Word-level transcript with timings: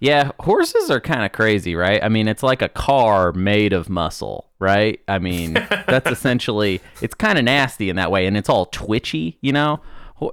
Yeah, 0.00 0.30
horses 0.40 0.90
are 0.90 1.00
kind 1.00 1.24
of 1.24 1.32
crazy, 1.32 1.74
right? 1.74 2.02
I 2.02 2.08
mean, 2.08 2.28
it's 2.28 2.42
like 2.42 2.60
a 2.62 2.68
car 2.68 3.32
made 3.32 3.72
of 3.72 3.88
muscle, 3.88 4.50
right? 4.58 5.00
I 5.08 5.18
mean, 5.18 5.54
that's 5.88 6.10
essentially 6.10 6.80
it's 7.00 7.14
kind 7.14 7.38
of 7.38 7.44
nasty 7.44 7.88
in 7.88 7.96
that 7.96 8.10
way, 8.10 8.26
and 8.26 8.36
it's 8.36 8.48
all 8.48 8.66
twitchy, 8.66 9.38
you 9.40 9.52
know. 9.52 9.80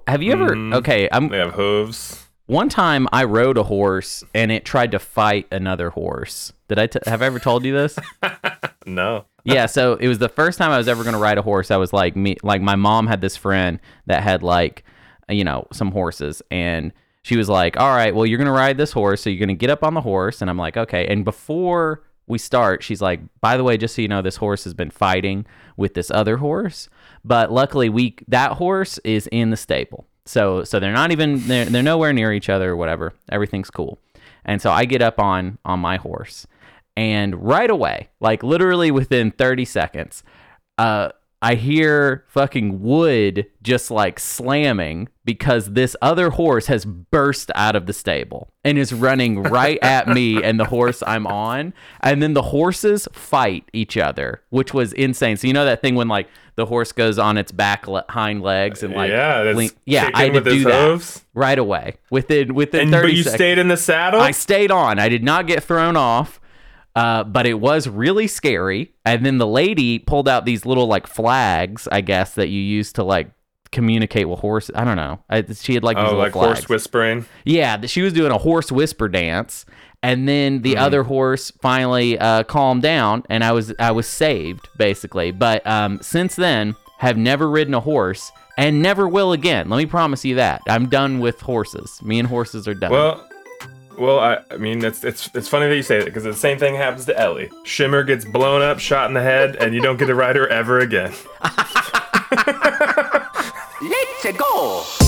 Have 0.07 0.21
you 0.21 0.31
ever? 0.33 0.55
Mhm. 0.55 0.73
Okay, 0.75 1.07
I'm 1.11 1.29
They 1.29 1.37
have 1.39 1.53
hooves. 1.53 2.27
one 2.45 2.69
time 2.69 3.07
I 3.11 3.23
rode 3.25 3.57
a 3.57 3.63
horse 3.63 4.23
and 4.33 4.51
it 4.51 4.63
tried 4.65 4.91
to 4.91 4.99
fight 4.99 5.47
another 5.51 5.89
horse. 5.91 6.53
Did 6.69 6.79
I 6.79 6.87
t- 6.87 6.99
have 7.05 7.21
I 7.21 7.25
ever 7.25 7.39
told 7.39 7.63
you 7.65 7.73
this? 7.73 7.97
No. 8.85 9.25
yeah, 9.45 9.65
so 9.65 9.93
it 9.95 10.09
was 10.09 10.19
the 10.19 10.27
first 10.27 10.57
time 10.57 10.69
I 10.71 10.77
was 10.77 10.89
ever 10.89 11.03
going 11.03 11.13
to 11.13 11.19
ride 11.19 11.37
a 11.37 11.41
horse. 11.41 11.71
I 11.71 11.77
was 11.77 11.93
like 11.93 12.17
me 12.17 12.35
like 12.43 12.61
my 12.61 12.75
mom 12.75 13.07
had 13.07 13.21
this 13.21 13.37
friend 13.37 13.79
that 14.07 14.23
had 14.23 14.43
like 14.43 14.83
you 15.29 15.45
know, 15.45 15.65
some 15.71 15.91
horses 15.91 16.41
and 16.51 16.91
she 17.23 17.37
was 17.37 17.49
like, 17.49 17.77
"All 17.77 17.95
right, 17.95 18.13
well 18.13 18.25
you're 18.25 18.37
to 18.47 18.51
ride 18.51 18.77
this 18.77 18.91
horse, 18.91 19.21
so 19.21 19.29
you're 19.29 19.39
to 19.47 19.53
get 19.55 19.69
up 19.69 19.83
on 19.83 19.93
the 19.93 20.01
horse." 20.01 20.41
And 20.41 20.49
I'm 20.49 20.57
like, 20.57 20.77
"Okay." 20.77 21.07
And 21.07 21.25
before 21.25 22.03
we 22.27 22.37
start, 22.37 22.83
she's 22.83 23.01
like, 23.01 23.21
"By 23.41 23.57
the 23.57 23.63
way, 23.63 23.77
just 23.77 23.95
so 23.95 24.01
you 24.01 24.07
know, 24.07 24.21
this 24.21 24.37
horse 24.37 24.63
has 24.65 24.73
been 24.73 24.91
fighting 24.91 25.45
with 25.77 25.93
this 25.93 26.11
other 26.11 26.37
horse, 26.37 26.89
but 27.25 27.51
luckily 27.51 27.89
we 27.89 28.15
that 28.27 28.53
horse 28.53 28.97
is 28.99 29.27
in 29.27 29.49
the 29.49 29.57
stable. 29.57 30.05
So 30.25 30.63
so 30.63 30.79
they're 30.79 30.93
not 30.93 31.11
even 31.11 31.47
they're, 31.47 31.65
they're 31.65 31.83
nowhere 31.83 32.13
near 32.13 32.31
each 32.31 32.49
other 32.49 32.71
or 32.71 32.75
whatever. 32.75 33.13
Everything's 33.31 33.69
cool." 33.69 33.99
And 34.45 34.61
so 34.61 34.71
I 34.71 34.85
get 34.85 35.01
up 35.01 35.19
on 35.19 35.57
on 35.65 35.79
my 35.79 35.97
horse 35.97 36.45
and 36.95 37.35
right 37.43 37.69
away, 37.69 38.09
like 38.19 38.43
literally 38.43 38.91
within 38.91 39.31
30 39.31 39.65
seconds, 39.65 40.23
uh, 40.77 41.09
I 41.43 41.55
hear 41.55 42.23
fucking 42.29 42.81
wood 42.81 43.45
just 43.61 43.91
like 43.91 44.17
slamming 44.19 45.09
because 45.25 45.73
this 45.73 45.95
other 46.01 46.29
horse 46.31 46.67
has 46.67 46.85
burst 46.85 47.51
out 47.53 47.75
of 47.75 47.85
the 47.85 47.91
stable 47.93 48.49
and 48.63 48.77
is 48.77 48.93
running 48.93 49.43
right 49.43 49.77
at 49.83 50.07
me 50.07 50.41
and 50.41 50.59
the 50.59 50.65
horse 50.65 51.03
I'm 51.05 51.27
on. 51.27 51.73
And 52.01 52.23
then 52.23 52.33
the 52.33 52.41
horses 52.41 53.07
fight 53.11 53.65
each 53.73 53.97
other, 53.97 54.41
which 54.49 54.73
was 54.73 54.93
insane. 54.93 55.35
So, 55.37 55.47
you 55.47 55.53
know 55.53 55.65
that 55.65 55.81
thing 55.81 55.95
when 55.95 56.07
like 56.07 56.29
the 56.55 56.65
horse 56.65 56.91
goes 56.93 57.19
on 57.19 57.37
its 57.37 57.51
back 57.51 57.87
le- 57.87 58.05
hind 58.09 58.41
legs 58.41 58.81
and 58.81 58.93
like, 58.93 59.09
yeah, 59.11 59.43
yeah, 59.85 60.09
I 60.13 60.23
had 60.23 60.27
to 60.27 60.39
with 60.39 60.45
his 60.45 60.55
do 60.55 60.63
that 60.69 60.87
hooves. 60.87 61.25
right 61.33 61.59
away 61.59 61.97
within 62.09 62.53
within 62.53 62.81
And 62.83 62.91
30 62.91 63.03
but 63.07 63.13
you 63.17 63.23
seconds. 63.23 63.35
stayed 63.35 63.57
in 63.57 63.67
the 63.67 63.77
saddle. 63.77 64.21
I 64.21 64.31
stayed 64.31 64.71
on. 64.71 64.97
I 64.99 65.09
did 65.09 65.23
not 65.23 65.45
get 65.47 65.61
thrown 65.63 65.95
off. 65.97 66.39
Uh, 66.95 67.23
but 67.23 67.45
it 67.47 67.55
was 67.59 67.87
really 67.87 68.27
scary. 68.27 68.93
And 69.05 69.25
then 69.25 69.37
the 69.39 69.47
lady 69.47 69.99
pulled 69.99 70.27
out 70.27 70.45
these 70.45 70.65
little 70.65 70.85
like 70.87 71.07
flags, 71.07 71.87
I 71.91 72.01
guess, 72.01 72.35
that 72.35 72.49
you 72.49 72.61
use 72.61 72.93
to 72.93 73.03
like 73.03 73.31
communicate 73.71 74.29
with 74.29 74.39
horses. 74.39 74.71
I 74.75 74.83
don't 74.83 74.97
know. 74.97 75.19
I, 75.29 75.41
she 75.53 75.73
had 75.73 75.83
like 75.83 75.97
these 75.97 76.03
oh, 76.03 76.09
little 76.09 76.19
like 76.19 76.33
flags. 76.33 76.59
horse 76.59 76.69
whispering. 76.69 77.25
Yeah, 77.45 77.81
she 77.87 78.01
was 78.03 78.13
doing 78.13 78.31
a 78.31 78.37
horse 78.37 78.71
whisper 78.71 79.07
dance, 79.09 79.65
and 80.03 80.27
then 80.29 80.61
the 80.61 80.73
Mm-hmm. 80.75 80.83
other 80.83 81.03
horse 81.03 81.51
finally 81.61 82.19
uh, 82.19 82.43
calmed 82.43 82.83
down, 82.83 83.23
and 83.29 83.43
I 83.43 83.51
was 83.53 83.73
I 83.79 83.91
was 83.91 84.07
saved 84.07 84.67
basically. 84.77 85.31
But 85.31 85.65
um, 85.65 85.99
since 86.01 86.35
then, 86.35 86.75
have 86.99 87.17
never 87.17 87.49
ridden 87.49 87.73
a 87.73 87.79
horse, 87.79 88.31
and 88.57 88.83
never 88.83 89.07
will 89.07 89.31
again. 89.33 89.67
Let 89.69 89.77
me 89.77 89.87
promise 89.87 90.23
you 90.23 90.35
that. 90.35 90.61
I'm 90.67 90.89
done 90.89 91.19
with 91.19 91.41
horses. 91.41 91.99
Me 92.03 92.19
and 92.19 92.27
horses 92.27 92.67
are 92.67 92.75
done. 92.75 92.91
Well, 92.91 93.27
well, 93.97 94.19
I, 94.19 94.39
I 94.51 94.57
mean, 94.57 94.83
it's 94.83 95.03
it's 95.03 95.29
it's 95.33 95.47
funny 95.47 95.67
that 95.67 95.75
you 95.75 95.83
say 95.83 95.99
that 95.99 96.05
because 96.05 96.23
the 96.23 96.33
same 96.33 96.57
thing 96.57 96.75
happens 96.75 97.05
to 97.05 97.19
Ellie. 97.19 97.51
Shimmer 97.63 98.03
gets 98.03 98.25
blown 98.25 98.61
up, 98.61 98.79
shot 98.79 99.07
in 99.09 99.13
the 99.13 99.21
head, 99.21 99.55
and 99.57 99.73
you 99.73 99.81
don't 99.81 99.97
get 99.97 100.07
to 100.07 100.15
ride 100.15 100.35
her 100.35 100.47
ever 100.47 100.79
again. 100.79 101.13
Let's 103.81 104.37
go! 104.37 105.02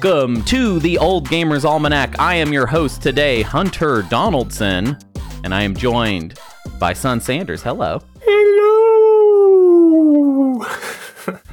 Welcome 0.00 0.44
to 0.44 0.78
the 0.78 0.96
Old 0.96 1.26
Gamers 1.28 1.64
Almanac. 1.64 2.20
I 2.20 2.36
am 2.36 2.52
your 2.52 2.68
host 2.68 3.02
today, 3.02 3.42
Hunter 3.42 4.02
Donaldson, 4.02 4.96
and 5.42 5.52
I 5.52 5.62
am 5.62 5.74
joined 5.74 6.38
by 6.78 6.92
Sun 6.92 7.20
Sanders. 7.20 7.64
Hello. 7.64 8.00
Hello. 8.24 9.50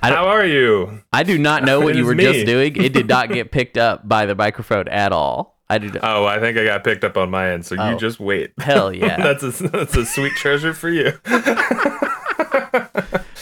How 0.04 0.28
are 0.28 0.46
you? 0.46 1.02
I 1.12 1.24
do 1.24 1.40
not 1.40 1.64
know 1.64 1.82
what 1.82 1.96
you 1.96 2.06
were 2.06 2.14
me. 2.14 2.24
just 2.24 2.46
doing. 2.46 2.76
It 2.76 2.94
did 2.94 3.08
not 3.08 3.30
get 3.34 3.50
picked 3.52 3.80
up 3.80 4.08
by 4.08 4.28
the 4.28 4.36
microphone 4.36 4.88
at 4.90 5.12
all. 5.12 5.58
I 5.68 5.80
did. 5.80 5.98
Oh, 6.04 6.26
I 6.26 6.40
think 6.40 6.56
I 6.60 6.66
got 6.66 6.84
picked 6.84 7.04
up 7.04 7.18
on 7.18 7.32
my 7.32 7.50
end, 7.50 7.66
so 7.66 7.76
Oh. 7.80 7.90
you 7.90 7.98
just 7.98 8.20
wait. 8.20 8.52
Hell 8.60 8.94
yeah. 8.94 9.18
that's 9.34 9.42
a 9.42 9.50
that's 9.70 9.98
a 9.98 10.06
sweet 10.06 10.34
treasure 10.34 10.76
for 10.76 10.90
you. 10.90 11.14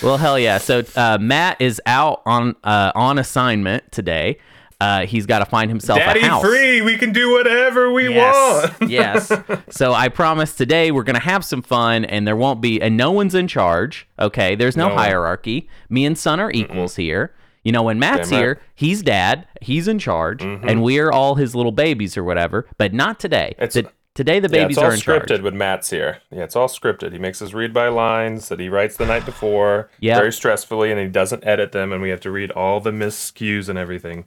Well, 0.01 0.17
hell 0.17 0.37
yeah. 0.37 0.57
So 0.57 0.83
uh, 0.97 1.17
Matt 1.17 1.61
is 1.61 1.81
out 1.85 2.23
on 2.25 2.57
uh, 2.65 2.91
on 2.93 3.17
assignment 3.17 3.89
today. 3.89 4.37
Uh, 4.83 5.05
he's 5.05 5.25
got 5.25 5.39
to 5.39 5.45
find 5.45 5.69
himself 5.69 5.99
Daddy 5.99 6.19
a 6.21 6.25
house. 6.27 6.43
free. 6.43 6.81
We 6.81 6.97
can 6.97 7.11
do 7.13 7.31
whatever 7.31 7.91
we 7.91 8.09
yes, 8.09 8.69
want. 8.79 8.91
yes. 8.91 9.31
So 9.69 9.93
I 9.93 10.09
promise 10.09 10.55
today 10.55 10.91
we're 10.91 11.03
gonna 11.03 11.19
have 11.19 11.45
some 11.45 11.61
fun, 11.61 12.03
and 12.05 12.27
there 12.27 12.35
won't 12.35 12.59
be, 12.61 12.81
and 12.81 12.97
no 12.97 13.11
one's 13.11 13.33
in 13.35 13.47
charge. 13.47 14.07
Okay, 14.19 14.55
there's 14.55 14.75
no, 14.75 14.89
No. 14.89 14.95
hierarchy. 14.95 15.69
Me 15.89 16.05
and 16.05 16.17
Sun 16.17 16.39
are 16.39 16.51
equals 16.51 16.95
here. 16.97 17.33
You 17.63 17.71
know, 17.71 17.83
when 17.83 17.97
Matt's 17.97 18.29
right. 18.31 18.37
here, 18.39 18.61
he's 18.75 19.01
dad, 19.01 19.47
he's 19.61 19.87
in 19.87 19.97
charge, 19.99 20.43
and 20.43 20.83
we 20.83 20.99
are 20.99 21.11
all 21.11 21.35
his 21.35 21.55
little 21.55 21.71
babies 21.71 22.17
or 22.17 22.23
whatever. 22.25 22.67
But 22.77 22.93
not 22.93 23.19
today. 23.21 23.55
It's- 23.57 23.73
T- 23.73 23.87
today 24.15 24.39
the 24.41 24.49
Yeah, 24.49 24.63
babies 24.63 24.77
it's 24.77 24.83
all 24.83 24.91
are 24.91 24.93
in 24.93 24.99
scripted 24.99 25.27
charge. 25.27 25.41
with 25.41 25.53
Matt's 25.53 25.89
here. 25.89 26.17
Yeah, 26.29 26.43
it's 26.43 26.57
all 26.57 26.67
scripted. 26.67 27.13
He 27.13 27.19
makes 27.19 27.41
us 27.41 27.53
read 27.53 27.73
by 27.73 27.87
lines 27.87 28.49
that 28.49 28.59
he 28.59 28.67
writes 28.67 28.97
the 28.97 29.05
night 29.05 29.25
before, 29.25 29.89
Yep. 30.01 30.17
very 30.17 30.29
stressfully, 30.31 30.91
and 30.91 30.99
he 30.99 31.07
doesn't 31.07 31.47
edit 31.47 31.71
them, 31.71 31.93
and 31.93 32.01
we 32.01 32.09
have 32.09 32.19
to 32.21 32.31
read 32.31 32.51
all 32.51 32.81
the 32.81 32.91
miscues 32.91 33.69
and 33.69 33.79
everything. 33.79 34.25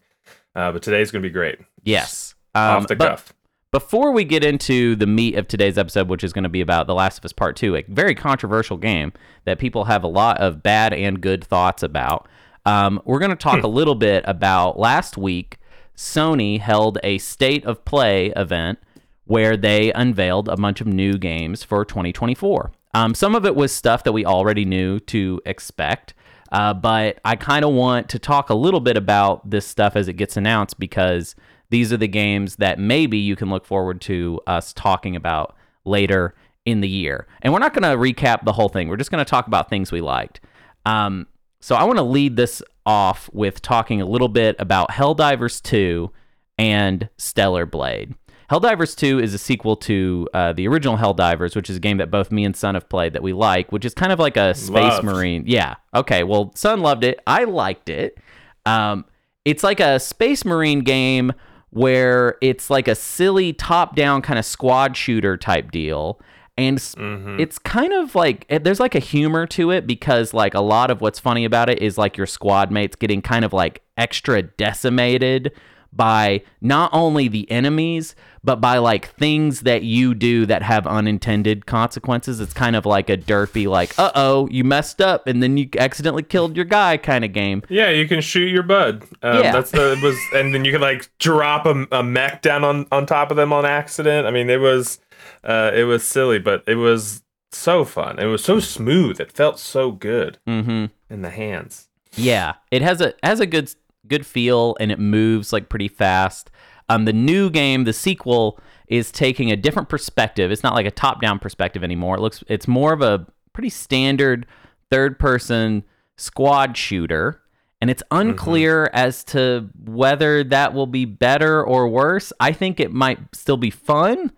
Uh, 0.57 0.73
but 0.73 0.83
today's 0.83 1.13
gonna 1.13 1.23
be 1.23 1.31
great. 1.31 1.59
Yes. 1.85 2.35
Um, 2.55 2.63
Off 2.79 2.87
the 2.89 2.97
but- 2.97 3.09
cuff. 3.11 3.33
Before 3.73 4.13
we 4.13 4.25
get 4.25 4.43
into 4.43 4.97
the 4.97 5.07
meat 5.07 5.35
of 5.37 5.49
today's 5.49 5.77
episode, 5.77 6.09
which 6.09 6.25
is 6.25 6.33
going 6.33 6.45
to 6.45 6.49
be 6.49 6.63
about 6.63 6.87
The 6.87 6.95
Last 6.95 7.19
of 7.19 7.25
Us 7.27 7.33
Part 7.33 7.57
2, 7.57 7.77
a 7.77 7.85
very 7.89 8.15
controversial 8.15 8.79
game 8.79 9.13
that 9.45 9.59
people 9.59 9.85
have 9.85 10.03
a 10.03 10.07
lot 10.07 10.39
of 10.39 10.63
bad 10.63 10.95
and 10.95 11.21
good 11.21 11.45
thoughts 11.45 11.83
about, 11.83 12.27
um, 12.65 13.03
we're 13.05 13.19
going 13.19 13.33
to 13.33 13.37
talk 13.37 13.63
a 13.65 13.69
little 13.69 13.97
bit 13.97 14.25
about 14.27 14.79
last 14.79 15.19
week. 15.19 15.59
Sony 15.95 16.59
held 16.59 16.99
a 17.03 17.19
state 17.19 17.67
of 17.67 17.85
play 17.85 18.29
event 18.37 18.79
where 19.25 19.59
they 19.59 19.93
unveiled 19.93 20.49
a 20.49 20.57
bunch 20.57 20.81
of 20.81 20.87
new 20.87 21.19
games 21.19 21.63
for 21.63 21.85
2024. 21.85 22.71
Um, 22.95 23.15
some 23.15 23.35
of 23.35 23.45
it 23.45 23.55
was 23.57 23.73
stuff 23.73 24.05
that 24.05 24.13
we 24.13 24.25
already 24.25 24.65
knew 24.65 25.01
to 25.01 25.43
expect, 25.45 26.15
uh, 26.57 26.73
but 26.73 27.21
I 27.23 27.37
kind 27.37 27.67
of 27.67 27.75
want 27.75 28.09
to 28.09 28.19
talk 28.19 28.49
a 28.49 28.55
little 28.55 28.81
bit 28.81 28.97
about 28.97 29.51
this 29.51 29.67
stuff 29.67 29.95
as 29.95 30.09
it 30.09 30.15
gets 30.15 30.39
announced 30.39 30.79
because 30.79 31.37
these 31.69 31.93
are 31.93 31.99
the 31.99 32.09
games 32.09 32.57
that 32.57 32.79
maybe 32.79 33.19
you 33.19 33.37
can 33.37 33.51
look 33.51 33.67
forward 33.67 34.01
to 34.03 34.41
us 34.47 34.73
talking 34.73 35.15
about 35.15 35.55
later 35.85 36.35
in 36.65 36.81
the 36.81 36.89
year. 36.89 37.27
And 37.43 37.53
we're 37.53 37.59
not 37.59 37.75
going 37.75 37.83
to 37.83 37.99
recap 37.99 38.47
the 38.47 38.55
whole 38.55 38.71
thing, 38.71 38.89
we're 38.89 38.97
just 38.97 39.11
going 39.11 39.23
to 39.23 39.29
talk 39.29 39.47
about 39.47 39.69
things 39.69 39.93
we 39.93 40.01
liked. 40.01 40.41
Um, 40.87 41.27
so 41.61 41.77
I 41.77 41.85
want 41.85 41.99
to 41.99 42.03
lead 42.03 42.37
this 42.37 42.63
off 42.87 43.29
with 43.35 43.61
talking 43.61 44.01
a 44.01 44.07
little 44.07 44.29
bit 44.29 44.57
about 44.59 44.93
Helldivers 44.93 45.61
2 45.61 46.11
and 46.57 47.11
Stellar 47.19 47.67
Blade. 47.67 48.15
Helldivers 48.51 48.97
2 48.97 49.19
is 49.19 49.35
a 49.35 49.39
sequel 49.39 49.77
to 49.77 50.29
uh, 50.33 50.53
the 50.53 50.69
original 50.69 50.97
Helldivers, 50.97 51.57
which 51.57 51.69
is 51.69 51.77
a 51.77 51.81
game 51.81 51.97
that 51.99 52.11
both 52.11 52.31
me 52.31 52.45
and 52.45 52.55
Sun 52.57 52.75
have 52.75 52.89
played 52.89 53.13
that 53.15 53.23
we 53.23 53.33
like, 53.33 53.73
which 53.73 53.85
is 53.85 53.93
kind 53.95 54.13
of 54.13 54.19
like 54.19 54.37
a 54.37 54.55
space 54.55 54.75
Loved. 54.95 55.05
marine. 55.05 55.45
Yeah. 55.47 55.75
Okay. 55.95 56.23
Well, 56.23 56.53
Sun 56.55 56.81
loved 56.81 57.03
it. 57.05 57.19
I 57.27 57.45
liked 57.45 57.89
it. 57.89 58.19
Um, 58.65 59.05
it's 59.45 59.63
like 59.65 59.81
a 59.81 59.99
space 59.99 60.45
marine 60.45 60.81
game 60.81 61.33
where 61.71 62.37
it's 62.41 62.71
like 62.71 62.89
a 62.89 62.95
silly 62.95 63.53
top-down 63.53 64.23
kind 64.23 64.39
of 64.39 64.45
squad 64.45 64.97
shooter 64.97 65.37
type 65.37 65.71
deal, 65.73 66.21
and 66.57 66.79
Mm-hmm. 66.79 67.39
it's 67.39 67.59
kind 67.59 67.93
of 67.93 68.15
like 68.15 68.47
there's 68.63 68.81
like 68.81 68.95
a 68.95 68.99
humor 69.01 69.47
to 69.49 69.71
it 69.73 69.87
because 69.87 70.33
like 70.33 70.55
a 70.55 70.61
lot 70.61 70.91
of 70.91 71.01
what's 71.03 71.19
funny 71.19 71.45
about 71.45 71.69
it 71.69 71.83
is 71.83 71.99
like 71.99 72.17
your 72.17 72.27
squad 72.27 72.71
mates 72.71 72.97
getting 72.97 73.21
kind 73.21 73.45
of 73.45 73.53
like 73.53 73.83
extra 73.99 74.41
decimated 74.43 75.53
by 75.97 76.43
not 76.61 76.91
only 76.93 77.29
the 77.29 77.51
enemies 77.51 78.15
but 78.45 78.61
by 78.61 78.79
like 78.79 79.09
things 79.15 79.63
that 79.63 79.83
you 79.83 80.15
do 80.15 80.47
that 80.47 80.63
have 80.63 80.87
unintended 80.87 81.67
consequences 81.67 82.39
it's 82.41 82.53
kind 82.53 82.77
of 82.77 82.87
like 82.87 83.11
a 83.11 83.17
derpy 83.17 83.67
like 83.67 83.93
uh-oh 83.99 84.49
you 84.51 84.63
messed 84.63 85.01
up 85.01 85.27
and 85.27 85.43
then 85.43 85.57
you 85.57 85.69
accidentally 85.79 86.23
killed 86.23 86.55
your 86.55 86.65
guy 86.65 86.97
kind 86.97 87.25
of 87.25 87.33
game 87.33 87.63
Yeah, 87.69 87.91
you 87.91 88.07
can 88.07 88.21
shoot 88.21 88.49
your 88.49 88.63
bud. 88.63 89.03
Um, 89.23 89.43
Yeah. 89.43 89.53
that's 89.53 89.71
the 89.73 89.93
it 89.93 90.03
was, 90.03 90.17
and 90.35 90.55
then 90.55 90.65
you 90.65 90.73
can 90.73 90.81
like 90.81 91.11
drop 91.19 91.67
a, 91.67 91.87
a 91.91 92.03
mech 92.03 92.43
down 92.43 92.63
on 92.65 92.87
on 92.93 93.07
top 93.07 93.31
of 93.31 93.37
them 93.37 93.53
on 93.53 93.65
accident. 93.65 94.27
I 94.27 94.31
mean, 94.31 94.49
it 94.51 94.61
was 94.61 95.01
uh, 95.43 95.71
it 95.75 95.85
was 95.85 96.05
silly, 96.05 96.39
but 96.39 96.63
it 96.67 96.75
was 96.77 97.23
so 97.53 97.85
fun. 97.85 98.19
It 98.19 98.27
was 98.27 98.45
so 98.45 98.61
smooth. 98.61 99.21
It 99.21 99.33
felt 99.33 99.59
so 99.59 99.91
good 99.91 100.39
mm-hmm 100.47 100.87
in 101.09 101.23
the 101.23 101.31
hands. 101.31 101.89
Yeah, 102.15 102.55
it 102.71 102.83
has 102.83 103.01
a 103.01 103.15
has 103.23 103.41
a 103.41 103.47
good 103.47 103.75
good 104.09 104.27
feel 104.27 104.77
and 104.81 104.93
it 104.93 104.99
moves 104.99 105.53
like 105.53 105.69
pretty 105.69 105.89
fast. 105.89 106.51
Um, 106.89 107.05
the 107.05 107.13
new 107.13 107.51
game, 107.51 107.85
the 107.85 107.93
sequel, 107.93 108.61
is 108.89 109.11
taking 109.11 109.51
a 109.51 109.57
different 109.57 109.89
perspective. 109.89 110.51
It's 110.51 110.63
not 110.63 110.75
like 110.75 110.87
a 110.87 110.91
top-down 110.91 111.39
perspective 111.39 111.83
anymore. 111.83 112.17
It 112.17 112.21
looks 112.21 112.45
it's 112.49 112.69
more 112.69 112.93
of 112.93 113.03
a 113.03 113.27
pretty 113.53 113.71
standard 113.71 114.47
third-person 114.91 115.83
squad 116.17 116.77
shooter, 116.77 117.43
and 117.81 117.91
it's 117.91 118.03
unclear 118.11 118.89
as 118.93 119.25
to 119.25 119.69
whether 119.85 120.45
that 120.45 120.73
will 120.73 120.87
be 120.87 121.05
better 121.05 121.65
or 121.65 121.89
worse. 121.89 122.33
I 122.39 122.53
think 122.53 122.79
it 122.79 122.93
might 122.93 123.19
still 123.35 123.57
be 123.57 123.71
fun, 123.71 124.31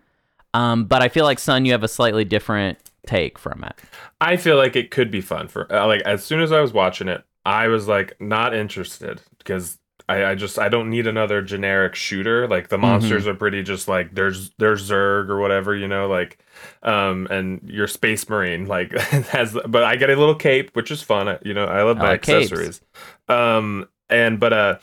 um, 0.53 0.85
but 0.85 1.03
I 1.03 1.09
feel 1.09 1.25
like 1.25 1.39
Sun, 1.39 1.65
you 1.65 1.71
have 1.71 1.83
a 1.83 1.87
slightly 1.87 2.25
different 2.25 2.79
take 3.05 3.37
from 3.37 3.63
it. 3.63 3.75
I 4.19 4.35
feel 4.37 4.57
like 4.57 4.75
it 4.75 4.91
could 4.91 5.11
be 5.11 5.21
fun 5.21 5.47
for 5.47 5.71
uh, 5.71 5.87
like 5.87 6.01
as 6.01 6.23
soon 6.23 6.41
as 6.41 6.51
I 6.51 6.59
was 6.59 6.73
watching 6.73 7.07
it, 7.07 7.23
I 7.45 7.67
was 7.67 7.87
like 7.87 8.19
not 8.21 8.53
interested 8.53 9.21
because 9.37 9.77
I, 10.07 10.25
I 10.25 10.35
just 10.35 10.57
I 10.57 10.69
don't 10.69 10.89
need 10.89 11.07
another 11.07 11.41
generic 11.41 11.93
shooter. 11.95 12.47
Like 12.47 12.69
the 12.69 12.77
monsters 12.77 13.27
are 13.27 13.35
pretty 13.35 13.61
just 13.63 13.87
like 13.87 14.13
there's 14.15 14.49
there's 14.57 14.89
Zerg 14.89 15.29
or 15.29 15.39
whatever, 15.39 15.75
you 15.75 15.87
know, 15.87 16.07
like 16.07 16.39
um 16.83 17.27
and 17.29 17.61
your 17.69 17.87
space 17.87 18.27
marine 18.29 18.65
like 18.67 18.91
has 18.97 19.55
but 19.67 19.83
I 19.83 19.95
get 19.97 20.09
a 20.09 20.15
little 20.15 20.35
cape, 20.35 20.71
which 20.75 20.89
is 20.91 21.01
fun. 21.01 21.27
I- 21.27 21.39
You 21.43 21.53
know, 21.53 21.65
I 21.65 21.83
love 21.83 21.97
I 21.97 22.01
my 22.01 22.09
like 22.11 22.21
capes. 22.23 22.51
accessories. 22.51 22.81
Um 23.27 23.87
and 24.09 24.39
but 24.39 24.53
uh 24.53 24.77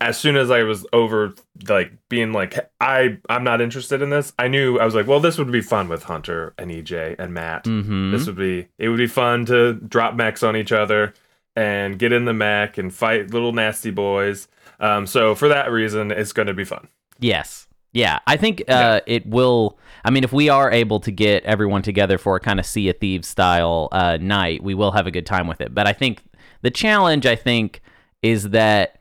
as 0.00 0.18
soon 0.18 0.36
as 0.36 0.50
I 0.50 0.64
was 0.64 0.84
over 0.92 1.34
like 1.68 1.92
being 2.08 2.32
like 2.32 2.70
I 2.80 3.18
I'm 3.28 3.44
not 3.44 3.60
interested 3.60 4.02
in 4.02 4.10
this, 4.10 4.32
I 4.38 4.48
knew 4.48 4.78
I 4.78 4.84
was 4.84 4.94
like, 4.94 5.06
well, 5.06 5.20
this 5.20 5.38
would 5.38 5.52
be 5.52 5.60
fun 5.62 5.88
with 5.88 6.04
Hunter 6.04 6.52
and 6.58 6.70
EJ 6.70 7.16
and 7.18 7.32
Matt. 7.34 7.64
Mm-hmm. 7.64 8.12
This 8.12 8.26
would 8.26 8.36
be 8.36 8.68
it 8.78 8.88
would 8.88 8.98
be 8.98 9.06
fun 9.06 9.44
to 9.46 9.74
drop 9.74 10.14
mechs 10.14 10.42
on 10.42 10.56
each 10.56 10.72
other 10.72 11.14
and 11.56 11.98
get 11.98 12.12
in 12.12 12.24
the 12.24 12.32
mech 12.32 12.78
and 12.78 12.92
fight 12.92 13.30
little 13.32 13.52
nasty 13.52 13.90
boys. 13.90 14.48
Um, 14.80 15.06
so 15.06 15.34
for 15.34 15.48
that 15.48 15.70
reason, 15.70 16.10
it's 16.10 16.32
going 16.32 16.48
to 16.48 16.54
be 16.54 16.64
fun. 16.64 16.88
Yes. 17.20 17.68
Yeah, 17.92 18.18
I 18.26 18.36
think 18.36 18.64
uh, 18.68 19.02
it 19.06 19.24
will. 19.24 19.78
I 20.04 20.10
mean, 20.10 20.24
if 20.24 20.32
we 20.32 20.48
are 20.48 20.68
able 20.68 20.98
to 20.98 21.12
get 21.12 21.44
everyone 21.44 21.82
together 21.82 22.18
for 22.18 22.34
a 22.34 22.40
kind 22.40 22.58
of 22.58 22.66
Sea 22.66 22.88
of 22.88 22.98
Thieves 22.98 23.28
style 23.28 23.88
uh, 23.92 24.18
night, 24.20 24.64
we 24.64 24.74
will 24.74 24.90
have 24.90 25.06
a 25.06 25.12
good 25.12 25.26
time 25.26 25.46
with 25.46 25.60
it. 25.60 25.72
But 25.72 25.86
I 25.86 25.92
think 25.92 26.24
the 26.62 26.72
challenge, 26.72 27.24
I 27.24 27.36
think, 27.36 27.82
is 28.20 28.48
that 28.50 28.98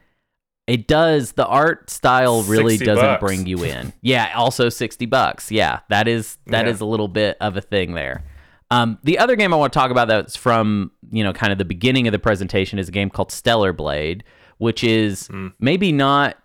it 0.67 0.87
does 0.87 1.31
the 1.31 1.47
art 1.47 1.89
style 1.89 2.43
really 2.43 2.77
doesn't 2.77 3.03
bucks. 3.03 3.19
bring 3.19 3.47
you 3.47 3.63
in. 3.63 3.93
Yeah, 4.03 4.31
also 4.35 4.69
sixty 4.69 5.07
bucks. 5.07 5.51
Yeah, 5.51 5.79
that 5.89 6.07
is 6.07 6.37
that 6.45 6.67
is 6.67 6.79
Yeah. 6.79 6.85
a 6.85 6.87
little 6.87 7.07
bit 7.07 7.35
of 7.41 7.57
a 7.57 7.61
thing 7.61 7.95
there. 7.95 8.23
Um, 8.71 8.97
the 9.03 9.19
other 9.19 9.35
game 9.35 9.53
I 9.53 9.57
want 9.57 9.71
to 9.73 9.79
talk 9.79 9.91
about 9.91 10.07
that's 10.07 10.35
from 10.35 10.91
you 11.11 11.23
know 11.23 11.33
kind 11.33 11.51
of 11.51 11.57
the 11.57 11.65
beginning 11.65 12.07
of 12.07 12.11
the 12.11 12.19
presentation 12.19 12.79
is 12.79 12.87
a 12.87 12.91
game 12.91 13.09
called 13.09 13.31
Stellar 13.31 13.73
Blade, 13.73 14.23
which 14.57 14.83
is 14.83 15.27
Mm. 15.27 15.53
maybe 15.59 15.91
not 15.91 16.37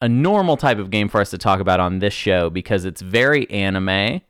a 0.00 0.08
normal 0.08 0.56
type 0.56 0.78
of 0.78 0.90
game 0.90 1.08
for 1.08 1.20
us 1.20 1.30
to 1.30 1.38
talk 1.38 1.60
about 1.60 1.78
on 1.80 2.00
this 2.00 2.12
show 2.14 2.50
because 2.50 2.84
it's 2.84 3.00
very 3.00 3.48
anime. 3.50 4.20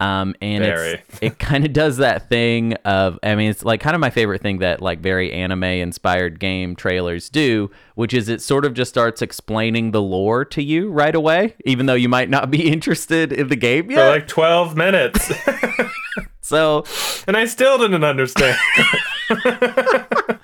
Um, 0.00 0.34
and 0.40 0.64
Very. 0.64 0.92
it's, 0.94 1.18
it 1.20 1.38
kind 1.38 1.66
of 1.66 1.74
does 1.74 1.98
that 1.98 2.30
thing 2.30 2.72
of, 2.86 3.18
I 3.22 3.34
mean, 3.34 3.50
it's 3.50 3.62
like 3.66 3.80
kind 3.82 3.94
of 3.94 4.00
my 4.00 4.08
favorite 4.08 4.40
thing 4.40 4.60
that 4.60 4.80
like 4.80 5.00
very 5.00 5.30
anime 5.30 5.62
inspired 5.64 6.40
game 6.40 6.74
trailers 6.74 7.28
do, 7.28 7.70
which 7.96 8.14
is 8.14 8.30
it 8.30 8.40
sort 8.40 8.64
of 8.64 8.72
just 8.72 8.88
starts 8.88 9.20
explaining 9.20 9.90
the 9.90 10.00
lore 10.00 10.46
to 10.46 10.62
you 10.62 10.90
right 10.90 11.14
away, 11.14 11.54
even 11.66 11.84
though 11.84 11.92
you 11.92 12.08
might 12.08 12.30
not 12.30 12.50
be 12.50 12.66
interested 12.72 13.30
in 13.30 13.48
the 13.48 13.56
game 13.56 13.88
For 13.90 13.96
like 14.08 14.26
12 14.26 14.74
minutes. 14.74 15.30
so, 16.40 16.84
and 17.26 17.36
I 17.36 17.44
still 17.46 17.78
didn't 17.78 18.04
understand. 18.04 18.58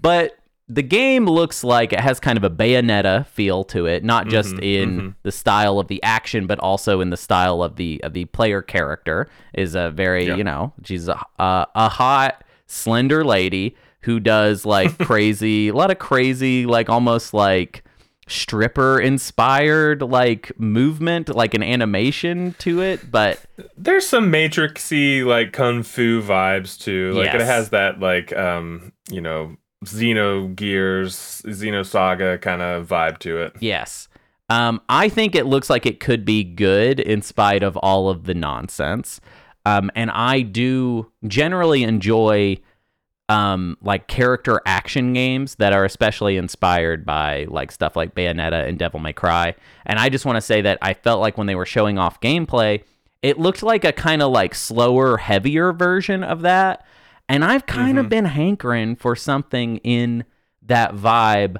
but 0.00 0.38
the 0.68 0.82
game 0.82 1.26
looks 1.26 1.62
like 1.64 1.92
it 1.92 2.00
has 2.00 2.18
kind 2.18 2.38
of 2.38 2.44
a 2.44 2.50
bayonetta 2.50 3.26
feel 3.26 3.64
to 3.64 3.86
it 3.86 4.04
not 4.04 4.28
just 4.28 4.54
mm-hmm, 4.54 4.62
in 4.62 4.96
mm-hmm. 4.96 5.08
the 5.22 5.32
style 5.32 5.78
of 5.78 5.88
the 5.88 6.02
action 6.02 6.46
but 6.46 6.58
also 6.60 7.00
in 7.00 7.10
the 7.10 7.16
style 7.16 7.62
of 7.62 7.76
the 7.76 8.02
of 8.02 8.12
the 8.12 8.24
player 8.26 8.62
character 8.62 9.28
is 9.54 9.74
a 9.74 9.90
very 9.90 10.26
Yeah. 10.26 10.36
you 10.36 10.44
know 10.44 10.72
she's 10.84 11.08
a, 11.08 11.20
a, 11.38 11.66
a 11.74 11.88
hot 11.88 12.44
slender 12.66 13.24
lady 13.24 13.76
who 14.02 14.20
does 14.20 14.64
like 14.64 14.96
crazy 15.06 15.68
a 15.68 15.74
lot 15.74 15.90
of 15.90 15.98
crazy 15.98 16.64
like 16.64 16.88
almost 16.88 17.34
like 17.34 17.84
stripper 18.28 19.00
inspired 19.00 20.00
like 20.00 20.52
movement 20.58 21.28
like 21.34 21.54
an 21.54 21.62
animation 21.62 22.54
to 22.58 22.80
it 22.80 23.10
but 23.10 23.44
There's 23.76 24.06
some 24.06 24.30
Matrixy 24.30 25.24
like 25.24 25.52
kung 25.52 25.82
fu 25.82 26.22
vibes 26.22 26.78
too. 26.78 27.12
Like 27.12 27.34
it 27.34 27.40
has 27.40 27.70
that 27.70 28.00
like 28.00 28.32
um, 28.32 28.92
you 29.10 29.20
know, 29.20 29.56
Xenogears, 29.84 31.42
Xenosaga 31.44 32.40
kind 32.40 32.62
of 32.62 32.88
vibe 32.88 33.18
to 33.18 33.38
it. 33.38 33.54
Yes. 33.60 34.08
Um, 34.48 34.80
I 34.88 35.08
think 35.08 35.34
it 35.34 35.46
looks 35.46 35.70
like 35.70 35.86
it 35.86 36.00
could 36.00 36.24
be 36.24 36.44
good 36.44 37.00
in 37.00 37.22
spite 37.22 37.62
of 37.62 37.76
all 37.78 38.08
of 38.08 38.24
the 38.24 38.34
nonsense. 38.34 39.20
Um, 39.64 39.90
and 39.94 40.10
I 40.10 40.42
do 40.42 41.10
generally 41.26 41.82
enjoy 41.84 42.58
um, 43.32 43.78
like 43.80 44.08
character 44.08 44.60
action 44.66 45.14
games 45.14 45.54
that 45.54 45.72
are 45.72 45.86
especially 45.86 46.36
inspired 46.36 47.06
by 47.06 47.46
like 47.48 47.72
stuff 47.72 47.96
like 47.96 48.14
Bayonetta 48.14 48.68
and 48.68 48.78
Devil 48.78 49.00
May 49.00 49.14
Cry. 49.14 49.54
And 49.86 49.98
I 49.98 50.10
just 50.10 50.26
want 50.26 50.36
to 50.36 50.42
say 50.42 50.60
that 50.60 50.76
I 50.82 50.92
felt 50.92 51.22
like 51.22 51.38
when 51.38 51.46
they 51.46 51.54
were 51.54 51.64
showing 51.64 51.98
off 51.98 52.20
gameplay, 52.20 52.82
it 53.22 53.38
looked 53.38 53.62
like 53.62 53.84
a 53.84 53.92
kind 53.92 54.20
of 54.20 54.30
like 54.32 54.54
slower, 54.54 55.16
heavier 55.16 55.72
version 55.72 56.22
of 56.22 56.42
that. 56.42 56.84
And 57.26 57.42
I've 57.42 57.64
kind 57.64 57.98
of 57.98 58.10
been 58.10 58.26
hankering 58.26 58.96
for 58.96 59.16
something 59.16 59.78
in 59.78 60.24
that 60.60 60.94
vibe 60.94 61.56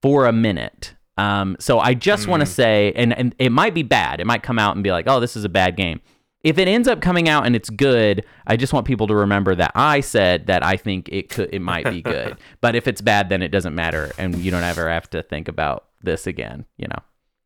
for 0.00 0.26
a 0.26 0.32
minute. 0.32 0.96
Um, 1.16 1.56
so 1.60 1.78
I 1.78 1.94
just 1.94 2.26
want 2.26 2.40
to 2.40 2.46
say, 2.46 2.92
and, 2.96 3.16
and 3.16 3.32
it 3.38 3.52
might 3.52 3.74
be 3.74 3.84
bad. 3.84 4.20
It 4.20 4.26
might 4.26 4.42
come 4.42 4.58
out 4.58 4.74
and 4.74 4.82
be 4.82 4.90
like, 4.90 5.06
oh, 5.06 5.20
this 5.20 5.36
is 5.36 5.44
a 5.44 5.48
bad 5.48 5.76
game. 5.76 6.00
If 6.42 6.58
it 6.58 6.66
ends 6.66 6.88
up 6.88 7.00
coming 7.00 7.28
out 7.28 7.46
and 7.46 7.54
it's 7.54 7.70
good, 7.70 8.24
I 8.46 8.56
just 8.56 8.72
want 8.72 8.86
people 8.86 9.06
to 9.06 9.14
remember 9.14 9.54
that 9.54 9.72
I 9.74 10.00
said 10.00 10.46
that 10.48 10.64
I 10.64 10.76
think 10.76 11.08
it 11.10 11.28
could, 11.28 11.50
it 11.52 11.60
might 11.62 11.88
be 11.88 12.02
good. 12.02 12.36
but 12.60 12.74
if 12.74 12.88
it's 12.88 13.00
bad, 13.00 13.28
then 13.28 13.42
it 13.42 13.48
doesn't 13.48 13.74
matter, 13.74 14.10
and 14.18 14.36
you 14.36 14.50
don't 14.50 14.64
ever 14.64 14.88
have 14.90 15.08
to 15.10 15.22
think 15.22 15.46
about 15.48 15.84
this 16.02 16.26
again. 16.26 16.64
You 16.76 16.88
know? 16.88 16.98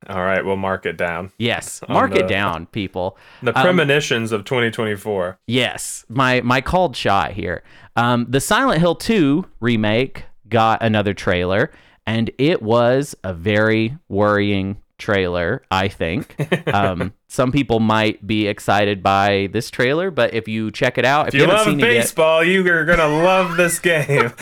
All 0.08 0.22
right, 0.22 0.44
we'll 0.44 0.56
mark 0.56 0.86
it 0.86 0.96
down. 0.96 1.32
Yes, 1.38 1.82
mark 1.88 2.14
it 2.14 2.28
down, 2.28 2.66
people. 2.66 3.18
The 3.42 3.56
Um, 3.58 3.62
premonitions 3.64 4.32
of 4.32 4.44
2024. 4.44 5.38
Yes, 5.46 6.04
my 6.08 6.40
my 6.42 6.60
called 6.60 6.96
shot 6.96 7.32
here. 7.32 7.62
Um, 7.96 8.26
the 8.28 8.40
Silent 8.40 8.80
Hill 8.80 8.94
2 8.94 9.44
remake 9.60 10.24
got 10.48 10.82
another 10.82 11.12
trailer, 11.12 11.70
and 12.06 12.30
it 12.38 12.62
was 12.62 13.16
a 13.24 13.32
very 13.34 13.96
worrying 14.08 14.76
trailer. 14.98 15.62
I 15.70 15.88
think 15.88 16.34
um, 16.74 17.12
some 17.28 17.52
people 17.52 17.80
might 17.80 18.26
be 18.26 18.46
excited 18.46 19.02
by 19.02 19.48
this 19.52 19.70
trailer, 19.70 20.10
but 20.10 20.34
if 20.34 20.48
you 20.48 20.70
check 20.70 20.98
it 20.98 21.04
out, 21.04 21.28
if, 21.28 21.34
If 21.34 21.40
you 21.40 21.40
haven't 21.46 21.56
love 21.56 21.66
seen 21.66 21.80
it 21.80 21.92
yet, 21.92 22.02
baseball, 22.02 22.44
you 22.44 22.66
are 22.72 22.84
gonna 22.84 23.08
love 23.08 23.56
this 23.56 23.78
game. 23.78 24.32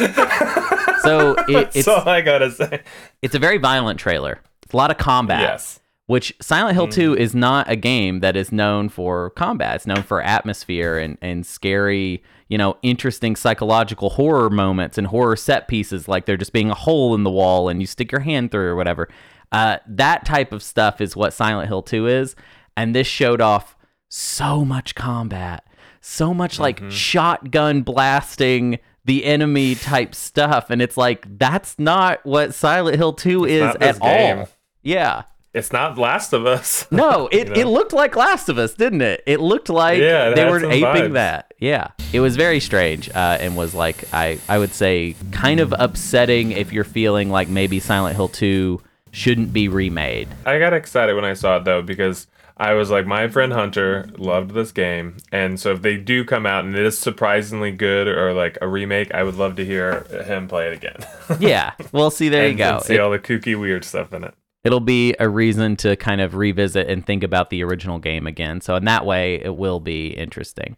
so 1.03 1.33
it, 1.49 1.53
That's 1.53 1.77
it's 1.77 1.89
all 1.89 2.09
I 2.09 2.21
gotta 2.21 2.51
say. 2.51 2.83
it's 3.23 3.35
a 3.35 3.39
very 3.39 3.59
violent 3.59 3.99
trailer. 3.99 4.41
It's 4.63 4.73
a 4.73 4.77
lot 4.77 4.91
of 4.91 4.99
combat. 4.99 5.41
Yes. 5.41 5.81
which 6.07 6.35
Silent 6.41 6.75
Hill 6.75 6.89
2 6.89 7.17
is 7.17 7.35
not 7.35 7.71
a 7.71 7.77
game 7.77 8.21
that 8.21 8.37
is 8.37 8.53
known 8.53 8.89
for 8.89 9.31
combat. 9.31 9.77
It's 9.77 9.87
known 9.87 10.03
for 10.03 10.23
atmosphere 10.23 10.99
and, 10.99 11.17
and 11.21 11.45
scary, 11.47 12.23
you 12.49 12.59
know, 12.59 12.77
interesting 12.83 13.37
psychological 13.37 14.11
horror 14.11 14.51
moments 14.51 14.99
and 14.99 15.07
horror 15.07 15.37
set 15.37 15.67
pieces, 15.69 16.09
like 16.09 16.27
there 16.27 16.37
just 16.37 16.53
being 16.53 16.71
a 16.71 16.75
hole 16.75 17.15
in 17.15 17.25
the 17.25 17.31
wall 17.31 17.69
and 17.69 17.81
you 17.81 17.87
stick 17.87 18.13
your 18.13 18.21
hand 18.21 18.51
through 18.51 18.69
or 18.69 18.77
whatever. 18.77 19.09
Uh, 19.53 19.79
that 19.87 20.25
type 20.25 20.53
of 20.53 20.63
stuff 20.63 21.01
is 21.01 21.15
what 21.17 21.33
Silent 21.33 21.69
Hill 21.69 21.83
2 21.83 22.07
is. 22.07 22.35
And 22.77 22.95
this 22.95 23.07
showed 23.07 23.41
off 23.41 23.77
so 24.09 24.65
much 24.65 24.95
combat, 24.95 25.65
so 26.01 26.35
much 26.35 26.59
like 26.59 26.83
shotgun 26.91 27.83
blasting 27.83 28.79
the 29.05 29.25
enemy 29.25 29.75
type 29.75 30.15
stuff. 30.15 30.71
And 30.71 30.81
it's 30.83 30.97
like, 30.97 31.39
that's 31.39 31.79
not 31.79 32.25
what 32.25 32.55
Silent 32.55 32.97
Hill 32.97 33.13
2 33.13 33.45
is 33.45 33.61
not 33.63 33.79
this 33.81 33.97
at 33.97 34.03
game. 34.03 34.39
all. 34.41 34.49
Yeah. 34.83 35.23
It's 35.53 35.73
not 35.73 35.97
Last 35.97 36.33
of 36.33 36.47
Us. 36.47 36.85
No, 36.91 37.29
it, 37.31 37.49
know? 37.51 37.55
it 37.55 37.67
looked 37.67 37.93
like 37.93 38.17
Last 38.17 38.49
of 38.49 38.59
Us, 38.59 38.75
didn't 38.75 39.03
it? 39.03 39.23
It 39.25 39.39
looked 39.39 39.69
like 39.69 40.01
Yeah, 40.01 40.31
it 40.31 40.35
they 40.35 40.45
were 40.51 40.59
aping 40.65 40.83
vibes. 40.83 41.13
that. 41.13 41.55
Yeah, 41.61 41.89
it 42.13 42.19
was 42.19 42.35
very 42.35 42.59
strange 42.59 43.09
uh, 43.11 43.39
and 43.41 43.57
was 43.57 43.73
like 43.73 44.13
I 44.13 44.41
I 44.49 44.59
would 44.59 44.73
say 44.73 45.15
kind 45.31 45.61
of 45.61 45.73
upsetting 45.79 46.51
if 46.51 46.73
you're 46.73 46.83
feeling 46.83 47.31
like 47.31 47.49
maybe 47.49 47.79
Silent 47.79 48.17
Hill 48.17 48.29
Two 48.29 48.83
shouldn't 49.15 49.53
be 49.53 49.69
remade. 49.69 50.29
I 50.45 50.59
got 50.59 50.73
excited 50.75 51.15
when 51.15 51.25
I 51.25 51.33
saw 51.35 51.57
it 51.59 51.65
though 51.65 51.83
because 51.83 52.27
I 52.57 52.75
was 52.75 52.89
like, 52.91 53.05
my 53.07 53.27
friend 53.29 53.53
Hunter 53.53 54.09
loved 54.17 54.53
this 54.53 54.71
game, 54.71 55.17
and 55.33 55.59
so 55.59 55.73
if 55.73 55.83
they 55.83 55.97
do 55.97 56.25
come 56.25 56.47
out 56.47 56.65
and 56.65 56.77
it 56.77 56.87
is 56.87 56.97
surprisingly 56.97 57.73
good 57.73 58.07
or 58.07 58.33
like 58.33 58.57
a 58.63 58.69
remake, 58.69 59.13
I 59.13 59.25
would 59.25 59.35
love 59.35 59.57
to 59.57 59.65
hear 59.65 60.05
him 60.25 60.47
play 60.49 60.69
it 60.69 60.75
again. 60.75 60.97
Yeah, 61.41 61.73
well, 61.91 62.11
see 62.11 62.29
there 62.29 62.49
you 62.49 62.55
go. 62.55 62.75
and 62.77 62.83
see 62.83 62.95
It, 62.95 63.01
all 63.01 63.11
the 63.11 63.19
kooky 63.19 63.59
weird 63.59 63.85
stuff 63.85 64.13
in 64.13 64.23
it. 64.25 64.35
it'll 64.63 64.79
be 64.79 65.15
a 65.19 65.29
reason 65.29 65.75
to 65.77 65.97
kind 65.97 66.21
of 66.21 66.35
revisit 66.37 66.89
and 66.89 67.05
think 67.05 67.23
about 67.25 67.51
the 67.51 67.65
original 67.65 67.99
game 67.99 68.27
again. 68.27 68.61
So 68.61 68.77
in 68.77 68.85
that 68.85 69.05
way, 69.07 69.37
it 69.43 69.57
will 69.57 69.81
be 69.81 70.09
interesting. 70.09 70.77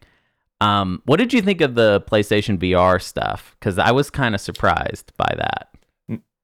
Um, 0.62 1.02
what 1.04 1.18
did 1.18 1.34
you 1.34 1.42
think 1.42 1.60
of 1.60 1.74
the 1.74 2.00
PlayStation 2.10 2.56
VR 2.58 3.02
stuff? 3.02 3.54
Because 3.60 3.78
I 3.78 3.90
was 3.90 4.08
kind 4.08 4.34
of 4.34 4.40
surprised 4.40 5.12
by 5.18 5.34
that. 5.36 5.68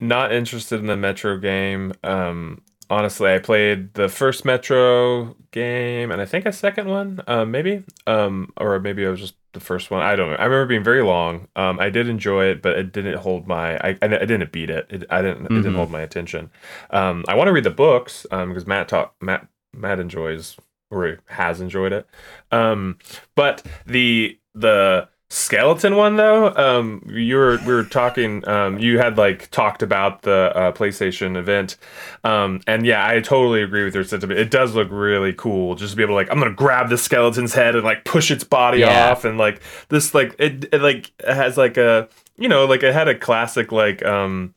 Not 0.03 0.33
interested 0.33 0.81
in 0.81 0.87
the 0.87 0.97
Metro 0.97 1.39
game. 1.39 1.93
Um, 2.03 2.63
honestly, 2.91 3.33
I 3.33 3.39
played 3.39 3.95
the 3.95 4.09
first 4.09 4.45
Metro 4.45 5.35
game 5.53 6.11
and 6.11 6.21
I 6.21 6.25
think 6.27 6.45
a 6.45 6.53
second 6.53 6.89
one, 6.89 7.21
um, 7.27 7.51
maybe, 7.51 7.85
um, 8.07 8.53
or 8.57 8.81
maybe 8.81 9.05
it 9.05 9.09
was 9.09 9.21
just 9.21 9.35
the 9.53 9.61
first 9.61 9.91
one. 9.91 10.03
I 10.03 10.17
don't 10.17 10.31
know. 10.31 10.37
I 10.37 10.45
remember 10.45 10.67
being 10.67 10.83
very 10.83 11.03
long. 11.03 11.47
Um, 11.57 11.79
I 11.79 11.89
did 11.91 12.09
enjoy 12.09 12.47
it, 12.47 12.63
but 12.63 12.77
it 12.79 12.93
didn't 12.93 13.19
hold 13.19 13.47
my. 13.47 13.77
I, 13.79 13.99
I 14.03 14.09
didn't 14.09 14.51
beat 14.53 14.71
it. 14.71 14.87
it 14.91 15.05
I 15.11 15.23
didn't. 15.23 15.47
It 15.47 15.49
didn't 15.51 15.73
Mhm. 15.73 15.77
hold 15.77 15.91
my 15.91 16.01
attention. 16.01 16.51
Um, 16.91 17.25
I 17.29 17.35
want 17.35 17.49
to 17.49 17.53
read 17.53 17.65
the 17.65 17.71
books 17.71 18.27
um, 18.31 18.49
because 18.49 18.67
Matt 18.67 18.89
talk 18.89 19.15
Matt 19.21 19.47
Matt 19.75 20.01
enjoys 20.01 20.57
or 20.91 21.19
has 21.27 21.61
enjoyed 21.61 21.93
it. 21.93 22.07
Um, 22.51 22.99
but 23.35 23.63
the 23.87 24.39
the 24.55 25.09
skeleton 25.33 25.97
one 25.97 26.17
though? 26.17 26.55
Um 26.55 27.03
you 27.09 27.37
were 27.37 27.57
we 27.67 27.73
were 27.73 27.85
talking 27.85 28.47
um 28.47 28.79
you 28.79 28.99
had 28.99 29.17
like 29.17 29.51
talked 29.51 29.83
about 29.83 30.23
the 30.23 30.53
uh, 30.55 30.73
playstation 30.73 31.37
event. 31.37 31.77
Um 32.23 32.61
and 32.67 32.85
yeah 32.85 33.07
i 33.07 33.19
totally 33.21 33.63
agree 33.63 33.83
with 33.85 33.95
your 33.95 34.05
sentiment. 34.05 34.39
It 34.39 34.51
does 34.51 34.75
look 34.75 34.89
really 34.91 35.33
cool 35.33 35.75
just 35.75 35.93
to 35.93 35.97
be 35.97 36.03
able 36.03 36.13
to 36.13 36.17
like 36.17 36.31
i'm 36.31 36.39
gonna 36.39 36.53
grab 36.53 36.91
the 36.91 36.99
skeleton's 36.99 37.55
head 37.55 37.75
and 37.75 37.83
like 37.85 38.05
push 38.05 38.31
its 38.31 38.45
body 38.45 38.81
Yeah. 38.81 39.11
off 39.11 39.25
and 39.25 39.39
like 39.39 39.63
this 39.89 40.15
like 40.15 40.37
it, 40.39 40.67
it 40.73 40.83
like 40.83 41.11
it 41.19 41.35
has 41.35 41.57
like 41.57 41.79
a 41.79 42.09
you 42.37 42.49
know 42.49 42.67
like 42.67 42.83
it 42.83 42.93
had 42.93 43.09
a 43.09 43.19
classic 43.19 43.73
like 43.73 44.05
um 44.05 44.55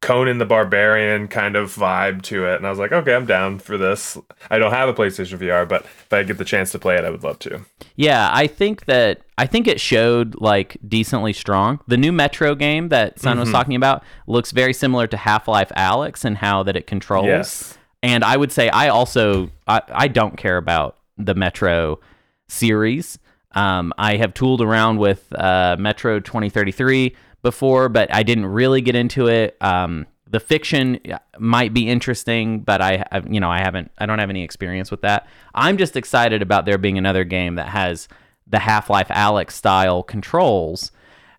Conan 0.00 0.38
the 0.38 0.46
Barbarian 0.46 1.28
kind 1.28 1.56
of 1.56 1.74
vibe 1.74 2.22
to 2.22 2.46
it, 2.46 2.56
and 2.56 2.66
I 2.66 2.70
was 2.70 2.78
like, 2.78 2.90
okay, 2.90 3.14
I'm 3.14 3.26
down 3.26 3.58
for 3.58 3.76
this. 3.76 4.16
I 4.50 4.58
don't 4.58 4.70
have 4.72 4.88
a 4.88 4.94
PlayStation 4.94 5.38
VR, 5.38 5.68
but 5.68 5.82
if 5.84 6.10
I 6.12 6.22
get 6.22 6.38
the 6.38 6.44
chance 6.44 6.72
to 6.72 6.78
play 6.78 6.96
it, 6.96 7.04
I 7.04 7.10
would 7.10 7.22
love 7.22 7.38
to. 7.40 7.60
Yeah, 7.96 8.30
I 8.32 8.46
think 8.46 8.86
that 8.86 9.20
I 9.36 9.46
think 9.46 9.66
it 9.68 9.78
showed 9.80 10.40
like 10.40 10.78
decently 10.88 11.34
strong. 11.34 11.80
The 11.86 11.98
new 11.98 12.12
Metro 12.12 12.54
game 12.54 12.88
that 12.88 13.18
Sun 13.20 13.38
was 13.38 13.50
Mhm. 13.50 13.52
talking 13.52 13.74
about 13.76 14.02
looks 14.26 14.52
very 14.52 14.72
similar 14.72 15.06
to 15.06 15.16
Half-Life 15.18 15.70
Alyx 15.76 16.24
and 16.24 16.38
how 16.38 16.62
that 16.62 16.76
it 16.76 16.86
controls. 16.86 17.26
Yes. 17.26 17.78
And 18.02 18.24
I 18.24 18.38
would 18.38 18.52
say 18.52 18.70
I 18.70 18.88
also 18.88 19.50
I, 19.68 19.82
I 19.92 20.08
don't 20.08 20.38
care 20.38 20.56
about 20.56 20.96
the 21.18 21.34
Metro 21.34 22.00
series. 22.48 23.18
Um, 23.52 23.92
I 23.98 24.16
have 24.16 24.32
tooled 24.32 24.62
around 24.62 24.98
with 24.98 25.30
uh, 25.34 25.76
Metro 25.78 26.20
2033 26.20 27.14
before, 27.42 27.88
but 27.88 28.12
I 28.14 28.22
didn't 28.22 28.46
really 28.46 28.80
get 28.80 28.94
into 28.94 29.28
it. 29.28 29.56
Um, 29.60 30.06
the 30.28 30.40
fiction 30.40 31.00
might 31.38 31.74
be 31.74 31.88
interesting, 31.88 32.60
but 32.60 32.80
I, 32.80 33.04
I, 33.10 33.20
you 33.28 33.40
know, 33.40 33.50
I 33.50 33.58
haven't, 33.58 33.90
I 33.98 34.06
don't 34.06 34.20
have 34.20 34.30
any 34.30 34.44
experience 34.44 34.90
with 34.90 35.02
that. 35.02 35.26
I'm 35.54 35.76
just 35.76 35.96
excited 35.96 36.40
about 36.40 36.66
there 36.66 36.78
being 36.78 36.98
another 36.98 37.24
game 37.24 37.56
that 37.56 37.68
has 37.68 38.06
the 38.46 38.60
Half-Life 38.60 39.08
Alyx 39.08 39.52
style 39.52 40.02
controls. 40.02 40.92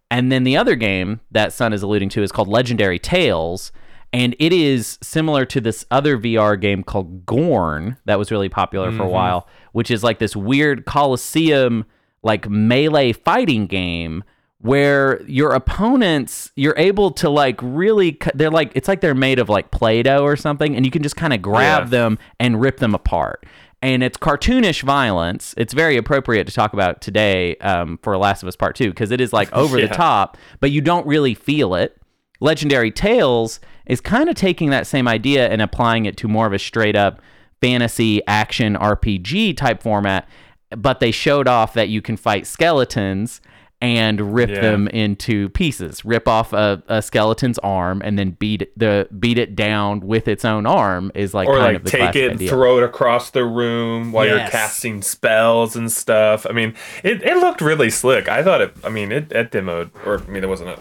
And 0.09 0.29
then 0.29 0.43
the 0.43 0.57
other 0.57 0.75
game 0.75 1.21
that 1.31 1.53
Sun 1.53 1.71
is 1.71 1.83
alluding 1.83 2.09
to 2.09 2.23
is 2.23 2.33
called 2.33 2.49
Legendary 2.49 2.99
Tales. 2.99 3.71
And 4.11 4.35
it 4.39 4.51
is 4.51 4.99
similar 5.01 5.45
to 5.45 5.61
this 5.61 5.85
other 5.89 6.17
VR 6.17 6.59
game 6.59 6.83
called 6.83 7.25
Gorn 7.25 7.95
that 8.05 8.19
was 8.19 8.29
really 8.29 8.49
popular 8.49 8.91
for 8.91 9.03
a 9.03 9.09
while, 9.09 9.47
which 9.71 9.89
is 9.89 10.03
like 10.03 10.19
this 10.19 10.35
weird 10.35 10.83
Coliseum, 10.83 11.85
like 12.21 12.49
melee 12.49 13.13
fighting 13.13 13.67
game 13.67 14.25
where 14.61 15.21
your 15.23 15.51
opponents, 15.53 16.51
you're 16.55 16.75
able 16.77 17.11
to 17.11 17.29
like 17.29 17.59
really, 17.61 18.17
they're 18.35 18.51
like, 18.51 18.71
it's 18.75 18.87
like 18.87 19.01
they're 19.01 19.15
made 19.15 19.39
of 19.39 19.49
like 19.49 19.71
Play 19.71 20.03
Doh 20.03 20.23
or 20.23 20.35
something, 20.35 20.75
and 20.75 20.85
you 20.85 20.91
can 20.91 21.01
just 21.03 21.15
kind 21.15 21.33
of 21.33 21.41
grab 21.41 21.83
Yeah. 21.83 21.89
them 21.89 22.19
and 22.39 22.61
rip 22.61 22.77
them 22.77 22.93
apart. 22.93 23.45
And 23.81 24.03
it's 24.03 24.17
cartoonish 24.17 24.83
violence. 24.83 25.55
It's 25.57 25.73
very 25.73 25.97
appropriate 25.97 26.45
to 26.45 26.53
talk 26.53 26.73
about 26.73 27.01
today 27.01 27.55
um, 27.57 27.97
for 28.03 28.15
Last 28.17 28.43
of 28.43 28.47
Us 28.47 28.55
Part 28.55 28.75
2 28.75 28.89
because 28.91 29.09
it 29.09 29.19
is 29.19 29.33
like 29.33 29.51
over 29.53 29.81
the 29.81 29.87
top, 29.93 30.37
but 30.59 30.69
you 30.69 30.81
don't 30.81 31.07
really 31.07 31.33
feel 31.33 31.73
it. 31.73 31.97
Legendary 32.39 32.91
Tales 32.91 33.59
is 33.87 33.99
kind 33.99 34.29
of 34.29 34.35
taking 34.35 34.69
that 34.69 34.85
same 34.85 35.07
idea 35.07 35.47
and 35.49 35.61
applying 35.61 36.05
it 36.05 36.17
to 36.17 36.27
more 36.27 36.45
of 36.45 36.53
a 36.53 36.59
straight 36.59 36.95
up 36.95 37.21
fantasy 37.61 38.21
action 38.27 38.75
RPG 38.75 39.57
type 39.57 39.81
format, 39.81 40.27
but 40.75 40.99
they 40.99 41.11
showed 41.11 41.47
off 41.47 41.73
that 41.73 41.89
you 41.89 42.01
can 42.01 42.17
fight 42.17 42.45
skeletons 42.47 43.41
and 43.81 44.33
rip 44.35 44.49
Yeah. 44.49 44.61
them 44.61 44.87
into 44.89 45.49
pieces. 45.49 46.05
Rip 46.05 46.27
off 46.27 46.53
a, 46.53 46.81
a 46.87 47.01
skeleton's 47.01 47.57
arm 47.59 48.01
and 48.05 48.17
then 48.17 48.31
beat 48.31 48.61
it, 48.61 48.77
the 48.79 49.07
beat 49.19 49.37
it 49.39 49.55
down 49.55 50.01
with 50.01 50.27
its 50.27 50.45
own 50.45 50.65
arm 50.65 51.11
is 51.15 51.33
like 51.33 51.47
or 51.47 51.57
kind 51.57 51.65
like 51.73 51.75
of 51.77 51.83
the 51.85 51.89
take 51.89 52.15
it, 52.15 52.31
idea. 52.33 52.49
throw 52.49 52.77
it 52.77 52.83
across 52.83 53.31
the 53.31 53.43
room 53.43 54.11
while 54.11 54.27
you're 54.27 54.37
casting 54.49 55.01
spells 55.01 55.75
and 55.75 55.91
stuff. 55.91 56.45
I 56.47 56.53
mean, 56.53 56.75
it, 57.03 57.23
it 57.23 57.37
looked 57.37 57.59
really 57.61 57.89
slick. 57.89 58.29
I 58.29 58.43
thought 58.43 58.61
it. 58.61 58.73
I 58.83 58.89
mean, 58.89 59.11
it, 59.11 59.31
it 59.31 59.51
demoed, 59.51 59.89
or 60.05 60.19
I 60.21 60.27
mean, 60.27 60.43
it 60.43 60.49
wasn't 60.49 60.69
a. 60.69 60.73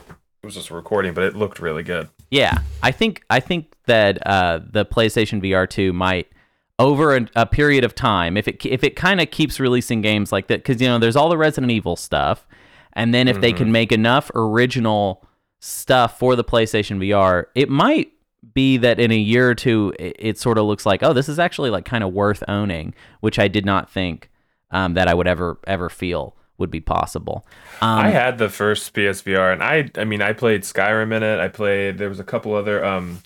It 0.43 0.47
was 0.47 0.55
just 0.55 0.71
a 0.71 0.75
recording, 0.75 1.13
but 1.13 1.25
it 1.25 1.37
looked 1.37 1.59
really 1.59 1.83
good. 1.83 2.09
Yeah, 2.31 2.59
I 2.83 2.93
think 2.93 3.23
I 3.29 3.41
think 3.41 3.75
that 3.87 4.27
uh, 4.27 4.61
the 4.71 4.85
PlayStation 4.87 5.43
VR 5.43 5.69
two 5.69 5.93
might 5.93 6.29
over 6.79 7.15
a, 7.15 7.27
a 7.37 7.45
period 7.45 7.85
of 7.85 7.95
time, 7.95 8.37
if 8.39 8.49
it 8.49 8.65
if 8.65 8.83
it 8.83 8.97
kind 8.97 9.21
of 9.21 9.31
keeps 9.31 9.61
releasing 9.61 10.01
games 10.01 10.33
like 10.33 10.47
that, 10.47 10.61
because 10.61 10.81
you 10.81 10.89
know 10.89 10.99
there's 10.99 11.17
all 11.17 11.29
the 11.29 11.37
Resident 11.37 11.71
Evil 11.71 11.95
stuff, 11.95 12.47
and 12.95 13.15
then 13.15 13.29
if 13.29 13.41
they 13.41 13.53
can 13.53 13.73
make 13.73 13.93
enough 13.93 14.31
original 14.35 15.27
stuff 15.61 16.19
for 16.19 16.37
the 16.37 16.45
PlayStation 16.45 16.99
VR, 16.99 17.47
it 17.55 17.69
might 17.69 18.13
be 18.55 18.77
that 18.79 18.99
in 18.99 19.11
a 19.11 19.19
year 19.19 19.51
or 19.51 19.55
two 19.55 19.93
it, 19.99 20.17
it 20.19 20.39
sort 20.39 20.57
of 20.57 20.65
looks 20.65 20.87
like 20.87 21.03
oh 21.03 21.13
this 21.13 21.29
is 21.29 21.39
actually 21.39 21.69
like 21.69 21.85
kind 21.85 22.03
of 22.03 22.13
worth 22.13 22.43
owning, 22.49 22.95
which 23.21 23.39
I 23.39 23.49
did 23.49 23.67
not 23.67 23.91
think 23.91 24.31
um, 24.71 24.95
that 24.95 25.09
I 25.09 25.15
would 25.15 25.27
ever 25.27 25.59
ever 25.67 25.89
feel 25.89 26.37
would 26.61 26.71
be 26.71 26.81
possible. 26.81 27.45
Um, 27.81 27.99
I 27.99 28.11
had 28.11 28.39
the 28.39 28.49
first 28.49 28.95
PSVR, 28.95 29.53
and 29.53 29.63
I, 29.63 29.91
I 30.01 30.05
mean, 30.05 30.23
I 30.23 30.33
played 30.33 30.63
Skyrim 30.63 31.13
in 31.13 31.23
it. 31.23 31.41
I 31.41 31.49
played. 31.49 31.99
There 31.99 32.09
was 32.09 32.21
a 32.21 32.25
couple 32.25 32.55
other. 32.55 32.85
Um, 32.85 33.23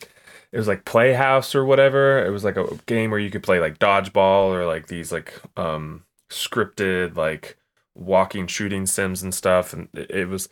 it 0.52 0.56
was 0.56 0.68
like 0.68 0.85
Playhouse 0.85 1.54
or 1.54 1.64
whatever. 1.64 2.25
It 2.25 2.30
was 2.30 2.44
like 2.44 2.56
a 2.56 2.78
game 2.87 3.11
where 3.11 3.18
you 3.18 3.30
could 3.30 3.42
play 3.42 3.59
like 3.59 3.78
dodgeball 3.78 4.54
or 4.54 4.64
like 4.64 4.87
these 4.87 5.12
like 5.12 5.35
um 5.56 6.04
scripted 6.30 7.16
like 7.16 7.59
walking 7.94 8.46
shooting 8.46 8.86
sims 8.86 9.22
and 9.22 9.32
stuff 9.32 9.72
and 9.72 9.88
it, 9.94 10.28
was 10.28 10.48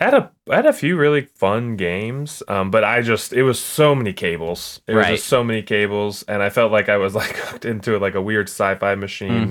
I 0.00 0.04
had 0.04 0.14
a 0.14 0.30
I 0.50 0.56
had 0.56 0.66
a 0.66 0.72
few 0.72 0.96
really 0.96 1.22
fun 1.22 1.76
games 1.76 2.42
um 2.48 2.70
but 2.70 2.84
I 2.84 3.02
just 3.02 3.32
it 3.34 3.42
was 3.42 3.60
so 3.60 3.94
many 3.94 4.12
cables 4.14 4.80
it 4.86 4.94
was 4.94 5.04
Right. 5.04 5.16
just 5.16 5.26
so 5.28 5.44
many 5.44 5.62
cables 5.62 6.22
and 6.22 6.42
I 6.42 6.48
felt 6.48 6.72
like 6.72 6.88
I 6.88 6.96
was 6.96 7.14
like 7.22 7.36
hooked 7.36 7.64
into 7.66 7.98
like 7.98 8.14
a 8.14 8.22
weird 8.22 8.48
sci-fi 8.48 8.94
machine 8.94 9.48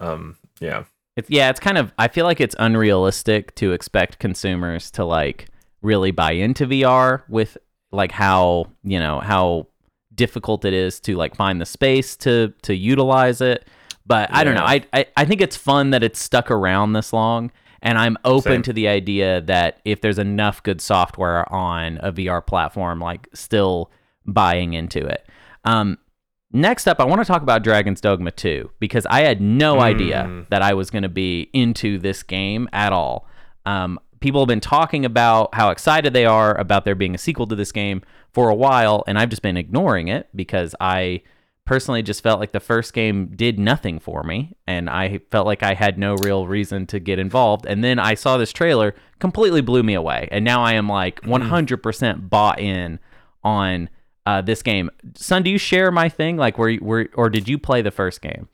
mhm. 0.00 0.04
um 0.06 0.36
yeah 0.60 0.84
It's 1.16 1.30
yeah, 1.30 1.48
it's 1.48 1.60
kind 1.60 1.78
of 1.78 1.92
I 1.98 2.08
feel 2.08 2.26
like 2.26 2.40
it's 2.42 2.56
unrealistic 2.58 3.54
to 3.54 3.72
expect 3.72 4.18
consumers 4.18 4.90
to 4.92 5.04
like 5.04 5.48
really 5.80 6.10
buy 6.10 6.32
into 6.32 6.66
VR 6.66 7.22
with 7.28 7.56
like 7.92 8.12
how, 8.12 8.66
you 8.82 8.98
know, 8.98 9.20
how 9.20 9.68
difficult 10.14 10.64
it 10.64 10.74
is 10.74 11.00
to 11.00 11.14
like 11.16 11.34
find 11.36 11.58
the 11.60 11.64
space 11.66 12.16
to 12.16 12.52
to 12.62 12.74
utilize 12.74 13.40
it. 13.40 13.66
But 14.06 14.28
I 14.32 14.44
don't 14.44 14.54
know. 14.54 14.64
I, 14.64 14.82
I 14.92 15.06
I 15.16 15.24
think 15.24 15.40
it's 15.40 15.56
fun 15.56 15.90
that 15.90 16.02
it's 16.02 16.20
stuck 16.20 16.50
around 16.50 16.92
this 16.92 17.12
long 17.12 17.50
and 17.82 17.98
I'm 17.98 18.16
open 18.24 18.52
Same. 18.52 18.62
to 18.62 18.72
the 18.72 18.88
idea 18.88 19.40
that 19.42 19.80
if 19.84 20.00
there's 20.00 20.18
enough 20.18 20.62
good 20.62 20.80
software 20.80 21.50
on 21.52 21.98
a 22.02 22.12
VR 22.12 22.44
platform 22.46 23.00
like 23.00 23.28
still 23.34 23.90
buying 24.24 24.74
into 24.74 25.04
it. 25.06 25.26
Um 25.64 25.98
Next 26.52 26.86
up, 26.86 27.00
I 27.00 27.04
want 27.04 27.20
to 27.20 27.24
talk 27.26 27.42
about 27.42 27.64
Dragon's 27.64 28.00
Dogma 28.00 28.30
2 28.30 28.70
because 28.78 29.04
I 29.06 29.22
had 29.22 29.40
no 29.40 29.80
idea 29.80 30.24
Mm. 30.26 30.48
that 30.48 30.62
I 30.62 30.74
was 30.74 30.90
going 30.90 31.02
to 31.02 31.08
be 31.08 31.50
into 31.52 31.98
this 31.98 32.22
game 32.22 32.68
at 32.72 32.92
all. 32.92 33.26
Um, 33.66 33.98
people 34.20 34.40
have 34.40 34.48
been 34.48 34.60
talking 34.60 35.04
about 35.04 35.54
how 35.54 35.70
excited 35.70 36.12
they 36.12 36.24
are 36.24 36.56
about 36.56 36.84
there 36.84 36.94
being 36.94 37.14
a 37.16 37.18
sequel 37.18 37.46
to 37.48 37.56
this 37.56 37.72
game 37.72 38.00
for 38.32 38.48
a 38.48 38.54
while, 38.54 39.02
and 39.08 39.18
I've 39.18 39.28
just 39.28 39.42
been 39.42 39.56
ignoring 39.56 40.06
it 40.08 40.28
because 40.36 40.74
I 40.80 41.22
personally 41.66 42.02
just 42.02 42.22
felt 42.22 42.40
like 42.40 42.52
the 42.52 42.60
first 42.60 42.94
game 42.94 43.26
did 43.34 43.58
nothing 43.58 43.98
for 43.98 44.22
me, 44.22 44.54
and 44.66 44.88
I 44.88 45.18
felt 45.30 45.46
like 45.46 45.62
I 45.62 45.74
had 45.74 45.98
no 45.98 46.14
real 46.14 46.46
reason 46.46 46.86
to 46.86 46.98
get 46.98 47.18
involved. 47.18 47.66
And 47.66 47.84
then 47.84 47.98
I 47.98 48.14
saw 48.14 48.38
this 48.38 48.52
trailer, 48.52 48.94
completely 49.18 49.60
blew 49.60 49.82
me 49.82 49.94
away, 49.94 50.28
and 50.30 50.44
now 50.44 50.62
I 50.62 50.72
am 50.72 50.88
like 50.88 51.20
100% 51.22 52.30
bought 52.30 52.58
in 52.58 52.98
on 53.44 53.90
uh, 54.24 54.40
this 54.40 54.62
game. 54.62 54.90
Sun, 55.14 55.42
do 55.42 55.50
you 55.50 55.58
share 55.58 55.90
my 55.90 56.08
thing? 56.08 56.36
Like, 56.36 56.56
were 56.56 56.70
you, 56.70 56.80
were 56.82 57.08
or 57.14 57.28
did 57.28 57.48
you 57.48 57.58
play 57.58 57.82
the 57.82 57.90
first 57.90 58.22
game? 58.22 58.48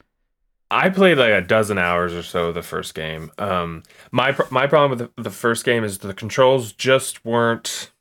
I 0.73 0.89
played 0.89 1.19
like 1.19 1.33
a 1.33 1.43
dozen 1.43 1.77
hours 1.77 2.15
or 2.15 2.23
so 2.23 2.47
of 2.47 2.55
the 2.55 2.63
first 2.63 2.95
game. 2.95 3.31
Um, 3.39 3.83
my 4.11 4.35
my 4.51 4.67
problem 4.67 4.99
with 4.99 5.15
the, 5.17 5.23
the 5.23 5.31
first 5.31 5.67
game 5.67 5.85
is 5.85 5.99
the 5.99 6.15
controls 6.15 6.73
just 6.73 7.25
weren't 7.27 7.92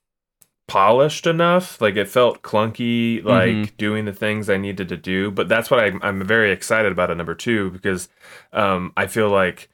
polished 0.71 1.27
enough. 1.27 1.81
Like 1.81 1.97
it 1.97 2.07
felt 2.07 2.41
clunky, 2.43 3.21
like 3.25 3.49
Mhm. 3.49 3.77
doing 3.77 4.05
the 4.05 4.13
things 4.13 4.49
I 4.49 4.55
needed 4.57 4.87
to 4.89 4.95
do. 4.97 5.29
But 5.29 5.49
that's 5.49 5.69
what 5.69 5.79
I, 5.81 5.91
I'm 6.01 6.23
very 6.25 6.51
excited 6.51 6.91
about 6.93 7.11
at 7.11 7.17
number 7.17 7.35
two 7.35 7.71
because 7.71 8.07
um, 8.53 8.93
I 8.95 9.07
feel 9.07 9.29
like 9.29 9.69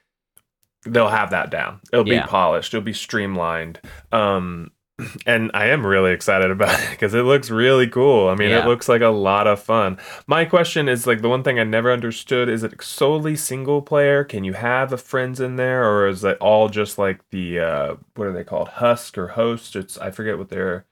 they'll 0.86 1.10
have 1.10 1.30
that 1.32 1.52
down. 1.52 1.82
It'll 1.94 2.08
Yeah. 2.08 2.24
be 2.24 2.28
polished. 2.28 2.74
It'll 2.74 2.84
be 2.84 2.94
streamlined. 2.94 3.80
Um, 4.12 4.72
and 5.26 5.52
I 5.54 5.68
am 5.68 5.86
really 5.86 6.12
excited 6.12 6.50
about 6.52 6.80
it 6.80 6.90
because 6.92 7.14
it 7.14 7.22
looks 7.24 7.50
really 7.50 7.88
cool. 7.88 8.30
I 8.30 8.36
mean, 8.36 8.50
Yeah. 8.50 8.64
it 8.64 8.68
looks 8.68 8.90
like 8.90 9.02
a 9.02 9.10
lot 9.10 9.46
of 9.48 9.62
fun. 9.62 9.98
My 10.26 10.44
question 10.46 10.90
is 10.90 11.06
like 11.06 11.22
the 11.22 11.30
one 11.30 11.44
thing 11.44 11.60
I 11.60 11.64
never 11.64 11.92
understood 11.92 12.50
is 12.50 12.64
it 12.64 12.82
solely 12.82 13.36
single 13.36 13.82
player? 13.82 14.24
Can 14.24 14.44
you 14.44 14.54
have 14.54 14.92
a 14.92 14.98
friends 14.98 15.40
in 15.40 15.56
there, 15.56 15.88
or 15.88 16.08
is 16.08 16.24
it 16.24 16.38
all 16.40 16.70
just 16.70 16.98
like 16.98 17.20
the 17.30 17.60
uh, 17.60 17.96
what 18.16 18.28
are 18.28 18.34
they 18.34 18.44
called, 18.44 18.70
Husk 18.70 19.18
or 19.18 19.30
Host? 19.30 19.76
It's 19.76 19.98
I 19.98 20.12
forget 20.12 20.38
what 20.38 20.50
they're 20.50 20.86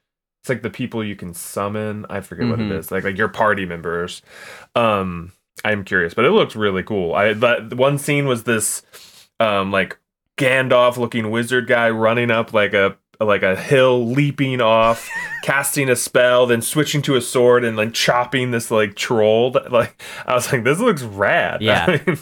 it's 0.44 0.50
like 0.50 0.62
the 0.62 0.70
people 0.70 1.04
you 1.04 1.16
can 1.16 1.34
summon. 1.34 2.06
I 2.08 2.22
forget 2.22 2.48
what 2.48 2.60
it 2.60 2.70
Mhm. 2.70 2.78
is. 2.78 2.92
Like 2.92 3.04
like 3.04 3.18
your 3.18 3.30
party 3.30 3.66
members. 3.66 4.22
Um, 4.76 5.32
I'm 5.64 5.84
curious, 5.84 6.14
but 6.14 6.26
it 6.26 6.32
looks 6.32 6.56
really 6.56 6.84
cool. 6.84 7.16
I 7.16 7.34
but 7.34 7.74
one 7.74 7.98
scene 7.98 8.28
was 8.28 8.44
this, 8.44 8.84
um, 9.40 9.72
like 9.72 9.98
Gandalf 10.38 10.98
looking 10.98 11.32
wizard 11.32 11.66
guy 11.66 11.90
running 11.90 12.30
up 12.30 12.54
like 12.54 12.74
a 12.74 12.98
like 13.20 13.44
a 13.44 13.56
hill, 13.56 14.06
leaping 14.08 14.62
off, 14.62 15.10
casting 15.44 15.90
a 15.90 15.96
spell, 15.96 16.46
then 16.46 16.62
switching 16.62 17.02
to 17.04 17.16
a 17.16 17.22
sword 17.22 17.64
and 17.64 17.78
like 17.78 17.94
chopping 17.94 18.52
this 18.52 18.72
like 18.72 18.96
troll. 18.96 19.52
that- 19.52 19.72
Like 19.72 20.02
I 20.26 20.34
was 20.34 20.52
like, 20.52 20.64
this 20.64 20.80
looks 20.80 21.02
rad. 21.04 21.62
Yeah. 21.66 21.86
I 21.88 22.02
mean, 22.06 22.18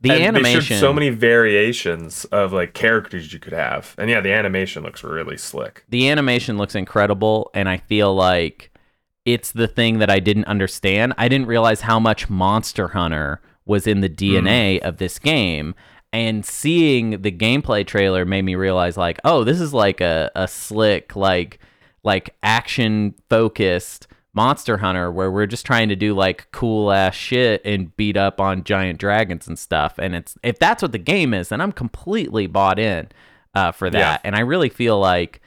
The 0.00 0.12
animation. 0.12 0.78
so 0.78 0.92
many 0.92 1.10
variations 1.10 2.24
of 2.26 2.52
like 2.52 2.74
characters 2.74 3.32
you 3.32 3.38
could 3.38 3.52
have, 3.52 3.94
and 3.98 4.08
yeah, 4.10 4.20
the 4.20 4.32
animation 4.32 4.82
looks 4.82 5.02
really 5.04 5.36
slick. 5.36 5.84
the 5.88 6.08
animation 6.08 6.56
looks 6.58 6.74
incredible 6.74 7.50
and 7.54 7.68
i 7.68 7.76
feel 7.76 8.14
like 8.14 8.70
it's 9.24 9.52
the 9.52 9.68
thing 9.68 9.98
that 9.98 10.10
i 10.10 10.18
didn't 10.18 10.44
understand 10.46 11.12
i 11.18 11.28
didn't 11.28 11.46
realize 11.46 11.82
how 11.82 11.98
much 12.00 12.28
monster 12.30 12.88
hunter 12.88 13.40
was 13.64 13.86
in 13.86 14.00
the 14.00 14.08
mm. 14.08 14.16
dna 14.42 14.80
of 14.80 14.96
this 14.98 15.18
game 15.18 15.74
and 16.12 16.44
seeing 16.44 17.22
the 17.22 17.32
gameplay 17.32 17.86
trailer 17.86 18.24
made 18.24 18.42
me 18.42 18.54
realize 18.54 18.96
like 18.96 19.18
oh 19.24 19.44
this 19.44 19.60
is 19.60 19.72
like 19.72 20.00
a, 20.00 20.30
a 20.34 20.46
slick 20.46 21.16
like 21.16 21.58
like 22.04 22.34
action 22.42 23.14
focused 23.30 24.06
monster 24.34 24.78
hunter 24.78 25.10
where 25.10 25.30
we're 25.30 25.46
just 25.46 25.66
trying 25.66 25.88
to 25.88 25.96
do 25.96 26.14
like 26.14 26.46
cool 26.52 26.90
ass 26.90 27.14
shit 27.14 27.60
and 27.64 27.94
beat 27.96 28.16
up 28.16 28.40
on 28.40 28.64
giant 28.64 28.98
dragons 28.98 29.46
and 29.46 29.58
stuff 29.58 29.94
and 29.98 30.14
it's 30.14 30.36
if 30.42 30.58
that's 30.58 30.82
what 30.82 30.92
the 30.92 30.98
game 30.98 31.34
is 31.34 31.48
then 31.50 31.60
i'm 31.60 31.72
completely 31.72 32.46
bought 32.46 32.78
in 32.78 33.08
uh, 33.54 33.70
for 33.70 33.90
that 33.90 33.98
Yeah. 33.98 34.18
and 34.24 34.34
i 34.34 34.40
really 34.40 34.68
feel 34.70 34.98
like 34.98 35.40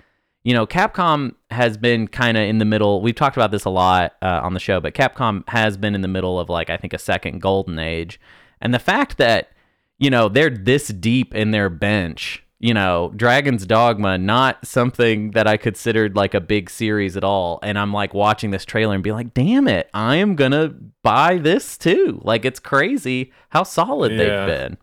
you 0.43 0.53
know, 0.53 0.67
Capcom 0.67 1.33
has 1.49 1.75
been 1.75 2.07
kind 2.07 2.37
of 2.37 2.43
in 2.43 2.59
the 2.59 2.65
middle. 2.65 3.01
We've 3.01 3.15
talked 3.15 3.35
about 3.35 3.49
this 3.49 3.65
a 3.65 3.71
lot 3.71 4.13
uh, 4.21 4.41
on 4.43 4.53
the 4.53 4.59
show, 4.59 4.79
but 4.79 4.93
Capcom 4.93 5.43
has 5.49 5.75
been 5.75 5.95
in 5.95 6.01
the 6.01 6.07
middle 6.07 6.39
of 6.39 6.49
like 6.49 6.69
I 6.69 6.77
think 6.77 6.93
a 6.93 6.99
second 6.99 7.41
golden 7.41 7.79
age, 7.79 8.19
and 8.61 8.71
the 8.71 8.77
fact 8.77 9.17
that 9.17 9.49
you 9.99 10.09
know 10.09 10.29
they're 10.29 10.49
this 10.49 10.87
deep 10.89 11.33
in 11.35 11.51
their 11.51 11.69
bench, 11.69 12.43
you 12.59 12.73
know, 12.73 13.11
Dragon's 13.15 13.65
Dogma, 13.65 14.17
not 14.17 14.65
something 14.65 15.31
that 15.31 15.47
I 15.47 15.57
considered 15.57 16.15
like 16.15 16.33
a 16.33 16.41
big 16.41 16.69
series 16.69 17.15
at 17.17 17.23
all, 17.23 17.59
and 17.63 17.77
I'm 17.77 17.93
like 17.93 18.13
watching 18.13 18.51
this 18.51 18.65
trailer 18.65 18.93
and 18.95 19.03
be 19.03 19.11
like, 19.11 19.33
damn 19.33 19.67
it, 19.67 19.89
I 19.93 20.15
am 20.17 20.35
gonna 20.35 20.73
buy 21.03 21.37
this 21.37 21.77
too. 21.77 22.19
Like 22.23 22.45
it's 22.45 22.59
crazy 22.59 23.31
how 23.49 23.63
solid 23.63 24.11
Yeah. 24.13 24.17
they've 24.17 24.47
been. 24.57 24.77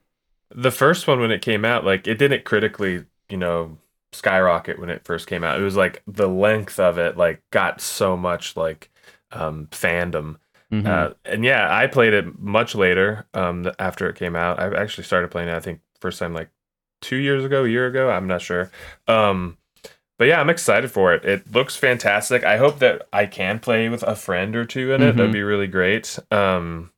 The 0.55 0.71
first 0.71 1.07
one 1.07 1.21
when 1.21 1.31
it 1.31 1.41
came 1.43 1.65
out, 1.65 1.85
like 1.85 2.07
it 2.07 2.19
didn't 2.19 2.45
critically, 2.45 3.05
you 3.31 3.37
know, 3.39 3.79
skyrocket 4.13 4.79
when 4.79 4.91
it 4.91 5.05
first 5.05 5.27
came 5.27 5.43
out. 5.45 5.59
It 5.59 5.63
was 5.65 5.77
like 5.77 6.03
the 6.07 6.29
length 6.29 6.79
of 6.79 6.99
it 6.99 7.17
like 7.17 7.43
got 7.51 7.81
so 7.81 8.17
much 8.17 8.57
like 8.57 8.91
um 9.33 9.69
fandom. 9.71 10.37
Mhm. 10.73 10.87
Uh, 10.87 11.15
and 11.25 11.45
yeah, 11.45 11.69
I 11.75 11.87
played 11.87 12.15
it 12.15 12.39
much 12.39 12.75
later 12.75 13.27
um 13.35 13.71
after 13.79 14.09
it 14.09 14.17
came 14.17 14.35
out. 14.37 14.59
I 14.59 14.75
actually 14.81 15.05
started 15.05 15.31
playing 15.31 15.49
it 15.49 15.55
I 15.55 15.61
think 15.61 15.81
first 16.01 16.19
time 16.19 16.33
like 16.35 16.49
2 17.03 17.17
years 17.17 17.45
ago, 17.45 17.65
a 17.65 17.69
year 17.69 17.87
ago, 17.87 18.11
I'm 18.11 18.27
not 18.27 18.41
sure. 18.43 18.71
Um 19.07 19.59
but 20.19 20.29
yeah, 20.29 20.41
I'm 20.41 20.51
excited 20.51 20.91
for 20.91 21.13
it. 21.15 21.25
It 21.25 21.53
looks 21.53 21.75
fantastic. 21.77 22.45
I 22.45 22.57
hope 22.57 22.79
that 22.79 23.09
I 23.13 23.27
can 23.27 23.59
play 23.59 23.89
with 23.89 24.03
a 24.05 24.15
friend 24.15 24.55
or 24.57 24.65
two 24.65 24.93
in 24.93 25.03
it. 25.03 25.15
Mhm. 25.15 25.17
That'd 25.17 25.33
be 25.33 25.43
really 25.43 25.67
great. 25.67 26.19
Um 26.31 26.91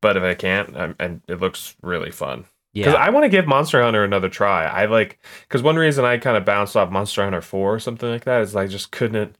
but 0.00 0.16
if 0.16 0.22
I 0.24 0.34
can't, 0.34 0.76
I'm, 0.76 0.96
and 0.98 1.20
it 1.28 1.38
looks 1.40 1.76
really 1.82 2.10
fun. 2.10 2.46
Because 2.74 2.94
yeah, 2.94 3.00
I 3.00 3.10
want 3.10 3.24
to 3.24 3.28
give 3.28 3.46
Monster 3.46 3.82
Hunter 3.82 4.02
another 4.02 4.28
try. 4.30 4.64
I 4.64 4.86
like 4.86 5.18
because 5.42 5.62
one 5.62 5.76
reason 5.76 6.04
I 6.04 6.16
kind 6.18 6.36
of 6.36 6.44
bounced 6.44 6.74
off 6.76 6.90
Monster 6.90 7.22
Hunter 7.22 7.42
Four 7.42 7.74
or 7.74 7.78
something 7.78 8.08
like 8.08 8.24
that 8.24 8.40
is 8.42 8.56
I 8.56 8.66
just 8.66 8.90
couldn't. 8.90 9.36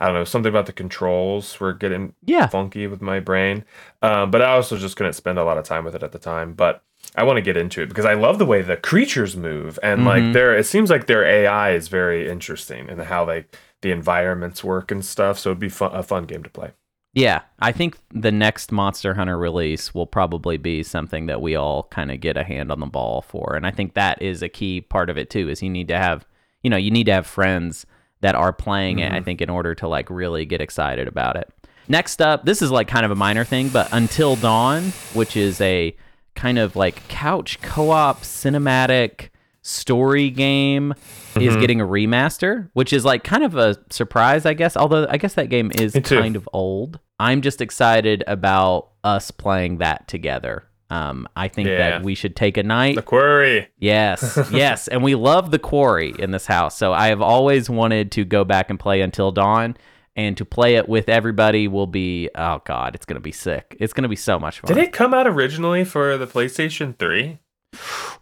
I 0.00 0.06
don't 0.06 0.14
know 0.14 0.24
something 0.24 0.50
about 0.50 0.66
the 0.66 0.72
controls 0.72 1.58
were 1.60 1.72
getting 1.72 2.14
yeah, 2.24 2.46
funky 2.46 2.86
with 2.86 3.02
my 3.02 3.20
brain, 3.20 3.64
um, 4.02 4.30
but 4.30 4.42
I 4.42 4.52
also 4.52 4.76
just 4.76 4.96
couldn't 4.96 5.14
spend 5.14 5.38
a 5.38 5.44
lot 5.44 5.58
of 5.58 5.64
time 5.64 5.84
with 5.84 5.94
it 5.94 6.02
at 6.02 6.12
the 6.12 6.18
time. 6.18 6.54
But 6.54 6.82
I 7.16 7.24
want 7.24 7.36
to 7.36 7.42
get 7.42 7.56
into 7.56 7.82
it 7.82 7.88
because 7.88 8.04
I 8.04 8.14
love 8.14 8.38
the 8.38 8.46
way 8.46 8.62
the 8.62 8.76
creatures 8.76 9.36
move 9.36 9.78
and 9.82 10.02
Mhm. 10.02 10.06
like 10.06 10.32
their. 10.32 10.56
It 10.56 10.66
seems 10.66 10.90
like 10.90 11.06
their 11.06 11.24
AI 11.24 11.70
is 11.72 11.88
very 11.88 12.28
interesting 12.28 12.88
and 12.88 13.00
how 13.02 13.24
they 13.24 13.46
the 13.80 13.90
environments 13.92 14.64
work 14.64 14.90
and 14.90 15.04
stuff. 15.04 15.38
So 15.38 15.50
it'd 15.50 15.60
be 15.60 15.68
fun, 15.68 15.94
a 15.94 16.02
fun 16.02 16.24
game 16.24 16.42
to 16.42 16.50
play. 16.50 16.72
Yeah, 17.14 17.40
I 17.58 17.72
think 17.72 17.96
the 18.12 18.30
next 18.30 18.70
Monster 18.70 19.14
Hunter 19.14 19.38
release 19.38 19.94
will 19.94 20.06
probably 20.06 20.56
be 20.56 20.82
something 20.82 21.26
that 21.26 21.40
we 21.40 21.56
all 21.56 21.84
kind 21.84 22.10
of 22.12 22.20
get 22.20 22.36
a 22.36 22.44
hand 22.44 22.70
on 22.70 22.80
the 22.80 22.86
ball 22.86 23.22
for, 23.22 23.54
and 23.56 23.66
I 23.66 23.70
think 23.70 23.94
that 23.94 24.20
is 24.20 24.42
a 24.42 24.48
key 24.48 24.80
part 24.80 25.10
of 25.10 25.16
it 25.18 25.30
too. 25.30 25.48
Is 25.48 25.62
you 25.62 25.70
need 25.70 25.88
to 25.88 25.96
have, 25.98 26.26
you 26.62 26.70
know, 26.70 26.76
you 26.76 26.90
need 26.90 27.04
to 27.06 27.12
have 27.14 27.26
friends 27.26 27.86
that 28.20 28.34
are 28.34 28.52
playing 28.52 28.98
it. 28.98 29.12
I 29.12 29.20
think 29.20 29.40
in 29.40 29.50
order 29.50 29.74
to 29.76 29.88
like 29.88 30.10
really 30.10 30.44
get 30.44 30.60
excited 30.60 31.06
about 31.08 31.36
it. 31.36 31.48
Next 31.88 32.20
up, 32.20 32.44
this 32.44 32.60
is 32.60 32.70
like 32.70 32.88
kind 32.88 33.04
of 33.06 33.10
a 33.10 33.14
minor 33.14 33.44
thing, 33.44 33.68
but 33.68 33.88
Until 33.92 34.36
Dawn, 34.36 34.92
which 35.14 35.36
is 35.36 35.60
a 35.60 35.96
kind 36.34 36.58
of 36.58 36.76
like 36.76 37.06
couch 37.08 37.60
co-op 37.62 38.22
cinematic 38.22 39.30
story 39.62 40.30
game 40.30 40.92
is 40.92 41.52
Mm-hmm. 41.52 41.60
getting 41.60 41.80
a 41.80 41.86
remaster, 41.86 42.68
which 42.72 42.92
is 42.92 43.04
like 43.04 43.22
kind 43.24 43.44
of 43.44 43.54
a 43.56 43.76
surprise, 43.90 44.44
I 44.46 44.54
guess. 44.54 44.76
Although 44.76 45.06
I 45.08 45.16
guess 45.18 45.34
that 45.34 45.48
game 45.50 45.70
is 45.74 45.96
kind 46.04 46.36
of 46.36 46.48
old. 46.52 46.98
I'm 47.20 47.42
just 47.42 47.60
excited 47.60 48.22
about 48.26 48.90
us 49.04 49.30
playing 49.30 49.78
that 49.78 50.08
together. 50.08 50.64
Um, 50.90 51.28
I 51.36 51.48
think 51.48 51.68
Yeah. 51.68 51.76
that 51.90 52.02
we 52.02 52.14
should 52.14 52.34
take 52.34 52.56
a 52.56 52.62
night. 52.62 52.96
The 52.96 53.02
Quarry. 53.02 53.68
Yes, 53.78 54.38
yes, 54.52 54.88
and 54.88 55.02
we 55.02 55.14
love 55.14 55.50
the 55.50 55.58
quarry 55.58 56.14
in 56.18 56.30
this 56.30 56.46
house. 56.46 56.78
So 56.78 56.92
I 56.92 57.08
have 57.08 57.20
always 57.20 57.68
wanted 57.68 58.10
to 58.12 58.24
go 58.24 58.44
back 58.44 58.70
and 58.70 58.80
play 58.80 59.02
Until 59.02 59.30
Dawn, 59.30 59.76
and 60.16 60.36
to 60.38 60.44
play 60.46 60.76
it 60.76 60.88
with 60.88 61.08
everybody 61.10 61.68
will 61.68 61.86
be 61.86 62.30
oh 62.34 62.62
god, 62.64 62.94
it's 62.94 63.04
gonna 63.04 63.20
be 63.20 63.32
sick. 63.32 63.76
It's 63.78 63.92
gonna 63.92 64.08
be 64.08 64.16
so 64.16 64.38
much 64.38 64.60
fun. 64.60 64.74
Did 64.74 64.82
it 64.82 64.92
come 64.92 65.12
out 65.12 65.26
originally 65.26 65.84
for 65.84 66.16
the 66.16 66.26
PlayStation 66.26 66.98
Three? 66.98 67.38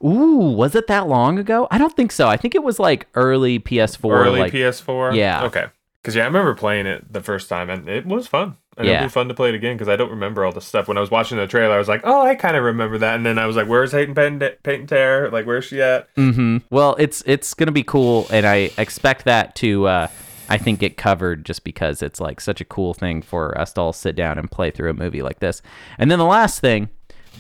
Ooh, 0.04 0.52
was 0.56 0.74
it 0.74 0.88
that 0.88 1.06
long 1.08 1.38
ago? 1.38 1.68
I 1.70 1.78
don't 1.78 1.94
think 1.94 2.10
so. 2.12 2.28
I 2.28 2.36
think 2.36 2.54
it 2.54 2.62
was 2.64 2.78
like 2.78 3.06
early 3.14 3.58
PS4. 3.60 4.10
early 4.10 4.40
like, 4.40 4.52
PS4. 4.52 5.14
Yeah. 5.14 5.44
Okay. 5.44 5.66
Because 6.02 6.16
yeah, 6.16 6.24
I 6.24 6.26
remember 6.26 6.54
playing 6.54 6.86
it 6.86 7.12
the 7.12 7.20
first 7.20 7.48
time, 7.48 7.70
and 7.70 7.88
it 7.88 8.06
was 8.06 8.26
fun. 8.26 8.56
And 8.76 8.86
Yeah. 8.86 8.94
it'll 8.96 9.06
be 9.06 9.10
fun 9.10 9.28
to 9.28 9.34
play 9.34 9.48
it 9.48 9.54
again 9.54 9.74
because 9.74 9.88
I 9.88 9.96
don't 9.96 10.10
remember 10.10 10.44
all 10.44 10.52
the 10.52 10.60
stuff. 10.60 10.86
When 10.88 10.98
I 10.98 11.00
was 11.00 11.10
watching 11.10 11.38
the 11.38 11.46
trailer, 11.46 11.74
I 11.74 11.78
was 11.78 11.88
like, 11.88 12.02
"Oh, 12.04 12.22
I 12.26 12.34
kind 12.34 12.56
of 12.56 12.62
remember 12.64 12.98
that." 12.98 13.14
And 13.14 13.24
then 13.24 13.38
I 13.38 13.46
was 13.46 13.56
like, 13.56 13.66
"Where's 13.66 13.92
Hayden 13.92 14.14
Paint 14.14 14.42
and 14.64 14.88
Tear? 14.88 15.30
Like, 15.30 15.46
where's 15.46 15.64
she 15.64 15.80
at?" 15.80 16.14
Mm-hmm. 16.16 16.58
Well, 16.70 16.94
it's 16.98 17.22
it's 17.26 17.54
gonna 17.54 17.72
be 17.72 17.82
cool, 17.82 18.26
and 18.30 18.44
I 18.46 18.70
expect 18.76 19.24
that 19.24 19.54
to 19.56 19.86
uh, 19.86 20.08
I 20.50 20.58
think 20.58 20.78
get 20.80 20.96
covered 20.98 21.46
just 21.46 21.64
because 21.64 22.02
it's 22.02 22.20
like 22.20 22.40
such 22.40 22.60
a 22.60 22.64
cool 22.66 22.92
thing 22.92 23.22
for 23.22 23.58
us 23.58 23.72
to 23.74 23.80
all 23.80 23.92
sit 23.94 24.14
down 24.14 24.38
and 24.38 24.50
play 24.50 24.70
through 24.70 24.90
a 24.90 24.94
movie 24.94 25.22
like 25.22 25.40
this. 25.40 25.62
And 25.98 26.10
then 26.10 26.18
the 26.18 26.24
last 26.26 26.60
thing 26.60 26.90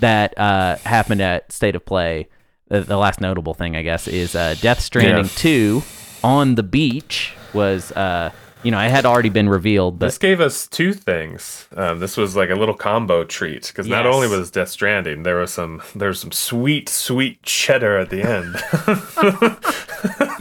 that 0.00 0.36
uh, 0.38 0.76
happened 0.84 1.20
at 1.20 1.52
State 1.52 1.76
of 1.76 1.84
Play, 1.84 2.28
the, 2.68 2.80
the 2.80 2.96
last 2.96 3.20
notable 3.20 3.52
thing 3.54 3.76
I 3.76 3.82
guess 3.82 4.08
is 4.08 4.34
uh, 4.34 4.54
Death 4.60 4.80
Stranding 4.80 5.24
Yeah. 5.26 5.30
Two 5.36 5.82
on 6.24 6.54
the 6.56 6.62
beach 6.62 7.34
was 7.52 7.92
uh, 7.92 8.30
you 8.66 8.72
know 8.72 8.80
it 8.80 8.90
had 8.90 9.06
already 9.06 9.28
been 9.28 9.48
revealed, 9.48 10.00
but 10.00 10.06
This 10.06 10.18
gave 10.18 10.40
us 10.40 10.66
two 10.66 10.92
things. 10.92 11.68
Um, 11.76 12.00
this 12.00 12.16
was 12.16 12.34
like 12.34 12.50
a 12.50 12.56
little 12.56 12.74
combo 12.74 13.22
treat 13.22 13.68
because 13.68 13.86
not 13.86 14.06
only 14.06 14.26
was 14.26 14.50
Death 14.50 14.70
Stranding, 14.70 15.22
there 15.22 15.36
was 15.36 15.52
some 15.52 15.80
there 15.94 16.08
was 16.08 16.18
some 16.18 16.32
sweet 16.32 16.88
sweet 16.88 17.40
cheddar 17.44 17.96
at 17.96 18.10
the 18.10 18.22
end. 18.22 18.56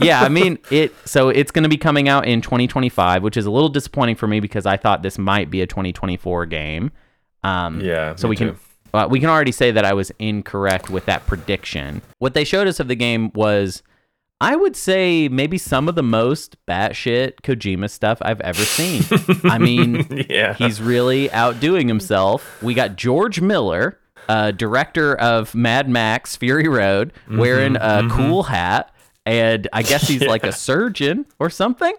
yeah, 0.00 0.22
I 0.22 0.28
mean 0.28 0.58
it. 0.72 0.92
So 1.06 1.28
it's 1.28 1.52
going 1.52 1.62
to 1.62 1.68
be 1.68 1.76
coming 1.76 2.08
out 2.08 2.26
in 2.26 2.40
2025, 2.40 3.22
which 3.22 3.36
is 3.36 3.46
a 3.46 3.50
little 3.52 3.68
disappointing 3.68 4.16
for 4.16 4.26
me 4.26 4.40
because 4.40 4.66
I 4.66 4.76
thought 4.76 5.04
this 5.04 5.18
might 5.18 5.48
be 5.48 5.60
a 5.62 5.66
2024 5.68 6.46
game. 6.46 6.90
Um, 7.44 7.80
Yeah, 7.80 8.16
So 8.16 8.26
we 8.26 8.34
can 8.34 8.58
uh, 8.92 9.06
we 9.08 9.20
can 9.20 9.28
already 9.28 9.52
say 9.52 9.70
that 9.70 9.84
I 9.84 9.92
was 9.92 10.10
incorrect 10.18 10.90
with 10.90 11.06
that 11.06 11.24
prediction. 11.28 12.02
What 12.18 12.34
they 12.34 12.42
showed 12.42 12.66
us 12.66 12.80
of 12.80 12.88
the 12.88 12.96
game 12.96 13.30
was, 13.34 13.84
I 14.40 14.54
would 14.54 14.76
say, 14.76 15.28
maybe 15.28 15.56
some 15.56 15.88
of 15.88 15.94
the 15.94 16.02
most 16.02 16.56
batshit 16.66 17.36
Kojima 17.42 17.88
stuff 17.88 18.18
I've 18.20 18.40
ever 18.42 18.62
seen. 18.62 19.02
I 19.44 19.58
mean, 19.58 20.26
yeah, 20.28 20.52
he's 20.54 20.80
really 20.80 21.30
outdoing 21.30 21.88
himself. 21.88 22.62
We 22.62 22.74
got 22.74 22.96
George 22.96 23.40
Miller, 23.40 23.98
uh, 24.28 24.50
director 24.50 25.14
of 25.16 25.54
Mad 25.54 25.88
Max 25.88 26.36
Fury 26.36 26.68
Road, 26.68 27.12
Mm-hmm, 27.24 27.38
wearing 27.38 27.76
a 27.76 28.06
cool 28.10 28.42
hat, 28.42 28.94
and 29.24 29.68
I 29.72 29.82
guess 29.82 30.06
he's 30.06 30.22
like 30.26 30.44
a 30.44 30.52
surgeon 30.52 31.24
or 31.38 31.48
something. 31.48 31.94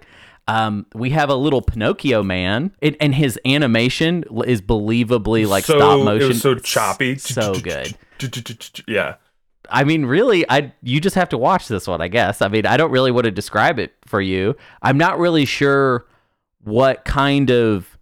Um, 0.48 0.86
we 0.94 1.10
have 1.10 1.30
a 1.30 1.36
little 1.36 1.62
Pinocchio 1.62 2.24
man, 2.24 2.72
it, 2.82 2.96
and 3.02 3.14
his 3.16 3.38
animation 3.46 4.24
is 4.46 4.62
believably 4.62 5.46
like 5.48 5.66
so 5.66 5.78
stop 5.78 6.06
motion. 6.06 6.36
So 6.36 6.56
choppy, 6.56 7.18
so 7.18 7.56
good. 7.56 7.98
Yeah, 8.88 9.16
I 9.70 9.84
mean, 9.84 10.06
really, 10.06 10.50
I 10.50 10.74
you 10.82 11.00
just 11.00 11.16
have 11.16 11.30
to 11.30 11.38
watch 11.38 11.68
this 11.68 11.88
one, 11.88 12.02
I 12.02 12.08
guess. 12.08 12.42
I 12.42 12.48
mean, 12.48 12.66
I 12.66 12.78
don't 12.78 12.92
really 12.92 13.12
want 13.12 13.26
to 13.26 13.32
describe 13.32 13.80
it 13.80 13.94
for 14.06 14.22
you. 14.22 14.56
I'm 14.82 14.98
not 14.98 15.20
really 15.20 15.46
sure 15.46 16.06
what 16.64 17.06
kind 17.06 17.50
of 17.50 17.98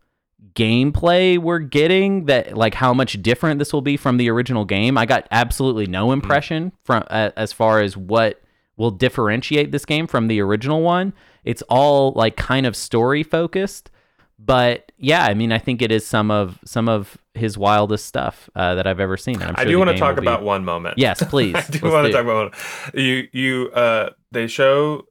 gameplay 0.55 1.37
we're 1.37 1.59
getting 1.59 2.25
that 2.25 2.57
like 2.57 2.73
how 2.73 2.93
much 2.93 3.21
different 3.21 3.59
this 3.59 3.73
will 3.73 3.81
be 3.81 3.97
from 3.97 4.17
the 4.17 4.29
original 4.29 4.65
game. 4.65 4.97
I 4.97 5.05
got 5.05 5.27
absolutely 5.31 5.85
no 5.85 6.11
impression 6.11 6.71
from 6.83 7.03
uh, 7.09 7.31
as 7.35 7.51
far 7.51 7.81
as 7.81 7.97
what 7.97 8.41
will 8.77 8.91
differentiate 8.91 9.71
this 9.71 9.85
game 9.85 10.07
from 10.07 10.27
the 10.27 10.41
original 10.41 10.81
one. 10.81 11.13
It's 11.43 11.61
all 11.63 12.13
like 12.13 12.37
kind 12.37 12.65
of 12.65 12.75
story 12.75 13.21
focused, 13.21 13.89
but 14.37 14.91
yeah, 14.97 15.23
I 15.25 15.33
mean, 15.33 15.51
I 15.51 15.57
think 15.57 15.81
it 15.81 15.91
is 15.91 16.05
some 16.05 16.31
of 16.31 16.59
some 16.65 16.89
of 16.89 17.17
his 17.33 17.57
wildest 17.57 18.05
stuff 18.05 18.49
uh, 18.55 18.75
that 18.75 18.87
I've 18.87 18.99
ever 18.99 19.17
seen. 19.17 19.41
I'm 19.41 19.55
I 19.57 19.65
do 19.65 19.77
want 19.77 19.89
to 19.91 19.97
talk 19.97 20.15
be- 20.15 20.21
about 20.21 20.43
one 20.43 20.65
moment. 20.65 20.97
Yes, 20.97 21.23
please. 21.29 21.55
I 21.55 21.61
do 21.61 21.89
want 21.89 22.07
to 22.07 22.11
talk 22.11 22.23
about 22.23 22.51
one. 22.51 23.01
You 23.01 23.27
you 23.31 23.69
uh 23.71 24.09
they 24.31 24.47
show 24.47 25.03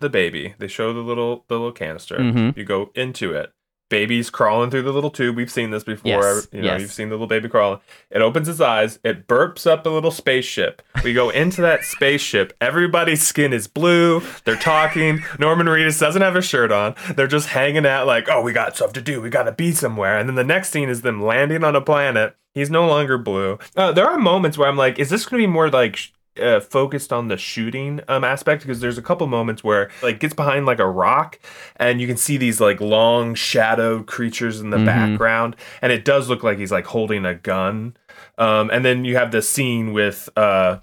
the 0.00 0.10
baby. 0.10 0.54
They 0.58 0.68
show 0.68 0.92
the 0.92 1.00
little 1.00 1.44
the 1.48 1.54
little 1.54 1.72
canister. 1.72 2.18
Mhm. 2.18 2.56
You 2.56 2.64
go 2.64 2.90
into 2.94 3.32
it. 3.32 3.52
Baby's 3.88 4.30
crawling 4.30 4.70
through 4.70 4.82
the 4.82 4.92
little 4.92 5.10
tube. 5.10 5.36
We've 5.36 5.50
seen 5.50 5.70
this 5.70 5.84
before. 5.84 6.10
Yes, 6.10 6.48
You 6.52 6.60
know, 6.62 6.66
yes. 6.72 6.80
you've 6.80 6.92
seen 6.92 7.08
the 7.08 7.14
little 7.14 7.26
baby 7.28 7.48
crawling. 7.48 7.80
It 8.10 8.20
opens 8.20 8.48
its 8.48 8.60
eyes. 8.60 8.98
It 9.04 9.28
burps 9.28 9.66
up 9.66 9.86
a 9.86 9.88
little 9.90 10.10
spaceship. 10.10 10.82
We 11.04 11.12
go 11.12 11.30
into 11.30 11.60
that 11.62 11.84
spaceship. 11.84 12.52
Everybody's 12.60 13.22
skin 13.22 13.52
is 13.52 13.68
blue. 13.68 14.22
They're 14.44 14.56
talking. 14.56 15.22
Norman 15.38 15.66
Reedus 15.66 16.00
doesn't 16.00 16.22
have 16.22 16.34
a 16.36 16.42
shirt 16.42 16.72
on. 16.72 16.94
They're 17.14 17.26
just 17.28 17.48
hanging 17.50 17.86
out 17.86 18.06
like, 18.06 18.28
oh, 18.28 18.40
we 18.42 18.52
got 18.52 18.74
stuff 18.76 18.92
to 18.94 19.00
do. 19.00 19.20
We 19.20 19.30
got 19.30 19.44
to 19.44 19.52
be 19.52 19.70
somewhere. 19.72 20.18
And 20.18 20.28
then 20.28 20.34
the 20.36 20.44
next 20.44 20.70
scene 20.70 20.88
is 20.88 21.02
them 21.02 21.22
landing 21.22 21.62
on 21.62 21.76
a 21.76 21.80
planet. 21.80 22.34
He's 22.54 22.70
no 22.70 22.86
longer 22.88 23.18
blue. 23.18 23.58
Uh, 23.76 23.92
there 23.92 24.06
are 24.08 24.18
moments 24.18 24.58
where 24.58 24.68
I'm 24.68 24.76
like, 24.78 24.98
is 24.98 25.10
this 25.10 25.26
going 25.26 25.40
to 25.42 25.46
be 25.46 25.52
more 25.52 25.68
like 25.70 25.98
uh, 26.40 26.60
focused 26.60 27.12
on 27.12 27.28
the 27.28 27.36
shooting 27.36 28.00
um, 28.08 28.24
aspect? 28.24 28.62
Because 28.62 28.80
there's 28.80 28.98
a 28.98 29.02
couple 29.02 29.26
moments 29.26 29.62
where 29.64 29.90
like 30.02 30.20
gets 30.20 30.34
behind 30.34 30.66
like 30.66 30.78
a 30.78 30.86
rock, 30.88 31.38
and 31.76 32.00
you 32.00 32.06
can 32.06 32.16
see 32.16 32.36
these 32.36 32.60
like 32.60 32.80
long 32.80 33.34
shadowed 33.34 34.06
creatures 34.06 34.60
in 34.60 34.70
the 34.70 34.76
Mhm. 34.78 34.86
background, 34.86 35.56
and 35.82 35.92
it 35.92 36.04
does 36.04 36.28
look 36.28 36.42
like 36.42 36.58
he's 36.58 36.72
like 36.72 36.86
holding 36.86 37.24
a 37.24 37.34
gun. 37.34 37.96
Um, 38.38 38.70
and 38.70 38.84
then 38.84 39.04
you 39.04 39.16
have 39.16 39.30
the 39.32 39.40
scene 39.42 39.92
with 39.92 40.28
uh, 40.36 40.78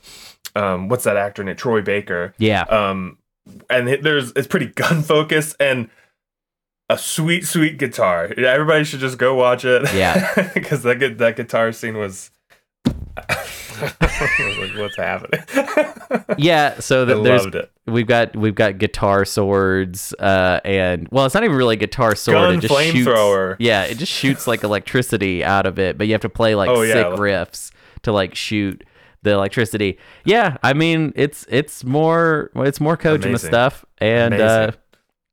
um, 0.56 0.88
what's 0.90 1.04
that 1.04 1.18
actor 1.18 1.44
named 1.44 1.58
Troy 1.58 1.82
Baker? 1.82 2.34
Yeah. 2.38 2.64
um 2.64 3.18
and 3.70 3.90
it- 3.90 4.04
there's 4.04 4.32
it's 4.36 4.48
pretty 4.48 4.68
gun 4.76 5.02
focused 5.02 5.56
and 5.60 5.90
a 6.90 6.98
sweet 6.98 7.46
sweet 7.46 7.78
guitar 7.78 8.26
everybody 8.38 8.84
should 8.84 9.00
just 9.00 9.18
go 9.18 9.34
watch 9.36 9.66
it 9.66 9.92
Yeah. 9.94 10.50
because 10.54 10.84
that 10.84 11.18
that 11.18 11.36
guitar 11.36 11.72
scene 11.72 11.98
was 11.98 12.30
like 13.82 14.78
what's 14.78 14.98
happening? 14.98 15.42
Yeah, 16.38 16.80
so 16.80 17.04
I 17.20 17.22
there's 17.24 17.46
we've 17.86 18.08
got 18.08 18.36
we've 18.36 18.56
got 18.56 18.78
guitar 18.78 19.26
swords 19.26 20.14
uh 20.20 20.60
and 20.64 21.08
well 21.12 21.26
it's 21.26 21.34
not 21.36 21.44
even 21.44 21.56
really 21.58 21.74
a 21.76 21.80
guitar 21.80 22.16
sword 22.16 22.36
Gun 22.36 22.54
it 22.56 22.62
just 22.62 22.74
shoots 22.92 23.08
flamethrower. 23.10 23.56
yeah 23.60 23.84
it 23.84 23.98
just 23.98 24.12
shoots 24.12 24.48
like 24.48 24.64
electricity 24.64 25.44
out 25.44 25.66
of 25.66 25.78
it 25.80 25.98
but 25.98 26.08
you 26.08 26.14
have 26.14 26.22
to 26.22 26.30
play 26.30 26.56
like 26.56 26.70
Oh, 26.70 26.82
yeah. 26.84 26.94
sick 26.94 27.08
riffs 27.20 27.72
to 28.04 28.12
like 28.14 28.36
shoot 28.36 28.86
the 29.24 29.32
electricity. 29.32 29.98
Yeah 30.24 30.56
i 30.64 30.72
mean 30.74 31.12
it's 31.18 31.46
it's 31.50 31.84
more 31.84 32.52
it's 32.56 32.80
more 32.80 32.96
kojima 32.96 33.38
stuff 33.40 33.84
and 33.98 34.34
uh 34.36 34.72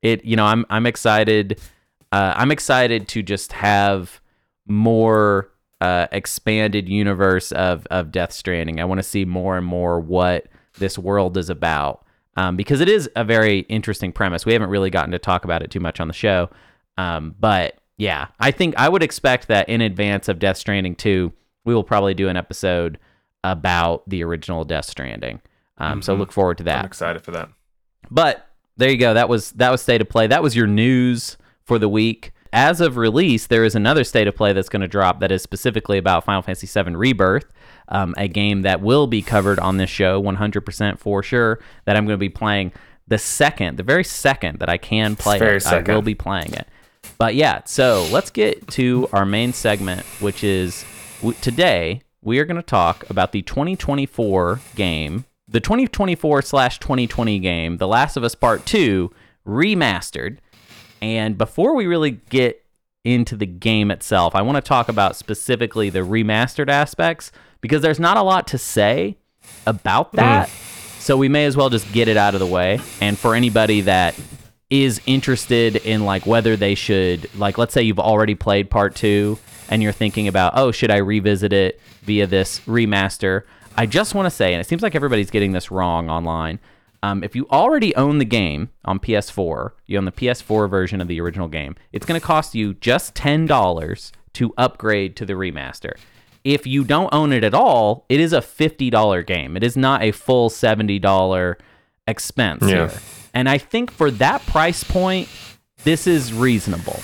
it 0.02 0.24
you 0.24 0.34
know 0.34 0.44
i'm 0.44 0.66
i'm 0.70 0.86
excited 0.86 1.60
uh 2.10 2.34
i'm 2.36 2.50
excited 2.50 3.06
to 3.08 3.22
just 3.22 3.52
have 3.52 4.20
more 4.66 5.50
uh 5.80 6.06
expanded 6.12 6.88
universe 6.88 7.52
of 7.52 7.86
of 7.90 8.10
death 8.12 8.32
stranding 8.32 8.80
i 8.80 8.84
want 8.84 8.98
to 8.98 9.02
see 9.02 9.24
more 9.24 9.56
and 9.56 9.66
more 9.66 9.98
what 10.00 10.46
this 10.78 10.98
world 10.98 11.36
is 11.36 11.50
about 11.50 12.04
um, 12.36 12.56
because 12.56 12.80
it 12.80 12.88
is 12.88 13.10
a 13.16 13.24
very 13.24 13.60
interesting 13.68 14.12
premise. 14.12 14.46
We 14.46 14.52
haven't 14.52 14.70
really 14.70 14.88
gotten 14.88 15.10
to 15.10 15.18
talk 15.18 15.44
about 15.44 15.62
it 15.62 15.70
too 15.70 15.80
much 15.80 15.98
on 16.00 16.06
the 16.06 16.14
show, 16.14 16.48
um, 16.96 17.34
but 17.40 17.74
yeah, 17.98 18.28
I 18.38 18.52
think 18.52 18.76
I 18.78 18.88
would 18.88 19.02
expect 19.02 19.48
that 19.48 19.68
in 19.68 19.80
advance 19.80 20.28
of 20.28 20.38
Death 20.38 20.56
Stranding 20.56 20.94
2, 20.94 21.32
we 21.64 21.74
will 21.74 21.82
probably 21.82 22.14
do 22.14 22.28
an 22.28 22.36
episode 22.36 22.98
about 23.42 24.08
the 24.08 24.22
original 24.22 24.64
Death 24.64 24.84
Stranding. 24.86 25.40
Um, 25.78 26.00
So 26.02 26.14
Mhm. 26.14 26.18
look 26.20 26.32
forward 26.32 26.56
to 26.58 26.62
i'm 26.62 26.66
that. 26.66 26.84
excited 26.86 27.20
for 27.22 27.32
that 27.32 27.48
But 28.10 28.46
there 28.76 28.88
you 28.90 28.96
go. 28.96 29.12
That 29.12 29.28
was 29.28 29.50
that 29.52 29.70
was 29.70 29.82
state 29.82 30.00
of 30.00 30.08
play. 30.08 30.28
That 30.28 30.42
was 30.42 30.54
your 30.56 30.68
news 30.68 31.36
for 31.64 31.78
the 31.80 31.88
week. 31.88 32.32
As 32.52 32.80
of 32.80 32.96
release, 32.96 33.46
there 33.46 33.64
is 33.64 33.74
another 33.74 34.02
state 34.04 34.26
of 34.26 34.34
play 34.34 34.52
that's 34.52 34.68
going 34.68 34.82
to 34.82 34.88
drop 34.88 35.20
that 35.20 35.30
is 35.30 35.42
specifically 35.42 35.98
about 35.98 36.24
Final 36.24 36.42
Fantasy 36.42 36.66
VII 36.66 36.96
Rebirth, 36.96 37.52
um, 37.88 38.14
a 38.16 38.28
game 38.28 38.62
that 38.62 38.80
will 38.80 39.06
be 39.06 39.22
covered 39.22 39.58
on 39.58 39.76
this 39.76 39.90
show 39.90 40.20
100% 40.20 40.98
for 40.98 41.22
sure. 41.22 41.60
That 41.84 41.96
I'm 41.96 42.06
going 42.06 42.14
to 42.14 42.18
be 42.18 42.28
playing 42.28 42.72
the 43.06 43.18
second, 43.18 43.76
the 43.76 43.82
very 43.82 44.04
second 44.04 44.58
that 44.60 44.68
I 44.68 44.78
can 44.78 45.16
play 45.16 45.38
Very 45.38 45.56
it. 45.56 45.66
I 45.66 45.82
will 45.82 46.02
be 46.02 46.14
playing 46.14 46.54
it. 46.54 46.66
But 47.18 47.34
yeah, 47.34 47.62
so 47.66 48.06
let's 48.10 48.30
get 48.30 48.66
to 48.68 49.08
our 49.12 49.26
main 49.26 49.52
segment, 49.52 50.02
which 50.20 50.42
is 50.42 50.84
w- 51.20 51.36
today 51.40 52.02
we 52.22 52.38
are 52.38 52.44
going 52.44 52.56
to 52.56 52.62
talk 52.62 53.08
about 53.10 53.32
the 53.32 53.42
2024 53.42 54.60
game, 54.74 55.24
the 55.48 55.60
2024 55.60 56.42
slash 56.42 56.78
2020 56.78 57.38
game, 57.38 57.76
The 57.78 57.88
Last 57.88 58.16
of 58.16 58.24
Us 58.24 58.34
Part 58.34 58.66
2 58.66 59.10
remastered. 59.46 60.38
And 61.00 61.38
before 61.38 61.74
we 61.74 61.86
really 61.86 62.12
get 62.12 62.64
into 63.04 63.36
the 63.36 63.46
game 63.46 63.90
itself, 63.90 64.34
I 64.34 64.42
want 64.42 64.56
to 64.56 64.62
talk 64.62 64.88
about 64.88 65.16
specifically 65.16 65.90
the 65.90 66.00
remastered 66.00 66.68
aspects 66.68 67.32
because 67.60 67.82
there's 67.82 68.00
not 68.00 68.16
a 68.16 68.22
lot 68.22 68.46
to 68.48 68.58
say 68.58 69.16
about 69.66 70.12
mm. 70.12 70.16
that. 70.16 70.48
So 70.98 71.16
we 71.16 71.28
may 71.28 71.46
as 71.46 71.56
well 71.56 71.70
just 71.70 71.90
get 71.92 72.08
it 72.08 72.16
out 72.16 72.34
of 72.34 72.40
the 72.40 72.46
way. 72.46 72.78
And 73.00 73.18
for 73.18 73.34
anybody 73.34 73.80
that 73.82 74.14
is 74.70 75.00
interested 75.04 75.76
in 75.76 76.04
like 76.04 76.26
whether 76.26 76.56
they 76.56 76.76
should 76.76 77.28
like 77.36 77.58
let's 77.58 77.74
say 77.74 77.82
you've 77.82 77.98
already 77.98 78.36
played 78.36 78.70
part 78.70 78.94
2 78.94 79.36
and 79.68 79.82
you're 79.82 79.92
thinking 79.92 80.28
about 80.28 80.52
oh 80.54 80.70
should 80.70 80.92
I 80.92 80.98
revisit 80.98 81.52
it 81.52 81.80
via 82.02 82.26
this 82.28 82.60
remaster 82.60 83.42
I 83.76 83.86
just 83.86 84.14
want 84.14 84.26
to 84.26 84.30
say 84.30 84.54
and 84.54 84.60
it 84.60 84.68
seems 84.68 84.82
like 84.82 84.94
everybody's 84.94 85.30
getting 85.30 85.50
this 85.50 85.72
wrong 85.72 86.08
online 86.08 86.60
um, 87.02 87.24
if 87.24 87.34
you 87.34 87.46
already 87.50 87.94
own 87.96 88.18
the 88.18 88.24
game 88.24 88.68
on 88.84 88.98
PS4 88.98 89.72
you 89.86 89.96
own 89.98 90.04
the 90.04 90.12
PS4 90.12 90.68
version 90.68 91.00
of 91.00 91.08
the 91.08 91.20
original 91.20 91.48
game 91.48 91.76
it's 91.92 92.06
going 92.06 92.20
to 92.20 92.26
cost 92.26 92.54
you 92.54 92.74
just 92.74 93.14
$10 93.14 94.12
to 94.34 94.54
upgrade 94.56 95.16
to 95.16 95.24
the 95.26 95.32
remaster 95.34 95.92
if 96.44 96.66
you 96.66 96.84
don't 96.84 97.12
own 97.12 97.32
it 97.32 97.44
at 97.44 97.54
all 97.54 98.04
it 98.08 98.20
is 98.20 98.32
a 98.32 98.40
$50 98.40 99.26
game 99.26 99.56
it 99.56 99.62
is 99.62 99.76
not 99.76 100.02
a 100.02 100.12
full 100.12 100.48
$70 100.50 101.56
expense 102.06 102.62
Yeah. 102.62 102.88
here 102.88 102.92
and 103.32 103.48
I 103.48 103.58
think 103.58 103.92
for 103.92 104.10
that 104.12 104.44
price 104.46 104.82
point, 104.82 105.28
this 105.84 106.08
is 106.08 106.32
reasonable. 106.34 106.94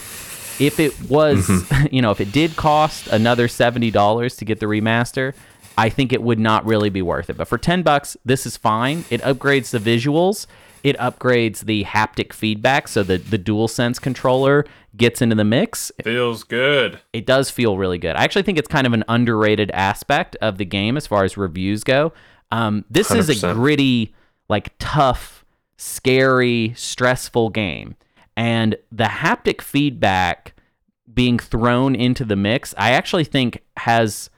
If 0.58 0.80
it 0.80 1.08
was, 1.08 1.48
you 1.92 2.02
know, 2.02 2.10
if 2.10 2.20
it 2.20 2.32
did 2.32 2.56
cost 2.56 3.06
another 3.06 3.46
$70 3.46 4.38
to 4.38 4.44
get 4.44 4.58
the 4.58 4.66
remaster, 4.66 5.34
I 5.78 5.88
think 5.88 6.12
it 6.12 6.22
would 6.22 6.38
not 6.38 6.64
really 6.64 6.90
be 6.90 7.02
worth 7.02 7.30
it. 7.30 7.36
But 7.36 7.48
for 7.48 7.58
10 7.58 7.82
bucks, 7.82 8.16
this 8.24 8.46
is 8.46 8.56
fine. 8.56 9.04
It 9.10 9.20
upgrades 9.22 9.70
the 9.70 9.78
visuals, 9.78 10.46
it 10.82 10.96
upgrades 10.98 11.60
the 11.60 11.84
haptic 11.84 12.32
feedback 12.32 12.88
so 12.88 13.02
that 13.02 13.30
the 13.30 13.38
DualSense 13.38 14.00
controller 14.00 14.64
gets 14.96 15.20
into 15.20 15.34
the 15.34 15.44
mix. 15.44 15.90
feels 16.04 16.44
good 16.44 17.00
It 17.12 17.26
does 17.26 17.50
feel 17.50 17.76
really 17.76 17.98
good. 17.98 18.16
I 18.16 18.24
actually 18.24 18.42
think 18.42 18.58
it's 18.58 18.68
kind 18.68 18.86
of 18.86 18.92
an 18.92 19.04
underrated 19.08 19.70
aspect 19.72 20.36
of 20.36 20.58
the 20.58 20.64
game 20.64 20.96
as 20.96 21.06
far 21.06 21.24
as 21.24 21.36
reviews 21.36 21.84
go. 21.84 22.12
Um, 22.52 22.84
this 22.88 23.10
is 23.10 23.42
a 23.42 23.54
gritty, 23.54 24.14
like 24.48 24.74
tough, 24.78 25.44
scary, 25.76 26.72
stressful 26.76 27.50
game. 27.50 27.96
And 28.36 28.76
the 28.92 29.04
haptic 29.04 29.60
feedback 29.60 30.54
being 31.12 31.38
thrown 31.38 31.94
into 31.94 32.24
the 32.24 32.36
mix, 32.36 32.74
I 32.76 32.90
actually 32.92 33.24
think 33.24 33.62
has 33.78 34.30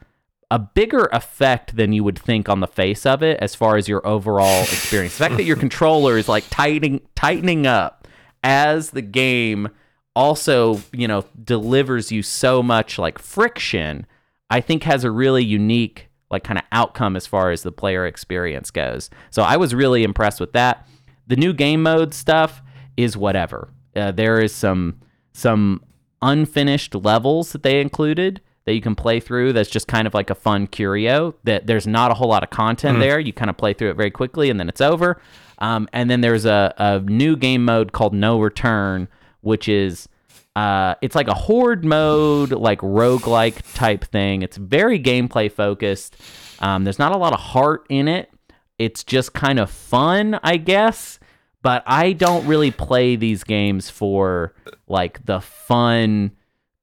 a 0.50 0.58
bigger 0.58 1.08
effect 1.12 1.76
than 1.76 1.92
you 1.92 2.02
would 2.02 2.18
think 2.18 2.48
on 2.48 2.60
the 2.60 2.66
face 2.66 3.04
of 3.04 3.22
it 3.22 3.38
as 3.40 3.54
far 3.54 3.76
as 3.76 3.88
your 3.88 4.06
overall 4.06 4.62
experience. 4.62 5.16
The 5.18 5.24
fact 5.24 5.36
that 5.36 5.44
your 5.44 5.56
controller 5.56 6.16
is 6.16 6.28
like 6.28 6.44
tightening 6.50 7.00
tightening 7.14 7.66
up 7.66 8.08
as 8.42 8.90
the 8.90 9.02
game 9.02 9.68
also, 10.16 10.80
you 10.92 11.06
know, 11.06 11.24
delivers 11.44 12.10
you 12.10 12.22
so 12.22 12.62
much 12.62 12.98
like 12.98 13.18
friction, 13.18 14.06
I 14.50 14.60
think 14.60 14.82
has 14.84 15.04
a 15.04 15.10
really 15.10 15.44
unique 15.44 16.08
like 16.30 16.44
kind 16.44 16.58
of 16.58 16.64
outcome 16.72 17.16
as 17.16 17.26
far 17.26 17.50
as 17.50 17.62
the 17.62 17.72
player 17.72 18.06
experience 18.06 18.70
goes. 18.70 19.10
So 19.30 19.42
I 19.42 19.56
was 19.56 19.74
really 19.74 20.02
impressed 20.02 20.40
with 20.40 20.52
that. 20.52 20.86
The 21.26 21.36
new 21.36 21.52
game 21.52 21.82
mode 21.82 22.12
stuff 22.14 22.62
is 22.96 23.16
whatever. 23.16 23.70
Uh, 23.94 24.12
there 24.12 24.40
is 24.40 24.54
some 24.54 25.00
some 25.32 25.82
unfinished 26.20 26.94
levels 26.94 27.52
that 27.52 27.62
they 27.62 27.80
included 27.80 28.40
that 28.68 28.74
you 28.74 28.82
can 28.82 28.94
play 28.94 29.18
through 29.18 29.54
that's 29.54 29.70
just 29.70 29.88
kind 29.88 30.06
of 30.06 30.12
like 30.12 30.28
a 30.28 30.34
fun 30.34 30.66
curio 30.66 31.34
that 31.44 31.66
there's 31.66 31.86
not 31.86 32.10
a 32.10 32.14
whole 32.14 32.28
lot 32.28 32.42
of 32.42 32.50
content 32.50 32.98
there. 33.00 33.18
You 33.18 33.32
kind 33.32 33.48
of 33.48 33.56
play 33.56 33.72
through 33.72 33.88
it 33.90 33.96
very 33.96 34.10
quickly 34.10 34.50
and 34.50 34.60
then 34.60 34.68
it's 34.68 34.82
over. 34.82 35.20
Um, 35.58 35.88
and 35.94 36.10
then 36.10 36.20
there's 36.20 36.44
a, 36.44 36.74
a 36.76 37.00
new 37.00 37.34
game 37.34 37.64
mode 37.64 37.92
called 37.92 38.12
no 38.12 38.38
return 38.38 39.08
which 39.40 39.68
is 39.68 40.06
uh, 40.54 40.94
it's 41.00 41.14
like 41.14 41.28
a 41.28 41.34
horde 41.34 41.82
mode 41.84 42.52
like 42.52 42.80
roguelike 42.80 43.62
type 43.74 44.04
thing. 44.04 44.42
It's 44.42 44.58
very 44.58 45.00
gameplay 45.00 45.50
focused. 45.50 46.16
Um, 46.60 46.84
there's 46.84 46.98
not 46.98 47.12
a 47.12 47.16
lot 47.16 47.32
of 47.32 47.40
heart 47.40 47.86
in 47.88 48.06
it. 48.06 48.30
It's 48.78 49.02
just 49.02 49.32
kind 49.32 49.58
of 49.58 49.70
fun 49.70 50.38
i 50.42 50.56
guess 50.56 51.18
but 51.62 51.82
i 51.86 52.12
don't 52.12 52.46
really 52.46 52.70
play 52.70 53.16
these 53.16 53.42
games 53.44 53.90
for 53.90 54.54
like 54.86 55.24
the 55.26 55.40
fun 55.40 56.30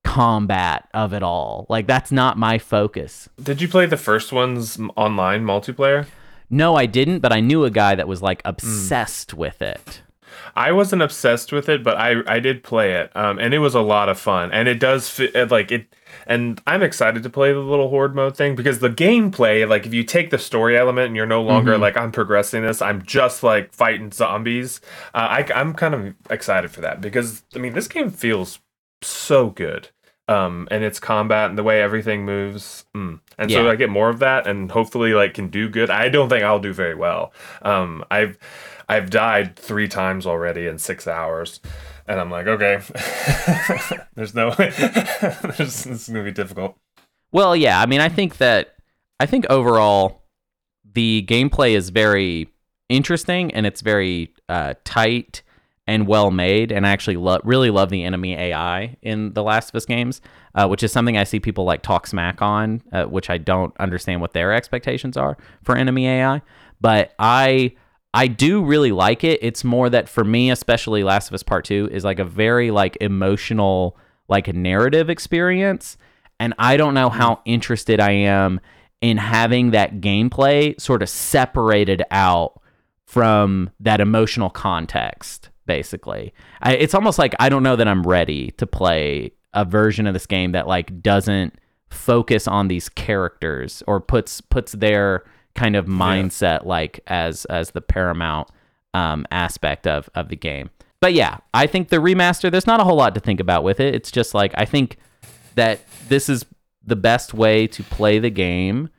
combat 0.06 0.88
of 0.94 1.14
it 1.14 1.24
all 1.24 1.66
like 1.70 1.88
that's 1.88 2.12
not 2.12 2.38
my 2.38 2.58
focus 2.58 3.28
did 3.42 3.62
you 3.62 3.68
play 3.68 3.86
the 3.86 3.98
first 3.98 4.32
one's 4.32 4.80
online 4.96 5.44
multiplayer 5.44 6.06
No, 6.50 6.76
I 6.76 6.86
didn't, 6.86 7.20
but 7.20 7.34
I 7.34 7.40
knew 7.40 7.64
a 7.66 7.72
guy 7.72 7.96
that 7.96 8.08
was 8.08 8.22
like 8.22 8.42
obsessed 8.46 9.34
with 9.34 9.64
it. 9.64 10.04
I 10.56 10.72
wasn't 10.72 11.02
obsessed 11.02 11.52
with 11.52 11.68
it, 11.70 11.84
but 11.84 11.98
I 11.98 12.22
I 12.28 12.40
did 12.40 12.62
play 12.64 12.94
it, 12.94 13.10
um, 13.16 13.40
and 13.40 13.52
it 13.54 13.60
was 13.60 13.74
a 13.74 13.82
lot 13.82 14.10
of 14.10 14.20
fun. 14.20 14.52
And 14.52 14.68
it 14.68 14.80
does 14.80 15.10
fit 15.10 15.34
like 15.50 15.72
it, 15.72 15.88
and 16.28 16.62
I'm 16.68 16.84
excited 16.84 17.24
to 17.24 17.30
play 17.32 17.52
the 17.52 17.60
little 17.60 17.90
horde 17.90 18.14
mode 18.16 18.38
thing 18.38 18.56
because 18.56 18.78
the 18.80 18.90
gameplay, 18.92 19.68
like 19.68 19.88
if 19.88 19.94
you 19.94 20.04
take 20.04 20.30
the 20.30 20.38
story 20.38 20.78
element 20.78 21.08
and 21.08 21.16
you're 21.16 21.26
no 21.26 21.42
longer 21.42 21.78
like 21.80 21.98
I'm 21.98 22.12
progressing 22.12 22.62
this, 22.62 22.80
I'm 22.82 23.02
just 23.02 23.42
like 23.42 23.74
fighting 23.74 24.12
zombies. 24.12 24.82
Uh, 25.16 25.28
I 25.42 25.48
I'm 25.56 25.74
kind 25.74 25.94
of 25.96 26.14
excited 26.30 26.70
for 26.70 26.82
that 26.82 27.02
because 27.02 27.42
I 27.56 27.58
mean 27.60 27.74
this 27.74 27.88
game 27.88 28.12
feels 28.12 28.60
so 29.02 29.50
good. 29.50 29.90
Um, 30.28 30.68
and 30.72 30.84
its 30.84 31.00
combat 31.00 31.50
and 31.50 31.58
the 31.58 31.62
way 31.62 31.84
everything 31.84 32.26
moves, 32.26 32.86
mm. 32.96 33.20
and 33.38 33.52
so 33.52 33.70
I 33.70 33.76
get 33.76 33.92
more 33.92 34.10
of 34.10 34.18
that, 34.20 34.48
and 34.48 34.72
hopefully, 34.72 35.14
like, 35.14 35.36
can 35.36 35.50
do 35.50 35.70
good. 35.70 35.92
I 35.92 36.10
don't 36.10 36.30
think 36.30 36.44
I'll 36.44 36.60
do 36.60 36.74
very 36.74 36.96
well. 36.96 37.32
Um, 37.62 38.04
I've 38.10 38.40
I've 38.90 39.12
died 39.12 39.56
three 39.56 39.88
times 39.88 40.26
already 40.26 40.66
in 40.66 40.80
six 40.80 41.08
hours, 41.08 41.60
and 42.08 42.20
I'm 42.20 42.32
like, 42.32 42.48
okay, 42.48 42.82
there's 44.16 44.34
no, 44.34 44.50
there's, 44.58 45.58
this 45.58 45.86
is 45.86 46.08
gonna 46.08 46.24
be 46.24 46.32
difficult. 46.32 46.76
Well, 47.32 47.56
yeah, 47.56 47.80
I 47.80 47.86
mean, 47.86 48.02
I 48.02 48.10
think 48.10 48.38
that 48.38 48.76
I 49.20 49.28
think 49.28 49.46
overall 49.50 50.24
the 50.94 51.26
gameplay 51.28 51.76
is 51.76 51.90
very 51.90 52.50
interesting 52.90 53.54
and 53.54 53.66
it's 53.66 53.82
very 53.82 54.34
uh, 54.50 54.76
tight 54.84 55.42
and 55.88 56.08
well 56.08 56.32
made. 56.32 56.72
And 56.72 56.86
I 56.86 56.92
actually 56.92 57.18
lo- 57.18 57.42
really 57.44 57.70
love 57.70 57.90
the 57.90 58.04
enemy 58.04 58.34
AI 58.36 58.98
in 59.02 59.34
the 59.34 59.44
Last 59.44 59.70
of 59.70 59.76
Us 59.76 59.86
games, 59.86 60.22
uh, 60.56 60.68
which 60.68 60.84
is 60.84 60.92
something 60.92 61.18
I 61.18 61.24
see 61.24 61.40
people 61.40 61.64
like 61.64 61.82
talk 61.82 62.08
smack 62.08 62.42
on, 62.42 62.82
uh, 62.92 63.06
which 63.06 63.30
I 63.30 63.38
don't 63.38 63.76
understand 63.80 64.22
what 64.22 64.34
their 64.34 64.54
expectations 64.54 65.18
are 65.18 65.38
for 65.64 65.76
enemy 65.76 66.08
AI. 66.08 66.42
But 66.82 67.14
I 67.20 67.76
I 68.14 68.28
do 68.28 68.64
really 68.64 68.94
like 68.94 69.24
it. 69.24 69.40
It's 69.42 69.64
more 69.64 69.90
that 69.90 70.08
for 70.08 70.24
me, 70.24 70.50
especially 70.50 71.04
Last 71.04 71.28
of 71.28 71.34
Us 71.34 71.44
Part 71.44 71.66
Two, 71.66 71.90
is 71.92 72.04
like 72.04 72.20
a 72.20 72.26
very 72.26 72.72
like 72.72 72.98
emotional 73.02 73.98
like 74.28 74.54
narrative 74.54 75.10
experience 75.10 75.98
and 76.40 76.54
I 76.60 76.78
don't 76.78 76.94
know 76.94 77.10
how 77.10 77.42
interested 77.46 78.00
I 78.00 78.12
am 78.12 78.60
in 79.02 79.18
having 79.18 79.72
that 79.72 80.02
gameplay 80.02 80.80
sort 80.80 81.02
of 81.02 81.10
separated 81.10 82.04
out 82.12 82.62
from 83.06 83.70
that 83.80 84.02
emotional 84.02 84.50
context. 84.50 85.50
Basically, 85.66 86.34
I, 86.62 86.74
it's 86.74 86.94
almost 86.94 87.18
like 87.18 87.34
I 87.40 87.50
don't 87.50 87.64
know 87.64 87.76
that 87.76 87.88
I'm 87.88 88.04
ready 88.04 88.52
to 88.52 88.68
play 88.68 89.32
a 89.54 89.66
version 89.66 90.06
of 90.06 90.14
this 90.14 90.26
game 90.26 90.52
that 90.52 90.68
like 90.68 91.02
doesn't 91.02 91.56
focus 91.90 92.48
on 92.48 92.68
these 92.68 92.90
characters 92.90 93.82
or 93.88 94.00
puts 94.00 94.42
puts 94.42 94.74
their 94.74 95.24
kind 95.56 95.76
of 95.76 95.86
mindset 95.86 96.66
like 96.66 97.00
as 97.08 97.46
as 97.46 97.72
the 97.72 97.82
paramount 97.82 98.50
um, 98.94 99.26
aspect 99.32 99.88
of 99.88 100.10
of 100.14 100.30
the 100.30 100.36
game. 100.36 100.70
But 101.00 101.14
yeah, 101.14 101.38
I 101.54 101.68
think 101.68 101.90
the 101.90 101.98
remaster. 101.98 102.50
There's 102.52 102.68
not 102.68 102.80
a 102.80 102.84
whole 102.84 102.96
lot 102.96 103.16
to 103.16 103.22
think 103.22 103.40
about 103.40 103.64
with 103.64 103.80
it. 103.80 103.96
It's 103.96 104.12
just 104.12 104.34
like 104.34 104.54
I 104.56 104.66
think 104.66 104.98
that 105.56 105.82
this 106.10 106.30
is 106.30 106.46
the 106.86 106.96
best 106.96 107.34
way 107.34 107.68
to 107.68 107.84
play 107.84 108.20
the 108.20 108.30
game, 108.30 108.90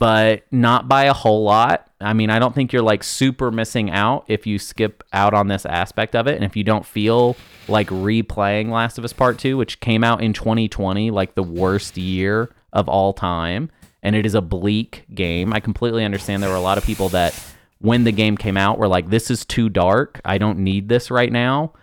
but 0.00 0.44
not 0.50 0.88
by 0.88 1.04
a 1.04 1.12
whole 1.12 1.44
lot. 1.44 1.86
I 2.00 2.14
mean, 2.14 2.30
I 2.30 2.38
don't 2.38 2.54
think 2.54 2.72
you're 2.72 2.80
like 2.80 3.04
super 3.04 3.50
missing 3.50 3.90
out 3.90 4.24
if 4.28 4.46
you 4.46 4.58
skip 4.58 5.04
out 5.12 5.34
on 5.34 5.48
this 5.48 5.66
aspect 5.66 6.16
of 6.16 6.26
it. 6.26 6.36
And 6.36 6.44
if 6.44 6.56
you 6.56 6.64
don't 6.64 6.86
feel 6.86 7.36
like 7.68 7.88
replaying 7.88 8.70
Last 8.70 8.96
of 8.96 9.04
Us 9.04 9.12
Part 9.12 9.38
2, 9.38 9.58
which 9.58 9.78
came 9.80 10.02
out 10.02 10.22
in 10.22 10.32
2020, 10.32 11.10
like 11.10 11.34
the 11.34 11.42
worst 11.42 11.98
year 11.98 12.50
of 12.72 12.88
all 12.88 13.12
time, 13.12 13.70
and 14.02 14.16
it 14.16 14.24
is 14.24 14.34
a 14.34 14.40
bleak 14.40 15.04
game. 15.14 15.52
I 15.52 15.60
completely 15.60 16.02
understand 16.02 16.42
there 16.42 16.48
were 16.48 16.56
a 16.56 16.60
lot 16.60 16.78
of 16.78 16.84
people 16.84 17.10
that 17.10 17.38
when 17.80 18.04
the 18.04 18.12
game 18.12 18.38
came 18.38 18.56
out 18.56 18.78
were 18.78 18.88
like, 18.88 19.10
this 19.10 19.30
is 19.30 19.44
too 19.44 19.68
dark. 19.68 20.18
I 20.24 20.38
don't 20.38 20.60
need 20.60 20.88
this 20.88 21.10
right 21.10 21.30
now. 21.30 21.74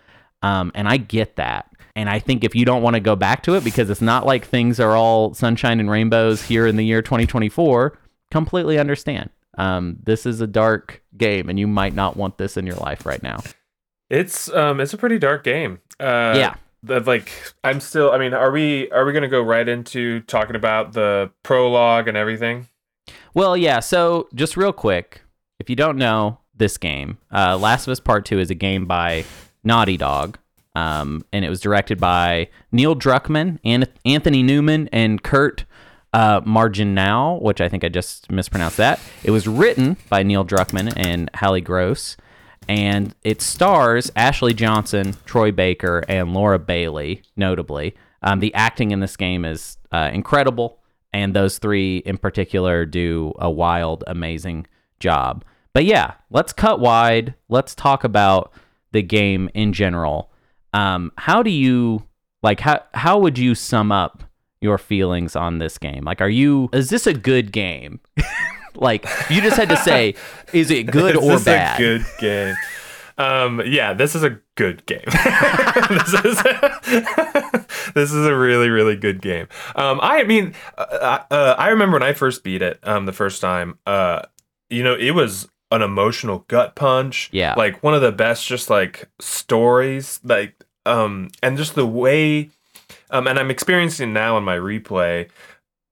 Um, 0.42 0.72
and 0.74 0.88
I 0.88 0.96
get 0.96 1.36
that. 1.36 1.70
And 1.94 2.10
I 2.10 2.18
think 2.18 2.42
if 2.42 2.56
you 2.56 2.64
don't 2.64 2.82
want 2.82 2.94
to 2.94 3.00
go 3.00 3.14
back 3.14 3.44
to 3.44 3.54
it 3.54 3.62
because 3.62 3.90
it's 3.90 4.00
not 4.00 4.26
like 4.26 4.44
things 4.44 4.80
are 4.80 4.96
all 4.96 5.34
sunshine 5.34 5.78
and 5.78 5.88
rainbows 5.88 6.42
here 6.42 6.66
in 6.66 6.74
the 6.74 6.84
year 6.84 7.00
2024, 7.02 7.98
completely 8.30 8.78
understand. 8.78 9.30
Um, 9.56 9.96
this 10.04 10.24
is 10.26 10.40
a 10.40 10.46
dark 10.46 11.02
game 11.16 11.48
and 11.48 11.58
you 11.58 11.66
might 11.66 11.94
not 11.94 12.16
want 12.16 12.38
this 12.38 12.56
in 12.56 12.66
your 12.66 12.76
life 12.76 13.04
right 13.04 13.22
now. 13.22 13.38
It's 14.10 14.48
um, 14.50 14.80
it's 14.80 14.94
a 14.94 14.98
pretty 14.98 15.18
dark 15.18 15.44
game. 15.44 15.80
Uh, 16.00 16.34
Yeah. 16.36 16.54
The, 16.82 17.00
like 17.00 17.32
I'm 17.64 17.80
still. 17.80 18.12
I 18.12 18.18
mean, 18.18 18.32
are 18.32 18.52
we 18.52 18.88
are 18.92 19.04
we 19.04 19.12
gonna 19.12 19.26
go 19.28 19.42
right 19.42 19.68
into 19.68 20.20
talking 20.20 20.54
about 20.54 20.92
the 20.92 21.30
prologue 21.42 22.06
and 22.06 22.16
everything? 22.16 22.68
Well, 23.34 23.56
yeah. 23.56 23.80
So 23.80 24.28
just 24.32 24.56
real 24.56 24.72
quick, 24.72 25.22
if 25.58 25.68
you 25.68 25.74
don't 25.74 25.98
know 25.98 26.38
this 26.56 26.78
game, 26.78 27.18
uh, 27.34 27.58
Last 27.58 27.88
of 27.88 27.90
Us 27.90 27.98
Part 27.98 28.24
Two 28.24 28.38
is 28.38 28.48
a 28.50 28.54
game 28.54 28.86
by 28.86 29.24
Naughty 29.64 29.96
Dog, 29.96 30.38
um, 30.76 31.24
and 31.32 31.44
it 31.44 31.48
was 31.48 31.60
directed 31.60 31.98
by 31.98 32.48
Neil 32.70 32.94
Druckmann 32.94 33.58
and 33.64 33.88
Anthony 34.04 34.44
Newman 34.44 34.88
and 34.92 35.20
Kurt 35.20 35.64
uh, 36.12 36.40
Margenau, 36.42 37.40
which 37.42 37.60
I 37.60 37.68
think 37.68 37.84
I 37.84 37.88
just 37.88 38.30
mispronounced 38.30 38.76
that. 38.78 39.00
It 39.24 39.30
was 39.30 39.46
written 39.46 39.96
by 40.08 40.22
Neil 40.22 40.44
Druckmann 40.44 40.92
and 40.96 41.30
Halley 41.34 41.60
Gross, 41.60 42.16
and 42.68 43.14
it 43.22 43.40
stars 43.42 44.10
Ashley 44.16 44.54
Johnson, 44.54 45.16
Troy 45.26 45.52
Baker, 45.52 46.04
and 46.08 46.34
Laura 46.34 46.58
Bailey, 46.58 47.22
notably. 47.36 47.94
Um, 48.22 48.40
the 48.40 48.52
acting 48.54 48.90
in 48.90 49.00
this 49.00 49.16
game 49.16 49.44
is 49.44 49.78
uh, 49.92 50.10
incredible, 50.12 50.80
and 51.12 51.34
those 51.34 51.58
three 51.58 51.98
in 51.98 52.18
particular 52.18 52.84
do 52.84 53.32
a 53.38 53.50
wild, 53.50 54.04
amazing 54.06 54.66
job. 55.00 55.44
But 55.72 55.84
yeah, 55.84 56.14
let's 56.30 56.52
cut 56.52 56.80
wide. 56.80 57.34
Let's 57.48 57.74
talk 57.74 58.02
about 58.02 58.52
the 58.92 59.02
game 59.02 59.48
in 59.54 59.72
general. 59.72 60.30
Um, 60.72 61.12
how 61.16 61.42
do 61.42 61.50
you 61.50 62.04
like? 62.42 62.60
How 62.60 62.82
how 62.94 63.18
would 63.18 63.38
you 63.38 63.54
sum 63.54 63.92
up 63.92 64.24
your 64.60 64.78
feelings 64.78 65.36
on 65.36 65.58
this 65.58 65.78
game? 65.78 66.04
Like, 66.04 66.20
are 66.20 66.28
you 66.28 66.68
is 66.72 66.90
this 66.90 67.06
a 67.06 67.14
good 67.14 67.52
game? 67.52 68.00
like, 68.74 69.06
you 69.30 69.40
just 69.40 69.56
had 69.56 69.68
to 69.70 69.76
say, 69.76 70.14
is 70.52 70.70
it 70.70 70.84
good 70.90 71.16
Is 71.16 71.22
or 71.22 71.32
this 71.32 71.44
bad? 71.44 71.80
A 71.80 71.82
good 71.82 72.06
game. 72.18 72.54
Um, 73.18 73.60
yeah, 73.66 73.94
this 73.94 74.14
is 74.14 74.22
a 74.22 74.38
good 74.54 74.86
game. 74.86 75.02
this 75.90 76.14
is 76.14 76.42
this 77.94 78.12
is 78.12 78.26
a 78.26 78.34
really 78.34 78.70
really 78.70 78.94
good 78.94 79.20
game. 79.20 79.48
Um, 79.74 79.98
I 80.00 80.22
mean, 80.22 80.54
uh, 80.76 81.18
uh, 81.30 81.54
I 81.58 81.68
remember 81.70 81.94
when 81.94 82.04
I 82.04 82.12
first 82.12 82.44
beat 82.44 82.62
it 82.62 82.78
um, 82.84 83.06
the 83.06 83.12
first 83.12 83.40
time. 83.40 83.78
Uh, 83.86 84.22
you 84.70 84.84
know, 84.84 84.94
it 84.94 85.12
was 85.12 85.48
an 85.72 85.82
emotional 85.82 86.44
gut 86.48 86.76
punch. 86.76 87.28
Yeah. 87.32 87.54
like 87.56 87.82
one 87.82 87.94
of 87.94 88.02
the 88.02 88.12
best, 88.12 88.46
just 88.46 88.70
like 88.70 89.08
stories, 89.20 90.20
like 90.22 90.64
um, 90.86 91.30
and 91.42 91.56
just 91.56 91.74
the 91.74 91.86
way, 91.86 92.50
um, 93.10 93.26
and 93.26 93.38
I'm 93.38 93.50
experiencing 93.50 94.12
now 94.12 94.36
in 94.38 94.44
my 94.44 94.56
replay 94.56 95.28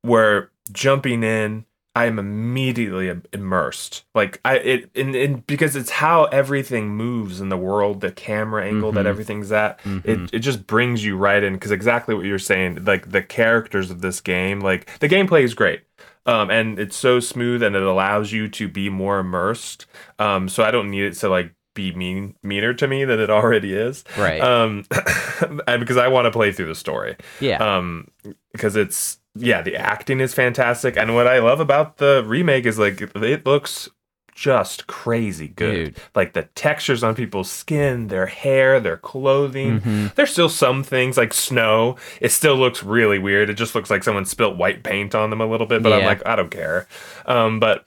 where 0.02 0.50
jumping 0.72 1.22
in 1.22 1.64
I 1.94 2.04
am 2.04 2.18
immediately 2.18 3.10
immersed. 3.32 4.04
Like 4.14 4.38
I 4.44 4.58
it 4.58 4.90
in, 4.94 5.14
in 5.14 5.36
because 5.46 5.74
it's 5.76 5.88
how 5.88 6.24
everything 6.26 6.90
moves 6.90 7.40
in 7.40 7.48
the 7.48 7.56
world, 7.56 8.02
the 8.02 8.12
camera 8.12 8.66
angle 8.66 8.92
that 8.92 9.06
Mhm. 9.06 9.08
everything's 9.08 9.50
at. 9.50 9.80
Mhm. 9.82 10.04
It 10.04 10.30
it 10.34 10.38
just 10.40 10.66
brings 10.66 11.02
you 11.06 11.16
right 11.16 11.42
in 11.42 11.54
because 11.54 11.70
exactly 11.70 12.14
what 12.14 12.26
you're 12.26 12.38
saying. 12.38 12.84
Like 12.84 13.10
the 13.12 13.22
characters 13.22 13.90
of 13.90 14.02
this 14.02 14.20
game, 14.20 14.60
like 14.60 14.98
the 14.98 15.08
gameplay 15.08 15.42
is 15.42 15.54
great. 15.54 15.80
Um, 16.26 16.50
and 16.50 16.78
it's 16.78 16.96
so 16.96 17.18
smooth 17.20 17.62
and 17.62 17.74
it 17.74 17.82
allows 17.82 18.30
you 18.32 18.48
to 18.48 18.68
be 18.68 18.90
more 18.90 19.18
immersed. 19.20 19.86
Um, 20.18 20.48
so 20.50 20.64
I 20.64 20.70
don't 20.72 20.90
need 20.90 21.04
it 21.04 21.14
to 21.20 21.28
like 21.30 21.52
be 21.76 21.92
mean 21.92 22.34
meaner 22.42 22.74
to 22.74 22.88
me 22.88 23.04
than 23.04 23.20
it 23.20 23.30
already 23.30 23.72
is. 23.72 24.02
Right. 24.18 24.40
Um, 24.40 24.84
and 25.68 25.78
because 25.80 25.96
I 25.96 26.08
want 26.08 26.24
to 26.24 26.32
play 26.32 26.50
through 26.50 26.66
the 26.66 26.74
story 26.74 27.16
yeah. 27.40 27.58
um 27.76 28.08
because 28.52 28.74
it's 28.74 29.18
yeah 29.36 29.60
the 29.62 29.76
acting 29.76 30.18
is 30.20 30.32
fantastic 30.32 30.96
and 30.96 31.14
what 31.14 31.26
i 31.26 31.38
love 31.40 31.60
about 31.60 31.98
the 31.98 32.24
remake 32.26 32.64
is 32.64 32.78
like 32.78 33.02
it 33.14 33.44
looks 33.44 33.88
just 34.34 34.86
crazy 34.86 35.48
good 35.48 35.94
Dude. 35.94 35.96
like 36.14 36.32
the 36.32 36.44
textures 36.54 37.02
on 37.04 37.14
people's 37.14 37.50
skin 37.50 38.08
their 38.08 38.26
hair 38.26 38.80
their 38.80 38.96
clothing 38.96 39.80
Mhm. 39.82 40.14
there's 40.14 40.30
still 40.30 40.48
some 40.48 40.82
things 40.82 41.16
like 41.18 41.34
snow 41.34 41.96
it 42.20 42.30
still 42.32 42.56
looks 42.56 42.82
really 42.82 43.18
weird 43.18 43.50
it 43.50 43.54
just 43.54 43.74
looks 43.74 43.90
like 43.90 44.02
someone 44.04 44.24
spilt 44.24 44.56
white 44.56 44.82
paint 44.82 45.14
on 45.14 45.28
them 45.30 45.40
a 45.42 45.46
little 45.46 45.66
bit 45.66 45.82
but 45.82 45.92
i'm 45.92 46.04
like 46.04 46.22
i 46.26 46.34
don't 46.36 46.50
care 46.50 46.86
um 47.26 47.60
but 47.60 47.84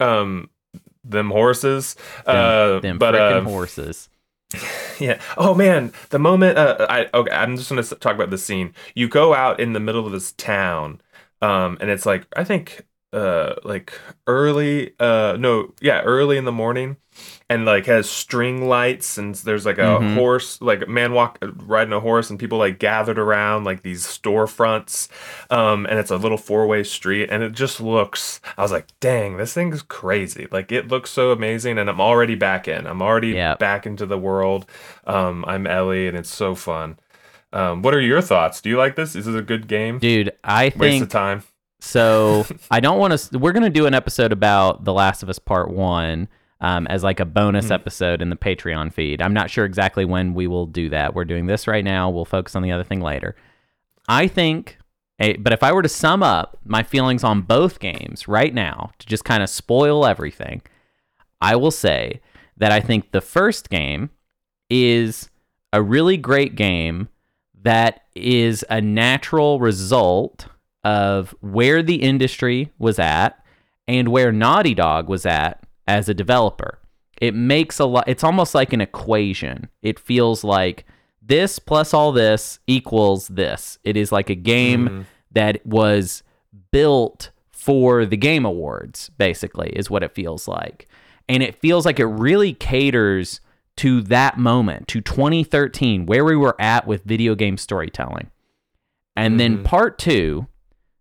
um 0.00 0.48
them 1.04 1.30
horses 1.30 1.96
Them, 2.26 2.36
uh 2.36 2.80
them 2.80 2.98
but 2.98 3.14
um, 3.14 3.44
horses. 3.44 4.08
yeah. 5.00 5.20
Oh 5.36 5.54
man, 5.54 5.92
the 6.10 6.18
moment 6.18 6.58
uh, 6.58 6.86
I 6.88 7.08
okay, 7.12 7.32
I'm 7.32 7.56
just 7.56 7.68
gonna 7.68 7.82
talk 7.82 8.14
about 8.14 8.30
the 8.30 8.38
scene. 8.38 8.74
You 8.94 9.08
go 9.08 9.34
out 9.34 9.60
in 9.60 9.72
the 9.72 9.80
middle 9.80 10.06
of 10.06 10.12
this 10.12 10.32
town, 10.32 11.00
um, 11.42 11.76
and 11.80 11.90
it's 11.90 12.06
like 12.06 12.26
I 12.36 12.44
think 12.44 12.86
uh 13.12 13.54
like 13.64 13.98
early 14.26 14.94
uh 14.98 15.36
no 15.38 15.72
yeah 15.80 16.02
early 16.02 16.36
in 16.36 16.44
the 16.44 16.52
morning 16.52 16.96
and 17.48 17.64
like 17.64 17.86
has 17.86 18.08
string 18.08 18.68
lights 18.68 19.18
and 19.18 19.34
there's 19.36 19.66
like 19.66 19.78
a 19.78 19.82
Mhm. 20.00 20.14
horse 20.14 20.60
like 20.60 20.82
a 20.82 20.86
man 20.86 21.12
walk 21.12 21.38
riding 21.42 21.92
a 21.92 22.00
horse 22.00 22.30
and 22.30 22.38
people 22.38 22.58
like 22.58 22.78
gathered 22.78 23.18
around 23.18 23.64
like 23.64 23.82
these 23.82 24.04
storefronts 24.06 25.08
um 25.50 25.86
and 25.86 25.98
it's 25.98 26.10
a 26.10 26.16
little 26.16 26.38
four-way 26.38 26.82
street 26.82 27.28
and 27.30 27.42
it 27.42 27.52
just 27.52 27.80
looks 27.80 28.40
i 28.58 28.62
was 28.62 28.72
like 28.72 28.86
dang 29.00 29.36
this 29.36 29.52
thing 29.54 29.72
is 29.72 29.82
crazy. 29.82 30.46
Like 30.50 30.72
it 30.72 30.88
looks 30.88 31.10
so 31.10 31.30
amazing 31.30 31.78
and 31.78 31.88
i'm 31.88 32.00
already 32.00 32.34
back 32.34 32.66
in. 32.68 32.86
I'm 32.86 33.02
already 33.02 33.28
Yep. 33.28 33.58
back 33.58 33.86
into 33.86 34.06
the 34.06 34.18
world. 34.18 34.66
Um 35.06 35.44
i'm 35.46 35.66
ellie 35.66 36.08
and 36.08 36.16
it's 36.16 36.30
so 36.30 36.54
fun. 36.54 36.98
Um 37.52 37.82
what 37.82 37.94
are 37.94 38.00
your 38.00 38.20
thoughts? 38.20 38.60
Do 38.60 38.68
you 38.70 38.76
like 38.78 38.96
this? 38.96 39.14
Is 39.14 39.26
this 39.26 39.34
a 39.36 39.42
good 39.42 39.68
game? 39.68 39.98
Dude, 39.98 40.32
I 40.42 40.64
waste 40.64 40.78
think 40.78 41.02
of 41.04 41.08
time. 41.10 41.42
So 41.80 42.46
I 42.70 42.80
don't 42.80 42.98
want 42.98 43.16
to. 43.18 43.38
We're 43.38 43.52
gonna 43.52 43.68
do 43.68 43.84
an 43.86 43.92
episode 43.92 44.32
about 44.32 44.84
The 44.84 44.92
Last 44.94 45.22
of 45.22 45.28
Us 45.28 45.38
Part 45.38 45.70
One 45.70 46.28
um, 46.64 46.86
as 46.86 47.04
like 47.04 47.20
a 47.20 47.26
bonus 47.26 47.70
episode 47.70 48.22
in 48.22 48.30
the 48.30 48.36
Patreon 48.36 48.90
feed. 48.90 49.20
I'm 49.20 49.34
not 49.34 49.50
sure 49.50 49.66
exactly 49.66 50.06
when 50.06 50.32
we 50.32 50.46
will 50.46 50.64
do 50.64 50.88
that. 50.88 51.14
We're 51.14 51.26
doing 51.26 51.44
this 51.44 51.68
right 51.68 51.84
now. 51.84 52.08
We'll 52.08 52.24
focus 52.24 52.56
on 52.56 52.62
the 52.62 52.72
other 52.72 52.82
thing 52.84 53.02
later. 53.02 53.36
I 54.08 54.28
think. 54.28 54.78
But 55.18 55.52
if 55.52 55.62
I 55.62 55.72
were 55.72 55.82
to 55.82 55.90
sum 55.90 56.22
up 56.22 56.58
my 56.64 56.82
feelings 56.82 57.22
on 57.22 57.42
both 57.42 57.80
games 57.80 58.26
right 58.26 58.52
now, 58.52 58.92
to 58.98 59.06
just 59.06 59.24
kind 59.26 59.42
of 59.42 59.50
spoil 59.50 60.06
everything, 60.06 60.62
I 61.38 61.54
will 61.54 61.70
say 61.70 62.22
that 62.56 62.72
I 62.72 62.80
think 62.80 63.10
the 63.10 63.20
first 63.20 63.68
game 63.68 64.08
is 64.70 65.28
a 65.70 65.82
really 65.82 66.16
great 66.16 66.56
game 66.56 67.08
that 67.62 68.04
is 68.14 68.64
a 68.70 68.80
natural 68.80 69.60
result 69.60 70.46
of 70.82 71.34
where 71.40 71.82
the 71.82 71.96
industry 71.96 72.72
was 72.78 72.98
at 72.98 73.44
and 73.86 74.08
where 74.08 74.32
Naughty 74.32 74.72
Dog 74.74 75.10
was 75.10 75.26
at 75.26 75.64
as 75.86 76.08
a 76.08 76.14
developer. 76.14 76.78
It 77.20 77.34
makes 77.34 77.78
a 77.78 77.84
lot 77.84 78.08
it's 78.08 78.24
almost 78.24 78.54
like 78.54 78.72
an 78.72 78.80
equation. 78.80 79.68
It 79.82 79.98
feels 79.98 80.44
like 80.44 80.84
this 81.22 81.58
plus 81.58 81.94
all 81.94 82.12
this 82.12 82.58
equals 82.66 83.28
this. 83.28 83.78
It 83.84 83.96
is 83.96 84.12
like 84.12 84.30
a 84.30 84.34
game 84.34 84.86
hmm. 84.86 85.02
that 85.32 85.64
was 85.64 86.22
built 86.70 87.30
for 87.50 88.04
the 88.04 88.16
game 88.16 88.44
awards 88.44 89.10
basically 89.16 89.70
is 89.70 89.88
what 89.88 90.02
it 90.02 90.14
feels 90.14 90.46
like. 90.46 90.88
And 91.28 91.42
it 91.42 91.60
feels 91.60 91.86
like 91.86 91.98
it 91.98 92.06
really 92.06 92.52
caters 92.52 93.40
to 93.76 94.02
that 94.02 94.38
moment, 94.38 94.86
to 94.88 95.00
2013 95.00 96.06
where 96.06 96.24
we 96.24 96.36
were 96.36 96.60
at 96.60 96.86
with 96.86 97.04
video 97.04 97.34
game 97.34 97.56
storytelling. 97.56 98.30
And 99.16 99.40
then 99.40 99.54
mm-hmm. 99.54 99.64
part 99.64 99.98
2 99.98 100.46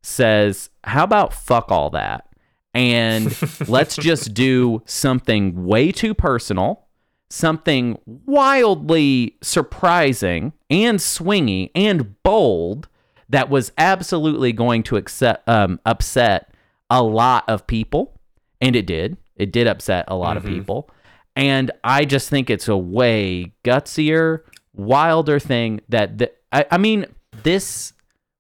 says, 0.01 0.69
How 0.83 1.03
about 1.03 1.33
fuck 1.33 1.71
all 1.71 1.89
that? 1.91 2.27
And 2.73 3.35
let's 3.67 3.95
just 3.95 4.33
do 4.33 4.81
something 4.85 5.65
way 5.65 5.91
too 5.91 6.13
personal, 6.13 6.87
something 7.29 7.99
wildly 8.05 9.37
surprising 9.41 10.53
and 10.69 10.99
swingy 10.99 11.71
and 11.75 12.21
bold 12.23 12.87
that 13.29 13.49
was 13.49 13.71
absolutely 13.77 14.53
going 14.53 14.83
to 14.83 14.97
accept, 14.97 15.47
um, 15.47 15.79
upset 15.85 16.53
a 16.89 17.01
lot 17.01 17.43
of 17.47 17.65
people. 17.67 18.19
And 18.61 18.75
it 18.75 18.85
did. 18.85 19.17
It 19.35 19.51
did 19.51 19.67
upset 19.67 20.05
a 20.07 20.15
lot 20.15 20.37
of 20.37 20.45
people. 20.45 20.89
And 21.35 21.71
I 21.83 22.05
just 22.05 22.29
think 22.29 22.49
it's 22.49 22.67
a 22.67 22.77
way 22.77 23.53
gutsier, 23.63 24.41
wilder 24.73 25.39
thing 25.39 25.81
that, 25.89 26.19
that 26.19 26.37
I, 26.51 26.65
I 26.71 26.77
mean, 26.77 27.07
this 27.43 27.93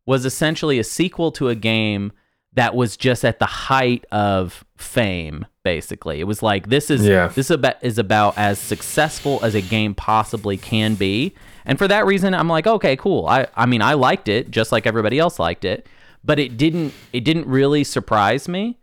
was 0.05 0.25
essentially 0.25 0.79
a 0.79 0.83
sequel 0.83 1.31
to 1.33 1.49
a 1.49 1.55
game 1.55 2.11
that 2.55 2.75
was 2.75 2.97
just 2.97 3.25
at 3.25 3.39
the 3.39 3.45
height 3.45 4.05
of 4.11 4.63
fame 4.77 5.45
basically. 5.63 6.19
It 6.19 6.25
was 6.25 6.43
like 6.43 6.67
this 6.67 6.89
is 6.89 7.05
Yeah. 7.05 7.27
this 7.27 7.47
is 7.47 7.51
about, 7.51 7.75
is 7.81 7.97
about 7.97 8.37
as 8.37 8.59
successful 8.59 9.39
as 9.43 9.55
a 9.55 9.61
game 9.61 9.95
possibly 9.95 10.57
can 10.57 10.95
be. 10.95 11.33
And 11.65 11.77
for 11.77 11.87
that 11.87 12.05
reason 12.05 12.33
i'm 12.33 12.49
like 12.49 12.67
okay 12.67 12.95
cool. 12.97 13.25
I 13.27 13.47
i 13.55 13.65
mean 13.65 13.81
i 13.81 13.93
liked 13.93 14.27
it 14.27 14.51
just 14.51 14.71
like 14.71 14.85
everybody 14.85 15.19
else 15.19 15.39
liked 15.39 15.63
it 15.65 15.87
but 16.23 16.37
it 16.39 16.57
didn't 16.57 16.93
it 17.13 17.21
didn't 17.23 17.47
really 17.47 17.83
surprise 17.83 18.47
me. 18.47 18.77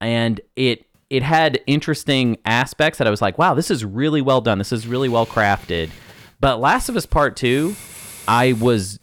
And 0.00 0.40
it 0.56 0.86
it 1.10 1.22
had 1.22 1.60
interesting 1.66 2.38
aspects 2.44 2.98
that 2.98 3.06
i 3.06 3.10
was 3.10 3.22
like 3.22 3.38
wow 3.38 3.54
this 3.54 3.70
is 3.70 3.84
really 3.84 4.20
well 4.20 4.40
done. 4.40 4.58
This 4.58 4.72
is 4.72 4.86
really 4.86 5.08
well 5.08 5.26
crafted. 5.26 5.90
But 6.40 6.58
last 6.60 6.88
of 6.88 6.96
us 6.96 7.06
part 7.06 7.36
2 7.36 7.74
i 8.26 8.52
was 8.54 8.98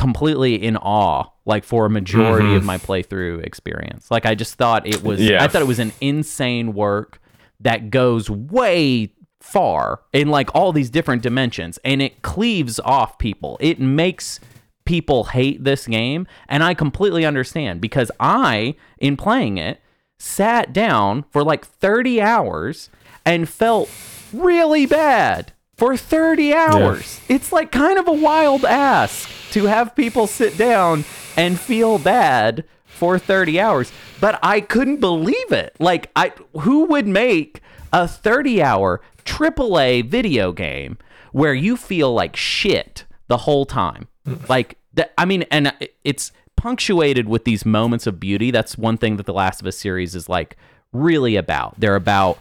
completely 0.00 0.54
in 0.54 0.78
awe 0.78 1.26
like 1.44 1.62
for 1.62 1.84
a 1.84 1.90
majority 1.90 2.54
of 2.54 2.62
mm-hmm. 2.62 2.66
my 2.66 2.78
playthrough 2.78 3.44
experience. 3.44 4.10
Like 4.10 4.24
i 4.24 4.34
just 4.34 4.54
thought 4.54 4.86
it 4.86 5.02
was 5.04 5.20
Yeah. 5.20 5.44
i 5.44 5.46
thought 5.46 5.60
it 5.60 5.68
was 5.68 5.78
an 5.78 5.92
insane 6.00 6.72
work 6.72 7.20
that 7.60 7.90
goes 7.90 8.30
way 8.30 9.12
far 9.40 10.00
in 10.14 10.28
like 10.28 10.54
all 10.54 10.72
these 10.72 10.88
different 10.88 11.22
dimensions 11.22 11.78
and 11.84 12.00
it 12.00 12.22
cleaves 12.22 12.80
off 12.80 13.18
people. 13.18 13.58
It 13.60 13.78
makes 13.78 14.40
people 14.86 15.24
hate 15.24 15.62
this 15.62 15.86
game 15.86 16.26
and 16.48 16.64
i 16.64 16.72
completely 16.74 17.24
understand 17.24 17.80
because 17.80 18.10
i 18.18 18.74
in 18.98 19.16
playing 19.16 19.58
it 19.58 19.80
sat 20.18 20.72
down 20.72 21.24
for 21.30 21.44
like 21.44 21.64
30 21.64 22.20
hours 22.20 22.88
and 23.24 23.48
felt 23.48 23.90
really 24.32 24.86
bad 24.86 25.52
for 25.80 25.96
30 25.96 26.52
hours. 26.52 27.22
It's 27.26 27.52
like 27.52 27.72
kind 27.72 27.98
of 27.98 28.06
a 28.06 28.12
wild 28.12 28.66
ask 28.66 29.30
to 29.52 29.64
have 29.64 29.96
people 29.96 30.26
sit 30.26 30.58
down 30.58 31.06
and 31.38 31.58
feel 31.58 31.98
bad 31.98 32.64
for 32.84 33.18
30 33.18 33.58
hours, 33.58 33.90
but 34.20 34.38
I 34.42 34.60
couldn't 34.60 35.00
believe 35.00 35.52
it. 35.52 35.74
Like 35.78 36.10
I 36.14 36.34
who 36.60 36.84
would 36.84 37.06
make 37.06 37.62
a 37.94 38.04
30-hour 38.04 39.00
AAA 39.24 40.06
video 40.06 40.52
game 40.52 40.98
where 41.32 41.54
you 41.54 41.78
feel 41.78 42.12
like 42.12 42.36
shit 42.36 43.06
the 43.28 43.38
whole 43.38 43.64
time? 43.64 44.08
Like 44.50 44.76
that 44.92 45.14
I 45.16 45.24
mean 45.24 45.44
and 45.50 45.72
it's 46.04 46.30
punctuated 46.56 47.26
with 47.26 47.46
these 47.46 47.64
moments 47.64 48.06
of 48.06 48.20
beauty. 48.20 48.50
That's 48.50 48.76
one 48.76 48.98
thing 48.98 49.16
that 49.16 49.24
the 49.24 49.32
Last 49.32 49.62
of 49.62 49.66
Us 49.66 49.78
series 49.78 50.14
is 50.14 50.28
like 50.28 50.58
really 50.92 51.36
about. 51.36 51.80
They're 51.80 51.96
about 51.96 52.38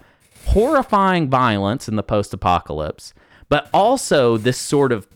horrifying 0.47 1.30
violence 1.30 1.88
in 1.88 1.95
the 1.95 2.04
post-apocalypse, 2.04 3.13
but 3.50 3.70
also 3.74 4.38
this 4.38 4.58
sort 4.58 4.92
of 4.92 5.08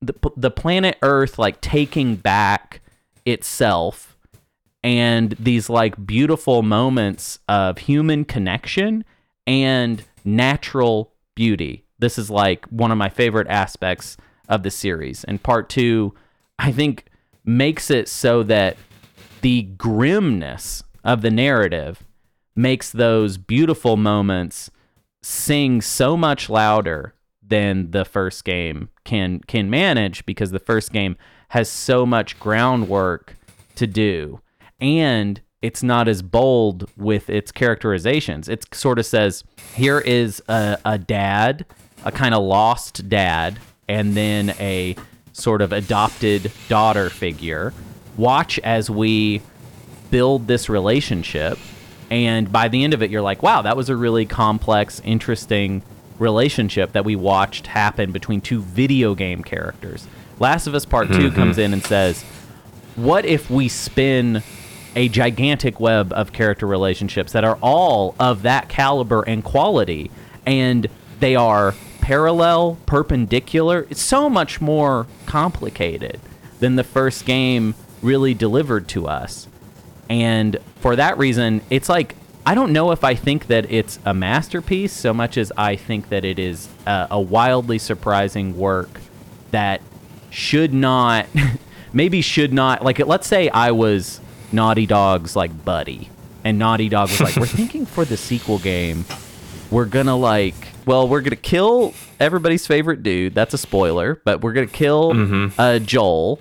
the, 0.00 0.14
the 0.36 0.50
planet 0.50 0.98
Earth 1.02 1.38
like 1.38 1.60
taking 1.60 2.16
back 2.16 2.80
itself 3.24 4.16
and 4.82 5.36
these 5.38 5.68
like 5.68 6.04
beautiful 6.04 6.62
moments 6.62 7.38
of 7.48 7.78
human 7.78 8.24
connection 8.24 9.04
and 9.46 10.04
natural 10.24 11.12
beauty. 11.34 11.84
This 11.98 12.18
is 12.18 12.30
like 12.30 12.66
one 12.66 12.90
of 12.90 12.98
my 12.98 13.08
favorite 13.08 13.46
aspects 13.48 14.16
of 14.48 14.64
the 14.64 14.70
series. 14.70 15.22
And 15.24 15.42
part 15.42 15.68
2 15.68 16.12
I 16.58 16.72
think 16.72 17.06
makes 17.44 17.90
it 17.90 18.08
so 18.08 18.42
that 18.44 18.76
the 19.40 19.62
grimness 19.62 20.84
of 21.04 21.22
the 21.22 21.30
narrative 21.30 22.04
makes 22.54 22.90
those 22.90 23.36
beautiful 23.36 23.96
moments 23.96 24.70
sing 25.22 25.80
so 25.80 26.16
much 26.16 26.48
louder 26.48 27.14
than 27.52 27.90
the 27.90 28.06
first 28.06 28.46
game 28.46 28.88
can 29.04 29.40
can 29.40 29.68
manage 29.68 30.24
because 30.24 30.52
the 30.52 30.58
first 30.58 30.90
game 30.90 31.16
has 31.48 31.68
so 31.68 32.06
much 32.06 32.40
groundwork 32.40 33.36
to 33.74 33.86
do. 33.86 34.40
And 34.80 35.38
it's 35.60 35.82
not 35.82 36.08
as 36.08 36.22
bold 36.22 36.90
with 36.96 37.28
its 37.28 37.52
characterizations. 37.52 38.48
It 38.48 38.74
sort 38.74 38.98
of 38.98 39.04
says 39.04 39.44
here 39.74 40.00
is 40.00 40.42
a, 40.48 40.78
a 40.86 40.96
dad 40.96 41.66
a 42.04 42.10
kind 42.10 42.34
of 42.34 42.42
lost 42.42 43.06
dad 43.10 43.58
and 43.86 44.16
then 44.16 44.50
a 44.58 44.96
sort 45.34 45.60
of 45.60 45.72
adopted 45.72 46.50
daughter 46.68 47.10
figure. 47.10 47.74
Watch 48.16 48.58
as 48.60 48.88
we 48.88 49.42
build 50.10 50.46
this 50.46 50.70
relationship 50.70 51.58
and 52.10 52.50
by 52.50 52.68
the 52.68 52.82
end 52.82 52.92
of 52.92 53.02
it 53.02 53.10
you're 53.10 53.22
like 53.22 53.42
wow 53.42 53.62
that 53.62 53.74
was 53.78 53.88
a 53.88 53.96
really 53.96 54.26
complex 54.26 55.00
interesting 55.00 55.82
relationship 56.22 56.92
that 56.92 57.04
we 57.04 57.16
watched 57.16 57.66
happen 57.66 58.12
between 58.12 58.40
two 58.40 58.62
video 58.62 59.14
game 59.14 59.42
characters. 59.42 60.06
Last 60.38 60.66
of 60.66 60.74
us 60.74 60.84
part 60.84 61.08
2 61.08 61.14
mm-hmm. 61.14 61.34
comes 61.34 61.58
in 61.58 61.72
and 61.72 61.84
says 61.84 62.24
what 62.96 63.24
if 63.24 63.50
we 63.50 63.68
spin 63.68 64.42
a 64.94 65.08
gigantic 65.08 65.80
web 65.80 66.12
of 66.12 66.32
character 66.32 66.66
relationships 66.66 67.32
that 67.32 67.44
are 67.44 67.58
all 67.62 68.14
of 68.20 68.42
that 68.42 68.68
caliber 68.68 69.22
and 69.22 69.42
quality 69.42 70.10
and 70.44 70.88
they 71.20 71.34
are 71.34 71.74
parallel 72.00 72.76
perpendicular? 72.86 73.86
It's 73.88 74.02
so 74.02 74.28
much 74.28 74.60
more 74.60 75.06
complicated 75.26 76.20
than 76.60 76.76
the 76.76 76.84
first 76.84 77.24
game 77.24 77.74
really 78.02 78.34
delivered 78.34 78.88
to 78.88 79.06
us. 79.06 79.48
And 80.10 80.58
for 80.80 80.96
that 80.96 81.16
reason, 81.16 81.62
it's 81.70 81.88
like 81.88 82.14
I 82.44 82.54
don't 82.54 82.72
know 82.72 82.90
if 82.90 83.04
I 83.04 83.14
think 83.14 83.46
that 83.46 83.70
it's 83.70 83.98
a 84.04 84.12
masterpiece 84.12 84.92
so 84.92 85.14
much 85.14 85.36
as 85.36 85.52
I 85.56 85.76
think 85.76 86.08
that 86.08 86.24
it 86.24 86.38
is 86.38 86.68
a, 86.86 87.06
a 87.12 87.20
wildly 87.20 87.78
surprising 87.78 88.56
work 88.58 89.00
that 89.52 89.80
should 90.30 90.74
not, 90.74 91.26
maybe 91.92 92.20
should 92.20 92.52
not, 92.52 92.82
like 92.84 92.98
let's 92.98 93.26
say 93.28 93.48
I 93.48 93.70
was 93.70 94.20
Naughty 94.50 94.86
Dog's 94.86 95.36
like 95.36 95.64
buddy, 95.64 96.10
and 96.42 96.58
Naughty 96.58 96.88
Dog 96.88 97.10
was 97.10 97.20
like, 97.20 97.36
"We're 97.36 97.46
thinking 97.46 97.86
for 97.86 98.04
the 98.04 98.16
sequel 98.16 98.58
game, 98.58 99.04
we're 99.70 99.84
gonna 99.86 100.16
like, 100.16 100.54
well, 100.84 101.06
we're 101.08 101.20
gonna 101.20 101.36
kill 101.36 101.94
everybody's 102.18 102.66
favorite 102.66 103.02
dude. 103.04 103.34
That's 103.34 103.54
a 103.54 103.58
spoiler, 103.58 104.20
but 104.24 104.40
we're 104.40 104.52
gonna 104.52 104.66
kill 104.66 105.12
uh, 105.58 105.78
Joel." 105.78 106.40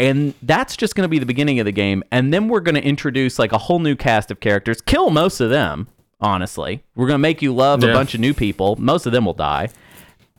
And 0.00 0.34
that's 0.42 0.76
just 0.76 0.94
going 0.94 1.04
to 1.04 1.08
be 1.08 1.18
the 1.18 1.26
beginning 1.26 1.60
of 1.60 1.66
the 1.66 1.72
game. 1.72 2.02
And 2.10 2.32
then 2.32 2.48
we're 2.48 2.60
going 2.60 2.74
to 2.74 2.82
introduce 2.82 3.38
like 3.38 3.52
a 3.52 3.58
whole 3.58 3.78
new 3.80 3.94
cast 3.94 4.30
of 4.30 4.40
characters, 4.40 4.80
kill 4.80 5.10
most 5.10 5.40
of 5.40 5.50
them, 5.50 5.88
honestly. 6.20 6.82
We're 6.94 7.06
going 7.06 7.18
to 7.18 7.22
make 7.22 7.42
you 7.42 7.54
love 7.54 7.82
a 7.84 7.92
bunch 7.92 8.14
of 8.14 8.20
new 8.20 8.32
people. 8.32 8.76
Most 8.76 9.04
of 9.06 9.12
them 9.12 9.26
will 9.26 9.34
die. 9.34 9.68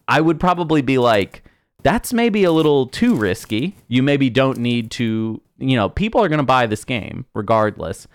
I 0.08 0.20
would 0.20 0.40
probably 0.40 0.82
be 0.82 0.98
like, 0.98 1.44
that's 1.84 2.12
maybe 2.12 2.44
a 2.44 2.52
little 2.52 2.88
too 2.88 3.16
risky. 3.16 3.76
You 3.88 4.02
maybe 4.04 4.30
don't 4.30 4.58
need 4.58 4.92
to, 4.92 5.42
you 5.60 5.76
know, 5.76 5.90
people 5.90 6.22
are 6.24 6.28
going 6.30 6.40
to 6.40 6.44
buy 6.44 6.66
this 6.68 6.84
game 6.84 7.26
regardless. 7.34 8.08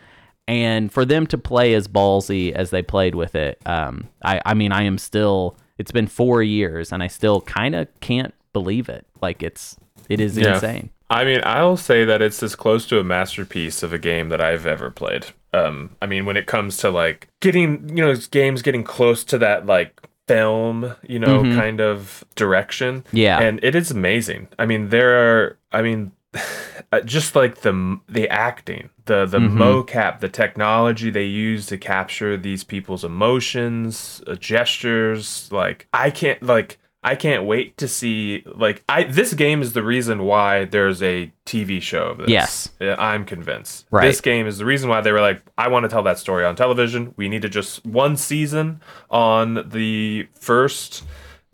And 0.49 0.93
for 0.93 1.05
them 1.05 1.27
to 1.29 1.39
play 1.39 1.75
as 1.75 1.89
ballsy 1.89 2.53
as 2.53 2.71
they 2.71 2.83
played 2.83 3.15
with 3.15 3.35
it, 3.35 3.61
um, 3.67 4.09
I, 4.23 4.41
I 4.45 4.55
mean, 4.55 4.73
I 4.73 4.83
am 4.83 4.99
still, 4.99 5.57
it's 5.79 5.91
been 5.93 6.07
four 6.07 6.43
years 6.43 6.93
and 6.93 7.03
I 7.03 7.07
still 7.09 7.41
kind 7.41 7.75
of 7.75 7.89
can't 8.01 8.35
believe 8.53 8.89
it. 8.89 9.07
Like 9.23 9.43
it's, 9.43 9.77
it 10.09 10.21
is 10.21 10.37
Yeah. 10.37 10.55
insane. 10.55 10.91
I 11.09 11.25
mean, 11.25 11.41
I'll 11.45 11.77
say 11.77 12.05
that 12.05 12.21
it's 12.21 12.43
as 12.43 12.57
close 12.57 12.87
to 12.89 12.99
a 12.99 13.05
masterpiece 13.05 13.83
of 13.83 13.93
a 13.93 13.99
game 13.99 14.29
that 14.31 14.41
I've 14.41 14.67
ever 14.67 14.91
played. 14.91 15.27
Um, 15.53 15.91
I 16.03 16.07
mean, 16.07 16.27
when 16.27 16.37
it 16.37 16.47
comes 16.47 16.77
to 16.79 16.91
like 16.91 17.29
getting, 17.41 17.89
you 17.97 18.05
know, 18.05 18.15
games 18.31 18.63
getting 18.63 18.85
close 18.85 19.25
to 19.25 19.39
that 19.39 19.67
like 19.67 20.01
film, 20.27 20.95
you 21.07 21.19
know, 21.19 21.43
kind 21.55 21.81
of 21.81 22.25
direction. 22.35 23.05
Yeah. 23.13 23.41
and 23.41 23.61
it 23.63 23.75
is 23.75 23.91
amazing. 23.91 24.49
I 24.59 24.67
mean, 24.67 24.89
there 24.89 25.17
are, 25.17 25.59
I 25.73 25.83
mean, 25.83 26.13
uh, 26.93 27.01
just 27.01 27.35
like 27.37 27.61
the 27.61 28.01
the 28.09 28.29
acting, 28.29 28.91
the 29.07 29.27
the 29.27 29.39
mocap, 29.39 30.21
the 30.21 30.29
technology 30.29 31.11
they 31.11 31.25
use 31.25 31.67
to 31.67 31.79
capture 31.79 32.37
these 32.37 32.65
people's 32.65 33.05
emotions, 33.05 34.23
uh, 34.27 34.35
gestures. 34.35 35.51
Like 35.53 35.87
I 35.93 36.11
can't 36.11 36.43
like 36.43 36.79
I 37.07 37.15
can't 37.15 37.45
wait 37.45 37.77
to 37.79 37.87
see 37.89 38.43
like 38.47 38.83
I 38.89 39.05
this 39.05 39.33
game 39.33 39.63
is 39.63 39.73
the 39.73 39.83
reason 39.83 40.25
why 40.25 40.65
there's 40.65 41.03
a 41.03 41.31
TV 41.47 41.81
show 41.81 42.09
of 42.09 42.19
this. 42.19 42.29
Yes. 42.29 42.69
I'm 42.81 43.25
convinced. 43.25 43.87
Right. 43.91 44.07
This 44.09 44.21
game 44.21 44.47
is 44.47 44.59
the 44.59 44.65
reason 44.65 44.91
why 44.91 45.01
they 45.01 45.13
were 45.13 45.21
like, 45.21 45.41
I 45.57 45.69
want 45.69 45.85
to 45.85 45.89
tell 45.89 46.03
that 46.03 46.19
story 46.19 46.45
on 46.45 46.57
television. 46.57 47.15
We 47.17 47.29
need 47.29 47.43
to 47.43 47.49
just 47.49 47.87
one 47.87 48.17
season 48.17 48.81
on 49.09 49.69
the 49.71 50.27
first 50.35 51.05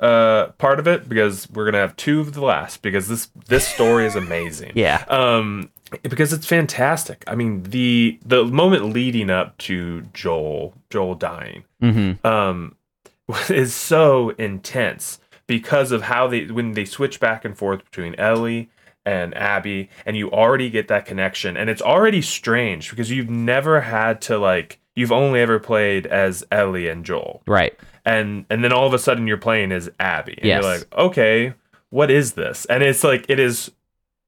uh 0.00 0.46
part 0.58 0.80
of 0.80 0.88
it 0.88 1.08
because 1.08 1.48
we're 1.50 1.66
gonna 1.66 1.78
have 1.78 1.94
two 1.96 2.18
of 2.20 2.32
the 2.32 2.40
last 2.42 2.82
because 2.82 3.06
this 3.08 3.28
this 3.46 3.68
story 3.68 4.06
is 4.06 4.16
amazing. 4.16 4.72
Yeah. 4.76 5.04
Um 5.08 5.70
because 6.02 6.32
it's 6.32 6.46
fantastic. 6.46 7.22
I 7.26 7.34
mean 7.34 7.62
the 7.64 8.18
the 8.24 8.44
moment 8.46 8.86
leading 8.94 9.28
up 9.28 9.58
to 9.58 10.00
Joel 10.14 10.72
Joel 10.90 11.14
dying 11.14 11.64
Mm-hmm. 11.82 12.26
um, 12.26 12.74
is 13.50 13.74
so 13.74 14.30
intense 14.30 15.18
because 15.60 15.92
of 15.92 16.02
how 16.02 16.26
they 16.28 16.46
when 16.46 16.72
they 16.72 16.84
switch 16.84 17.20
back 17.20 17.44
and 17.44 17.56
forth 17.56 17.84
between 17.84 18.14
Ellie 18.16 18.70
and 19.04 19.36
Abby, 19.36 19.90
and 20.06 20.16
you 20.16 20.30
already 20.30 20.70
get 20.70 20.88
that 20.88 21.04
connection, 21.06 21.56
and 21.56 21.68
it's 21.68 21.82
already 21.82 22.22
strange 22.22 22.88
because 22.90 23.10
you've 23.10 23.28
never 23.30 23.80
had 23.82 24.20
to 24.22 24.38
like 24.38 24.78
you've 24.94 25.12
only 25.12 25.40
ever 25.40 25.58
played 25.58 26.06
as 26.06 26.44
Ellie 26.50 26.88
and 26.88 27.04
Joel, 27.04 27.42
Right. 27.46 27.78
and 28.04 28.46
and 28.48 28.62
then 28.64 28.72
all 28.72 28.86
of 28.86 28.94
a 28.94 28.98
sudden 28.98 29.26
you're 29.26 29.36
playing 29.38 29.72
as 29.72 29.90
Abby, 30.00 30.34
and 30.38 30.44
Yes. 30.46 30.62
you're 30.62 30.72
like, 30.72 30.94
okay, 30.96 31.54
what 31.90 32.10
is 32.10 32.32
this? 32.32 32.64
And 32.66 32.82
it's 32.82 33.04
like 33.04 33.26
it 33.28 33.38
is. 33.38 33.70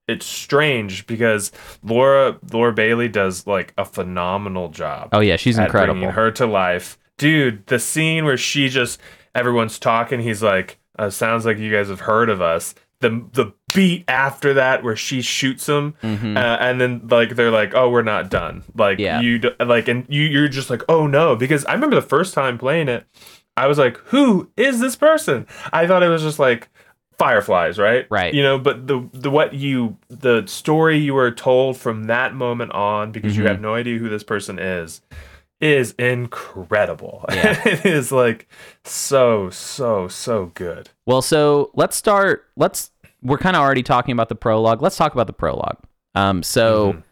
It's 0.07 0.27
strange 0.27 1.07
because 1.07 1.51
Laura 1.83 2.37
Laura 2.53 2.75
Bailey 2.75 3.09
does 3.09 3.47
like 3.47 3.73
a 3.79 3.87
phenomenal 3.87 4.69
job 4.69 5.09
Oh 5.13 5.21
yeah, 5.21 5.37
she's 5.37 5.57
incredible. 5.57 5.95
bringing 5.95 6.11
her 6.15 6.31
to 6.33 6.47
life. 6.47 6.99
Dude, 7.17 7.67
the 7.69 7.79
scene 7.79 8.27
where 8.27 8.37
she 8.37 8.69
just 8.69 9.01
everyone's 9.35 9.79
talking, 9.79 10.21
he's 10.21 10.43
like, 10.43 10.79
uh, 10.99 11.11
"Sounds 11.11 11.45
like 11.47 11.59
you 11.59 11.73
guys 11.73 11.89
have 11.89 12.01
heard 12.01 12.29
of 12.31 12.41
us." 12.41 12.75
The 13.01 13.23
the 13.33 13.53
beat 13.75 14.05
after 14.09 14.55
that 14.55 14.83
where 14.83 14.97
she 14.97 15.21
shoots 15.21 15.69
him, 15.69 15.95
Mhm. 16.03 16.37
uh, 16.37 16.57
and 16.61 16.81
then 16.81 17.03
like 17.11 17.37
they're 17.37 17.51
like, 17.51 17.75
"Oh, 17.75 17.91
we're 17.91 18.03
not 18.03 18.31
done." 18.31 18.63
Like 18.75 18.99
Yeah. 18.99 19.21
you 19.21 19.39
d- 19.41 19.51
like, 19.61 19.89
and 19.89 20.07
you 20.09 20.23
you're 20.23 20.49
just 20.49 20.71
like, 20.71 20.83
"Oh 20.89 21.07
no," 21.07 21.37
because 21.37 21.65
I 21.67 21.73
remember 21.75 21.97
the 21.97 22.03
first 22.03 22.33
time 22.35 22.57
playing 22.57 22.89
it, 22.89 23.05
I 23.57 23.67
was 23.67 23.79
like, 23.79 23.99
"Who 24.07 24.51
is 24.57 24.81
this 24.81 24.97
person?" 24.97 25.47
I 25.73 25.87
thought 25.87 26.03
it 26.03 26.09
was 26.09 26.23
just 26.23 26.39
like 26.39 26.69
fireflies 27.17 27.79
right 27.79 28.07
Right. 28.11 28.35
you 28.35 28.43
know 28.43 28.59
but 28.59 28.89
the 28.89 29.09
the 29.13 29.31
what 29.31 29.55
you 29.55 29.97
the 30.09 30.43
story 30.47 30.99
you 30.99 31.15
were 31.15 31.31
told 31.31 31.77
from 31.77 32.05
that 32.05 32.35
moment 32.35 32.73
on 32.73 33.13
because 33.13 33.37
you 33.37 33.45
Mhm. 33.45 33.49
have 33.49 33.61
no 33.61 33.75
idea 33.75 33.99
who 33.99 34.09
this 34.09 34.25
person 34.25 34.59
is 34.59 35.01
is 35.65 35.93
incredible 35.93 37.25
Yeah. 37.33 37.61
it 37.67 37.85
is 37.87 38.13
like 38.13 38.49
so 38.85 39.51
so 39.51 40.09
so 40.09 40.47
good 40.55 40.91
Well, 41.07 41.23
so 41.23 41.71
let's 41.75 41.97
start. 41.97 42.45
Let's. 42.57 42.91
We're 43.23 43.39
kind 43.39 43.57
of 43.57 43.63
already 43.63 43.83
talking 43.83 44.13
about 44.13 44.29
the 44.29 44.35
prologue. 44.35 44.83
Let's 44.83 44.97
talk 44.97 45.13
about 45.15 45.27
the 45.27 45.33
prologue. 45.33 45.79
Um, 46.15 46.43
so 46.43 46.93
Mhm. 46.95 47.03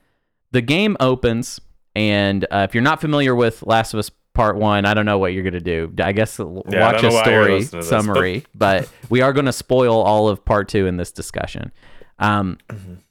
the 0.53 0.61
game 0.61 0.97
opens, 1.01 1.59
and 1.97 2.45
uh, 2.51 2.67
if 2.69 2.75
you're 2.75 2.83
not 2.83 3.01
familiar 3.01 3.35
with 3.35 3.63
Last 3.67 3.95
of 3.95 3.99
Us 3.99 4.11
Part 4.35 4.57
One, 4.57 4.85
I 4.85 4.93
don't 4.95 5.07
know 5.07 5.17
what 5.19 5.33
you're 5.33 5.43
gonna 5.43 5.61
do. 5.61 5.93
I 6.03 6.13
guess 6.13 6.39
Yeah, 6.39 6.45
watch 6.45 6.67
don't 6.67 6.77
a 6.77 7.09
know 7.09 7.15
why 7.15 7.25
you're 7.31 7.45
story 7.45 7.59
this, 7.61 7.71
but- 7.71 7.85
summary, 7.85 8.45
but 8.55 8.89
we 9.09 9.21
are 9.23 9.33
going 9.33 9.47
to 9.47 9.53
spoil 9.53 9.95
all 10.03 10.29
of 10.29 10.45
Part 10.45 10.69
Two 10.69 10.87
in 10.87 10.97
this 10.99 11.11
discussion. 11.13 11.73
Um, 12.19 12.59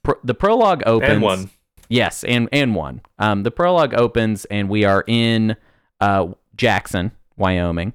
pr- 0.04 0.14
the 0.24 0.34
prologue 0.36 0.84
opens. 0.86 1.10
Mm-hmm. 1.10 1.14
and 1.14 1.22
one 1.24 1.50
Yes, 1.92 2.24
and 2.24 2.48
and 2.54 2.74
one. 2.74 3.02
Um, 3.20 3.44
the 3.44 3.52
prologue 3.52 3.94
opens, 3.94 4.46
and 4.46 4.70
we 4.70 4.86
are 4.86 5.04
in 5.08 5.58
uh, 6.00 6.28
Jackson, 6.56 7.12
Wyoming, 7.36 7.92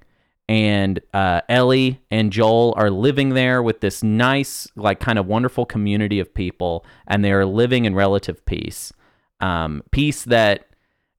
and 0.48 1.00
uh, 1.14 1.40
Ellie 1.48 2.00
and 2.10 2.30
Joel 2.30 2.74
are 2.76 2.90
living 2.90 3.30
there 3.30 3.62
with 3.62 3.80
this 3.80 4.02
nice, 4.02 4.68
like, 4.76 5.00
kind 5.00 5.18
of 5.18 5.26
wonderful 5.26 5.64
community 5.64 6.20
of 6.20 6.32
people, 6.34 6.84
and 7.06 7.24
they 7.24 7.32
are 7.32 7.46
living 7.46 7.86
in 7.86 7.94
relative 7.94 8.44
peace. 8.44 8.92
Um, 9.40 9.82
peace 9.92 10.24
that 10.24 10.66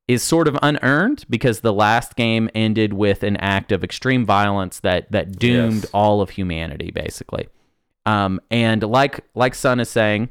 is 0.07 0.21
sort 0.21 0.47
of 0.47 0.57
unearned 0.61 1.25
because 1.29 1.61
the 1.61 1.73
last 1.73 2.15
game 2.15 2.47
ended 2.53 2.93
with 2.93 3.23
an 3.23 3.37
act 3.37 3.71
of 3.71 3.83
extreme 3.83 4.23
violence 4.23 4.79
that 4.81 5.11
that 5.11 5.39
doomed 5.39 5.83
Yes. 5.83 5.91
all 5.93 6.21
of 6.21 6.29
humanity, 6.29 6.91
basically. 6.91 7.47
Um, 8.05 8.39
and 8.51 8.83
like 8.83 9.25
like 9.35 9.55
Sun 9.55 9.79
is 9.79 9.89
saying, 9.89 10.29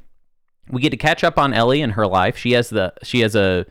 we 0.71 0.81
get 0.81 0.91
to 0.91 0.97
catch 0.97 1.23
up 1.25 1.39
on 1.39 1.53
Ellie 1.53 1.83
and 1.83 1.93
her 1.93 2.07
life. 2.07 2.37
She 2.37 2.53
has 2.53 2.71
the 2.71 2.93
she 3.03 3.21
has 3.21 3.35
a 3.35 3.67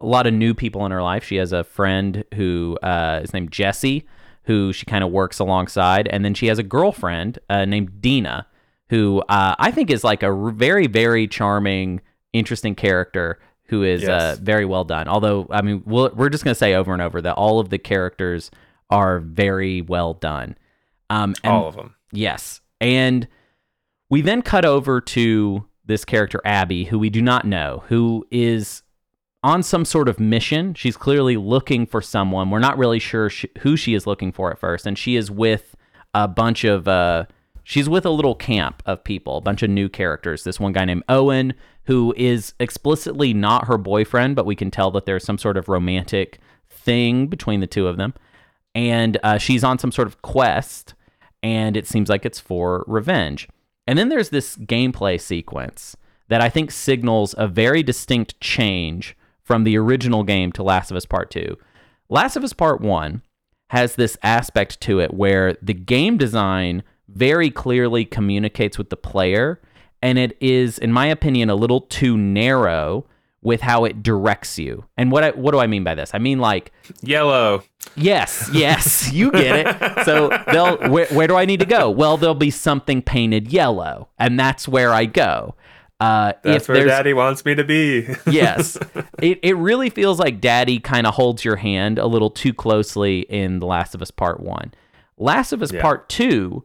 a 0.00 0.06
lot 0.06 0.26
of 0.26 0.34
new 0.34 0.54
people 0.54 0.84
in 0.86 0.92
her 0.92 1.02
life. 1.02 1.24
She 1.24 1.36
has 1.36 1.52
a 1.52 1.64
friend 1.64 2.24
who 2.34 2.76
uh, 2.82 3.20
is 3.22 3.32
named 3.32 3.52
Jesse, 3.52 4.06
who 4.44 4.72
she 4.72 4.84
kind 4.86 5.04
of 5.04 5.10
works 5.10 5.38
alongside, 5.38 6.08
and 6.08 6.24
then 6.24 6.34
she 6.34 6.46
has 6.48 6.58
a 6.58 6.62
girlfriend 6.64 7.38
uh, 7.48 7.64
named 7.64 8.00
Dina, 8.02 8.46
who 8.90 9.20
uh, 9.28 9.54
I 9.58 9.70
think 9.70 9.90
is 9.90 10.04
like 10.04 10.22
a 10.22 10.26
r- 10.32 10.50
very 10.50 10.86
very 10.86 11.26
charming, 11.28 12.00
interesting 12.32 12.74
character 12.74 13.38
who 13.68 13.82
is 13.82 14.02
uh, 14.04 14.06
Yes. 14.36 14.38
very 14.40 14.66
well 14.66 14.84
done. 14.84 15.08
Although 15.08 15.46
I 15.50 15.62
mean, 15.62 15.82
we'll, 15.86 16.10
we're 16.14 16.28
just 16.28 16.44
gonna 16.44 16.54
say 16.54 16.74
over 16.74 16.92
and 16.92 17.00
over 17.00 17.22
that 17.22 17.34
all 17.34 17.60
of 17.60 17.70
the 17.70 17.78
characters 17.78 18.50
are 18.90 19.20
very 19.20 19.80
well 19.80 20.12
done. 20.14 20.56
Um, 21.08 21.34
and 21.42 21.52
all 21.54 21.68
of 21.68 21.76
them 21.76 21.94
Yes. 22.12 22.60
And 22.80 23.26
we 24.10 24.20
then 24.20 24.42
cut 24.42 24.64
over 24.66 25.00
to 25.00 25.66
this 25.86 26.04
character, 26.04 26.40
Abby, 26.44 26.84
who 26.84 26.98
we 26.98 27.10
do 27.10 27.22
not 27.22 27.44
know, 27.44 27.82
who 27.88 28.26
is 28.30 28.82
on 29.42 29.62
some 29.62 29.84
sort 29.84 30.08
of 30.08 30.18
mission. 30.18 30.74
She's 30.74 30.96
clearly 30.96 31.36
looking 31.36 31.86
for 31.86 32.00
someone. 32.00 32.50
We're 32.50 32.58
not 32.58 32.78
really 32.78 32.98
sure 32.98 33.30
who 33.60 33.76
she 33.76 33.94
is 33.94 34.06
looking 34.06 34.32
for 34.32 34.50
at 34.50 34.58
first. 34.58 34.86
And 34.86 34.96
she 34.96 35.16
is 35.16 35.30
with 35.30 35.76
a 36.14 36.26
bunch 36.26 36.64
of, 36.64 36.88
uh, 36.88 37.26
she's 37.62 37.88
with 37.88 38.06
a 38.06 38.10
little 38.10 38.34
camp 38.34 38.82
of 38.86 39.04
people, 39.04 39.36
a 39.36 39.42
bunch 39.42 39.62
of 39.62 39.68
new 39.68 39.88
characters. 39.88 40.44
This 40.44 40.58
one 40.58 40.72
guy 40.72 40.86
named 40.86 41.04
Owen, 41.08 41.52
who 41.84 42.14
is 42.16 42.54
explicitly 42.58 43.34
not 43.34 43.66
her 43.66 43.76
boyfriend, 43.76 44.36
but 44.36 44.46
we 44.46 44.56
can 44.56 44.70
tell 44.70 44.90
that 44.92 45.04
there's 45.04 45.24
some 45.24 45.38
sort 45.38 45.58
of 45.58 45.68
romantic 45.68 46.38
thing 46.70 47.26
between 47.26 47.60
the 47.60 47.66
two 47.66 47.86
of 47.86 47.98
them. 47.98 48.14
And 48.74 49.18
uh, 49.22 49.36
she's 49.36 49.62
on 49.62 49.78
some 49.78 49.92
sort 49.92 50.08
of 50.08 50.22
quest 50.22 50.94
and 51.44 51.76
it 51.76 51.86
seems 51.86 52.08
like 52.08 52.24
it's 52.24 52.40
for 52.40 52.84
revenge. 52.86 53.48
And 53.86 53.98
then 53.98 54.08
there's 54.08 54.30
this 54.30 54.56
gameplay 54.56 55.20
sequence 55.20 55.96
that 56.28 56.40
I 56.40 56.48
think 56.48 56.70
signals 56.70 57.34
a 57.36 57.46
very 57.46 57.82
distinct 57.82 58.40
change 58.40 59.16
from 59.42 59.64
the 59.64 59.76
original 59.76 60.22
game 60.22 60.52
to 60.52 60.62
Last 60.62 60.90
of 60.90 60.96
Us 60.96 61.06
Part 61.06 61.30
2. 61.30 61.56
Last 62.08 62.36
of 62.36 62.44
Us 62.44 62.52
Part 62.52 62.80
1 62.80 63.22
has 63.70 63.96
this 63.96 64.16
aspect 64.22 64.80
to 64.82 65.00
it 65.00 65.12
where 65.12 65.56
the 65.60 65.74
game 65.74 66.16
design 66.16 66.82
very 67.08 67.50
clearly 67.50 68.04
communicates 68.04 68.78
with 68.78 68.88
the 68.88 68.96
player, 68.96 69.60
and 70.00 70.18
it 70.18 70.36
is, 70.40 70.78
in 70.78 70.92
my 70.92 71.06
opinion, 71.06 71.50
a 71.50 71.54
little 71.54 71.82
too 71.82 72.16
narrow 72.16 73.06
with 73.44 73.60
how 73.60 73.84
it 73.84 74.02
directs 74.02 74.58
you. 74.58 74.84
And 74.96 75.12
what 75.12 75.22
I, 75.22 75.30
what 75.30 75.52
do 75.52 75.60
I 75.60 75.68
mean 75.68 75.84
by 75.84 75.94
this? 75.94 76.10
I 76.12 76.18
mean 76.18 76.40
like 76.40 76.72
yellow 77.02 77.62
Yes, 77.96 78.50
yes, 78.52 79.12
you 79.12 79.30
get 79.30 79.66
it. 79.66 80.04
So 80.04 80.30
they'll 80.50 80.90
where, 80.90 81.06
where 81.06 81.28
do 81.28 81.36
I 81.36 81.44
need 81.44 81.60
to 81.60 81.66
go? 81.66 81.90
Well, 81.90 82.16
there'll 82.16 82.34
be 82.34 82.50
something 82.50 83.02
painted 83.02 83.52
yellow, 83.52 84.08
and 84.18 84.40
that's 84.40 84.66
where 84.66 84.92
I 84.92 85.04
go. 85.04 85.54
Uh, 86.00 86.32
That's 86.42 86.68
where 86.68 86.84
Daddy 86.84 87.14
wants 87.14 87.44
me 87.44 87.54
to 87.54 87.62
be. 87.62 88.08
yes. 88.26 88.76
It 89.22 89.38
it 89.42 89.56
really 89.56 89.90
feels 89.90 90.18
like 90.18 90.40
Daddy 90.40 90.80
kind 90.80 91.06
of 91.06 91.14
holds 91.14 91.44
your 91.44 91.56
hand 91.56 91.98
a 91.98 92.06
little 92.06 92.30
too 92.30 92.52
closely 92.52 93.20
in 93.20 93.60
The 93.60 93.66
Last 93.66 93.94
of 93.94 94.02
Us 94.02 94.10
Part 94.10 94.40
1. 94.40 94.74
Last 95.16 95.52
of 95.52 95.62
Us 95.62 95.72
Yeah. 95.72 95.80
Part 95.80 96.08
2 96.08 96.64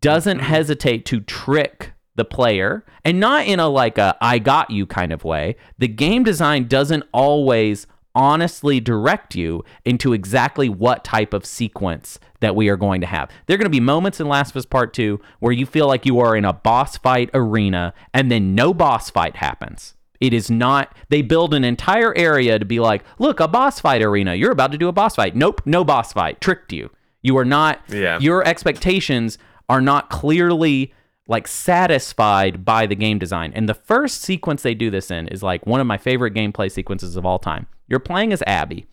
doesn't 0.00 0.38
hesitate 0.38 1.04
to 1.06 1.20
trick 1.20 1.92
the 2.14 2.24
player 2.24 2.84
and 3.04 3.18
not 3.18 3.46
in 3.46 3.58
a 3.60 3.68
like 3.68 3.98
a 3.98 4.16
I 4.20 4.38
got 4.38 4.70
you 4.70 4.86
kind 4.86 5.12
of 5.12 5.24
way. 5.24 5.56
The 5.78 5.88
game 5.88 6.24
design 6.24 6.66
doesn't 6.68 7.04
always 7.12 7.86
honestly 8.14 8.78
direct 8.78 9.34
you 9.34 9.64
into 9.86 10.12
exactly 10.12 10.68
what 10.68 11.02
type 11.02 11.32
of 11.32 11.46
sequence 11.46 12.18
that 12.40 12.54
we 12.54 12.68
are 12.68 12.76
going 12.76 13.00
to 13.00 13.06
have. 13.06 13.30
There 13.46 13.54
are 13.54 13.58
going 13.58 13.64
to 13.64 13.70
be 13.70 13.80
moments 13.80 14.20
in 14.20 14.28
Last 14.28 14.50
of 14.50 14.56
Us 14.58 14.66
Part 14.66 14.92
2 14.92 15.18
where 15.40 15.52
you 15.52 15.64
feel 15.64 15.86
like 15.86 16.04
you 16.04 16.18
are 16.20 16.36
in 16.36 16.44
a 16.44 16.52
boss 16.52 16.98
fight 16.98 17.30
arena 17.32 17.94
and 18.12 18.30
then 18.30 18.54
no 18.54 18.74
boss 18.74 19.08
fight 19.08 19.36
happens. 19.36 19.94
It 20.20 20.34
is 20.34 20.50
not, 20.50 20.94
they 21.08 21.22
build 21.22 21.54
an 21.54 21.64
entire 21.64 22.14
area 22.16 22.58
to 22.58 22.64
be 22.64 22.78
like, 22.78 23.02
look, 23.18 23.40
a 23.40 23.48
boss 23.48 23.80
fight 23.80 24.02
arena. 24.02 24.34
You're 24.34 24.52
about 24.52 24.72
to 24.72 24.78
do 24.78 24.88
a 24.88 24.92
boss 24.92 25.16
fight. 25.16 25.34
Nope, 25.34 25.62
no 25.64 25.82
boss 25.82 26.12
fight. 26.12 26.40
Tricked 26.40 26.72
you. 26.72 26.90
You 27.22 27.38
are 27.38 27.44
not, 27.44 27.80
Yeah. 27.88 28.18
your 28.20 28.46
expectations 28.46 29.38
are 29.68 29.80
not 29.80 30.10
clearly 30.10 30.92
like 31.28 31.46
satisfied 31.46 32.64
by 32.64 32.86
the 32.86 32.94
game 32.94 33.18
design. 33.18 33.52
And 33.54 33.68
the 33.68 33.74
first 33.74 34.22
sequence 34.22 34.62
they 34.62 34.74
do 34.74 34.90
this 34.90 35.10
in 35.10 35.28
is 35.28 35.42
like 35.42 35.66
one 35.66 35.80
of 35.80 35.86
my 35.86 35.98
favorite 35.98 36.34
gameplay 36.34 36.70
sequences 36.70 37.16
of 37.16 37.24
all 37.24 37.38
time. 37.38 37.66
You're 37.88 38.00
playing 38.00 38.32
as 38.32 38.42
Abby 38.46 38.86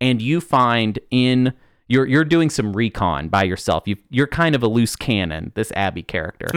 and 0.00 0.20
you 0.20 0.40
find 0.40 0.98
in 1.10 1.52
you're 1.88 2.06
you're 2.06 2.24
doing 2.24 2.50
some 2.50 2.74
recon 2.74 3.28
by 3.28 3.44
yourself. 3.44 3.86
You 3.86 3.96
you're 4.10 4.26
kind 4.26 4.54
of 4.54 4.62
a 4.62 4.68
loose 4.68 4.96
cannon, 4.96 5.52
this 5.54 5.72
Abby 5.72 6.02
character. 6.02 6.48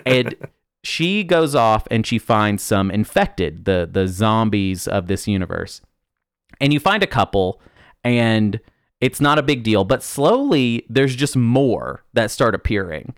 and 0.06 0.34
she 0.82 1.24
goes 1.24 1.54
off 1.54 1.86
and 1.90 2.06
she 2.06 2.18
finds 2.18 2.62
some 2.62 2.90
infected, 2.90 3.64
the 3.64 3.88
the 3.90 4.06
zombies 4.06 4.86
of 4.86 5.06
this 5.06 5.26
universe. 5.26 5.80
And 6.60 6.72
you 6.72 6.80
find 6.80 7.02
a 7.02 7.06
couple 7.06 7.60
and 8.04 8.60
it's 9.00 9.20
not 9.20 9.38
a 9.38 9.42
big 9.42 9.62
deal, 9.62 9.84
but 9.84 10.02
slowly 10.02 10.84
there's 10.88 11.16
just 11.16 11.36
more 11.36 12.04
that 12.12 12.30
start 12.30 12.54
appearing. 12.54 13.14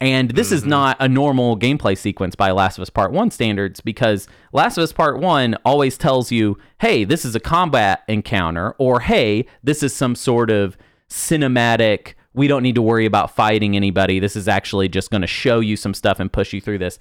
And 0.00 0.30
this 0.30 0.50
is 0.50 0.64
not 0.64 0.96
a 0.98 1.08
normal 1.08 1.58
gameplay 1.58 1.96
sequence 1.96 2.34
by 2.34 2.52
Last 2.52 2.78
of 2.78 2.82
Us 2.82 2.88
Part 2.90 3.12
1 3.12 3.30
standards 3.30 3.80
because 3.80 4.26
Last 4.52 4.78
of 4.78 4.82
Us 4.84 4.92
Part 4.92 5.18
1 5.18 5.56
always 5.64 5.98
tells 5.98 6.32
you, 6.32 6.56
hey, 6.80 7.04
this 7.04 7.24
is 7.26 7.34
a 7.34 7.40
combat 7.40 8.02
encounter, 8.08 8.74
or 8.78 9.00
hey, 9.00 9.44
this 9.62 9.82
is 9.82 9.94
some 9.94 10.14
sort 10.14 10.50
of 10.50 10.78
cinematic, 11.10 12.14
we 12.32 12.48
don't 12.48 12.62
need 12.62 12.76
to 12.76 12.82
worry 12.82 13.04
about 13.04 13.34
fighting 13.34 13.76
anybody. 13.76 14.18
This 14.20 14.36
is 14.36 14.48
actually 14.48 14.88
just 14.88 15.10
going 15.10 15.20
to 15.20 15.26
show 15.26 15.60
you 15.60 15.76
some 15.76 15.92
stuff 15.92 16.18
and 16.18 16.32
push 16.32 16.52
you 16.54 16.60
through 16.62 16.78
this. 16.78 16.98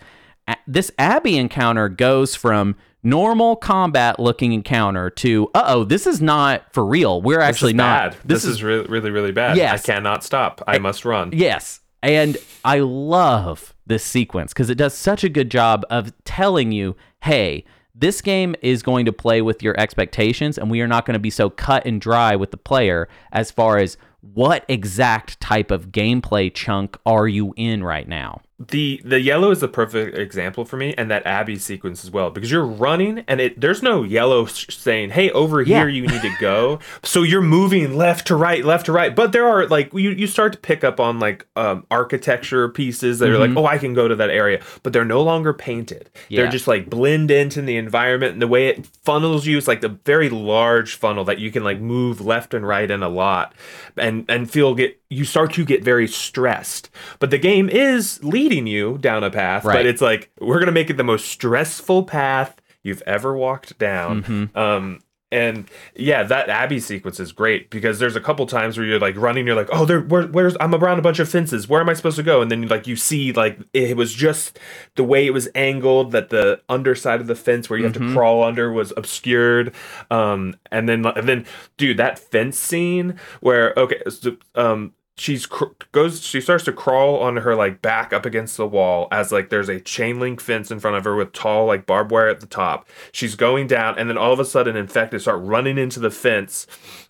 A- 0.50 0.58
This 0.68 0.92
Abby 0.98 1.38
encounter 1.38 1.88
goes 1.88 2.36
from 2.36 2.76
normal 3.02 3.56
combat 3.56 4.20
looking 4.20 4.52
encounter 4.52 5.10
to, 5.10 5.50
uh 5.54 5.64
oh, 5.68 5.84
this 5.86 6.06
is 6.06 6.22
not 6.22 6.64
for 6.74 6.86
real. 6.86 7.22
We're 7.22 7.38
This 7.38 7.48
actually 7.48 7.72
is 7.72 7.76
not. 7.76 8.12
bad. 8.12 8.20
This, 8.26 8.44
is, 8.44 8.62
really, 8.62 8.88
really, 8.88 9.10
really 9.12 9.32
bad. 9.32 9.56
Yes. 9.56 9.84
I 9.88 9.94
cannot 9.94 10.24
stop. 10.24 10.62
I 10.68 10.80
must 10.80 11.06
run. 11.06 11.30
Yes. 11.34 11.79
And 12.02 12.38
I 12.64 12.80
love 12.80 13.76
this 13.86 14.04
sequence 14.04 14.54
because 14.54 14.70
it 14.70 14.78
does 14.78 14.94
such 14.94 15.24
a 15.24 15.30
good 15.30 15.52
job 15.52 15.86
of 15.90 16.14
telling 16.24 16.72
you, 16.72 16.96
hey, 17.24 17.66
this 17.94 18.22
game 18.22 18.56
is 18.62 18.82
going 18.82 19.06
to 19.06 19.12
play 19.12 19.42
with 19.42 19.62
your 19.62 19.78
expectations, 19.78 20.58
and 20.58 20.72
we 20.72 20.80
are 20.80 20.88
not 20.88 21.06
going 21.06 21.16
to 21.16 21.20
be 21.20 21.30
so 21.30 21.50
cut 21.50 21.86
and 21.86 22.00
dry 22.00 22.36
with 22.36 22.52
the 22.52 22.58
player 22.58 23.10
as 23.34 23.52
far 23.52 23.78
as 23.78 23.98
what 24.22 24.64
exact 24.70 25.40
type 25.42 25.72
of 25.72 25.92
gameplay 25.92 26.54
chunk 26.54 26.98
are 27.06 27.28
you 27.28 27.54
in 27.58 27.84
right 27.84 28.08
now. 28.08 28.42
The 28.68 29.02
the 29.06 29.22
yellow 29.22 29.52
is 29.52 29.62
the 29.62 29.70
perfect 29.70 30.18
example 30.18 30.66
for 30.66 30.76
me 30.76 30.94
and 30.98 31.10
that 31.10 31.26
abby 31.26 31.58
sequence 31.58 32.04
as 32.04 32.12
well 32.12 32.30
because 32.30 32.52
you're 32.52 32.66
running 32.66 33.24
and 33.26 33.40
it 33.40 33.60
there's 33.62 33.82
no 33.82 34.04
yellow 34.04 34.46
saying 34.48 35.12
hey 35.12 35.32
over 35.32 35.62
Yeah. 35.62 35.80
here 35.80 35.88
you 35.88 36.06
need 36.06 36.22
to 36.22 36.36
go. 36.42 36.80
So 37.02 37.24
you're 37.24 37.42
moving 37.42 37.96
left 37.96 38.28
to 38.28 38.36
right 38.36 38.66
left 38.66 38.88
to 38.88 38.92
right. 38.92 39.16
But 39.16 39.32
there 39.32 39.48
are 39.48 39.66
like 39.68 39.94
you, 39.94 40.10
you 40.10 40.28
start 40.28 40.52
to 40.54 40.60
pick 40.60 40.84
up 40.84 41.00
on 41.00 41.20
like 41.20 41.48
um, 41.56 41.86
architecture 41.90 42.68
pieces 42.68 43.20
that 43.20 43.30
are 43.30 43.38
like 43.38 43.56
oh 43.56 43.66
i 43.66 43.78
can 43.78 43.94
go 43.94 44.08
to 44.10 44.16
that 44.18 44.30
area. 44.30 44.62
But 44.84 44.92
they're 44.92 45.06
no 45.06 45.22
longer 45.24 45.54
painted. 45.54 46.10
Yeah. 46.28 46.42
they're 46.42 46.52
just 46.52 46.68
like 46.68 46.90
blend 46.90 47.32
into 47.32 47.62
the 47.62 47.78
environment 47.78 48.34
and 48.34 48.42
the 48.42 48.48
way 48.48 48.68
it 48.68 48.86
funnels 49.04 49.46
you. 49.46 49.58
Is 49.58 49.68
like 49.70 49.80
the 49.82 49.98
very 50.06 50.30
large 50.30 50.96
funnel 50.96 51.24
that 51.26 51.40
you 51.40 51.50
can 51.50 51.64
like 51.64 51.80
move 51.80 52.20
left 52.20 52.54
and 52.54 52.68
right 52.68 52.92
in 52.92 53.04
a 53.04 53.10
lot 53.10 53.54
and 53.96 54.26
and 54.28 54.52
feel 54.52 54.76
get 54.76 54.99
you 55.10 55.26
start 55.26 55.54
to 55.54 55.66
get 55.66 55.84
very 55.84 56.08
stressed 56.08 56.90
but 57.20 57.30
the 57.32 57.38
game 57.38 57.68
is 57.70 58.24
leading 58.24 58.68
you 58.68 58.98
down 59.00 59.24
a 59.24 59.30
path 59.32 59.66
Right. 59.66 59.74
but 59.76 59.86
it's 59.86 60.02
like 60.02 60.30
we're 60.40 60.60
gonna 60.60 60.72
make 60.72 60.90
it 60.90 60.98
the 60.98 61.04
most 61.04 61.28
stressful 61.28 62.04
path 62.04 62.62
you've 62.84 63.02
ever 63.08 63.36
walked 63.36 63.78
down 63.80 64.24
Mm-hmm. 64.24 64.58
um 64.58 65.00
and 65.32 65.70
yeah, 65.96 66.24
that 66.24 66.50
Abby 66.50 66.80
sequence 66.80 67.20
is 67.20 67.32
great 67.32 67.70
because 67.70 68.00
there's 68.00 68.16
a 68.16 68.20
couple 68.20 68.48
times 68.48 68.80
where 68.80 68.88
you're 68.88 68.98
like 68.98 69.16
running, 69.16 69.46
you're 69.46 69.56
like, 69.56 69.70
oh, 69.72 69.86
there, 69.86 70.02
where, 70.02 70.26
where's 70.26 70.58
I'm 70.60 70.74
around 70.74 70.98
a 70.98 71.04
bunch 71.04 71.20
of 71.20 71.30
fences. 71.30 71.70
Where 71.70 71.80
am 71.82 71.88
I 71.88 71.94
supposed 71.94 72.18
to 72.18 72.24
go? 72.24 72.42
And 72.42 72.50
then 72.50 72.68
like 72.68 72.88
you 72.88 72.96
see 72.96 73.32
like 73.32 73.60
it 73.72 73.96
was 73.96 74.12
just 74.16 74.58
the 74.96 75.04
way 75.04 75.28
it 75.28 75.30
was 75.30 75.48
angled 75.54 76.14
that 76.14 76.32
the 76.32 76.62
underside 76.68 77.22
of 77.22 77.28
the 77.28 77.36
fence 77.36 77.70
where 77.70 77.78
you 77.78 77.86
have 77.86 77.94
to 77.94 78.12
crawl 78.12 78.42
under 78.44 78.72
was 78.74 78.92
obscured. 78.98 79.72
Um, 80.10 80.56
and 80.72 80.90
then 80.90 81.06
and 81.06 81.30
then 81.30 81.46
dude, 81.78 81.98
that 81.98 82.18
fence 82.18 82.58
scene 82.58 83.20
where 83.40 83.76
okay, 83.78 84.02
so, 84.10 84.36
um, 84.56 84.94
she's 85.20 85.46
cr- 85.46 85.66
goes 85.92 86.22
she 86.22 86.40
starts 86.40 86.64
to 86.64 86.72
crawl 86.72 87.18
on 87.20 87.38
her 87.38 87.54
like 87.56 87.82
back 87.82 88.14
up 88.14 88.26
against 88.26 88.56
the 88.56 88.66
wall 88.66 89.08
as 89.12 89.32
like 89.32 89.50
there's 89.50 89.68
a 89.68 89.80
chain 89.80 90.20
link 90.20 90.40
fence 90.40 90.72
in 90.72 90.80
front 90.80 90.96
of 90.96 91.04
her 91.04 91.16
with 91.16 91.34
tall 91.34 91.66
like 91.66 91.86
barbed 91.86 92.12
wire 92.12 92.30
at 92.30 92.40
the 92.40 92.48
top. 92.48 92.88
She's 93.12 93.36
going 93.36 93.68
down 93.68 94.00
and 94.00 94.10
then 94.10 94.18
all 94.18 94.32
of 94.32 94.40
a 94.40 94.46
sudden 94.46 94.78
infected 94.78 95.22
start 95.22 95.42
running 95.44 95.78
into 95.78 96.00
the 96.00 96.10
fence 96.10 96.66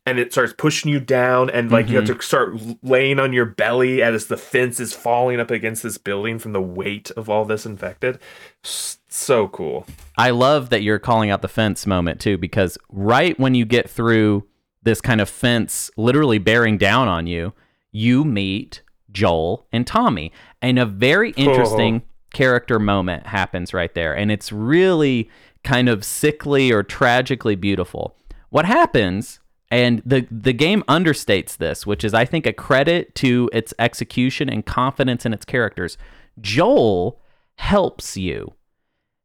and 0.05 0.17
it 0.17 0.31
starts 0.31 0.53
pushing 0.57 0.91
you 0.91 0.99
down 0.99 1.49
and 1.51 1.71
like 1.71 1.87
you 1.87 1.95
have 1.95 2.05
mm-hmm. 2.05 2.17
to 2.17 2.23
start 2.23 2.55
laying 2.81 3.19
on 3.19 3.31
your 3.31 3.45
belly 3.45 4.01
as 4.01 4.25
the 4.25 4.37
fence 4.37 4.79
is 4.79 4.93
falling 4.93 5.39
up 5.39 5.51
against 5.51 5.83
this 5.83 5.97
building 5.99 6.39
from 6.39 6.53
the 6.53 6.61
weight 6.61 7.11
of 7.11 7.29
all 7.29 7.45
this 7.45 7.65
infected. 7.65 8.17
So 8.63 9.47
cool. 9.49 9.85
I 10.17 10.31
love 10.31 10.69
that 10.69 10.81
you're 10.81 10.99
calling 10.99 11.29
out 11.29 11.41
the 11.41 11.47
fence 11.47 11.85
moment 11.85 12.19
too, 12.19 12.37
because 12.37 12.77
right 12.89 13.39
when 13.39 13.53
you 13.53 13.65
get 13.65 13.89
through 13.89 14.47
this 14.81 14.99
kind 14.99 15.21
of 15.21 15.29
fence 15.29 15.91
literally 15.95 16.39
bearing 16.39 16.77
down 16.77 17.07
on 17.07 17.27
you, 17.27 17.53
you 17.91 18.23
meet 18.23 18.81
Joel 19.11 19.65
and 19.71 19.85
Tommy. 19.85 20.31
And 20.61 20.77
a 20.77 20.85
very 20.85 21.31
interesting 21.31 22.03
character 22.33 22.79
moment 22.79 23.27
happens 23.27 23.73
right 23.73 23.93
there. 23.93 24.15
And 24.15 24.31
it's 24.31 24.51
really 24.51 25.29
kind 25.63 25.89
of 25.89 26.05
sickly 26.05 26.71
or 26.71 26.83
tragically 26.83 27.55
beautiful. 27.55 28.15
What 28.49 28.65
happens, 28.65 29.39
and 29.71 30.01
the, 30.05 30.27
the 30.31 30.53
game 30.53 30.83
understates 30.87 31.57
this, 31.57 31.85
which 31.85 32.03
is, 32.03 32.13
I 32.13 32.25
think, 32.25 32.45
a 32.45 32.53
credit 32.53 33.13
to 33.15 33.49
its 33.53 33.73
execution 33.77 34.49
and 34.49 34.65
confidence 34.65 35.25
in 35.25 35.33
its 35.33 35.45
characters. 35.45 35.97
Joel 36.39 37.21
helps 37.55 38.17
you. 38.17 38.53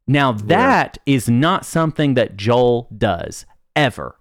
Now, 0.07 0.33
that 0.33 0.99
is 1.07 1.29
not 1.29 1.65
something 1.65 2.15
that 2.15 2.37
Joel 2.37 2.89
does 2.97 3.47
ever. 3.75 4.17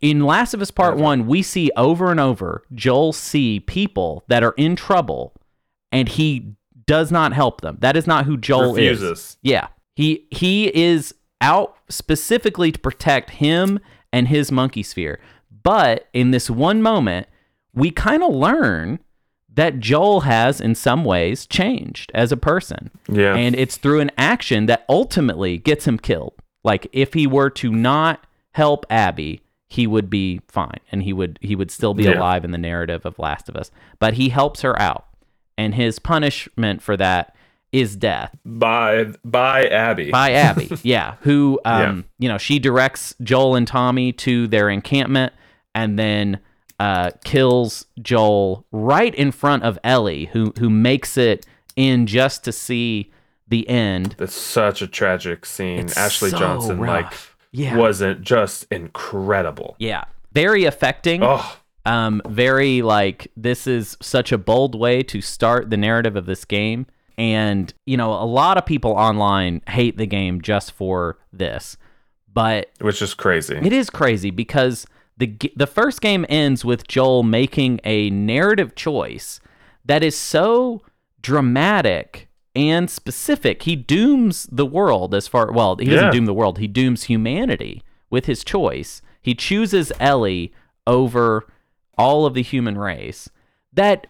In 0.00 0.24
Last 0.24 0.54
of 0.54 0.62
Us 0.62 0.70
Part 0.70 0.96
1, 0.96 1.26
we 1.26 1.42
see 1.42 1.70
over 1.76 2.10
and 2.10 2.20
over 2.20 2.62
Joel 2.72 3.12
see 3.12 3.60
people 3.60 4.24
that 4.28 4.44
are 4.44 4.54
in 4.56 4.76
trouble 4.76 5.34
and 5.90 6.08
he 6.08 6.54
does 6.86 7.10
not 7.10 7.32
help 7.32 7.60
them. 7.60 7.78
That 7.80 7.96
is 7.96 8.06
not 8.06 8.24
who 8.24 8.36
Joel 8.36 8.76
is. 8.76 9.00
Refuses. 9.00 9.36
Yeah. 9.42 9.68
He 9.96 10.26
he 10.30 10.74
is 10.74 11.14
out 11.40 11.76
specifically 11.88 12.72
to 12.72 12.78
protect 12.78 13.30
him 13.30 13.80
and 14.12 14.28
his 14.28 14.52
monkey 14.52 14.82
sphere. 14.82 15.20
But 15.62 16.08
in 16.12 16.30
this 16.30 16.48
one 16.48 16.82
moment, 16.82 17.26
we 17.74 17.90
kind 17.90 18.22
of 18.22 18.34
learn 18.34 19.00
that 19.52 19.80
Joel 19.80 20.20
has 20.20 20.60
in 20.60 20.74
some 20.74 21.04
ways 21.04 21.46
changed 21.46 22.12
as 22.14 22.30
a 22.30 22.36
person. 22.36 22.90
Yeah. 23.08 23.34
And 23.34 23.56
it's 23.56 23.76
through 23.76 24.00
an 24.00 24.12
action 24.16 24.66
that 24.66 24.84
ultimately 24.88 25.58
gets 25.58 25.86
him 25.86 25.98
killed. 25.98 26.34
Like 26.62 26.86
if 26.92 27.14
he 27.14 27.26
were 27.26 27.50
to 27.50 27.72
not 27.72 28.24
help 28.52 28.86
Abby, 28.88 29.42
he 29.68 29.86
would 29.86 30.08
be 30.08 30.40
fine 30.48 30.80
and 30.90 31.02
he 31.02 31.12
would 31.12 31.38
he 31.42 31.54
would 31.54 31.70
still 31.70 31.94
be 31.94 32.04
Yeah. 32.04 32.18
alive 32.18 32.44
in 32.44 32.50
the 32.52 32.58
narrative 32.58 33.04
of 33.04 33.18
Last 33.18 33.48
of 33.48 33.56
Us. 33.56 33.70
But 33.98 34.14
he 34.14 34.30
helps 34.30 34.62
her 34.62 34.80
out. 34.80 35.06
And 35.58 35.74
his 35.74 35.98
punishment 35.98 36.80
for 36.82 36.96
that 36.96 37.34
is 37.70 37.96
death 37.96 38.34
by 38.46 39.04
by 39.24 39.66
abby 39.66 40.10
by 40.10 40.32
Abby. 40.32 40.70
yeah, 40.82 41.16
who 41.20 41.60
um 41.66 42.04
you 42.18 42.28
know, 42.28 42.38
she 42.38 42.58
directs 42.58 43.14
Joel 43.22 43.56
and 43.56 43.66
Tommy 43.68 44.12
to 44.12 44.46
their 44.46 44.70
encampment 44.70 45.32
and 45.74 45.98
then 45.98 46.38
uh 46.80 47.10
kills 47.24 47.84
Joel 48.00 48.64
right 48.72 49.14
in 49.14 49.32
front 49.32 49.64
of 49.64 49.78
Ellie 49.84 50.26
who 50.26 50.52
who 50.58 50.70
makes 50.70 51.18
it 51.18 51.44
in 51.76 52.06
just 52.06 52.42
to 52.44 52.52
see 52.52 53.12
the 53.48 53.68
end. 53.68 54.14
That's 54.18 54.34
such 54.34 54.80
a 54.80 54.86
tragic 54.86 55.44
scene. 55.44 55.80
It's 55.80 55.96
Ashley 55.96 56.30
so 56.30 56.38
Johnson 56.38 56.78
like 56.78 57.04
rough. 57.06 57.27
Yeah. 57.52 57.76
wasn't 57.76 58.22
just 58.22 58.66
incredible. 58.70 59.76
Yeah. 59.78 60.04
Very 60.32 60.64
affecting. 60.64 61.22
Oh, 61.22 61.56
Um 61.86 62.20
very 62.26 62.82
like 62.82 63.30
this 63.36 63.66
is 63.66 63.96
such 64.02 64.32
a 64.32 64.38
bold 64.38 64.74
way 64.74 65.02
to 65.04 65.20
start 65.20 65.70
the 65.70 65.76
narrative 65.76 66.16
of 66.16 66.26
this 66.26 66.44
game. 66.44 66.86
And, 67.16 67.72
you 67.84 67.96
know, 67.96 68.12
a 68.12 68.24
lot 68.26 68.58
of 68.58 68.66
people 68.66 68.92
online 68.92 69.62
hate 69.68 69.96
the 69.96 70.06
game 70.06 70.40
just 70.40 70.70
for 70.72 71.18
this. 71.32 71.76
But 72.32 72.70
Which 72.80 73.02
is 73.02 73.14
crazy. 73.14 73.56
it 73.56 73.72
is 73.72 73.90
crazy 73.90 74.30
because 74.30 74.86
the 75.16 75.36
the 75.56 75.66
first 75.66 76.00
game 76.00 76.24
ends 76.28 76.64
with 76.64 76.86
Joel 76.86 77.22
making 77.24 77.80
a 77.82 78.10
narrative 78.10 78.74
choice 78.76 79.40
that 79.84 80.04
is 80.04 80.16
so 80.16 80.82
dramatic 81.22 82.27
and 82.58 82.90
specific. 82.90 83.62
He 83.62 83.76
dooms 83.76 84.48
the 84.50 84.66
world 84.66 85.14
as 85.14 85.28
far 85.28 85.52
well, 85.52 85.76
he 85.76 85.84
doesn't 85.86 86.06
Yeah. 86.06 86.10
doom 86.10 86.26
the 86.26 86.34
world. 86.34 86.58
He 86.58 86.66
dooms 86.66 87.04
humanity 87.04 87.82
with 88.10 88.26
his 88.26 88.42
choice. 88.42 89.00
He 89.22 89.34
chooses 89.34 89.92
Ellie 90.00 90.52
over 90.86 91.46
all 91.96 92.26
of 92.26 92.34
the 92.34 92.42
human 92.42 92.76
race. 92.76 93.28
That 93.72 94.08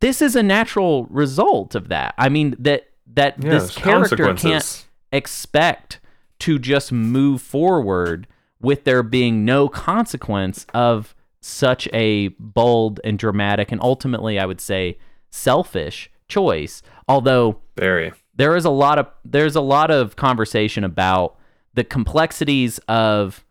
this 0.00 0.22
is 0.22 0.34
a 0.34 0.42
natural 0.42 1.04
result 1.06 1.74
of 1.74 1.88
that. 1.88 2.14
I 2.16 2.28
mean 2.28 2.56
that 2.58 2.88
that 3.14 3.42
Yeah, 3.42 3.50
this 3.50 3.74
character 3.74 4.32
can't 4.34 4.86
expect 5.12 6.00
to 6.40 6.58
just 6.58 6.90
move 6.92 7.42
forward 7.42 8.26
with 8.60 8.84
there 8.84 9.02
being 9.02 9.44
no 9.44 9.68
consequence 9.68 10.64
of 10.72 11.14
such 11.40 11.88
a 11.92 12.28
bold 12.38 13.00
and 13.04 13.18
dramatic 13.18 13.70
and 13.70 13.80
ultimately 13.82 14.38
I 14.38 14.46
would 14.46 14.60
say 14.60 14.96
selfish 15.30 16.10
choice. 16.28 16.82
Although 17.08 17.58
Very. 17.76 18.12
there 18.34 18.56
is 18.56 18.64
a 18.64 18.70
lot 18.70 18.98
of 18.98 19.06
there's 19.24 19.56
a 19.56 19.60
lot 19.60 19.90
of 19.90 20.16
conversation 20.16 20.84
about 20.84 21.36
the 21.74 21.84
complexities 21.84 22.78
of 22.88 23.44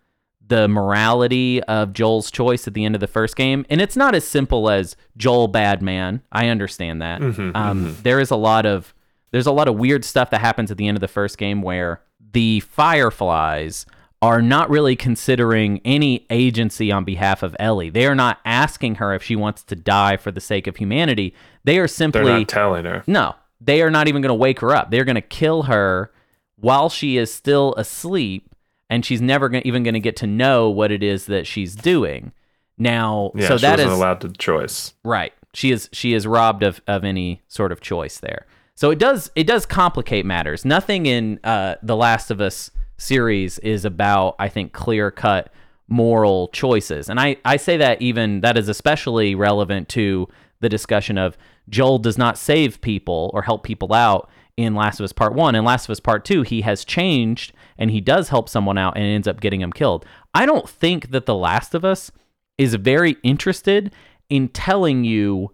the 0.47 0.67
morality 0.67 1.63
of 1.63 1.93
Joel's 1.93 2.29
choice 2.29 2.67
at 2.67 2.73
the 2.73 2.83
end 2.83 2.95
of 2.95 3.01
the 3.01 3.07
first 3.07 3.35
game, 3.35 3.65
and 3.69 3.81
it's 3.81 3.95
not 3.95 4.15
as 4.15 4.27
simple 4.27 4.69
as 4.69 4.95
Joel 5.15 5.47
bad 5.47 5.81
man. 5.81 6.21
I 6.31 6.47
understand 6.47 7.01
that. 7.01 7.21
um, 7.55 7.97
there 8.03 8.19
is 8.19 8.31
a 8.31 8.35
lot 8.35 8.65
of 8.65 8.93
there's 9.31 9.47
a 9.47 9.51
lot 9.51 9.67
of 9.67 9.75
weird 9.75 10.03
stuff 10.03 10.29
that 10.31 10.41
happens 10.41 10.71
at 10.71 10.77
the 10.77 10.87
end 10.87 10.97
of 10.97 11.01
the 11.01 11.07
first 11.07 11.37
game 11.37 11.61
where 11.61 12.01
the 12.33 12.59
Fireflies 12.61 13.85
are 14.21 14.41
not 14.41 14.69
really 14.69 14.95
considering 14.95 15.81
any 15.83 16.27
agency 16.29 16.91
on 16.91 17.03
behalf 17.03 17.41
of 17.41 17.55
Ellie. 17.59 17.89
They 17.89 18.05
are 18.05 18.15
not 18.15 18.39
asking 18.45 18.95
her 18.95 19.15
if 19.15 19.23
she 19.23 19.35
wants 19.35 19.63
to 19.63 19.75
die 19.75 20.17
for 20.17 20.31
the 20.31 20.41
sake 20.41 20.67
of 20.67 20.77
humanity. 20.77 21.33
They 21.63 21.79
are 21.79 21.87
simply 21.87 22.25
They're 22.25 22.39
not 22.39 22.47
telling 22.47 22.85
her. 22.85 23.03
no, 23.07 23.35
they 23.64 23.82
are 23.82 23.91
not 23.91 24.07
even 24.07 24.22
going 24.22 24.30
to 24.30 24.34
wake 24.36 24.59
her 24.62 24.76
up. 24.76 24.89
They're 24.91 25.05
going 25.05 25.16
to 25.16 25.22
kill 25.22 25.64
her 25.64 26.12
while 26.55 26.89
she 26.89 27.18
is 27.18 27.32
still 27.34 27.74
asleep, 27.76 28.49
and 28.89 29.05
she's 29.05 29.22
never 29.22 29.49
gonna, 29.49 29.62
even 29.66 29.84
going 29.84 29.93
to 29.93 29.99
get 29.99 30.16
to 30.18 30.28
know 30.28 30.70
what 30.70 30.91
it 30.91 31.03
is 31.03 31.28
that 31.28 31.45
she's 31.47 31.76
doing. 31.76 32.32
Now, 32.78 33.32
Yeah, 33.36 33.47
so 33.49 33.57
she 33.57 33.62
that 33.62 33.72
wasn't 33.74 33.91
is 33.91 33.97
allowed 33.97 34.22
to 34.22 34.30
choice. 34.30 34.93
right. 35.03 35.34
She 35.53 35.72
is 35.72 35.89
she 35.91 36.14
is 36.14 36.26
robbed 36.26 36.64
of, 36.64 36.82
of 36.88 37.03
any 37.03 37.41
sort 37.49 37.72
of 37.74 37.82
choice 37.82 38.20
there. 38.20 38.45
So 38.74 38.89
it 38.89 38.97
does 38.99 39.30
it 39.36 39.45
does 39.45 39.66
complicate 39.66 40.26
matters. 40.26 40.64
Nothing 40.64 41.05
in 41.05 41.39
uh, 41.43 41.76
the 41.84 41.95
Last 41.95 42.32
of 42.32 42.39
Us 42.39 42.72
series 42.97 43.59
is 43.59 43.84
about 43.84 44.36
I 44.39 44.47
think 44.47 44.72
clear 44.72 45.12
cut 45.12 45.51
moral 45.89 46.47
choices, 46.49 47.09
and 47.09 47.20
I 47.20 47.36
I 47.43 47.57
say 47.57 47.76
that 47.78 48.01
even 48.01 48.39
that 48.41 48.57
is 48.57 48.70
especially 48.70 49.36
relevant 49.36 49.89
to 49.89 50.30
the 50.62 50.70
discussion 50.70 51.18
of 51.18 51.38
Joel 51.72 51.97
does 51.97 52.17
not 52.17 52.38
save 52.38 52.80
people 52.82 53.32
or 53.34 53.41
help 53.41 53.63
people 53.63 53.93
out 53.93 54.30
in 54.57 54.76
Last 54.76 54.99
of 54.99 55.05
Us 55.05 55.13
Part 55.13 55.34
1 55.34 55.55
and 55.55 55.65
Last 55.65 55.86
of 55.86 55.91
Us 55.91 55.99
Part 55.99 56.26
2 56.26 56.43
he 56.43 56.61
has 56.61 56.86
changed 56.86 57.53
and 57.78 57.89
he 57.89 58.01
does 58.01 58.30
help 58.30 58.47
someone 58.49 58.78
out 58.78 58.95
and 58.95 59.03
ends 59.05 59.28
up 59.28 59.41
getting 59.41 59.61
him 59.61 59.72
killed. 59.74 60.05
I 60.34 60.45
don't 60.45 60.69
think 60.69 61.09
that 61.11 61.26
The 61.26 61.34
Last 61.36 61.74
of 61.74 61.84
Us 61.84 62.11
is 62.57 62.76
very 62.76 63.15
interested 63.24 63.91
in 64.30 64.49
telling 64.49 65.03
you 65.03 65.51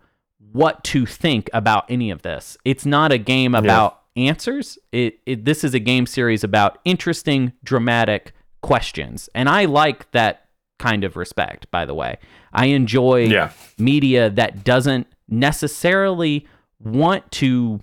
what 0.52 0.84
to 0.86 1.06
think 1.06 1.50
about 1.54 1.86
any 1.90 2.10
of 2.12 2.24
this. 2.24 2.58
It's 2.66 2.86
not 2.86 3.12
a 3.12 3.18
game 3.18 3.54
about 3.56 4.02
answers. 4.16 4.78
It, 4.92 5.20
it 5.26 5.46
this 5.46 5.64
is 5.64 5.74
a 5.74 5.80
game 5.80 6.06
series 6.08 6.44
about 6.44 6.80
interesting, 6.84 7.54
dramatic 7.64 8.34
questions. 8.62 9.30
And 9.36 9.48
I 9.48 9.66
like 9.66 10.10
that 10.12 10.48
kind 10.80 11.04
of 11.04 11.16
respect, 11.16 11.70
by 11.72 11.86
the 11.86 11.94
way. 11.94 12.18
I 12.52 12.68
enjoy 12.68 13.26
Yeah. 13.28 13.52
media 13.78 14.30
that 14.32 14.64
doesn't 14.64 15.08
necessarily 15.30 16.48
want 16.80 17.30
to 17.32 17.80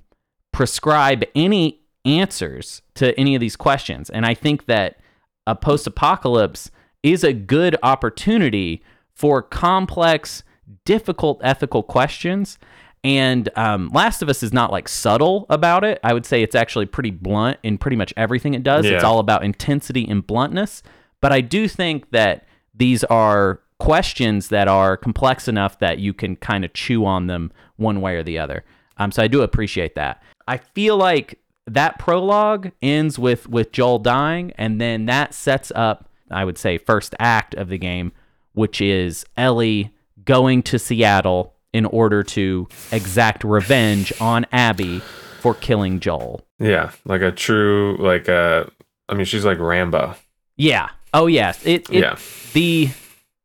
prescribe 0.53 1.25
any 1.35 1.81
answers 2.05 2.83
to 2.95 3.19
any 3.19 3.35
of 3.35 3.41
these 3.41 3.57
questions. 3.57 4.11
And 4.11 4.25
I 4.27 4.35
think 4.35 4.67
that 4.67 4.99
a 5.47 5.55
post 5.55 5.87
apocalypse 5.87 6.71
is 7.03 7.25
a 7.25 7.33
good 7.33 7.77
opportunity 7.83 8.83
for 9.15 9.43
complex, 9.43 10.43
difficult 10.85 11.41
ethical 11.43 11.83
questions. 11.83 12.59
And 13.03 13.51
um, 13.57 13.91
Last 13.93 14.23
of 14.23 14.29
Us 14.31 14.43
is 14.43 14.53
not 14.53 14.73
like 14.73 14.89
subtle 14.89 15.45
about 15.51 15.85
it. 15.85 16.01
I 16.03 16.15
would 16.15 16.25
say 16.25 16.43
it's 16.43 16.55
actually 16.55 16.87
pretty 16.87 17.11
blunt 17.11 17.59
in 17.63 17.77
pretty 17.77 17.97
much 17.97 18.15
everything 18.17 18.55
it 18.55 18.63
does. 18.63 18.87
It's 18.87 19.05
all 19.05 19.19
about 19.19 19.45
intensity 19.45 20.09
and 20.09 20.27
bluntness. 20.27 20.83
But 21.21 21.33
I 21.33 21.43
do 21.43 21.69
think 21.69 22.11
that 22.13 22.47
these 22.75 23.05
are 23.05 23.61
questions 23.79 24.49
that 24.49 24.69
are 24.69 24.97
complex 24.97 25.49
enough 25.49 25.79
that 25.81 25.99
you 25.99 26.13
can 26.15 26.37
kind 26.37 26.65
of 26.65 26.73
chew 26.73 27.05
on 27.05 27.27
them 27.27 27.53
one 27.77 28.01
way 28.01 28.17
or 28.17 28.23
the 28.23 28.39
other. 28.39 28.65
Um, 28.97 29.11
so 29.11 29.23
I 29.23 29.29
do 29.29 29.43
appreciate 29.43 29.95
that. 29.97 30.23
I 30.47 30.59
feel 30.59 30.97
like 30.97 31.39
that 31.67 31.99
prologue 31.99 32.71
ends 32.83 33.19
with 33.19 33.49
with 33.49 33.73
Joel 33.73 33.99
dying, 33.99 34.53
and 34.57 34.81
then 34.81 35.07
that 35.07 35.35
sets 35.35 35.73
up, 35.75 36.09
I 36.31 36.45
would 36.45 36.59
say, 36.59 36.79
first 36.79 37.15
act 37.19 37.55
of 37.55 37.69
the 37.69 37.79
game, 37.79 38.13
which 38.53 38.81
is 38.81 39.25
Ellie 39.37 39.91
going 40.25 40.63
to 40.65 40.79
Seattle 40.79 41.55
in 41.73 41.87
order 41.87 42.23
to 42.23 42.69
exact 42.93 43.43
revenge 43.45 44.13
on 44.21 44.47
Abby 44.53 45.01
for 45.41 45.55
killing 45.55 45.99
Joel. 46.01 46.43
Yeah, 46.61 46.93
like 47.05 47.21
a 47.23 47.33
true 47.33 47.97
like 47.99 48.29
uh 48.29 48.65
I 49.09 49.15
mean 49.15 49.25
she's 49.25 49.45
like 49.45 49.59
Rambo. 49.59 50.15
Yeah. 50.57 50.91
Oh 51.13 51.27
yes. 51.27 51.65
It, 51.67 51.89
it 51.91 52.01
Yeah. 52.01 52.17
the 52.53 52.91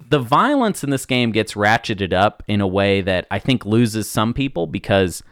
the 0.10 0.20
violence 0.20 0.84
in 0.84 0.90
this 0.90 1.06
game 1.06 1.32
gets 1.32 1.54
ratcheted 1.54 2.12
up 2.14 2.42
in 2.48 2.62
a 2.62 2.68
way 2.68 3.02
that 3.02 3.28
I 3.30 3.40
think 3.40 3.66
loses 3.66 4.10
some 4.10 4.34
people 4.34 4.66
because 4.68 5.24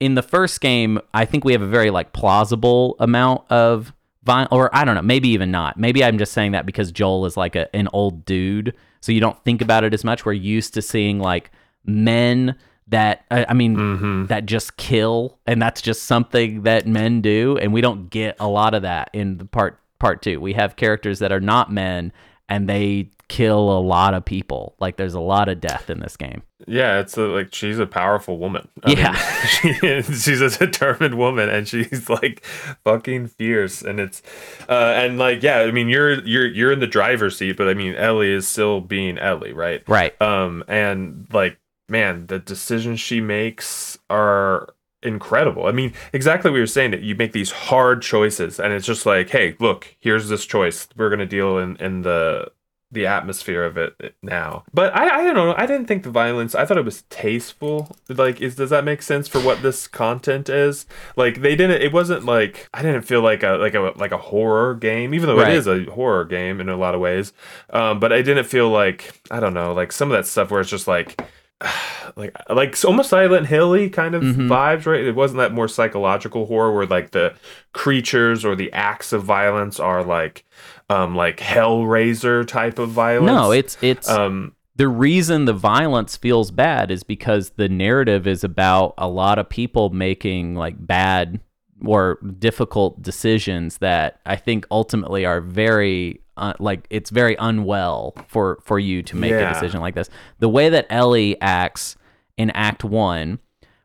in 0.00 0.14
the 0.14 0.22
first 0.22 0.60
game, 0.60 0.98
I 1.14 1.24
think 1.26 1.44
we 1.44 1.52
have 1.52 1.62
a 1.62 1.66
very 1.68 1.90
like 1.90 2.12
plausible 2.12 2.96
amount 2.98 3.42
of 3.50 3.92
violence, 4.24 4.48
or 4.50 4.74
I 4.74 4.84
don't 4.84 4.94
know, 4.94 5.02
maybe 5.02 5.28
even 5.28 5.50
not. 5.50 5.78
Maybe 5.78 6.02
I'm 6.02 6.18
just 6.18 6.32
saying 6.32 6.52
that 6.52 6.64
because 6.66 6.90
Joel 6.90 7.26
is 7.26 7.36
like 7.36 7.54
a, 7.56 7.74
an 7.76 7.88
old 7.92 8.24
dude, 8.24 8.74
so 9.00 9.12
you 9.12 9.20
don't 9.20 9.38
think 9.44 9.60
about 9.60 9.84
it 9.84 9.92
as 9.92 10.02
much. 10.02 10.24
We're 10.24 10.32
used 10.32 10.74
to 10.74 10.82
seeing 10.82 11.18
like 11.20 11.50
men 11.84 12.56
that 12.88 13.24
I 13.30 13.46
I 13.48 13.52
mean 13.54 13.76
Mm-hmm. 13.76 14.26
that 14.26 14.46
just 14.46 14.76
kill, 14.76 15.38
and 15.46 15.60
that's 15.60 15.82
just 15.82 16.04
something 16.04 16.62
that 16.62 16.86
men 16.86 17.20
do, 17.20 17.58
and 17.58 17.72
we 17.72 17.80
don't 17.80 18.08
get 18.10 18.36
a 18.40 18.48
lot 18.48 18.74
of 18.74 18.82
that 18.82 19.10
in 19.12 19.38
the 19.38 19.44
part 19.44 19.78
part 19.98 20.22
two. 20.22 20.40
We 20.40 20.54
have 20.54 20.76
characters 20.76 21.18
that 21.20 21.32
are 21.32 21.40
not 21.40 21.70
men, 21.72 22.12
and 22.48 22.68
they 22.68 23.10
kill 23.32 23.78
a 23.78 23.80
lot 23.80 24.12
of 24.12 24.24
people. 24.24 24.74
Like 24.78 24.96
there's 24.98 25.14
a 25.14 25.20
lot 25.20 25.48
of 25.48 25.58
death 25.60 25.88
in 25.88 26.00
this 26.00 26.16
game. 26.18 26.42
Yeah, 26.66 27.00
it's 27.00 27.16
a, 27.16 27.22
like 27.22 27.54
she's 27.54 27.78
a 27.78 27.86
powerful 27.86 28.38
woman. 28.38 28.68
I 28.84 28.90
Yeah. 28.92 29.12
mean, 29.12 29.74
she 29.80 29.86
is, 29.86 30.22
she's 30.24 30.40
a 30.42 30.50
determined 30.50 31.16
woman, 31.16 31.48
and 31.48 31.66
she's 31.66 32.10
like 32.10 32.44
fucking 32.84 33.28
fierce. 33.28 33.80
And 33.82 33.98
it's, 34.00 34.22
uh, 34.68 34.92
and 34.96 35.18
like, 35.18 35.42
yeah, 35.42 35.60
I 35.60 35.70
mean, 35.70 35.88
you're 35.88 36.22
you're 36.24 36.46
you're 36.46 36.72
in 36.72 36.80
the 36.80 36.86
driver's 36.86 37.38
seat, 37.38 37.56
but 37.56 37.68
I 37.68 37.74
mean, 37.74 37.94
Ellie 37.94 38.30
is 38.32 38.46
still 38.46 38.80
being 38.82 39.16
Ellie, 39.18 39.52
right? 39.54 39.82
Right. 39.88 40.20
Um, 40.20 40.62
and 40.68 41.26
like, 41.32 41.58
man, 41.88 42.26
the 42.26 42.38
decisions 42.38 43.00
she 43.00 43.20
makes 43.22 43.98
are 44.10 44.74
incredible. 45.02 45.66
I 45.66 45.72
mean, 45.72 45.94
exactly 46.12 46.50
what 46.50 46.58
you're 46.58 46.66
saying 46.66 46.90
that 46.92 47.00
you 47.02 47.14
make 47.14 47.32
these 47.32 47.50
hard 47.50 48.02
choices, 48.02 48.60
and 48.60 48.72
it's 48.74 48.86
just 48.86 49.06
like, 49.06 49.30
hey, 49.30 49.56
look, 49.58 49.96
here's 50.00 50.28
this 50.28 50.44
choice. 50.44 50.86
We're 50.96 51.10
gonna 51.10 51.26
deal 51.26 51.56
in 51.58 51.76
in 51.76 52.02
the 52.02 52.52
the 52.92 53.06
atmosphere 53.06 53.64
of 53.64 53.78
it 53.78 54.14
now. 54.22 54.64
But 54.74 54.94
I 54.94 55.20
I 55.20 55.24
don't 55.24 55.34
know. 55.34 55.54
I 55.56 55.64
didn't 55.66 55.86
think 55.86 56.02
the 56.02 56.10
violence. 56.10 56.54
I 56.54 56.66
thought 56.66 56.76
it 56.76 56.84
was 56.84 57.02
tasteful. 57.10 57.96
Like, 58.08 58.40
is 58.42 58.54
does 58.56 58.68
that 58.70 58.84
make 58.84 59.00
sense 59.02 59.26
for 59.28 59.40
what 59.40 59.62
this 59.62 59.88
content 59.88 60.48
is? 60.50 60.84
Like, 61.16 61.40
they 61.40 61.56
didn't. 61.56 61.80
It 61.82 61.92
wasn't 61.92 62.24
like 62.26 62.68
I 62.74 62.82
didn't 62.82 63.02
feel 63.02 63.22
like 63.22 63.42
a 63.42 63.52
like 63.52 63.74
a 63.74 63.92
like 63.96 64.12
a 64.12 64.18
horror 64.18 64.74
game, 64.74 65.14
even 65.14 65.26
though 65.26 65.38
Right. 65.38 65.52
it 65.52 65.56
is 65.56 65.66
a 65.66 65.84
horror 65.84 66.24
game 66.26 66.60
in 66.60 66.68
a 66.68 66.76
lot 66.76 66.94
of 66.94 67.00
ways. 67.00 67.32
Um, 67.70 67.98
but 67.98 68.12
I 68.12 68.20
didn't 68.20 68.44
feel 68.44 68.68
like 68.68 69.20
I 69.30 69.40
don't 69.40 69.54
know, 69.54 69.72
like 69.72 69.90
some 69.90 70.10
of 70.10 70.16
that 70.18 70.26
stuff 70.26 70.50
where 70.50 70.60
it's 70.60 70.68
just 70.70 70.86
like 70.86 71.18
like 72.16 72.36
like 72.50 72.76
almost 72.84 73.08
Silent 73.10 73.46
Hilly 73.46 73.88
kind 73.88 74.14
of 74.14 74.22
Mhm. 74.22 74.48
vibes, 74.48 74.84
right? 74.84 75.04
It 75.04 75.14
wasn't 75.14 75.38
that 75.38 75.52
more 75.54 75.68
psychological 75.68 76.46
horror 76.46 76.74
where 76.74 76.86
like 76.86 77.12
the 77.12 77.34
creatures 77.72 78.44
or 78.44 78.54
the 78.54 78.72
acts 78.72 79.12
of 79.12 79.22
violence 79.24 79.80
are 79.80 80.02
like 80.04 80.44
um 80.92 81.16
like 81.16 81.38
Hellraiser 81.38 82.46
type 82.46 82.78
of 82.78 82.90
violence. 82.90 83.26
No, 83.26 83.50
it's 83.50 83.76
it's 83.80 84.08
um 84.08 84.54
the 84.76 84.88
reason 84.88 85.44
the 85.44 85.52
violence 85.52 86.16
feels 86.16 86.50
bad 86.50 86.90
is 86.90 87.02
because 87.02 87.50
the 87.50 87.68
narrative 87.68 88.26
is 88.26 88.42
about 88.42 88.94
a 88.98 89.08
lot 89.08 89.38
of 89.38 89.48
people 89.48 89.90
making 89.90 90.54
like 90.54 90.74
bad 90.78 91.40
or 91.84 92.18
difficult 92.38 93.02
decisions 93.02 93.78
that 93.78 94.20
I 94.24 94.36
think 94.36 94.66
ultimately 94.70 95.26
are 95.26 95.40
very 95.40 96.20
uh, 96.36 96.54
like 96.58 96.86
it's 96.90 97.10
very 97.10 97.36
unwell 97.38 98.14
for 98.28 98.58
for 98.62 98.78
you 98.78 99.02
to 99.02 99.16
make 99.16 99.32
a 99.32 99.52
decision 99.52 99.80
like 99.80 99.94
this. 99.94 100.08
The 100.38 100.48
way 100.48 100.68
that 100.70 100.86
Ellie 100.88 101.38
acts 101.40 101.96
in 102.38 102.50
Act 102.50 102.84
One, 102.84 103.38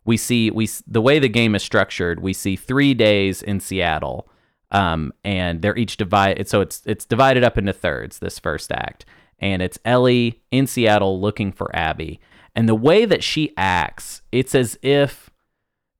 we 0.06 0.16
see 0.16 0.50
we 0.52 0.70
the 0.88 1.02
way 1.02 1.20
the 1.20 1.30
game 1.30 1.56
is 1.56 1.64
structured. 1.64 2.22
We 2.22 2.34
see 2.34 2.56
three 2.56 2.94
days 2.94 3.44
in 3.44 3.60
Seattle, 3.60 4.30
um, 4.72 5.14
and 5.24 5.62
they're 5.62 5.78
each 5.78 5.98
divided. 5.98 6.48
So 6.48 6.62
it's 6.62 6.82
it's 6.86 7.06
divided 7.06 7.44
up 7.44 7.58
into 7.58 7.74
thirds. 7.74 8.20
This 8.20 8.40
first 8.40 8.72
act, 8.72 9.06
and 9.40 9.62
it's 9.62 9.80
Ellie 9.86 10.42
in 10.52 10.68
Seattle 10.68 11.20
looking 11.20 11.52
for 11.52 11.74
Abby, 11.76 12.20
and 12.56 12.68
the 12.68 12.76
way 12.76 13.06
that 13.06 13.24
she 13.24 13.54
acts, 13.58 14.22
it's 14.32 14.56
as 14.56 14.78
if 14.82 15.30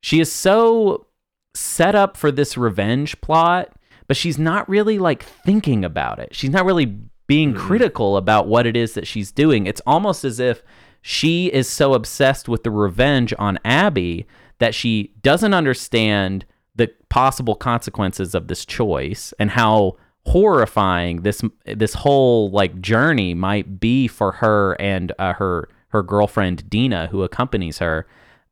she 0.02 0.20
is 0.20 0.30
so 0.30 1.06
set 1.54 1.94
up 1.94 2.16
for 2.16 2.30
this 2.30 2.56
revenge 2.56 3.20
plot, 3.20 3.72
but 4.06 4.16
she's 4.16 4.38
not 4.38 4.68
really 4.68 4.98
like 4.98 5.22
thinking 5.22 5.84
about 5.84 6.18
it. 6.18 6.34
She's 6.34 6.50
not 6.50 6.64
really 6.64 6.98
being 7.26 7.52
critical 7.54 8.16
about 8.16 8.48
what 8.48 8.66
it 8.66 8.76
is 8.76 8.94
that 8.94 9.06
she's 9.06 9.30
doing. 9.30 9.66
It's 9.66 9.82
almost 9.86 10.24
as 10.24 10.40
if 10.40 10.62
she 11.02 11.46
is 11.46 11.68
so 11.68 11.94
obsessed 11.94 12.48
with 12.48 12.62
the 12.62 12.70
revenge 12.70 13.34
on 13.38 13.58
Abby 13.64 14.26
that 14.58 14.74
she 14.74 15.14
doesn't 15.22 15.54
understand 15.54 16.44
the 16.78 16.90
possible 17.10 17.54
consequences 17.54 18.34
of 18.34 18.48
this 18.48 18.64
choice 18.64 19.34
and 19.38 19.50
how 19.50 19.96
horrifying 20.24 21.22
this 21.22 21.42
this 21.64 21.94
whole 21.94 22.50
like 22.50 22.80
journey 22.80 23.34
might 23.34 23.80
be 23.80 24.08
for 24.08 24.32
her 24.32 24.74
and 24.80 25.12
uh, 25.18 25.34
her 25.34 25.68
her 25.88 26.02
girlfriend 26.02 26.68
Dina 26.70 27.08
who 27.08 27.22
accompanies 27.22 27.78
her. 27.78 28.06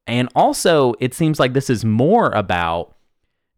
And 0.06 0.28
also 0.34 0.94
it 1.00 1.14
seems 1.14 1.40
like 1.40 1.52
this 1.52 1.70
is 1.70 1.84
more 1.84 2.30
about 2.30 2.96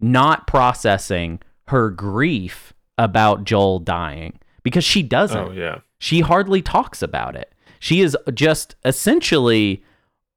not 0.01 0.47
processing 0.47 1.41
her 1.69 1.91
grief 1.91 2.73
about 2.97 3.45
Joel 3.45 3.79
dying 3.79 4.39
because 4.63 4.85
she 4.85 5.03
doesn't. 5.03 5.49
Oh 5.49 5.53
yeah. 5.53 5.81
She 5.99 6.21
hardly 6.21 6.63
talks 6.63 7.03
about 7.03 7.37
it. 7.37 7.53
She 7.81 8.01
is 8.01 8.17
just 8.35 8.75
essentially 8.85 9.85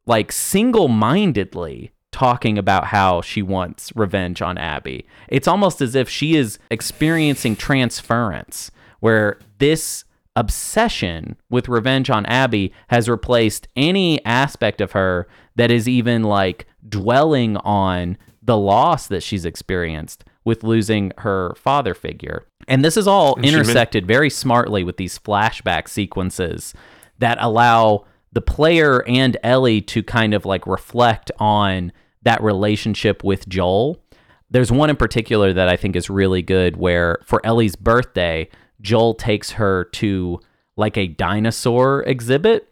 like 0.05 0.31
single 0.31 0.87
mindedly 0.87 1.91
talking 2.11 2.57
about 2.57 2.85
how 2.87 3.21
she 3.21 3.41
wants 3.41 3.91
revenge 3.95 4.41
on 4.41 4.57
Abby. 4.57 5.05
It's 5.27 5.47
almost 5.47 5.81
as 5.81 5.95
if 5.95 6.09
she 6.09 6.35
is 6.35 6.59
experiencing 6.69 7.55
transference 7.55 8.71
where 8.99 9.39
this 9.59 10.03
obsession 10.35 11.35
with 11.49 11.67
revenge 11.67 12.09
on 12.09 12.25
Abby 12.25 12.73
has 12.87 13.09
replaced 13.09 13.67
any 13.75 14.23
aspect 14.25 14.81
of 14.81 14.93
her 14.93 15.27
that 15.55 15.71
is 15.71 15.87
even 15.87 16.23
like 16.23 16.65
dwelling 16.87 17.57
on 17.57 18.17
the 18.41 18.57
loss 18.57 19.07
that 19.07 19.23
she's 19.23 19.45
experienced 19.45 20.23
with 20.43 20.63
losing 20.63 21.11
her 21.19 21.53
father 21.55 21.93
figure. 21.93 22.43
And 22.67 22.83
this 22.83 22.97
is 22.97 23.07
all 23.07 23.39
intersected 23.41 24.07
very 24.07 24.29
smartly 24.29 24.83
with 24.83 24.97
these 24.97 25.19
flashback 25.19 25.87
sequences 25.87 26.73
that 27.19 27.37
allow 27.39 28.05
the 28.31 28.41
player 28.41 29.03
and 29.07 29.37
Ellie 29.43 29.81
to 29.81 30.03
kind 30.03 30.33
of 30.33 30.45
like 30.45 30.65
reflect 30.65 31.31
on 31.39 31.91
that 32.23 32.41
relationship 32.41 33.23
with 33.23 33.47
Joel. 33.49 34.01
There's 34.49 34.71
one 34.71 34.89
in 34.89 34.95
particular 34.95 35.53
that 35.53 35.67
I 35.67 35.77
think 35.77 35.95
is 35.95 36.09
really 36.09 36.41
good 36.41 36.77
where 36.77 37.19
for 37.25 37.45
Ellie's 37.45 37.75
birthday, 37.75 38.49
Joel 38.81 39.13
takes 39.13 39.51
her 39.51 39.85
to 39.85 40.39
like 40.77 40.97
a 40.97 41.07
dinosaur 41.07 42.03
exhibit. 42.03 42.67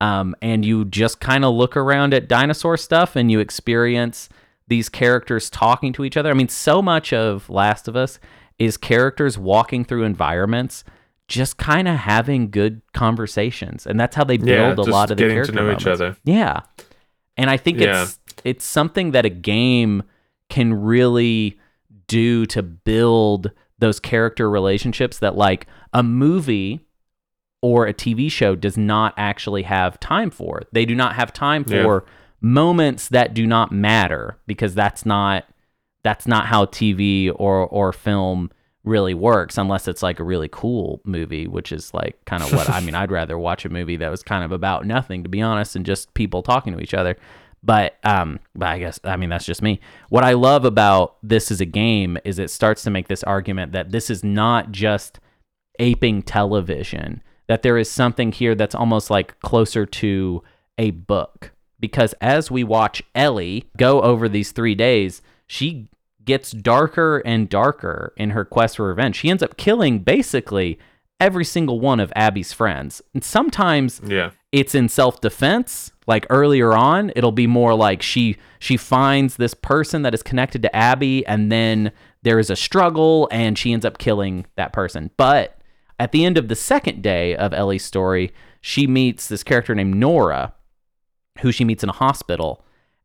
Um, 0.00 0.34
and 0.42 0.64
you 0.64 0.84
just 0.84 1.20
kind 1.20 1.44
of 1.44 1.54
look 1.54 1.76
around 1.76 2.12
at 2.12 2.28
dinosaur 2.28 2.76
stuff 2.76 3.16
and 3.16 3.30
you 3.30 3.40
experience 3.40 4.28
these 4.68 4.88
characters 4.88 5.48
talking 5.48 5.92
to 5.94 6.04
each 6.04 6.16
other. 6.16 6.30
I 6.30 6.34
mean, 6.34 6.48
so 6.48 6.82
much 6.82 7.12
of 7.12 7.48
Last 7.48 7.88
of 7.88 7.96
Us 7.96 8.18
is 8.58 8.76
characters 8.76 9.38
walking 9.38 9.84
through 9.84 10.04
environments, 10.04 10.84
just 11.28 11.56
kind 11.56 11.88
of 11.88 11.96
having 11.96 12.50
good 12.50 12.82
conversations, 12.92 13.86
and 13.86 13.98
that's 13.98 14.14
how 14.16 14.24
they 14.24 14.36
build 14.36 14.48
Yeah, 14.78 14.84
a 14.84 14.90
lot 14.90 15.10
of 15.10 15.16
the 15.16 15.22
getting 15.24 15.36
to 15.44 15.52
character 15.52 15.52
know 15.54 15.72
each 15.72 15.86
other. 15.86 16.16
Yeah, 16.24 16.60
and 17.36 17.48
I 17.50 17.56
think 17.56 17.78
Yeah. 17.80 18.02
it's 18.02 18.18
it's 18.44 18.64
something 18.64 19.12
that 19.12 19.24
a 19.24 19.30
game 19.30 20.02
can 20.50 20.74
really 20.74 21.58
do 22.08 22.44
to 22.46 22.62
build 22.62 23.50
those 23.78 23.98
character 24.00 24.50
relationships 24.50 25.18
that 25.20 25.34
like 25.36 25.66
a 25.92 26.02
movie 26.02 26.80
or 27.62 27.86
a 27.86 27.94
TV 27.94 28.30
show 28.30 28.54
does 28.54 28.76
not 28.76 29.14
actually 29.16 29.62
have 29.62 29.98
time 30.00 30.30
for. 30.30 30.62
They 30.72 30.84
do 30.84 30.94
not 30.94 31.14
have 31.16 31.32
time 31.32 31.64
Yeah. 31.66 31.82
for 31.82 32.04
moments 32.42 33.08
that 33.08 33.32
do 33.32 33.46
not 33.46 33.72
matter 33.72 34.36
because 34.46 34.74
that's 34.74 35.06
not 35.06 35.44
that's 36.02 36.26
not 36.26 36.46
how 36.46 36.66
TV 36.66 37.30
or 37.34 37.66
or 37.66 37.92
film 37.94 38.50
really 38.84 39.14
works 39.14 39.56
unless 39.56 39.88
it's 39.88 40.02
like 40.02 40.20
a 40.20 40.24
really 40.24 40.48
cool 40.48 41.00
movie 41.04 41.46
which 41.46 41.72
is 41.72 41.92
like 41.94 42.22
kind 42.26 42.42
of 42.42 42.52
what 42.52 42.68
I 42.68 42.80
mean 42.84 42.94
I'd 42.94 43.10
rather 43.10 43.38
watch 43.38 43.64
a 43.64 43.70
movie 43.70 43.96
that 43.96 44.10
was 44.10 44.22
kind 44.22 44.44
of 44.44 44.52
about 44.52 44.86
nothing 44.86 45.22
to 45.22 45.28
be 45.28 45.40
honest 45.40 45.74
and 45.74 45.86
just 45.86 46.12
people 46.14 46.42
talking 46.42 46.74
to 46.74 46.80
each 46.80 46.94
other. 46.94 47.16
But 47.62 47.96
um 48.04 48.40
but 48.54 48.68
I 48.68 48.78
guess 48.78 49.00
I 49.02 49.16
mean 49.16 49.30
that's 49.30 49.46
just 49.46 49.62
me. 49.62 49.80
What 50.10 50.22
I 50.22 50.34
love 50.34 50.66
about 50.66 51.16
this 51.22 51.50
as 51.50 51.62
a 51.62 51.66
game 51.66 52.18
is 52.24 52.38
it 52.38 52.50
starts 52.50 52.82
to 52.82 52.90
make 52.90 53.08
this 53.08 53.24
argument 53.24 53.72
that 53.72 53.90
this 53.90 54.10
is 54.10 54.22
not 54.22 54.70
just 54.70 55.18
aping 55.78 56.22
television 56.22 57.22
that 57.46 57.62
there 57.62 57.76
is 57.78 57.90
something 57.90 58.32
here 58.32 58.54
that's 58.54 58.74
almost 58.74 59.10
like 59.10 59.38
closer 59.40 59.84
to 59.84 60.42
a 60.78 60.90
book. 60.90 61.52
Because 61.80 62.14
as 62.20 62.50
we 62.50 62.64
watch 62.64 63.02
Ellie 63.14 63.68
go 63.76 64.02
over 64.02 64.28
these 64.28 64.52
3 64.52 64.74
days 64.74 65.22
she 65.46 65.88
gets 66.24 66.50
darker 66.52 67.18
and 67.24 67.48
darker 67.48 68.12
in 68.16 68.30
her 68.30 68.44
quest 68.44 68.76
for 68.76 68.88
revenge. 68.88 69.16
She 69.16 69.30
ends 69.30 69.42
up 69.42 69.56
killing 69.56 70.00
basically 70.00 70.78
every 71.20 71.44
single 71.44 71.80
one 71.80 72.00
of 72.00 72.12
Abby's 72.16 72.52
friends. 72.52 73.00
And 73.14 73.22
sometimes 73.24 74.00
Yeah. 74.04 74.30
it's 74.52 74.74
in 74.74 74.88
self-defense 74.88 75.92
like 76.06 76.26
earlier 76.28 76.74
on 76.74 77.10
it'll 77.16 77.32
be 77.32 77.46
more 77.46 77.74
like 77.74 78.02
she 78.02 78.36
she 78.58 78.76
finds 78.76 79.36
this 79.36 79.54
person 79.54 80.02
that 80.02 80.12
is 80.12 80.22
connected 80.22 80.60
to 80.60 80.76
abby 80.76 81.24
and 81.26 81.50
then 81.50 81.90
there 82.22 82.38
is 82.38 82.50
a 82.50 82.56
struggle 82.56 83.26
and 83.32 83.56
she 83.58 83.72
ends 83.72 83.84
up 83.86 83.96
killing 83.98 84.44
that 84.56 84.72
person. 84.72 85.10
But 85.16 85.58
at 85.98 86.12
the 86.12 86.24
end 86.26 86.36
of 86.36 86.48
the 86.48 86.56
second 86.56 87.02
day 87.02 87.34
of 87.36 87.54
ellie's 87.54 87.84
story 87.84 88.32
she 88.60 88.86
meets 88.86 89.28
this 89.28 89.42
character 89.42 89.74
named 89.74 89.94
nora 89.94 90.52
who 91.40 91.50
she 91.52 91.64
meets 91.64 91.82
in 91.82 91.88
a 91.88 91.92
hospital 91.92 92.64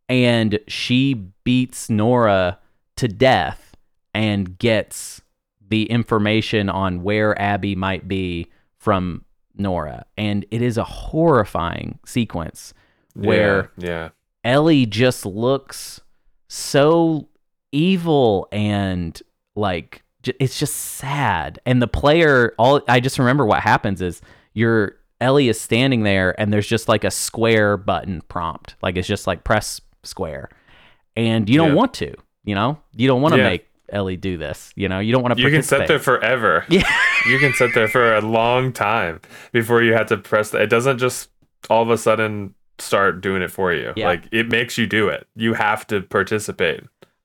and 0.10 0.60
she 0.68 1.14
beats 1.44 1.90
nora 1.90 2.60
to 3.00 3.08
death 3.08 3.76
and 4.14 4.58
gets 4.58 5.22
the 5.68 5.84
information 5.84 6.70
on 6.70 7.04
where 7.04 7.40
abby 7.40 7.76
might 7.76 8.08
be 8.08 8.48
from 8.78 9.24
Nora, 9.56 10.06
and 10.18 10.46
it 10.52 10.62
is 10.62 10.78
a 10.78 10.84
horrifying 10.84 12.00
sequence 12.06 12.74
where 13.14 13.72
yeah. 13.78 13.88
yeah. 13.90 14.10
Ellie 14.44 14.86
just 14.86 15.26
looks 15.26 16.00
so 16.48 17.28
evil 17.72 18.48
and 18.52 19.22
like 19.56 20.02
it's 20.24 20.58
just 20.60 20.76
sad. 20.76 21.60
And 21.66 21.82
the 21.82 21.88
player, 21.88 22.54
all 22.58 22.82
I 22.88 23.00
just 23.00 23.20
remember 23.20 23.46
what 23.46 23.62
happens 23.62 24.02
is 24.02 24.22
your 24.54 24.96
Ellie 25.22 25.50
is 25.50 25.60
standing 25.60 26.04
there, 26.04 26.40
and 26.40 26.52
there's 26.54 26.68
just 26.68 26.88
like 26.88 27.04
a 27.04 27.12
square 27.12 27.76
button 27.76 28.22
prompt, 28.30 28.76
like 28.82 28.96
it's 28.96 29.08
just 29.08 29.28
like 29.28 29.44
press 29.44 29.82
square, 30.04 30.50
and 31.18 31.50
you 31.50 31.58
don't 31.58 31.70
Yeah. 31.70 31.76
want 31.76 31.94
to, 31.96 32.14
you 32.44 32.56
know, 32.56 32.78
you 32.96 33.08
don't 33.08 33.22
want 33.22 33.34
to 33.36 33.40
Yeah. 33.40 33.50
make 33.50 33.68
Ellie 33.90 34.18
do 34.18 34.38
this, 34.38 34.72
you 34.76 34.88
know, 34.88 35.00
you 35.00 35.12
don't 35.12 35.24
want 35.24 35.36
to. 35.36 35.42
You 35.42 35.50
can 35.50 35.64
sit 35.64 35.88
there 35.88 36.00
forever. 36.00 36.66
Yeah. 36.70 36.84
You 37.28 37.38
can 37.40 37.54
sit 37.54 37.74
there 37.74 37.88
for 37.88 38.16
a 38.16 38.22
long 38.22 38.72
time 38.72 39.20
before 39.52 39.82
you 39.84 39.94
have 39.94 40.08
to 40.08 40.18
press 40.18 40.52
the, 40.52 40.62
it 40.62 40.68
doesn't 40.70 41.00
just 41.00 41.30
all 41.70 41.82
of 41.84 41.90
a 41.90 41.98
sudden 41.98 42.54
start 42.78 43.20
doing 43.22 43.42
it 43.42 43.52
for 43.52 43.74
you. 43.74 43.92
Yeah. 43.96 44.08
Like 44.08 44.24
it 44.32 44.48
makes 44.50 44.78
you 44.78 44.88
do 44.88 45.10
it. 45.10 45.28
You 45.36 45.54
have 45.56 45.86
to 45.88 46.02
participate. 46.02 46.82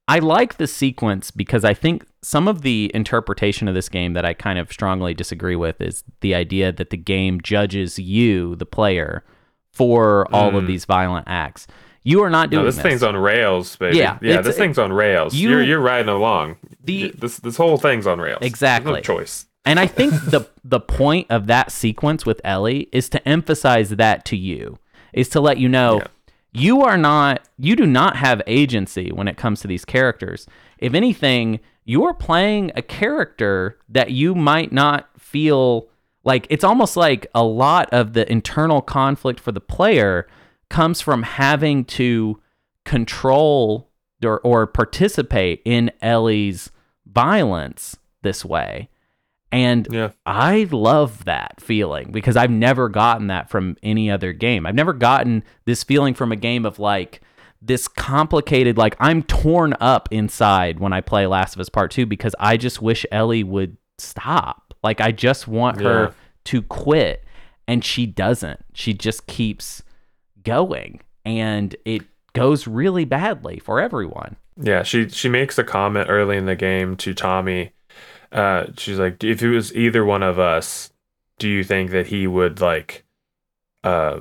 I 0.08 0.18
like 0.18 0.56
the 0.56 0.66
sequence 0.66 1.30
because 1.30 1.64
I 1.64 1.72
think 1.74 2.04
some 2.22 2.48
of 2.48 2.62
the 2.62 2.90
interpretation 2.92 3.68
of 3.68 3.74
this 3.74 3.88
game 3.88 4.12
that 4.14 4.24
I 4.24 4.34
kind 4.34 4.58
of 4.58 4.70
strongly 4.72 5.14
disagree 5.14 5.56
with 5.56 5.80
is 5.80 6.02
the 6.20 6.34
idea 6.34 6.72
that 6.72 6.90
the 6.90 6.96
game 6.96 7.40
judges 7.40 7.98
you, 7.98 8.56
the 8.56 8.66
player, 8.66 9.24
for 9.72 10.26
all 10.34 10.56
of 10.56 10.64
Mm. 10.64 10.66
these 10.66 10.84
violent 10.84 11.26
acts. 11.28 11.66
You 12.04 12.22
are 12.22 12.30
not 12.30 12.50
doing 12.50 12.62
No, 12.62 12.66
this, 12.66 12.76
this. 12.76 12.82
thing's 12.82 13.02
on 13.02 13.16
rails, 13.16 13.74
baby. 13.76 13.96
Yeah, 13.96 14.18
Yeah, 14.20 14.42
this 14.42 14.56
thing's 14.58 14.78
on 14.78 14.92
rails. 14.92 15.34
you- 15.34 15.56
are 15.56 15.62
you're 15.62 15.80
riding 15.80 16.10
along. 16.10 16.56
The- 16.84 17.12
this 17.18 17.38
this 17.38 17.56
whole 17.56 17.78
thing's 17.78 18.06
on 18.06 18.20
rails. 18.20 18.38
Exactly. 18.42 18.92
no 18.92 19.00
choice. 19.00 19.46
And 19.64 19.80
I 19.80 19.86
think 19.86 20.12
the 20.26 20.46
the 20.62 20.80
point 20.80 21.26
of 21.30 21.46
that 21.46 21.72
sequence 21.72 22.26
with 22.26 22.40
Ellie 22.44 22.88
is 22.92 23.08
to 23.08 23.26
emphasize 23.28 23.90
that 23.90 24.24
to 24.26 24.36
you, 24.36 24.78
is 25.14 25.28
to 25.30 25.40
let 25.40 25.56
you 25.58 25.68
know 25.68 25.98
Yeah. 26.00 26.06
you 26.52 26.82
are 26.82 26.98
not 26.98 27.40
you 27.58 27.74
do 27.74 27.86
not 27.86 28.16
have 28.16 28.42
agency 28.46 29.10
when 29.10 29.26
it 29.26 29.38
comes 29.38 29.60
to 29.62 29.66
these 29.68 29.86
characters. 29.86 30.46
If 30.78 30.92
anything, 30.92 31.60
you're 31.86 32.12
playing 32.14 32.70
a 32.76 32.82
character 32.82 33.78
that 33.88 34.10
you 34.10 34.34
might 34.34 34.72
not 34.72 35.08
feel 35.18 35.88
like 36.24 36.46
it's 36.50 36.64
almost 36.64 36.96
like 36.96 37.26
a 37.34 37.42
lot 37.44 37.88
of 37.92 38.12
the 38.12 38.30
internal 38.30 38.82
conflict 38.82 39.40
for 39.40 39.52
the 39.52 39.60
player 39.60 40.26
comes 40.74 41.00
from 41.00 41.22
having 41.22 41.84
to 41.84 42.40
control 42.84 43.90
or, 44.24 44.40
or 44.40 44.66
participate 44.66 45.62
in 45.64 45.90
Ellie's 46.00 46.70
violence 47.06 47.96
this 48.22 48.44
way. 48.44 48.88
And 49.52 49.86
Yeah. 49.90 50.10
I 50.26 50.66
love 50.72 51.24
that 51.26 51.60
feeling 51.60 52.10
because 52.10 52.36
I've 52.36 52.50
never 52.50 52.88
gotten 52.88 53.28
that 53.28 53.48
from 53.50 53.76
any 53.82 54.10
other 54.10 54.32
game. 54.32 54.66
I've 54.66 54.74
never 54.74 54.92
gotten 54.92 55.44
this 55.64 55.84
feeling 55.84 56.14
from 56.14 56.32
a 56.32 56.36
game 56.36 56.66
of 56.66 56.78
like 56.78 57.20
this 57.62 57.86
complicated 57.86 58.76
like 58.76 58.96
I'm 58.98 59.22
torn 59.22 59.74
up 59.80 60.08
inside 60.10 60.80
when 60.80 60.92
I 60.92 61.00
play 61.00 61.26
Last 61.26 61.54
of 61.54 61.60
Us 61.60 61.68
Part 61.68 61.92
2 61.92 62.04
because 62.06 62.34
I 62.40 62.56
just 62.56 62.82
wish 62.82 63.06
Ellie 63.12 63.44
would 63.44 63.76
stop. 63.98 64.74
Like 64.82 65.00
I 65.00 65.12
just 65.12 65.46
want 65.46 65.80
Yeah. 65.80 65.88
her 65.88 66.14
to 66.46 66.62
quit 66.62 67.24
and 67.68 67.84
she 67.84 68.06
doesn't. 68.06 68.60
She 68.74 68.92
just 68.92 69.26
keeps 69.28 69.82
going 70.44 71.00
and 71.24 71.74
it 71.84 72.02
goes 72.34 72.66
really 72.66 73.04
badly 73.04 73.58
for 73.58 73.80
everyone. 73.80 74.36
Yeah, 74.60 74.82
she 74.82 75.08
she 75.08 75.28
makes 75.28 75.58
a 75.58 75.64
comment 75.64 76.08
early 76.10 76.36
in 76.36 76.46
the 76.46 76.54
game 76.56 76.96
to 76.98 77.12
Tommy. 77.14 77.72
Uh, 78.30 78.66
she's 78.76 78.98
like, 78.98 79.22
if 79.24 79.42
it 79.42 79.48
was 79.48 79.74
either 79.74 80.04
one 80.04 80.22
of 80.22 80.38
us, 80.38 80.92
do 81.38 81.48
you 81.48 81.62
think 81.64 81.90
that 81.92 82.08
he 82.08 82.26
would 82.26 82.60
like, 82.60 83.04
uh, 83.84 84.20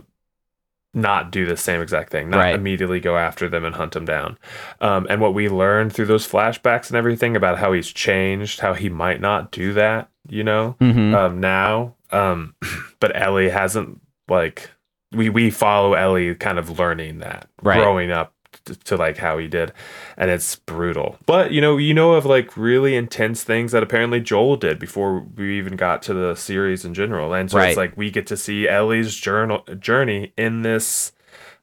not 0.96 1.32
do 1.32 1.46
the 1.48 1.58
same 1.58 1.82
exact 1.82 2.12
thing, 2.12 2.30
not 2.30 2.38
Right. 2.38 2.54
immediately 2.56 3.00
go 3.00 3.18
after 3.18 3.50
them 3.50 3.66
and 3.66 3.76
hunt 3.76 3.94
them 3.94 4.06
down? 4.06 4.38
Um, 4.82 5.08
and 5.10 5.20
what 5.20 5.34
we 5.34 5.50
learned 5.50 5.94
through 5.94 6.06
those 6.06 6.28
flashbacks 6.28 6.90
and 6.90 6.98
everything 6.98 7.36
about 7.36 7.58
how 7.58 7.74
he's 7.74 7.92
changed, 7.92 8.60
how 8.60 8.74
he 8.74 8.90
might 8.90 9.20
not 9.20 9.52
do 9.52 9.74
that, 9.74 10.10
you 10.30 10.44
know, 10.44 10.76
Mhm. 10.80 11.16
um, 11.16 11.40
now. 11.40 11.96
Um, 12.12 12.54
but 13.00 13.20
Ellie 13.20 13.50
hasn't 13.50 14.00
like 14.28 14.70
we 15.14 15.30
we 15.30 15.50
follow 15.50 15.94
Ellie 15.94 16.36
kind 16.36 16.58
of 16.60 16.78
learning 16.80 17.20
that, 17.20 17.48
Right. 17.62 17.78
growing 17.80 18.12
up 18.12 18.34
to, 18.66 18.76
to 18.76 18.98
like 18.98 19.18
how 19.18 19.38
he 19.38 19.48
did, 19.48 19.74
and 20.18 20.30
it's 20.30 20.56
brutal. 20.58 21.18
But 21.26 21.52
you 21.52 21.60
know, 21.62 21.78
you 21.78 21.94
know 21.94 22.14
of 22.14 22.26
like 22.26 22.56
really 22.58 22.96
intense 22.96 23.44
things 23.44 23.72
that 23.72 23.84
apparently 23.84 24.20
Joel 24.20 24.58
did 24.58 24.80
before 24.80 25.20
we 25.36 25.58
even 25.58 25.76
got 25.76 26.02
to 26.04 26.14
the 26.14 26.36
series 26.36 26.86
in 26.86 26.94
general, 26.94 27.34
and 27.34 27.50
so 27.50 27.58
Right. 27.58 27.70
it's 27.70 27.78
like 27.78 27.98
we 27.98 28.12
get 28.12 28.28
to 28.28 28.38
see 28.38 28.68
Ellie's 28.68 29.16
journal 29.16 29.64
journey 29.80 30.34
in 30.38 30.62
this 30.62 31.12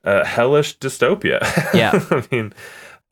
uh, 0.05 0.25
hellish 0.25 0.79
dystopia. 0.79 1.41
Yeah. 1.75 1.93
I 2.11 2.25
mean, 2.35 2.53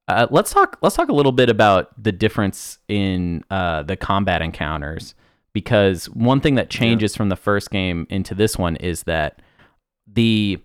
Uh, 0.08 0.26
let's 0.30 0.52
talk. 0.52 0.78
Let's 0.82 0.96
talk 0.96 1.08
a 1.10 1.12
little 1.14 1.32
bit 1.32 1.50
about 1.50 1.90
the 2.02 2.12
difference 2.12 2.78
in 2.88 3.44
uh, 3.50 3.82
the 3.82 3.94
combat 3.96 4.40
encounters, 4.42 5.14
because 5.52 6.06
one 6.10 6.40
thing 6.40 6.54
that 6.56 6.70
changes 6.70 7.14
from 7.14 7.28
the 7.28 7.36
first 7.36 7.70
game 7.70 8.06
into 8.08 8.34
this 8.34 8.56
one 8.56 8.76
is 8.76 9.02
that 9.02 9.40
the 10.12 10.58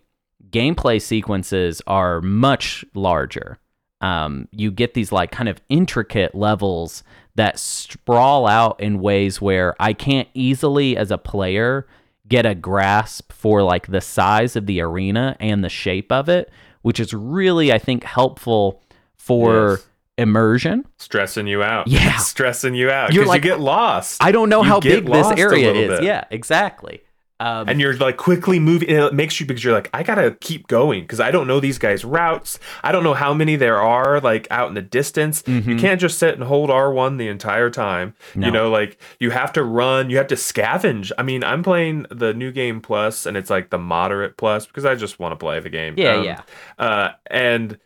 gameplay 0.49 1.01
sequences 1.01 1.81
are 1.87 2.21
much 2.21 2.85
larger. 2.93 3.57
Um, 4.01 4.47
you 4.51 4.71
get 4.71 4.93
these 4.93 5.11
like 5.11 5.31
kind 5.31 5.47
of 5.49 5.61
intricate 5.69 6.35
levels 6.35 7.03
that 7.35 7.57
sprawl 7.57 8.45
out 8.47 8.79
in 8.79 8.99
ways 8.99 9.41
where 9.41 9.75
I 9.79 9.93
can't 9.93 10.27
easily, 10.33 10.95
as 10.97 11.09
a 11.09 11.17
player, 11.17 11.87
get 12.27 12.45
a 12.45 12.53
grasp 12.55 13.31
for 13.31 13.63
like 13.63 13.87
the 13.87 14.01
size 14.01 14.55
of 14.55 14.65
the 14.65 14.81
arena 14.81 15.35
and 15.39 15.63
the 15.63 15.69
shape 15.69 16.11
of 16.11 16.29
it, 16.29 16.51
which 16.81 16.99
is 16.99 17.13
really, 17.13 17.71
I 17.71 17.79
think, 17.79 18.03
helpful 18.03 18.81
for 19.15 19.71
Yes. 19.71 19.87
immersion. 20.17 20.85
stressing 20.97 21.47
you 21.47 21.63
out. 21.63 21.87
Yeah. 21.87 22.17
stressing 22.17 22.75
you 22.75 22.91
out. 22.91 23.13
You're 23.13 23.23
You're 23.23 23.27
like, 23.29 23.41
like 23.41 23.45
you 23.45 23.51
get 23.51 23.59
lost. 23.61 24.21
I 24.23 24.31
don't 24.31 24.49
know 24.49 24.61
You 24.63 24.69
how 24.69 24.79
big 24.79 25.05
this 25.05 25.31
area 25.37 25.71
is. 25.73 25.87
bit. 25.87 26.03
Yeah, 26.03 26.25
exactly. 26.29 27.01
Um, 27.43 27.67
and 27.67 27.81
you're 27.81 27.97
like 27.97 28.15
quickly 28.15 28.57
moving 28.59 28.87
and 28.89 28.99
it 28.99 29.13
makes 29.13 29.39
you 29.39 29.45
because 29.45 29.63
you're 29.63 29.73
like 29.73 29.89
i 29.93 30.01
gotta 30.01 30.37
keep 30.39 30.67
going 30.67 31.01
because 31.01 31.19
i 31.19 31.29
don't 31.29 31.45
know 31.45 31.59
these 31.59 31.77
guys 31.77 32.05
routes 32.05 32.57
i 32.83 32.91
don't 32.93 33.03
know 33.03 33.13
how 33.13 33.33
many 33.33 33.57
there 33.57 33.81
are 33.81 34.21
like 34.21 34.47
out 34.49 34.69
in 34.69 34.75
the 34.75 34.81
distance 34.81 35.43
you 35.45 35.75
can't 35.77 35.99
just 35.99 36.17
sit 36.17 36.35
and 36.35 36.43
hold 36.45 36.69
r1 36.69 37.17
the 37.17 37.27
entire 37.27 37.69
time 37.69 38.13
Mm-hmm. 38.29 38.39
No. 38.39 38.47
you 38.47 38.53
know 38.53 38.69
like 38.71 38.97
you 39.19 39.31
have 39.31 39.51
to 39.53 39.63
run 39.63 40.09
you 40.09 40.17
have 40.17 40.27
to 40.27 40.35
scavenge 40.35 41.11
i 41.17 41.23
mean 41.23 41.43
i'm 41.43 41.63
playing 41.63 42.05
the 42.09 42.33
new 42.33 42.51
game 42.51 42.79
plus 42.81 43.25
and 43.25 43.35
it's 43.35 43.49
like 43.49 43.69
the 43.71 43.77
moderate 43.77 44.37
plus 44.37 44.65
because 44.65 44.85
i 44.85 44.95
just 44.95 45.19
want 45.19 45.33
to 45.33 45.35
play 45.35 45.59
the 45.59 45.69
game 45.69 45.95
Yeah, 45.97 46.15
Um, 46.15 46.23
yeah. 46.23 46.41
uh 46.79 47.11
and 47.27 47.77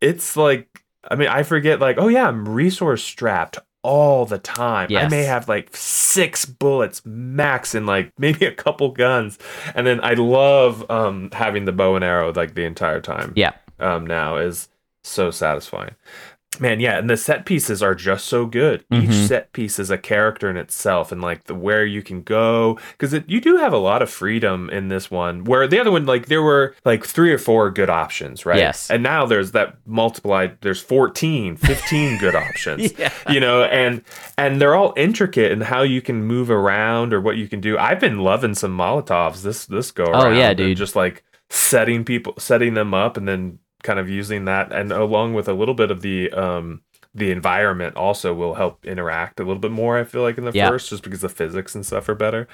it's 0.00 0.36
like 0.36 0.82
i 1.08 1.14
mean 1.14 1.28
i 1.28 1.42
forget 1.42 1.80
like 1.80 1.96
oh 1.98 2.08
yeah 2.08 2.26
i'm 2.26 2.48
resource 2.48 3.02
strapped 3.04 3.58
all 3.82 4.26
the 4.26 4.38
time. 4.38 4.88
I 5.06 5.08
may 5.08 5.22
have 5.22 5.48
like 5.48 5.74
six 5.76 6.44
bullets 6.44 7.02
max 7.04 7.74
and 7.74 7.86
like 7.86 8.12
maybe 8.18 8.46
a 8.46 8.54
couple 8.54 8.90
guns. 8.90 9.38
And 9.74 9.86
then 9.86 10.00
i 10.02 10.14
love 10.14 10.88
um 10.90 11.30
having 11.32 11.64
the 11.64 11.72
bow 11.72 11.96
and 11.96 12.04
arrow 12.04 12.32
like 12.32 12.54
the 12.54 12.64
entire 12.64 13.00
time. 13.00 13.32
Yeah. 13.36 13.52
um 13.78 14.06
now 14.06 14.36
is 14.36 14.68
so 15.02 15.30
satisfying 15.30 15.94
man 16.58 16.80
yeah 16.80 16.98
and 16.98 17.08
the 17.08 17.16
set 17.16 17.46
pieces 17.46 17.80
are 17.80 17.94
just 17.94 18.26
so 18.26 18.44
good 18.44 18.84
each 18.92 19.08
Mhm. 19.10 19.28
set 19.28 19.52
piece 19.52 19.78
is 19.78 19.88
a 19.88 19.96
character 19.96 20.50
in 20.50 20.56
itself 20.56 21.12
and 21.12 21.22
like 21.22 21.44
the 21.44 21.54
where 21.54 21.86
you 21.86 22.02
can 22.02 22.22
go 22.22 22.76
because 22.98 23.12
you 23.28 23.40
do 23.40 23.56
have 23.58 23.72
a 23.72 23.78
lot 23.78 24.02
of 24.02 24.10
freedom 24.10 24.68
in 24.70 24.88
this 24.88 25.10
one 25.12 25.44
where 25.44 25.68
the 25.68 25.78
other 25.78 25.92
one 25.92 26.06
like 26.06 26.26
there 26.26 26.42
were 26.42 26.74
like 26.84 27.04
three 27.06 27.32
or 27.32 27.38
four 27.38 27.70
good 27.70 27.88
options 27.88 28.44
right 28.44 28.58
Yes. 28.58 28.90
and 28.90 29.00
now 29.02 29.26
there's 29.26 29.52
that 29.52 29.76
multiplied 29.86 30.58
there's 30.60 30.80
14 30.82 31.54
15 31.56 32.18
good 32.18 32.34
options 32.34 32.92
Yeah. 32.98 33.12
you 33.28 33.38
know 33.38 33.62
and 33.62 34.02
and 34.36 34.60
they're 34.60 34.74
all 34.74 34.92
intricate 34.96 35.52
in 35.52 35.60
how 35.60 35.82
you 35.82 36.02
can 36.02 36.24
move 36.24 36.50
around 36.50 37.14
or 37.14 37.20
what 37.20 37.36
you 37.36 37.46
can 37.46 37.60
do 37.60 37.78
i've 37.78 38.00
been 38.00 38.18
loving 38.18 38.54
some 38.56 38.76
molotovs 38.76 39.42
this 39.42 39.66
this 39.66 39.92
go 39.92 40.04
around 40.04 40.26
Oh, 40.26 40.30
yeah, 40.32 40.52
dude. 40.52 40.76
just 40.76 40.96
like 40.96 41.22
setting 41.48 42.04
people 42.04 42.34
setting 42.38 42.74
them 42.74 42.92
up 42.92 43.16
and 43.16 43.28
then 43.28 43.60
kind 43.82 43.98
of 43.98 44.08
using 44.08 44.44
that 44.46 44.72
and 44.72 44.92
along 44.92 45.34
with 45.34 45.48
a 45.48 45.52
little 45.54 45.74
bit 45.74 45.90
of 45.90 46.02
the 46.02 46.30
um 46.32 46.82
the 47.14 47.30
environment 47.32 47.96
also 47.96 48.32
will 48.32 48.54
help 48.54 48.84
interact 48.86 49.40
a 49.40 49.42
little 49.42 49.58
bit 49.60 49.72
more 49.72 49.98
i 49.98 50.04
feel 50.04 50.22
like 50.22 50.38
in 50.38 50.44
the 50.44 50.52
Yeah. 50.52 50.68
first 50.68 50.90
just 50.90 51.02
because 51.02 51.20
the 51.22 51.28
physics 51.28 51.74
and 51.74 51.84
stuff 51.84 52.08
are 52.08 52.14
better 52.14 52.46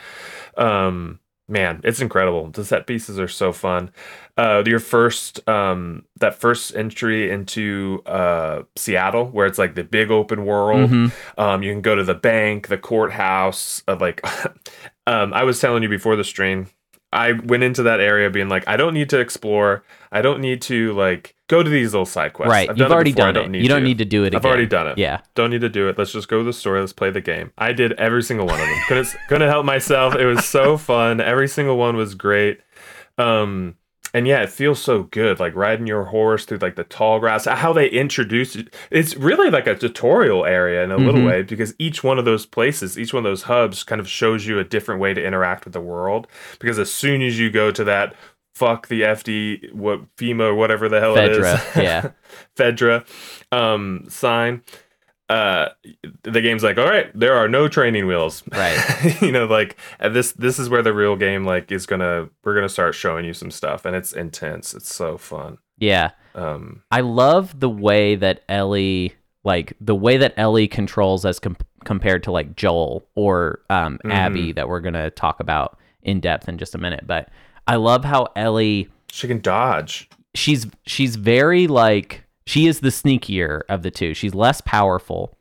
um 0.56 1.20
man 1.48 1.80
it's 1.84 2.00
incredible 2.00 2.50
the 2.50 2.64
set 2.64 2.86
pieces 2.88 3.20
are 3.20 3.28
so 3.28 3.52
fun 3.52 3.90
uh 4.36 4.64
your 4.66 4.80
first 4.80 5.46
um 5.48 6.04
that 6.18 6.34
first 6.34 6.74
entry 6.74 7.30
into 7.30 8.02
uh 8.06 8.62
seattle 8.76 9.26
where 9.26 9.46
it's 9.46 9.58
like 9.58 9.74
the 9.76 9.84
big 9.84 10.10
open 10.10 10.44
world 10.44 10.90
Mhm. 10.90 11.12
um 11.38 11.62
you 11.62 11.72
can 11.72 11.82
go 11.82 11.94
to 11.94 12.02
the 12.02 12.14
bank 12.14 12.66
the 12.66 12.78
courthouse 12.78 13.82
uh, 13.86 13.96
like 14.00 14.20
um 15.06 15.32
i 15.34 15.44
was 15.44 15.60
telling 15.60 15.82
you 15.84 15.88
before 15.88 16.16
the 16.16 16.24
stream 16.24 16.66
i 17.12 17.32
went 17.32 17.62
into 17.62 17.82
that 17.84 18.00
area 18.00 18.28
being 18.30 18.48
like 18.48 18.66
i 18.66 18.76
don't 18.76 18.92
need 18.94 19.08
to 19.08 19.18
explore 19.18 19.84
i 20.12 20.20
don't 20.20 20.40
need 20.40 20.60
to 20.60 20.92
like 20.94 21.34
go 21.48 21.62
to 21.62 21.70
these 21.70 21.92
little 21.92 22.04
side 22.06 22.32
quests 22.32 22.50
Right. 22.50 22.68
I've 22.68 22.76
You've 22.76 22.88
done 22.88 22.92
already 22.94 23.12
done 23.12 23.30
it. 23.30 23.32
don't 23.34 23.54
You 23.54 23.68
don't 23.68 23.80
to. 23.82 23.84
need 23.86 23.98
to 23.98 24.04
do 24.04 24.24
it 24.24 24.34
I've 24.34 24.40
again. 24.40 24.50
already 24.50 24.66
done 24.66 24.88
it. 24.88 24.98
Yeah. 24.98 25.20
Don't 25.36 25.50
need 25.50 25.60
to 25.60 25.68
do 25.68 25.88
it. 25.88 25.96
Let's 25.96 26.10
just 26.10 26.26
go 26.28 26.38
to 26.38 26.44
the 26.44 26.52
story. 26.52 26.80
Let's 26.80 26.92
play 26.92 27.10
the 27.10 27.20
game. 27.20 27.52
I 27.56 27.72
did 27.72 27.92
every 27.92 28.24
single 28.24 28.46
one 28.46 28.58
of 28.60 28.66
them. 28.66 28.78
couldn't 28.88 29.14
couldn't 29.28 29.48
help 29.48 29.64
myself. 29.64 30.16
It 30.16 30.26
was 30.26 30.44
so 30.44 30.76
fun. 30.90 31.20
Every 31.20 31.46
single 31.46 31.76
one 31.76 31.94
was 31.96 32.16
great. 32.16 32.58
Um 33.16 33.76
and 34.16 34.26
yeah, 34.26 34.40
it 34.42 34.48
feels 34.48 34.80
so 34.82 35.02
good, 35.02 35.38
like 35.38 35.54
riding 35.54 35.86
your 35.86 36.04
horse 36.04 36.46
through 36.46 36.58
like 36.58 36.76
the 36.76 36.84
tall 36.84 37.18
grass. 37.20 37.44
How 37.44 37.74
they 37.74 37.88
introduce 37.88 38.56
it, 38.56 38.74
it's 38.90 39.14
really 39.16 39.50
like 39.50 39.66
a 39.66 39.74
tutorial 39.76 40.46
area 40.46 40.82
in 40.82 40.90
a 40.90 40.96
little 40.96 41.20
Mhm. 41.20 41.26
way 41.26 41.42
because 41.42 41.74
each 41.78 42.02
one 42.02 42.18
of 42.18 42.24
those 42.24 42.46
places, 42.46 42.98
each 42.98 43.12
one 43.12 43.26
of 43.26 43.30
those 43.30 43.42
hubs, 43.42 43.84
kind 43.84 44.00
of 44.00 44.08
shows 44.08 44.46
you 44.46 44.58
a 44.58 44.64
different 44.64 45.02
way 45.02 45.12
to 45.12 45.22
interact 45.22 45.64
with 45.64 45.74
the 45.74 45.80
world. 45.82 46.26
Because 46.58 46.78
as 46.78 46.90
soon 46.90 47.20
as 47.20 47.38
you 47.38 47.50
go 47.50 47.70
to 47.70 47.84
that 47.84 48.14
fuck 48.54 48.88
the 48.88 49.02
FD, 49.02 49.70
what 49.74 50.00
FEMA 50.16 50.44
or 50.44 50.54
whatever 50.54 50.88
the 50.88 50.98
hell 50.98 51.14
it 51.18 51.30
is, 51.32 51.44
Fedra, 51.44 51.82
yeah. 51.82 52.10
Fedra 52.56 53.04
um, 53.52 54.06
sign. 54.08 54.62
Uh, 55.28 55.70
the 56.22 56.40
game's 56.40 56.62
like, 56.62 56.78
all 56.78 56.84
right, 56.88 57.10
there 57.18 57.34
are 57.34 57.48
no 57.48 57.66
training 57.68 58.06
wheels. 58.06 58.42
Right. 58.52 59.20
you 59.22 59.32
know, 59.32 59.46
like 59.46 59.76
this 60.00 60.32
this 60.32 60.58
is 60.58 60.68
where 60.68 60.82
the 60.82 60.92
real 60.94 61.16
game 61.16 61.44
like 61.44 61.72
is 61.72 61.84
gonna 61.86 62.28
we're 62.44 62.54
gonna 62.54 62.68
start 62.68 62.94
showing 62.94 63.24
you 63.24 63.32
some 63.34 63.50
stuff, 63.50 63.84
and 63.84 63.96
it's 63.96 64.12
intense. 64.12 64.72
It's 64.74 64.94
so 64.94 65.18
fun. 65.18 65.58
Yeah. 65.78 66.10
Um, 66.34 66.82
I 66.90 67.00
love 67.00 67.58
the 67.60 67.68
way 67.70 68.14
that 68.14 68.42
Ellie, 68.48 69.14
like 69.42 69.72
the 69.80 69.94
way 69.96 70.16
that 70.18 70.34
Ellie 70.36 70.68
controls 70.68 71.24
as 71.24 71.38
com- 71.40 71.56
compared 71.84 72.22
to 72.24 72.30
like 72.32 72.54
Joel 72.56 73.06
or 73.14 73.60
um, 73.68 73.98
Mm-hmm. 73.98 74.12
Abby 74.12 74.52
that 74.52 74.68
we're 74.68 74.80
gonna 74.80 75.10
talk 75.10 75.40
about 75.40 75.78
in 76.02 76.20
depth 76.20 76.48
in 76.48 76.56
just 76.58 76.74
a 76.74 76.78
minute. 76.78 77.04
But 77.06 77.30
I 77.66 77.76
love 77.76 78.04
how 78.04 78.28
Ellie, 78.36 78.88
she 79.10 79.26
can 79.26 79.40
dodge. 79.40 80.08
she's 80.34 80.66
she's 80.86 81.16
very 81.16 81.66
like 81.66 82.22
she 82.46 82.66
is 82.66 82.80
the 82.80 82.88
sneakier 82.88 83.62
of 83.68 83.82
the 83.82 83.90
two. 83.90 84.14
She's 84.14 84.34
less 84.34 84.60
powerful, 84.60 85.36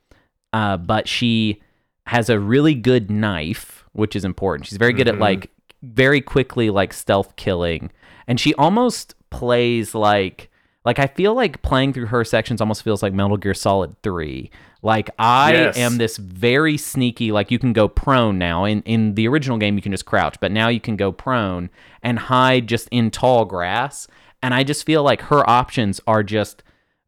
uh, 0.53 0.77
but 0.77 1.07
she 1.07 1.61
has 2.07 2.29
a 2.29 2.39
really 2.39 2.73
good 2.75 3.09
knife, 3.09 3.85
which 3.93 4.15
is 4.15 4.25
important. 4.25 4.67
She's 4.67 4.77
very 4.77 4.93
good 4.93 5.07
at 5.07 5.15
Mhm. 5.15 5.19
like 5.21 5.49
very 5.83 6.19
quickly 6.21 6.69
like 6.69 6.93
stealth 6.93 7.35
killing, 7.35 7.91
and 8.27 8.39
she 8.39 8.53
almost 8.55 9.15
plays 9.29 9.93
like 9.95 10.49
like 10.83 10.99
I 10.99 11.07
feel 11.07 11.33
like 11.33 11.63
playing 11.63 11.93
through 11.93 12.05
her 12.07 12.23
sections 12.23 12.61
almost 12.61 12.83
feels 12.83 13.01
like 13.01 13.11
Metal 13.11 13.37
Gear 13.37 13.55
Solid 13.55 13.99
Three. 14.03 14.51
Like 14.83 15.09
I 15.17 15.53
Yes. 15.53 15.77
am 15.77 15.97
this 15.97 16.17
very 16.17 16.77
sneaky. 16.77 17.31
Like 17.31 17.49
you 17.49 17.57
can 17.57 17.73
go 17.73 17.87
prone 17.87 18.37
now. 18.37 18.65
In 18.65 18.81
in 18.83 19.15
the 19.15 19.27
original 19.27 19.57
game, 19.57 19.75
you 19.75 19.81
can 19.81 19.91
just 19.91 20.05
crouch, 20.05 20.35
but 20.39 20.51
now 20.51 20.67
you 20.67 20.79
can 20.79 20.95
go 20.95 21.11
prone 21.11 21.71
and 22.03 22.19
hide 22.19 22.67
just 22.67 22.87
in 22.91 23.09
tall 23.09 23.45
grass. 23.45 24.07
And 24.43 24.53
I 24.53 24.63
just 24.63 24.85
feel 24.85 25.01
like 25.01 25.21
her 25.23 25.47
options 25.49 25.99
are 26.05 26.21
just 26.21 26.61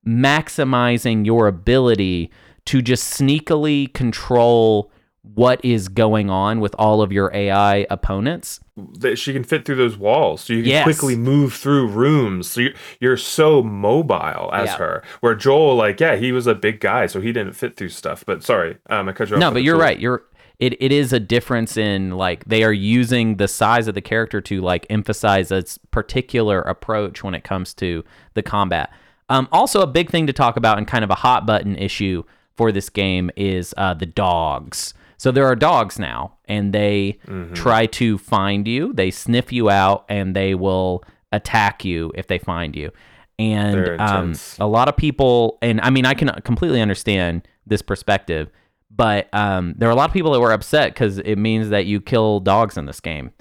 maximizing 0.07 1.25
your 1.25 1.47
ability 1.47 2.31
to 2.65 2.81
just 2.81 3.19
sneakily 3.19 3.93
control 3.93 4.91
what 5.35 5.63
is 5.63 5.89
going 5.89 6.29
on 6.29 6.61
with 6.61 6.73
all 6.79 7.01
of 7.01 7.11
your 7.11 7.29
AI 7.33 7.85
opponents. 7.89 8.61
that 8.99 9.17
she 9.17 9.33
can 9.33 9.43
fit 9.43 9.65
through 9.65 9.75
those 9.75 9.97
walls 9.97 10.39
so 10.41 10.53
you 10.53 10.61
can 10.61 10.69
Yes. 10.69 10.83
quickly 10.83 11.15
move 11.17 11.53
through 11.53 11.87
rooms 11.87 12.47
so 12.47 12.61
you're, 12.61 12.73
you're 13.01 13.17
so 13.17 13.61
mobile 13.63 14.49
as 14.53 14.67
Yeah. 14.69 14.77
her 14.77 15.03
where 15.19 15.33
joel 15.35 15.75
like 15.75 15.99
yeah 15.99 16.15
he 16.15 16.31
was 16.31 16.45
a 16.47 16.53
big 16.55 16.79
guy 16.79 17.07
so 17.07 17.19
he 17.19 17.31
didn't 17.33 17.53
fit 17.53 17.75
through 17.75 17.89
stuff 17.89 18.23
but 18.25 18.43
sorry 18.43 18.77
um 18.89 19.09
i 19.09 19.11
cut 19.13 19.29
you 19.29 19.35
off 19.35 19.39
No, 19.41 19.51
but 19.51 19.63
you're 19.63 19.73
tool. 19.75 19.81
right. 19.81 19.99
You're 19.99 20.23
it, 20.59 20.79
it 20.81 20.91
is 20.91 21.11
a 21.11 21.19
difference 21.19 21.75
in 21.75 22.11
like 22.11 22.45
they 22.45 22.63
are 22.63 22.71
using 22.73 23.37
the 23.37 23.47
size 23.47 23.87
of 23.87 23.95
the 23.95 24.01
character 24.01 24.39
to 24.41 24.61
like 24.61 24.85
emphasize 24.89 25.51
a 25.51 25.63
particular 25.91 26.61
approach 26.61 27.23
when 27.23 27.33
it 27.35 27.43
comes 27.43 27.73
to 27.75 28.03
the 28.35 28.43
combat. 28.43 28.91
Um, 29.29 29.47
also, 29.51 29.81
a 29.81 29.87
big 29.87 30.09
thing 30.09 30.27
to 30.27 30.33
talk 30.33 30.57
about 30.57 30.77
and 30.77 30.87
kind 30.87 31.03
of 31.03 31.09
a 31.09 31.15
hot 31.15 31.45
button 31.45 31.75
issue 31.75 32.23
for 32.55 32.71
this 32.71 32.89
game 32.89 33.29
is 33.35 33.73
uh, 33.77 33.93
the 33.93 34.05
dogs. 34.05 34.93
So 35.17 35.31
there 35.31 35.45
are 35.45 35.55
dogs 35.55 35.97
now, 35.99 36.37
and 36.45 36.73
they 36.73 37.19
try 37.53 37.87
to 37.87 38.17
find 38.17 38.67
you. 38.67 38.93
They 38.93 39.11
sniff 39.11 39.51
you 39.51 39.69
out, 39.69 40.05
and 40.09 40.35
they 40.35 40.53
will 40.55 41.03
attack 41.31 41.83
you 41.83 42.11
if 42.15 42.27
they 42.27 42.37
find 42.37 42.75
you. 42.75 42.91
And 43.39 43.75
um, 43.99 44.27
a 44.59 44.67
lot 44.67 44.87
of 44.89 44.95
people, 44.97 45.57
and 45.61 45.81
I 45.81 45.89
mean, 45.89 46.05
I 46.05 46.13
can 46.13 46.29
completely 46.43 46.81
understand 46.81 47.47
this 47.65 47.81
perspective, 47.81 48.49
but 48.89 49.27
um, 49.33 49.73
there 49.77 49.89
are 49.89 49.91
a 49.91 49.95
lot 49.95 50.09
of 50.09 50.13
people 50.13 50.31
that 50.33 50.39
were 50.39 50.51
upset 50.53 50.93
because 50.93 51.19
it 51.19 51.35
means 51.37 51.69
that 51.69 51.85
you 51.85 51.99
kill 52.01 52.39
dogs 52.39 52.77
in 52.77 52.85
this 52.85 52.99
game, 52.99 53.31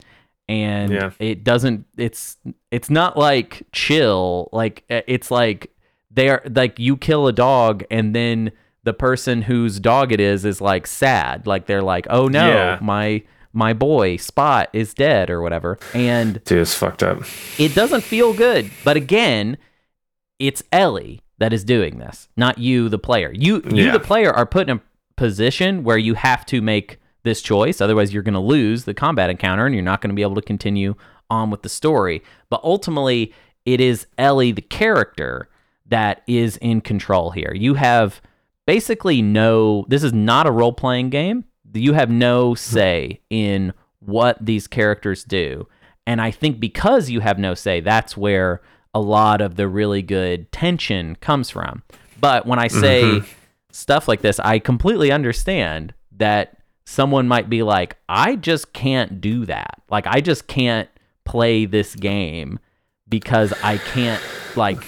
and 0.49 0.93
Yeah. 0.93 1.11
it 1.19 1.45
doesn't. 1.45 1.87
It's 1.97 2.37
it's 2.71 2.91
not 2.91 3.17
like 3.19 3.63
chill. 3.73 4.49
Like 4.53 4.85
uh, 4.91 5.01
it's 5.07 5.31
like 5.31 5.71
they're 6.17 6.43
like 6.53 6.79
you 6.81 6.97
kill 6.97 7.29
a 7.29 7.33
dog 7.33 7.85
and 7.91 8.15
then 8.15 8.51
the 8.83 8.93
person 8.93 9.43
whose 9.43 9.79
dog 9.81 10.11
it 10.13 10.19
is 10.21 10.45
is 10.45 10.61
like 10.61 10.87
sad. 10.89 11.47
Like 11.47 11.67
they're 11.67 11.83
like, 11.83 12.07
oh 12.11 12.27
no, 12.27 12.49
Yeah. 12.49 12.79
my 12.83 13.23
my 13.53 13.73
boy 13.73 14.17
Spot 14.17 14.69
is 14.73 14.93
dead 14.93 15.31
or 15.31 15.41
whatever, 15.41 15.79
and 15.95 16.43
dude 16.45 16.59
it's 16.59 16.75
fucked 16.75 17.03
up 17.03 17.23
it 17.59 17.75
doesn't 17.75 18.03
feel 18.03 18.33
good. 18.35 18.71
But 18.85 18.97
again, 18.97 19.57
it's 20.39 20.63
Ellie 20.73 21.23
that 21.39 21.53
is 21.53 21.65
doing 21.65 21.99
this, 21.99 22.29
not 22.37 22.59
you, 22.59 22.89
the 22.89 22.99
player. 22.99 23.31
You, 23.35 23.63
you, 23.71 23.85
Yeah. 23.87 23.93
the 23.93 24.01
player, 24.01 24.33
are 24.33 24.47
put 24.47 24.69
in 24.69 24.77
a 24.79 24.81
position 25.17 25.85
where 25.85 25.99
you 25.99 26.15
have 26.15 26.45
to 26.47 26.61
make 26.63 26.99
this 27.25 27.43
choice. 27.43 27.81
Otherwise, 27.81 28.13
you're 28.15 28.23
going 28.23 28.35
to 28.35 28.41
lose 28.41 28.85
the 28.85 28.95
combat 28.95 29.29
encounter, 29.31 29.67
and 29.67 29.75
you're 29.75 29.83
not 29.85 30.01
going 30.01 30.11
to 30.11 30.15
be 30.15 30.23
able 30.23 30.35
to 30.37 30.43
continue 30.43 30.95
on 31.29 31.51
with 31.51 31.63
the 31.63 31.69
story. 31.69 32.23
But 32.51 32.61
ultimately, 32.63 33.33
it 33.65 33.81
is 33.81 34.07
Ellie, 34.17 34.53
the 34.53 34.63
character, 34.63 35.49
that 35.89 36.23
is 36.27 36.57
in 36.59 36.81
control 36.81 37.31
here. 37.31 37.53
You 37.55 37.75
have 37.75 38.21
basically 38.67 39.23
no. 39.23 39.85
This 39.89 40.03
is 40.03 40.13
not 40.13 40.47
a 40.47 40.51
role 40.51 40.73
playing 40.73 41.11
game. 41.11 41.45
You 41.73 41.93
have 41.93 42.11
no 42.11 42.55
say 42.55 43.21
in 43.29 43.73
what 44.01 44.39
these 44.45 44.67
characters 44.67 45.25
do. 45.25 45.69
And 46.07 46.21
I 46.21 46.31
think 46.31 46.61
because 46.61 47.11
you 47.11 47.21
have 47.21 47.39
no 47.39 47.55
say, 47.55 47.81
that's 47.81 48.17
where 48.17 48.63
a 48.95 49.01
lot 49.01 49.41
of 49.41 49.57
the 49.57 49.69
really 49.69 50.03
good 50.03 50.51
tension 50.53 51.17
comes 51.17 51.51
from. 51.51 51.83
But 52.21 52.47
when 52.47 52.59
I 52.59 52.69
say 52.69 53.03
mm-hmm. 53.03 53.27
stuff 53.73 54.09
like 54.09 54.23
this, 54.23 54.41
I 54.41 54.59
completely 54.59 55.13
understand 55.13 55.93
that 56.13 56.57
someone 56.87 57.29
might 57.29 57.51
be 57.51 57.63
like, 57.63 57.97
I 58.09 58.37
just 58.37 58.73
can't 58.73 59.21
do 59.21 59.45
that. 59.47 59.83
Like, 59.91 60.07
I 60.07 60.21
just 60.21 60.47
can't 60.47 60.89
play 61.25 61.67
this 61.67 61.95
game 61.95 62.59
because 63.09 63.53
I 63.63 63.79
can't, 63.79 64.23
like, 64.55 64.83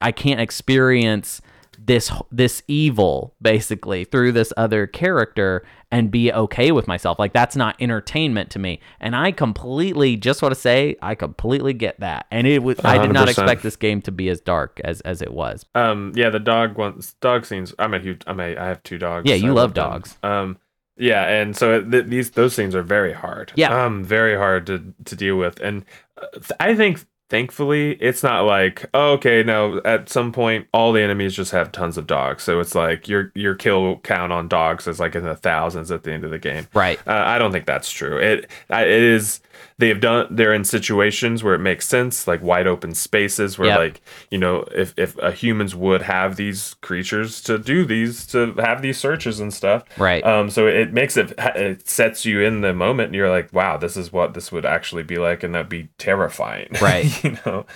I 0.00 0.12
can't 0.12 0.40
experience 0.40 1.40
this 1.82 2.12
this 2.30 2.62
evil 2.68 3.34
basically 3.40 4.04
through 4.04 4.32
this 4.32 4.52
other 4.58 4.86
character 4.86 5.64
and 5.90 6.10
be 6.10 6.30
okay 6.30 6.72
with 6.72 6.86
myself 6.86 7.18
like 7.18 7.32
that's 7.32 7.56
not 7.56 7.74
entertainment 7.80 8.50
to 8.50 8.58
me 8.58 8.78
and 9.00 9.16
i 9.16 9.32
completely 9.32 10.14
just 10.14 10.42
want 10.42 10.54
to 10.54 10.60
say 10.60 10.94
i 11.00 11.14
completely 11.14 11.72
get 11.72 11.98
that 11.98 12.26
and 12.30 12.46
it 12.46 12.62
was 12.62 12.78
i 12.84 12.98
did 12.98 13.10
not 13.12 13.30
expect 13.30 13.62
this 13.62 13.76
game 13.76 14.02
to 14.02 14.12
be 14.12 14.28
as 14.28 14.42
dark 14.42 14.78
as 14.84 15.00
as 15.02 15.22
it 15.22 15.32
was 15.32 15.64
Um, 15.74 16.12
yeah, 16.14 16.28
the 16.28 16.38
dog 16.38 16.76
ones, 16.76 17.14
dog 17.22 17.46
scenes. 17.46 17.74
I'm 17.78 17.94
a 17.94 17.98
huge. 17.98 18.22
I'm 18.26 18.40
a. 18.40 18.56
I 18.58 18.66
have 18.66 18.82
two 18.82 18.98
dogs. 18.98 19.26
Yeah, 19.28 19.36
you 19.36 19.48
I 19.52 19.54
love 19.54 19.72
them. 19.72 19.90
dogs. 19.90 20.18
Um, 20.22 20.58
yeah, 20.98 21.26
and 21.28 21.56
so 21.56 21.82
th- 21.82 22.06
these 22.06 22.32
those 22.32 22.52
scenes 22.54 22.74
are 22.74 22.82
very 22.82 23.14
hard. 23.14 23.52
Yeah. 23.56 23.84
um, 23.84 24.04
very 24.04 24.36
hard 24.36 24.66
to 24.66 24.92
to 25.06 25.16
deal 25.16 25.36
with, 25.36 25.58
and 25.60 25.84
uh, 26.20 26.26
th- 26.34 26.52
I 26.60 26.74
think 26.74 27.06
thankfully 27.30 27.92
it's 27.92 28.22
not 28.22 28.44
like 28.44 28.84
oh, 28.92 29.12
okay, 29.12 29.42
no. 29.42 29.80
At 29.84 30.08
some 30.08 30.32
point, 30.32 30.66
all 30.74 30.92
the 30.92 31.00
enemies 31.00 31.34
just 31.34 31.52
have 31.52 31.72
tons 31.72 31.96
of 31.96 32.06
dogs, 32.06 32.42
so 32.42 32.60
it's 32.60 32.74
like 32.74 33.08
your 33.08 33.32
your 33.34 33.54
kill 33.54 33.98
count 34.00 34.32
on 34.32 34.48
dogs 34.48 34.86
is 34.86 35.00
like 35.00 35.14
in 35.14 35.24
the 35.24 35.36
thousands 35.36 35.90
at 35.90 36.02
the 36.02 36.12
end 36.12 36.24
of 36.24 36.30
the 36.30 36.38
game. 36.38 36.66
right 36.74 36.98
Uh, 37.06 37.12
I 37.12 37.38
don't 37.38 37.52
think 37.52 37.64
that's 37.64 37.90
true. 37.90 38.18
It 38.18 38.50
it 38.68 38.88
is 38.88 39.40
they've 39.78 40.00
done 40.00 40.26
they're 40.30 40.52
in 40.54 40.64
situations 40.64 41.42
where 41.44 41.54
it 41.54 41.58
makes 41.60 41.86
sense, 41.86 42.26
like 42.26 42.42
wide 42.42 42.66
open 42.66 42.94
spaces 42.94 43.58
where 43.58 43.68
Yep. 43.68 43.78
like 43.78 44.00
you 44.30 44.38
know 44.38 44.64
if 44.74 44.94
if 44.96 45.16
humans 45.40 45.74
would 45.74 46.02
have 46.02 46.36
these 46.36 46.74
creatures 46.80 47.40
to 47.42 47.58
do 47.58 47.84
these 47.84 48.26
to 48.26 48.52
have 48.54 48.82
these 48.82 48.98
searches 48.98 49.40
and 49.40 49.52
stuff. 49.52 49.84
Right. 49.98 50.24
Um. 50.24 50.50
So 50.50 50.66
it 50.66 50.92
makes 50.92 51.16
it 51.16 51.32
it 51.38 51.88
sets 51.88 52.24
you 52.24 52.40
in 52.40 52.60
the 52.60 52.72
moment, 52.72 53.06
and 53.08 53.14
you're 53.14 53.30
like, 53.30 53.52
wow, 53.52 53.76
this 53.76 53.96
is 53.96 54.12
what 54.12 54.34
this 54.34 54.50
would 54.52 54.64
actually 54.66 55.02
be 55.02 55.18
like, 55.18 55.42
and 55.42 55.54
that'd 55.54 55.68
be 55.68 55.88
terrifying. 55.98 56.68
Right. 56.80 57.24
you 57.24 57.36
know. 57.46 57.66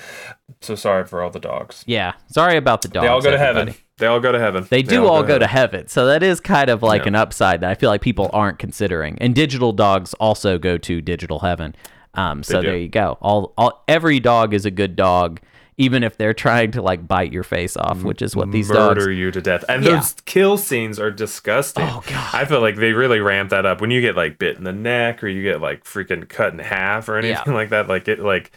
So 0.61 0.75
sorry 0.75 1.07
for 1.07 1.23
all 1.23 1.31
the 1.31 1.41
dogs. 1.41 1.85
yeah 1.87 2.13
sorry 2.29 2.57
about 2.57 2.83
the 2.83 2.89
dogs 2.89 3.05
They 3.05 3.09
all 3.09 3.21
go 3.23 3.31
to 3.31 3.39
everybody. 3.39 3.71
heaven. 3.73 3.84
They 3.99 4.07
all 4.07 4.19
go 4.21 4.33
to 4.33 4.39
heaven. 4.41 4.67
They 4.69 4.83
do 4.83 5.07
all 5.07 5.23
go 5.23 5.39
to 5.39 5.47
heaven. 5.47 5.79
heaven. 5.81 5.89
So 5.89 6.07
that 6.07 6.23
is 6.23 6.41
kind 6.41 6.69
of 6.69 6.83
like 6.83 7.03
Yeah. 7.03 7.09
an 7.09 7.15
upside 7.15 7.61
that 7.61 7.71
I 7.71 7.75
feel 7.75 7.91
like 7.91 8.01
people 8.01 8.29
aren't 8.33 8.59
considering. 8.59 9.17
And 9.21 9.35
digital 9.35 9.73
dogs 9.73 10.15
also 10.15 10.59
go 10.59 10.77
to 10.79 11.01
digital 11.01 11.39
heaven. 11.41 11.77
Um, 12.15 12.43
so 12.43 12.61
there 12.61 12.77
you 12.77 12.89
go. 12.89 13.19
All, 13.21 13.53
all 13.57 13.85
every 13.89 14.19
dog 14.21 14.53
is 14.55 14.65
a 14.67 14.71
good 14.71 14.97
dog, 14.97 15.41
even 15.77 16.03
if 16.03 16.17
they're 16.17 16.35
trying 16.47 16.73
to 16.73 16.83
like 16.83 17.07
bite 17.07 17.33
your 17.33 17.45
face 17.45 17.77
off, 17.77 18.03
which 18.03 18.21
is 18.21 18.35
what 18.35 18.51
these 18.51 18.69
dogs. 18.69 18.79
murder 18.99 19.07
dogs. 19.07 19.17
you 19.19 19.31
to 19.31 19.41
death. 19.41 19.65
And 19.69 19.85
Yeah. 19.85 19.97
those 19.97 20.15
kill 20.25 20.57
scenes 20.57 20.99
are 20.99 21.11
disgusting. 21.13 21.85
Oh, 21.85 22.03
God. 22.09 22.31
I 22.35 22.45
feel 22.47 22.61
like 22.61 22.75
they 22.77 22.93
really 22.93 23.21
ramp 23.21 23.51
that 23.51 23.65
up 23.65 23.81
when 23.81 23.93
you 23.93 24.01
get 24.01 24.17
like 24.17 24.39
bit 24.39 24.57
in 24.57 24.65
the 24.65 24.73
neck 24.73 25.23
or 25.23 25.29
you 25.29 25.43
get 25.45 25.61
like 25.61 25.85
freaking 25.85 26.29
cut 26.29 26.53
in 26.53 26.59
half 26.59 27.09
or 27.09 27.17
anything 27.17 27.43
Yeah. 27.47 27.53
like 27.55 27.69
that. 27.71 27.87
Like 27.89 28.09
it, 28.09 28.19
like 28.19 28.51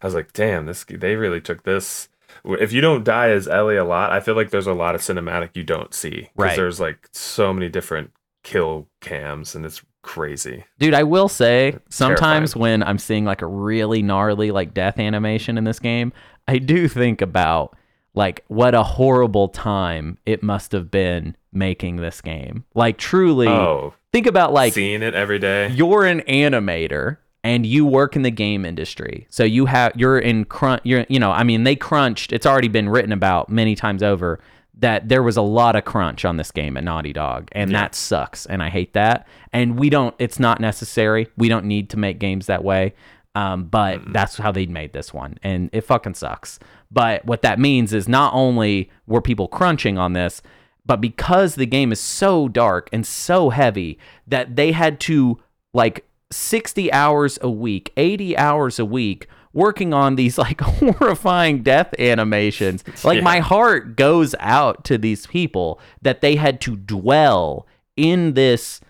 I 0.00 0.06
was 0.06 0.14
like, 0.14 0.32
damn, 0.32 0.64
this 0.64 0.84
they 0.88 1.16
really 1.16 1.40
took 1.42 1.62
this. 1.64 2.08
If 2.44 2.72
you 2.72 2.80
don't 2.80 3.04
die 3.04 3.30
as 3.30 3.46
Ellie 3.46 3.76
a 3.76 3.84
lot, 3.84 4.10
I 4.10 4.20
feel 4.20 4.34
like 4.34 4.50
there's 4.50 4.66
a 4.66 4.72
lot 4.72 4.94
of 4.94 5.00
cinematic 5.00 5.50
you 5.54 5.62
don't 5.64 5.94
see 5.94 6.10
because 6.10 6.30
Right. 6.36 6.56
there's 6.56 6.80
like 6.80 7.08
so 7.12 7.52
many 7.52 7.68
different 7.68 8.10
kill 8.42 8.88
cams 9.00 9.54
and 9.54 9.64
it's 9.64 9.82
crazy. 10.02 10.64
Dude, 10.80 10.94
I 10.94 11.04
will 11.04 11.28
say 11.28 11.76
sometimes 11.88 12.56
when 12.56 12.82
I'm 12.82 12.98
seeing 12.98 13.24
like 13.24 13.42
a 13.42 13.46
really 13.46 14.02
gnarly 14.02 14.50
like 14.50 14.74
death 14.74 14.98
animation 14.98 15.56
in 15.56 15.62
this 15.64 15.78
game, 15.78 16.12
I 16.48 16.58
do 16.58 16.88
think 16.88 17.22
about 17.22 17.76
like 18.14 18.44
what 18.48 18.74
a 18.74 18.82
horrible 18.82 19.48
time 19.48 20.18
it 20.26 20.42
must 20.42 20.72
have 20.72 20.90
been 20.90 21.36
making 21.52 21.96
this 21.96 22.20
game. 22.20 22.64
Like 22.74 22.98
truly 22.98 23.46
Oh, 23.46 23.94
think 24.12 24.26
about 24.26 24.52
like 24.52 24.72
seeing 24.72 25.02
it 25.02 25.14
every 25.14 25.38
day. 25.38 25.68
you're 25.68 26.04
an 26.04 26.20
animator 26.22 27.18
and 27.44 27.66
you 27.66 27.84
work 27.84 28.14
in 28.14 28.22
the 28.22 28.30
game 28.30 28.64
industry. 28.64 29.26
So 29.28 29.44
you 29.44 29.66
have 29.66 29.92
you're 29.96 30.18
in 30.18 30.44
crunch 30.44 30.82
you're 30.84 31.06
you 31.08 31.18
know, 31.18 31.32
I 31.32 31.42
mean 31.42 31.64
they 31.64 31.76
crunched, 31.76 32.32
it's 32.32 32.46
already 32.46 32.68
been 32.68 32.88
written 32.88 33.12
about 33.12 33.48
many 33.48 33.74
times 33.74 34.02
over 34.02 34.40
that 34.78 35.08
there 35.08 35.22
was 35.22 35.36
a 35.36 35.42
lot 35.42 35.76
of 35.76 35.84
crunch 35.84 36.24
on 36.24 36.36
this 36.36 36.50
game 36.50 36.76
at 36.76 36.84
Naughty 36.84 37.12
Dog 37.12 37.48
and 37.52 37.74
that 37.74 37.94
sucks 37.94 38.46
and 38.46 38.62
I 38.62 38.68
hate 38.68 38.94
that. 38.94 39.26
And 39.52 39.78
we 39.78 39.90
don't 39.90 40.14
it's 40.18 40.38
not 40.38 40.60
necessary. 40.60 41.28
We 41.36 41.48
don't 41.48 41.66
need 41.66 41.90
to 41.90 41.98
make 41.98 42.18
games 42.18 42.46
that 42.46 42.64
way. 42.64 42.94
Um, 43.34 43.64
but 43.64 44.12
that's 44.12 44.36
how 44.36 44.52
they 44.52 44.66
made 44.66 44.92
this 44.92 45.12
one 45.12 45.38
and 45.42 45.70
it 45.72 45.82
fucking 45.82 46.14
sucks. 46.14 46.58
But 46.90 47.24
what 47.24 47.42
that 47.42 47.58
means 47.58 47.94
is 47.94 48.06
not 48.06 48.34
only 48.34 48.90
were 49.06 49.22
people 49.22 49.48
crunching 49.48 49.96
on 49.96 50.12
this, 50.12 50.42
but 50.84 51.00
because 51.00 51.54
the 51.54 51.66
game 51.66 51.92
is 51.92 52.00
so 52.00 52.48
dark 52.48 52.88
and 52.92 53.06
so 53.06 53.50
heavy 53.50 53.98
that 54.26 54.56
they 54.56 54.72
had 54.72 55.00
to 55.00 55.40
like 55.72 56.04
60 56.32 56.92
hours 56.92 57.38
a 57.42 57.50
week 57.50 57.92
80 57.96 58.36
hours 58.36 58.78
a 58.78 58.84
week 58.84 59.28
working 59.52 59.92
on 59.92 60.16
these 60.16 60.38
like 60.38 60.60
horrifying 60.62 61.62
death 61.62 61.94
animations. 61.98 62.82
Like 63.04 63.18
Yeah. 63.18 63.24
my 63.24 63.40
heart 63.40 63.96
goes 63.96 64.34
out 64.40 64.84
to 64.84 64.96
these 64.98 65.26
people 65.26 65.78
that 66.00 66.20
they 66.22 66.36
had 66.36 66.60
to 66.62 66.76
dwell 66.76 67.66
in 67.96 68.32
this 68.34 68.80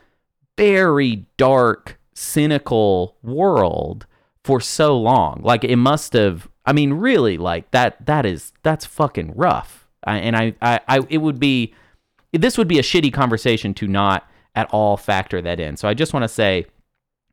very 0.57 1.27
dark 1.37 1.99
cynical 2.15 3.17
world 3.23 4.07
for 4.45 4.61
so 4.61 4.99
long. 4.99 5.41
Like 5.43 5.65
it 5.65 5.77
must 5.77 6.13
have 6.13 6.49
i 6.65 6.73
mean 6.73 6.93
really 6.93 7.37
like 7.39 7.69
that 7.73 8.07
that 8.07 8.25
is 8.25 8.53
that's 8.63 8.85
fucking 8.87 9.33
rough. 9.35 9.89
I, 10.05 10.19
and 10.19 10.37
I, 10.37 10.55
I 10.63 10.81
i 10.89 11.01
it 11.09 11.19
would 11.19 11.41
be 11.41 11.75
this 12.33 12.57
would 12.57 12.69
be 12.69 12.79
a 12.79 12.83
shitty 12.83 13.13
conversation 13.13 13.75
to 13.75 13.89
not 13.89 14.29
at 14.55 14.69
all 14.71 14.97
factor 14.97 15.43
that 15.43 15.59
in. 15.59 15.77
So 15.77 15.89
i 15.89 15.95
just 15.95 16.13
want 16.13 16.23
to 16.25 16.29
say 16.29 16.67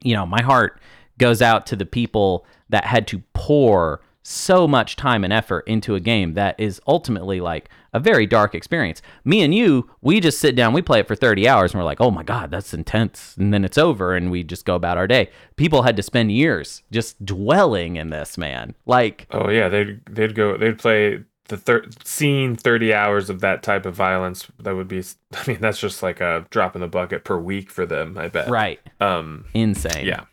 you 0.03 0.13
know 0.13 0.25
my 0.25 0.41
heart 0.41 0.79
goes 1.17 1.41
out 1.41 1.65
to 1.67 1.75
the 1.75 1.85
people 1.85 2.45
that 2.69 2.85
had 2.85 3.07
to 3.07 3.21
pour 3.33 4.01
so 4.21 4.67
much 4.67 4.95
time 4.95 5.23
and 5.23 5.33
effort 5.33 5.67
into 5.67 5.95
a 5.95 5.99
game 5.99 6.33
that 6.33 6.59
is 6.59 6.79
ultimately 6.87 7.39
like 7.39 7.69
a 7.93 7.99
very 7.99 8.27
dark 8.27 8.53
experience. 8.53 9.01
Me 9.23 9.41
and 9.41 9.55
you, 9.55 9.89
we 10.01 10.19
just 10.19 10.39
sit 10.39 10.55
down, 10.55 10.73
we 10.73 10.81
play 10.81 10.99
it 10.99 11.07
for 11.07 11.15
30 11.15 11.47
hours, 11.47 11.71
and 11.73 11.79
we're 11.79 11.85
like, 11.85 11.99
oh 11.99 12.11
my 12.11 12.21
God, 12.21 12.51
that's 12.51 12.73
intense. 12.73 13.35
And 13.37 13.51
then 13.51 13.65
it's 13.65 13.77
over, 13.77 14.15
and 14.15 14.29
we 14.29 14.43
just 14.43 14.65
go 14.65 14.75
about 14.75 14.97
our 14.97 15.07
day. 15.07 15.29
People 15.55 15.81
had 15.81 15.97
to 15.97 16.03
spend 16.03 16.31
years 16.31 16.83
just 16.91 17.25
dwelling 17.25 17.95
in 17.95 18.11
this, 18.11 18.37
man. 18.37 18.75
Like, 18.85 19.25
Oh 19.31 19.49
yeah, 19.49 19.67
they'd 19.69 19.99
they'd 20.05 20.35
go 20.35 20.57
they'd 20.57 20.77
play 20.77 21.23
the 21.49 21.57
thir- 21.57 21.85
seeing 22.03 22.55
30 22.55 22.93
hours 22.93 23.29
of 23.29 23.41
that 23.41 23.61
type 23.61 23.85
of 23.85 23.93
violence 23.93 24.47
that 24.59 24.75
would 24.75 24.87
be 24.87 25.03
I 25.33 25.43
mean 25.47 25.59
that's 25.59 25.79
just 25.79 26.01
like 26.01 26.21
a 26.21 26.45
drop 26.49 26.75
in 26.75 26.81
the 26.81 26.87
bucket 26.87 27.23
per 27.23 27.37
week 27.37 27.69
for 27.69 27.85
them, 27.85 28.17
I 28.17 28.29
bet. 28.29 28.49
right. 28.49 28.79
Um 28.99 29.45
Insane. 29.53 30.05
yeah. 30.05 30.23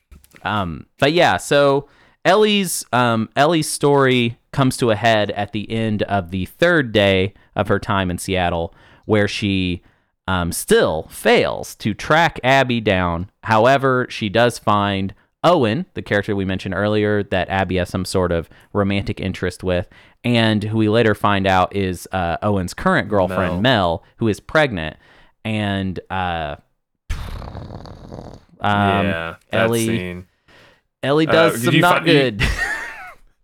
Um, 0.42 0.86
but 0.98 1.12
yeah, 1.12 1.38
so 1.38 1.88
Ellie's 2.24 2.84
um, 2.92 3.28
Ellie's 3.36 3.70
story 3.70 4.38
comes 4.52 4.76
to 4.78 4.90
a 4.90 4.96
head 4.96 5.30
at 5.32 5.52
the 5.52 5.70
end 5.70 6.02
of 6.04 6.30
the 6.30 6.44
third 6.46 6.92
day 6.92 7.34
of 7.54 7.68
her 7.68 7.78
time 7.78 8.10
in 8.10 8.18
Seattle, 8.18 8.74
where 9.06 9.28
she 9.28 9.82
um, 10.28 10.50
still 10.52 11.06
fails 11.10 11.74
to 11.76 11.94
track 11.94 12.38
Abby 12.42 12.80
down. 12.80 13.30
However, 13.44 14.06
she 14.10 14.28
does 14.28 14.58
find 14.58 15.14
Owen, 15.46 15.86
the 15.94 16.02
character 16.02 16.34
we 16.36 16.44
mentioned 16.44 16.74
earlier, 16.74 17.22
that 17.22 17.48
Abby 17.48 17.76
has 17.76 17.88
some 17.88 18.04
sort 18.04 18.32
of 18.32 18.48
romantic 18.72 19.20
interest 19.20 19.62
with, 19.62 19.88
and 20.24 20.62
who 20.64 20.76
we 20.78 20.88
later 20.88 21.14
find 21.14 21.46
out 21.46 21.74
is 21.74 22.08
uh, 22.12 22.36
Owen's 22.42 22.74
current 22.74 23.08
girlfriend, 23.08 23.62
Mel. 23.62 24.02
who 24.16 24.26
is 24.28 24.40
pregnant, 24.40 24.96
and 25.44 26.00
uh, 26.10 26.56
um, 28.60 29.06
yeah. 29.06 29.36
Ellie- 29.52 29.86
scene. 29.86 30.26
Ellie 31.02 31.28
Uh, 31.28 31.32
does 31.32 31.62
did 31.62 31.72
some 31.72 31.80
not 31.80 32.02
fi- 32.02 32.10
you- 32.10 32.12
good. 32.30 32.42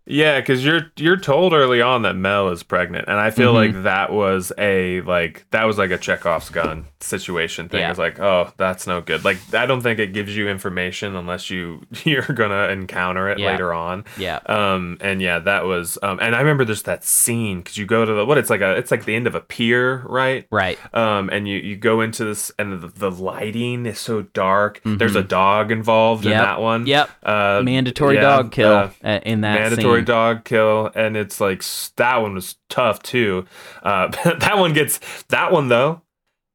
Yeah, 0.05 0.39
because 0.39 0.65
you're 0.65 0.91
you're 0.97 1.17
told 1.17 1.53
early 1.53 1.81
on 1.81 2.01
that 2.01 2.15
Mel 2.15 2.49
is 2.49 2.61
pregnant, 2.63 3.05
and 3.07 3.17
I 3.17 3.31
feel 3.31 3.53
Mm-hmm. 3.53 3.75
like 3.75 3.83
that 3.83 4.11
was 4.11 4.51
a 4.57 4.99
like 5.01 5.45
that 5.51 5.63
was 5.63 5.77
like 5.77 5.91
a 5.91 5.97
Chekhov's 5.97 6.49
gun 6.49 6.85
situation 6.99 7.69
thing. 7.69 7.79
Yeah. 7.81 7.89
It's 7.89 7.99
like, 7.99 8.19
oh, 8.19 8.51
that's 8.57 8.85
no 8.87 8.99
good. 9.01 9.23
Like 9.23 9.37
I 9.53 9.65
don't 9.65 9.81
think 9.81 9.99
it 9.99 10.11
gives 10.13 10.35
you 10.35 10.49
information 10.49 11.15
unless 11.15 11.49
you 11.49 11.81
you're 12.03 12.21
gonna 12.23 12.67
encounter 12.69 13.29
it 13.29 13.39
Yeah. 13.39 13.51
later 13.51 13.73
on. 13.73 14.03
yeah. 14.17 14.39
Um 14.45 14.97
and 15.01 15.21
yeah, 15.21 15.39
that 15.39 15.65
was 15.65 15.97
um 16.03 16.19
and 16.21 16.35
I 16.35 16.39
remember 16.39 16.65
there's 16.65 16.83
that 16.83 17.03
scene 17.05 17.59
because 17.59 17.77
you 17.77 17.85
go 17.85 18.03
to 18.03 18.13
the 18.13 18.25
what 18.25 18.37
it's 18.37 18.49
like 18.49 18.61
a 18.61 18.75
it's 18.75 18.91
like 18.91 19.05
the 19.05 19.15
end 19.15 19.27
of 19.27 19.35
a 19.35 19.41
pier, 19.41 19.99
right? 20.05 20.47
Right. 20.51 20.77
Um 20.93 21.29
and 21.31 21.47
you 21.47 21.57
you 21.57 21.75
go 21.77 22.01
into 22.01 22.25
this 22.25 22.51
and 22.59 22.81
the, 22.81 22.87
the 22.87 23.11
lighting 23.11 23.85
is 23.85 23.99
so 23.99 24.23
dark. 24.23 24.81
There's 24.83 25.15
a 25.15 25.23
dog 25.23 25.71
involved 25.71 26.25
in 26.25 26.33
Mm-hmm. 26.33 26.41
That 26.43 26.61
one. 26.61 26.87
Yep. 26.87 27.09
Uh, 27.23 27.61
Mandatory 27.63 28.15
yeah, 28.15 28.21
dog 28.21 28.51
kill 28.51 28.71
uh, 28.73 28.89
uh, 29.03 29.19
in 29.23 29.41
that 29.41 29.59
mandatory 29.61 29.92
scene. 29.97 30.05
dog 30.05 30.43
kill 30.45 30.91
and 30.95 31.15
it's 31.17 31.39
like 31.41 31.63
that 31.97 32.17
one 32.17 32.33
was 32.35 32.55
tough 32.69 33.01
too 33.03 33.45
uh 33.83 34.07
that 34.39 34.57
one 34.57 34.73
gets 34.73 34.99
that 35.29 35.51
one 35.51 35.69
though 35.69 36.01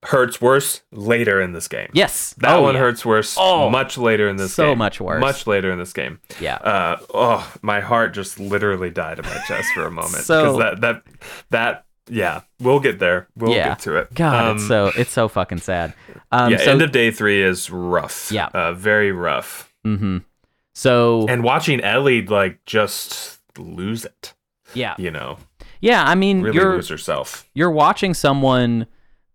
hurts 0.05 0.41
worse 0.41 0.83
later 0.93 1.41
in 1.41 1.53
this 1.53 1.67
game 1.67 1.89
yes. 1.93 2.33
that 2.39 2.55
Oh, 2.55 2.63
one 2.63 2.75
yeah. 2.75 2.81
hurts 2.81 3.05
worse 3.05 3.35
Oh, 3.39 3.69
much 3.69 3.99
later 3.99 4.29
in 4.29 4.37
this 4.37 4.55
so 4.55 4.69
game 4.69 4.79
much 4.79 5.01
worse. 5.01 5.21
much 5.21 5.47
later 5.49 5.73
in 5.73 5.79
this 5.79 5.93
game 5.93 6.21
Yeah. 6.41 6.55
uh 6.57 6.99
oh 7.13 7.53
my 7.63 7.81
heart 7.81 8.15
just 8.15 8.39
literally 8.39 8.91
died 8.91 9.19
in 9.19 9.25
my 9.25 9.39
chest 9.49 9.69
for 9.75 9.87
a 9.87 9.91
moment 9.91 10.23
So- 10.25 10.57
that 10.59 10.81
that 10.83 11.03
that 11.51 11.85
yeah 12.09 12.43
we'll 12.61 12.79
get 12.81 13.01
there 13.01 13.27
we'll 13.37 13.53
Yeah. 13.55 13.71
get 13.71 13.81
to 13.81 13.97
it 13.97 14.15
God, 14.15 14.45
Um, 14.51 14.57
it's 14.59 14.69
so 14.69 14.93
it's 14.97 15.11
so 15.11 15.27
fucking 15.29 15.59
sad. 15.59 15.93
Um, 16.31 16.53
yeah 16.53 16.59
so, 16.59 16.71
end 16.71 16.81
of 16.83 16.93
day 16.93 17.11
three 17.11 17.43
is 17.43 17.69
rough 17.69 18.31
Yeah. 18.31 18.47
uh 18.55 18.73
very 18.75 19.11
rough 19.11 19.73
mhm. 19.85 20.23
So 20.79 21.27
and 21.29 21.43
watching 21.43 21.81
ellie 21.81 22.25
like 22.25 22.65
just 22.65 23.41
lose 23.59 24.05
it 24.05 24.35
yeah, 24.75 24.95
you 24.97 25.11
know 25.11 25.39
yeah. 25.81 26.05
I 26.05 26.15
mean, 26.15 26.43
really 26.43 26.57
you're 26.57 26.77
lose 26.77 26.89
herself 26.89 27.49
you're 27.53 27.71
watching 27.71 28.15
someone 28.15 28.87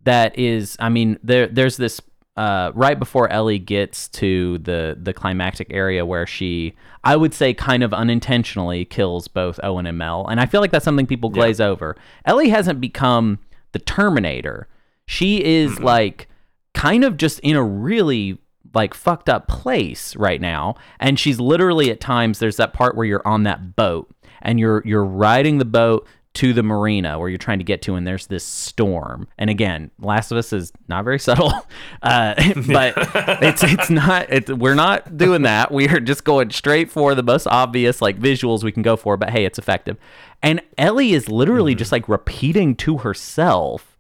that 0.04 0.38
is. 0.40 0.78
I 0.80 0.88
mean, 0.88 1.20
there 1.22 1.48
there's 1.48 1.76
this 1.76 2.00
uh, 2.38 2.72
right 2.74 2.98
before 2.98 3.30
Ellie 3.30 3.60
gets 3.60 4.08
to 4.10 4.58
the 4.60 4.98
the 4.98 5.14
climactic 5.14 5.68
area 5.70 6.06
where 6.06 6.26
she, 6.26 6.76
I 7.04 7.18
would 7.18 7.34
say, 7.34 7.54
kind 7.54 7.84
of 7.84 7.94
unintentionally 7.94 8.86
kills 8.86 9.28
both 9.28 9.60
Owen 9.64 9.86
and 9.86 9.98
Mel, 9.98 10.26
and 10.28 10.40
I 10.40 10.46
feel 10.46 10.62
like 10.62 10.72
that's 10.72 10.86
something 10.86 11.08
people 11.08 11.30
glaze 11.30 11.60
over. 11.60 11.98
Ellie 12.26 12.50
hasn't 12.50 12.80
become 12.80 13.40
the 13.74 13.80
Terminator. 13.80 14.68
She 15.06 15.44
is 15.44 15.80
like 15.80 16.30
kind 16.74 17.04
of 17.04 17.18
just 17.18 17.40
in 17.40 17.56
a 17.56 17.64
really 17.64 18.40
like 18.74 18.94
fucked 18.94 19.30
up 19.30 19.48
place 19.48 20.16
right 20.16 20.42
now. 20.42 20.76
And 21.00 21.20
she's 21.20 21.40
literally 21.40 21.92
at 21.92 22.00
times 22.00 22.40
there's 22.40 22.58
that 22.58 22.74
part 22.74 22.96
where 22.96 23.06
you're 23.06 23.28
on 23.28 23.44
that 23.44 23.76
boat 23.76 24.10
and 24.42 24.60
you're 24.60 24.82
you're 24.86 25.06
riding 25.06 25.58
the 25.58 25.66
boat 25.66 26.08
to 26.36 26.52
the 26.52 26.64
marina 26.64 27.20
where 27.20 27.30
you're 27.30 27.38
trying 27.38 27.60
to 27.60 27.64
get 27.64 27.84
to 27.84 27.94
and 27.94 28.08
there's 28.08 28.26
this 28.28 28.44
storm. 28.44 29.28
And 29.38 29.50
again 29.50 29.92
last 30.00 30.32
of 30.32 30.38
us 30.38 30.52
is 30.52 30.72
not 30.88 31.04
very 31.04 31.20
subtle 31.28 31.54
uh, 32.02 32.34
but 32.68 32.94
it's 33.42 33.64
it's 33.64 33.90
not 33.90 34.28
it's, 34.30 34.52
we're 34.52 34.76
not 34.76 35.18
doing 35.18 35.44
that. 35.44 35.72
We 35.72 35.88
are 35.90 36.00
just 36.00 36.24
going 36.24 36.50
straight 36.50 36.90
for 36.90 37.16
the 37.16 37.24
most 37.24 37.48
obvious 37.48 38.02
like 38.02 38.20
visuals 38.20 38.64
we 38.64 38.72
can 38.72 38.84
go 38.84 38.96
for 38.96 39.18
but 39.18 39.30
hey 39.30 39.46
it's 39.46 39.60
effective. 39.60 39.98
And 40.42 40.62
ellie 40.78 41.14
is 41.14 41.30
literally 41.30 41.76
just 41.76 41.92
like 41.92 42.10
repeating 42.10 42.76
to 42.78 42.98
herself 42.98 43.98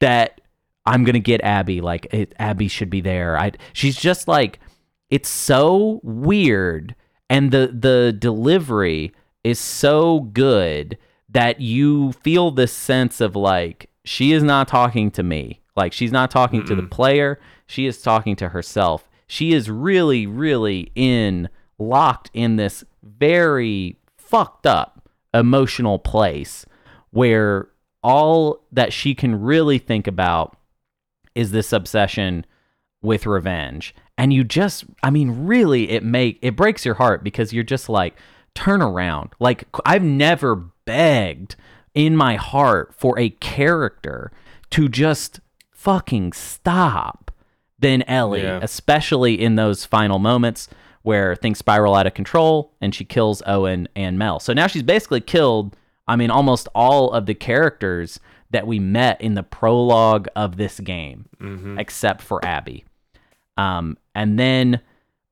that 0.00 0.40
I'm 0.86 1.04
gonna 1.04 1.18
get 1.18 1.40
Abby. 1.42 1.80
Like 1.80 2.06
it, 2.12 2.34
Abby 2.38 2.68
should 2.68 2.90
be 2.90 3.00
there. 3.00 3.38
I. 3.38 3.52
She's 3.72 3.96
just 3.96 4.28
like, 4.28 4.60
it's 5.10 5.28
so 5.28 6.00
weird, 6.02 6.94
and 7.28 7.50
the 7.50 7.70
the 7.72 8.14
delivery 8.16 9.12
is 9.44 9.58
so 9.58 10.20
good 10.20 10.98
that 11.28 11.60
you 11.60 12.12
feel 12.12 12.50
this 12.50 12.72
sense 12.72 13.20
of 13.20 13.36
like 13.36 13.90
she 14.04 14.32
is 14.32 14.42
not 14.42 14.68
talking 14.68 15.10
to 15.12 15.22
me. 15.22 15.60
Like 15.76 15.92
she's 15.92 16.12
not 16.12 16.30
talking 16.30 16.64
to 16.64 16.74
the 16.74 16.82
player. 16.82 17.38
She 17.66 17.86
is 17.86 18.00
talking 18.00 18.36
to 18.36 18.48
herself. 18.50 19.08
She 19.26 19.52
is 19.52 19.68
really, 19.68 20.26
really 20.26 20.92
in 20.94 21.48
locked 21.78 22.30
in 22.32 22.56
this 22.56 22.84
very 23.02 23.98
fucked 24.16 24.66
up 24.66 25.08
emotional 25.34 25.98
place 25.98 26.64
where 27.10 27.68
all 28.02 28.64
that 28.72 28.92
she 28.92 29.14
can 29.14 29.40
really 29.40 29.78
think 29.78 30.06
about 30.06 30.56
is 31.36 31.50
this 31.52 31.72
obsession 31.72 32.44
with 33.02 33.26
revenge. 33.26 33.94
And 34.18 34.32
you 34.32 34.42
just 34.44 34.84
i 35.02 35.10
mean 35.10 35.46
really 35.46 35.90
it 35.90 36.02
make 36.02 36.38
it 36.42 36.56
breaks 36.56 36.84
your 36.84 36.94
heart 36.94 37.22
because 37.22 37.52
you're 37.52 37.62
just 37.64 37.88
like 37.88 38.16
turn 38.54 38.80
around. 38.82 39.30
Like 39.38 39.64
i've 39.84 40.02
never 40.02 40.56
begged 40.86 41.56
in 41.94 42.16
my 42.16 42.36
heart 42.36 42.94
for 42.96 43.18
a 43.18 43.30
character 43.30 44.30
to 44.70 44.88
just 44.88 45.40
fucking 45.70 46.32
stop 46.32 47.30
than 47.78 48.02
ellie 48.02 48.42
Yeah. 48.42 48.58
especially 48.62 49.34
in 49.40 49.56
those 49.56 49.84
final 49.84 50.18
moments 50.18 50.68
where 51.02 51.36
things 51.36 51.58
spiral 51.58 51.94
out 51.94 52.06
of 52.06 52.14
control 52.14 52.72
and 52.80 52.94
she 52.94 53.04
kills 53.04 53.40
owen 53.46 53.86
and 53.94 54.18
mel. 54.18 54.40
So 54.40 54.52
now 54.52 54.66
she's 54.66 54.82
basically 54.82 55.20
killed 55.20 55.76
i 56.08 56.16
mean 56.16 56.30
almost 56.30 56.68
all 56.74 57.10
of 57.12 57.26
the 57.26 57.34
characters 57.34 58.18
that 58.56 58.66
we 58.66 58.78
met 58.78 59.20
in 59.20 59.34
the 59.34 59.42
prologue 59.42 60.26
of 60.34 60.56
this 60.56 60.80
game 60.80 61.26
except 61.78 62.22
for 62.22 62.44
abby 62.44 62.84
um, 63.56 63.96
and 64.14 64.38
then 64.38 64.80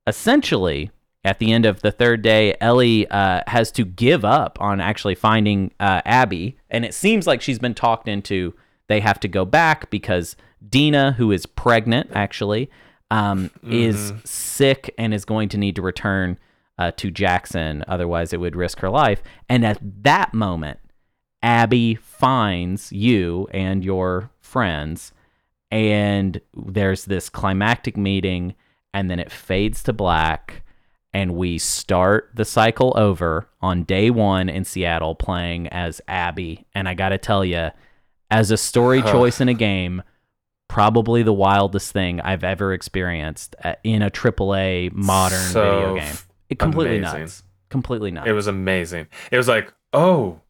essentially 0.06 0.90
at 1.24 1.38
the 1.38 1.52
end 1.52 1.64
of 1.64 1.80
the 1.80 1.90
third 1.90 2.20
day, 2.20 2.54
Ellie 2.60 3.08
uh, 3.08 3.40
has 3.46 3.70
to 3.72 3.84
give 3.84 4.24
up 4.24 4.58
on 4.60 4.80
actually 4.80 5.14
finding 5.14 5.72
uh, 5.80 6.02
Abby. 6.04 6.58
And 6.68 6.84
it 6.84 6.92
seems 6.92 7.26
like 7.26 7.40
she's 7.40 7.58
been 7.58 7.74
talked 7.74 8.08
into 8.08 8.54
they 8.88 9.00
have 9.00 9.18
to 9.20 9.28
go 9.28 9.46
back 9.46 9.88
because 9.88 10.36
Dina, 10.68 11.12
who 11.12 11.32
is 11.32 11.46
pregnant 11.46 12.10
actually, 12.12 12.70
um, 13.10 13.50
is 13.62 14.12
sick 14.24 14.92
and 14.98 15.14
is 15.14 15.24
going 15.24 15.48
to 15.50 15.58
need 15.58 15.76
to 15.76 15.82
return 15.82 16.38
uh, 16.78 16.90
to 16.98 17.10
Jackson. 17.10 17.84
Otherwise, 17.88 18.34
it 18.34 18.40
would 18.40 18.56
risk 18.56 18.80
her 18.80 18.90
life. 18.90 19.22
And 19.48 19.64
at 19.64 19.78
that 20.02 20.34
moment, 20.34 20.78
Abby 21.44 21.94
finds 21.96 22.90
you 22.90 23.46
and 23.52 23.84
your 23.84 24.30
friends, 24.40 25.12
and 25.70 26.40
there's 26.56 27.04
this 27.04 27.28
climactic 27.28 27.98
meeting, 27.98 28.54
and 28.94 29.10
then 29.10 29.18
it 29.20 29.30
fades 29.30 29.82
to 29.82 29.92
black, 29.92 30.62
and 31.12 31.34
we 31.36 31.58
start 31.58 32.30
the 32.34 32.46
cycle 32.46 32.94
over 32.96 33.46
on 33.60 33.84
day 33.84 34.08
one 34.08 34.48
in 34.48 34.64
Seattle 34.64 35.14
playing 35.14 35.68
as 35.68 36.00
Abby. 36.08 36.64
And 36.74 36.88
I 36.88 36.94
gotta 36.94 37.18
tell 37.18 37.44
you, 37.44 37.68
as 38.30 38.50
a 38.50 38.56
story 38.56 39.02
choice 39.02 39.38
in 39.38 39.50
a 39.50 39.54
game, 39.54 40.02
probably 40.68 41.22
the 41.22 41.34
wildest 41.34 41.92
thing 41.92 42.22
I've 42.22 42.42
ever 42.42 42.72
experienced 42.72 43.54
uh, 43.62 43.74
in 43.84 44.00
a 44.00 44.10
AAA 44.10 44.94
modern 44.94 45.38
So 45.38 45.70
video 45.70 45.94
game. 45.96 46.16
It 46.48 46.58
completely 46.58 46.98
amazing. 46.98 47.20
nuts. 47.20 47.42
Completely 47.68 48.10
nuts. 48.12 48.28
It 48.28 48.32
was 48.32 48.46
amazing. 48.46 49.08
It 49.30 49.36
was 49.36 49.46
like, 49.46 49.72
oh, 49.92 50.40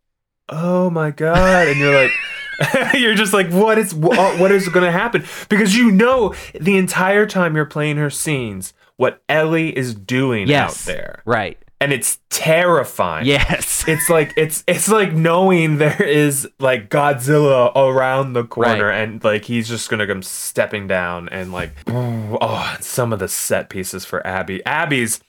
oh 0.48 0.90
my 0.90 1.10
god, 1.10 1.68
and 1.68 1.78
you're 1.78 1.94
like, 1.94 2.94
you're 2.94 3.14
just 3.14 3.32
like, 3.32 3.50
what 3.50 3.78
is 3.78 3.94
what, 3.94 4.18
uh, 4.18 4.32
what 4.38 4.50
is 4.52 4.68
going 4.68 4.84
to 4.86 4.92
happen? 4.92 5.24
Because 5.48 5.76
you 5.76 5.90
know 5.90 6.34
the 6.58 6.76
entire 6.76 7.26
time 7.26 7.56
you're 7.56 7.64
playing 7.64 7.96
her 7.96 8.10
scenes, 8.10 8.72
what 8.96 9.22
Ellie 9.28 9.76
is 9.76 9.94
doing 9.94 10.48
yes, 10.48 10.82
out 10.88 10.92
there. 10.94 11.22
Right. 11.24 11.58
and 11.80 11.92
it's 11.92 12.18
terrifying. 12.30 13.26
Yes. 13.26 13.72
It's 13.86 14.08
like 14.08 14.32
it's 14.38 14.64
it's 14.66 14.88
like 14.88 15.12
knowing 15.12 15.76
there 15.76 16.02
is 16.02 16.48
like 16.58 16.88
Godzilla 16.88 17.70
around 17.76 18.32
the 18.32 18.44
corner 18.44 18.86
Right. 18.86 19.02
and 19.02 19.22
like 19.22 19.44
he's 19.44 19.68
just 19.68 19.90
gonna 19.90 20.06
come 20.06 20.22
stepping 20.22 20.86
down 20.86 21.28
and 21.28 21.52
like 21.52 21.72
oh 21.88 22.76
some 22.80 23.12
of 23.12 23.18
the 23.18 23.28
set 23.28 23.68
pieces 23.68 24.06
for 24.06 24.26
Abby. 24.26 24.64
Abby's 24.64 25.20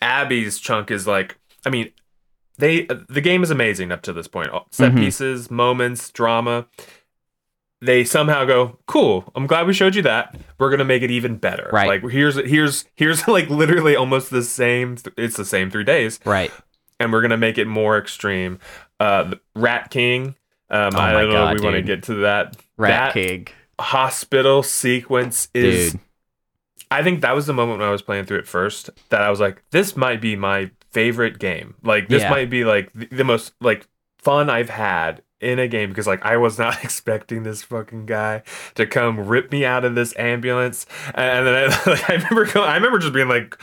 Abby's 0.00 0.58
chunk 0.58 0.90
is 0.90 1.06
like 1.06 1.36
I 1.66 1.68
mean 1.68 1.90
they 2.60 2.86
the 3.08 3.20
game 3.20 3.42
is 3.42 3.50
amazing 3.50 3.90
up 3.92 4.02
to 4.02 4.12
this 4.12 4.28
point. 4.28 4.50
Set 4.70 4.92
Mhm. 4.92 4.98
pieces, 4.98 5.50
moments, 5.50 6.10
drama. 6.10 6.66
They 7.82 8.04
somehow 8.04 8.44
go, 8.44 8.78
cool. 8.86 9.30
I'm 9.34 9.46
glad 9.46 9.66
we 9.66 9.72
showed 9.72 9.94
you 9.94 10.02
that. 10.02 10.36
We're 10.58 10.70
gonna 10.70 10.84
make 10.84 11.02
it 11.02 11.10
even 11.10 11.36
better. 11.36 11.70
Right. 11.72 11.88
Like 12.02 12.12
here's 12.12 12.36
here's 12.36 12.84
here's 12.94 13.26
like 13.36 13.48
literally 13.48 13.96
almost 13.96 14.30
the 14.30 14.42
same. 14.42 14.96
It's 15.16 15.36
the 15.36 15.44
same 15.46 15.70
three 15.70 15.84
days 15.84 16.20
right. 16.26 16.52
and 16.98 17.10
we're 17.12 17.22
gonna 17.22 17.38
make 17.38 17.56
it 17.58 17.66
more 17.66 17.96
extreme. 17.98 18.58
Uh, 19.00 19.34
Rat 19.56 19.90
King. 19.90 20.34
Um, 20.68 20.92
Oh 20.94 20.98
I 21.00 21.12
don't 21.12 21.28
know 21.28 21.32
God, 21.32 21.54
if 21.56 21.60
we 21.60 21.64
want 21.64 21.76
to 21.76 21.82
get 21.82 22.02
to 22.04 22.14
that. 22.16 22.56
Rat 22.76 22.90
that 22.90 23.12
King. 23.14 23.46
hospital 23.80 24.62
sequence 24.62 25.48
is. 25.54 25.92
Dude. 25.92 26.00
I 26.92 27.02
think 27.04 27.20
that 27.22 27.34
was 27.34 27.46
the 27.46 27.52
moment 27.54 27.78
when 27.78 27.88
I 27.88 27.92
was 27.92 28.02
playing 28.02 28.24
through 28.26 28.38
it 28.40 28.48
first 28.48 28.90
that 29.10 29.22
I 29.22 29.30
was 29.30 29.38
like, 29.40 29.62
this 29.70 29.96
might 29.96 30.20
be 30.20 30.34
my 30.36 30.70
favorite 30.92 31.38
game. 31.38 31.74
Like 31.82 32.08
this 32.08 32.22
Yeah. 32.22 32.30
might 32.30 32.50
be 32.50 32.64
like 32.64 32.92
the, 32.92 33.06
the 33.06 33.24
most 33.24 33.52
like 33.60 33.86
fun 34.18 34.50
I've 34.50 34.70
had 34.70 35.22
in 35.40 35.58
a 35.58 35.66
game 35.68 35.88
because 35.88 36.06
like 36.06 36.24
I 36.24 36.36
was 36.36 36.58
not 36.58 36.82
expecting 36.84 37.42
this 37.42 37.62
fucking 37.62 38.06
guy 38.06 38.42
to 38.74 38.86
come 38.86 39.26
rip 39.26 39.50
me 39.52 39.64
out 39.64 39.84
of 39.84 39.94
this 39.94 40.14
ambulance, 40.18 40.86
and 41.14 41.46
then 41.46 41.54
I, 41.54 41.66
like, 41.90 42.10
I 42.10 42.14
remember 42.14 42.46
going, 42.46 42.68
I 42.68 42.74
remember 42.74 42.98
just 42.98 43.12
being 43.14 43.28
like 43.28 43.56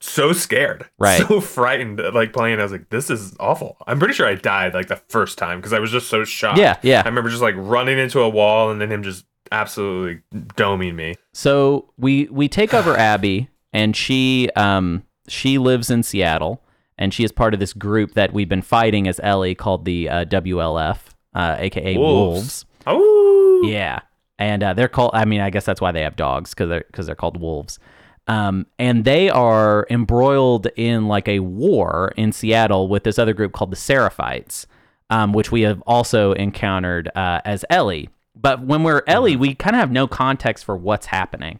so 0.00 0.32
scared, 0.32 0.88
Right. 0.98 1.24
so 1.26 1.40
frightened, 1.40 2.00
like 2.12 2.32
playing. 2.32 2.58
I 2.58 2.64
was 2.64 2.72
like, 2.72 2.90
this 2.90 3.08
is 3.08 3.36
awful. 3.38 3.76
I'm 3.86 3.98
pretty 4.00 4.14
sure 4.14 4.26
I 4.26 4.34
died 4.34 4.74
like 4.74 4.88
the 4.88 4.96
first 5.08 5.38
time 5.38 5.58
because 5.58 5.72
I 5.72 5.78
was 5.78 5.92
just 5.92 6.08
so 6.08 6.24
shocked. 6.24 6.58
Yeah, 6.58 6.76
yeah. 6.82 7.02
I 7.04 7.08
remember 7.08 7.30
just 7.30 7.40
like 7.42 7.54
running 7.56 7.98
into 7.98 8.18
a 8.20 8.28
wall 8.28 8.70
and 8.72 8.80
then 8.80 8.90
him 8.90 9.02
just 9.04 9.24
absolutely 9.52 10.20
doming 10.34 10.94
me. 10.96 11.14
So 11.32 11.90
we 11.96 12.24
we 12.32 12.48
take 12.48 12.74
over 12.74 12.96
Abby, 12.96 13.48
and 13.72 13.94
she 13.96 14.50
um 14.56 15.04
she 15.28 15.56
lives 15.56 15.88
in 15.88 16.02
Seattle, 16.02 16.62
and 17.02 17.12
she 17.12 17.24
is 17.24 17.32
part 17.32 17.52
of 17.52 17.58
this 17.58 17.72
group 17.72 18.14
that 18.14 18.32
we've 18.32 18.48
been 18.48 18.62
fighting 18.62 19.08
as 19.08 19.18
Ellie 19.24 19.56
called 19.56 19.84
the 19.84 20.08
uh, 20.08 20.24
WLF, 20.26 20.98
uh, 21.34 21.56
aka 21.58 21.96
Wolves. 21.96 22.38
Wolves. 22.38 22.66
Oh, 22.86 23.62
Yeah, 23.64 24.02
and 24.38 24.62
uh, 24.62 24.72
they're 24.74 24.86
called. 24.86 25.10
I 25.12 25.24
mean, 25.24 25.40
I 25.40 25.50
guess 25.50 25.64
that's 25.64 25.80
why 25.80 25.90
they 25.90 26.02
have 26.02 26.14
dogs 26.14 26.50
because 26.50 26.68
they're 26.68 26.84
because 26.86 27.06
they're 27.06 27.16
called 27.16 27.40
wolves. 27.40 27.80
Um, 28.28 28.66
and 28.78 29.04
they 29.04 29.28
are 29.30 29.84
embroiled 29.90 30.68
in 30.76 31.08
like 31.08 31.26
a 31.26 31.40
war 31.40 32.12
in 32.16 32.30
Seattle 32.30 32.86
with 32.86 33.02
this 33.02 33.18
other 33.18 33.34
group 33.34 33.52
called 33.52 33.72
the 33.72 33.76
Seraphites, 33.76 34.66
um, 35.10 35.32
which 35.32 35.50
we 35.50 35.62
have 35.62 35.82
also 35.88 36.34
encountered 36.34 37.10
uh, 37.16 37.40
as 37.44 37.64
Ellie. 37.68 38.10
But 38.36 38.64
when 38.64 38.84
we're 38.84 39.02
Ellie, 39.08 39.34
we 39.34 39.56
kind 39.56 39.74
of 39.74 39.80
have 39.80 39.90
no 39.90 40.06
context 40.06 40.64
for 40.64 40.76
what's 40.76 41.06
happening. 41.06 41.58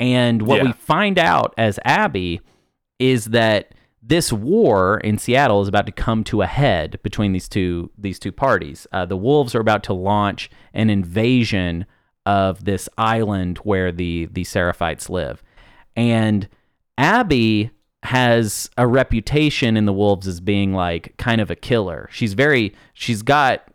And 0.00 0.42
what 0.42 0.62
we 0.62 0.72
find 0.72 1.18
out 1.18 1.52
as 1.58 1.78
Abby 1.84 2.40
is 2.98 3.26
that 3.26 3.74
this 4.02 4.32
war 4.32 4.98
in 4.98 5.16
Seattle 5.16 5.62
is 5.62 5.68
about 5.68 5.86
to 5.86 5.92
come 5.92 6.24
to 6.24 6.42
a 6.42 6.46
head 6.46 6.98
between 7.02 7.32
these 7.32 7.48
two 7.48 7.90
these 7.96 8.18
two 8.18 8.32
parties. 8.32 8.86
Uh, 8.92 9.06
the 9.06 9.16
wolves 9.16 9.54
are 9.54 9.60
about 9.60 9.84
to 9.84 9.92
launch 9.92 10.50
an 10.74 10.90
invasion 10.90 11.86
of 12.26 12.64
this 12.64 12.88
island 12.98 13.58
where 13.58 13.92
the 13.92 14.28
the 14.32 14.42
Seraphites 14.42 15.08
live, 15.08 15.42
and 15.94 16.48
Abby 16.98 17.70
has 18.02 18.68
a 18.76 18.86
reputation 18.86 19.76
in 19.76 19.86
the 19.86 19.92
wolves 19.92 20.26
as 20.26 20.40
being 20.40 20.74
like 20.74 21.16
kind 21.16 21.40
of 21.40 21.50
a 21.50 21.56
killer. 21.56 22.08
She's 22.10 22.34
very 22.34 22.74
she's 22.92 23.22
got 23.22 23.68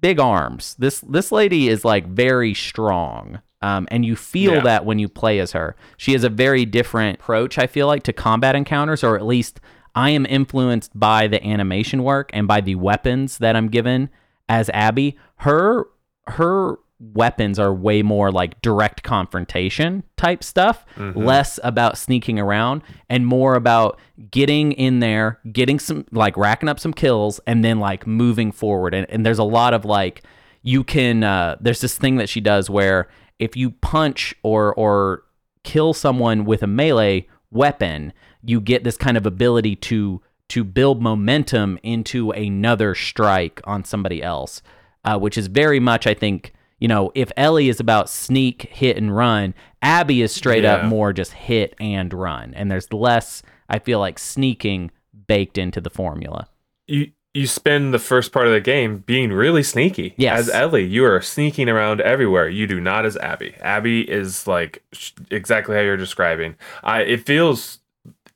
big 0.00 0.18
arms. 0.18 0.74
This 0.78 1.00
this 1.00 1.30
lady 1.30 1.68
is 1.68 1.84
like 1.84 2.06
very 2.08 2.52
strong. 2.54 3.40
Um, 3.60 3.88
and 3.90 4.04
you 4.04 4.14
feel 4.16 4.54
Yeah. 4.54 4.60
that 4.62 4.84
when 4.84 4.98
you 4.98 5.08
play 5.08 5.40
as 5.40 5.52
her. 5.52 5.74
She 5.96 6.12
has 6.12 6.22
a 6.24 6.28
very 6.28 6.64
different 6.64 7.18
approach, 7.20 7.58
I 7.58 7.66
feel 7.66 7.86
like, 7.88 8.02
to 8.04 8.12
combat 8.12 8.54
encounters, 8.54 9.02
or 9.02 9.16
at 9.16 9.26
least 9.26 9.60
I 9.94 10.10
am 10.10 10.26
influenced 10.26 10.98
by 10.98 11.26
the 11.26 11.44
animation 11.44 12.04
work 12.04 12.30
and 12.32 12.46
by 12.46 12.60
the 12.60 12.76
weapons 12.76 13.38
that 13.38 13.56
I'm 13.56 13.68
given 13.68 14.10
as 14.48 14.70
Abby. 14.70 15.16
Her 15.38 15.86
her 16.28 16.78
weapons 17.00 17.58
are 17.58 17.72
way 17.72 18.02
more 18.02 18.30
like 18.30 18.60
direct 18.60 19.02
confrontation 19.02 20.02
type 20.16 20.42
stuff, 20.44 20.84
less 20.96 21.58
about 21.64 21.96
sneaking 21.96 22.38
around 22.38 22.82
and 23.08 23.26
more 23.26 23.54
about 23.54 23.98
getting 24.30 24.72
in 24.72 24.98
there, 25.00 25.38
getting 25.52 25.78
some 25.78 26.04
like 26.12 26.36
racking 26.36 26.68
up 26.68 26.78
some 26.80 26.92
kills 26.92 27.40
and 27.46 27.64
then 27.64 27.78
like 27.80 28.06
moving 28.06 28.52
forward. 28.52 28.94
And, 28.94 29.06
and 29.10 29.24
there's 29.24 29.38
a 29.38 29.44
lot 29.44 29.74
of 29.74 29.84
like 29.84 30.22
you 30.62 30.82
can 30.84 31.22
uh 31.24 31.56
there's 31.60 31.80
this 31.80 31.96
thing 31.96 32.16
that 32.16 32.28
she 32.28 32.40
does 32.40 32.68
where 32.68 33.08
if 33.38 33.56
you 33.56 33.70
punch 33.70 34.34
or 34.42 34.74
or 34.74 35.24
kill 35.64 35.92
someone 35.92 36.44
with 36.44 36.62
a 36.62 36.66
melee 36.66 37.26
weapon, 37.50 38.12
you 38.42 38.60
get 38.60 38.84
this 38.84 38.96
kind 38.96 39.16
of 39.16 39.26
ability 39.26 39.76
to 39.76 40.22
to 40.48 40.64
build 40.64 41.02
momentum 41.02 41.78
into 41.82 42.30
another 42.30 42.94
strike 42.94 43.60
on 43.64 43.84
somebody 43.84 44.22
else, 44.22 44.62
uh, 45.04 45.18
which 45.18 45.36
is 45.36 45.46
very 45.46 45.78
much, 45.78 46.06
I 46.06 46.14
think, 46.14 46.54
you 46.78 46.88
know, 46.88 47.12
if 47.14 47.30
Ellie 47.36 47.68
is 47.68 47.80
about 47.80 48.08
sneak, 48.08 48.62
hit, 48.62 48.96
and 48.96 49.14
run, 49.14 49.52
Abby 49.82 50.22
is 50.22 50.34
straight 50.34 50.64
up 50.64 50.84
more 50.86 51.12
just 51.12 51.32
hit 51.32 51.74
and 51.78 52.14
run, 52.14 52.54
and 52.54 52.70
there's 52.70 52.90
less, 52.92 53.42
I 53.68 53.78
feel 53.78 53.98
like, 53.98 54.18
sneaking 54.18 54.90
baked 55.26 55.58
into 55.58 55.80
the 55.82 55.90
formula. 55.90 56.48
you 56.86 57.12
you 57.38 57.46
spend 57.46 57.94
the 57.94 57.98
first 57.98 58.32
part 58.32 58.46
of 58.46 58.52
the 58.52 58.60
game 58.60 58.98
being 59.06 59.32
really 59.32 59.62
sneaky. 59.62 60.14
Yes. 60.16 60.40
As 60.40 60.50
Ellie, 60.50 60.84
you 60.84 61.04
are 61.04 61.20
sneaking 61.20 61.68
around 61.68 62.00
everywhere. 62.00 62.48
You 62.48 62.66
do 62.66 62.80
not 62.80 63.06
as 63.06 63.16
Abby. 63.18 63.54
Abby 63.60 64.00
is 64.10 64.46
like 64.46 64.82
sh- 64.92 65.12
exactly 65.30 65.76
how 65.76 65.82
you're 65.82 65.96
describing. 65.96 66.56
I 66.82 67.02
it 67.02 67.24
feels 67.26 67.78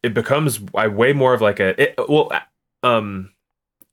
it 0.03 0.15
becomes 0.15 0.61
I 0.75 0.89
way 0.89 1.13
more 1.13 1.35
of 1.35 1.41
like 1.41 1.59
a 1.61 1.81
it, 1.83 1.95
well 2.09 2.31
um 2.83 3.31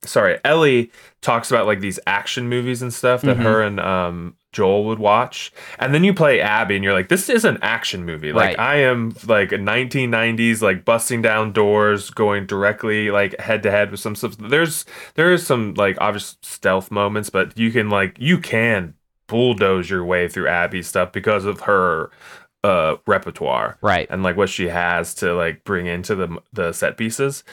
sorry, 0.04 0.38
Ellie 0.44 0.90
talks 1.20 1.50
about 1.50 1.66
like 1.66 1.80
these 1.80 1.98
action 2.06 2.48
movies 2.48 2.80
and 2.82 2.92
stuff 2.94 3.22
that 3.22 3.36
Mhm. 3.36 3.42
her 3.42 3.62
and 3.62 3.80
um 3.80 4.36
Joel 4.52 4.84
would 4.84 4.98
watch. 4.98 5.52
And 5.78 5.94
then 5.94 6.02
you 6.04 6.12
play 6.12 6.40
Abby 6.40 6.74
and 6.74 6.82
you're 6.84 6.92
like, 6.92 7.08
this 7.08 7.28
is 7.28 7.44
an 7.44 7.58
action 7.62 8.04
movie. 8.04 8.32
Like 8.32 8.58
Right. 8.58 8.58
I 8.58 8.76
am 8.82 9.14
like 9.26 9.52
a 9.52 9.58
1990s, 9.58 10.60
like 10.60 10.84
busting 10.84 11.22
down 11.22 11.52
doors, 11.52 12.10
going 12.10 12.46
directly 12.46 13.10
like 13.10 13.38
head 13.40 13.62
to 13.62 13.70
head 13.70 13.90
with 13.90 14.00
some 14.00 14.14
stuff. 14.16 14.36
There's 14.38 14.84
there 15.14 15.32
is 15.32 15.46
some 15.46 15.74
like 15.74 15.96
obvious 16.00 16.36
stealth 16.42 16.90
moments, 16.90 17.30
but 17.30 17.56
you 17.58 17.70
can 17.70 17.90
like 17.90 18.16
you 18.18 18.38
can 18.38 18.94
bulldoze 19.28 19.88
your 19.88 20.04
way 20.04 20.26
through 20.28 20.48
Abby's 20.48 20.88
stuff 20.88 21.12
because 21.12 21.44
of 21.44 21.60
her 21.60 22.10
uh 22.64 22.96
repertoire 23.06 23.78
Right. 23.80 24.06
and 24.10 24.22
like 24.22 24.36
what 24.36 24.48
she 24.50 24.68
has 24.68 25.14
to 25.14 25.32
like 25.34 25.64
bring 25.64 25.86
into 25.86 26.14
the 26.14 26.38
the 26.52 26.72
set 26.72 26.96
pieces. 26.96 27.44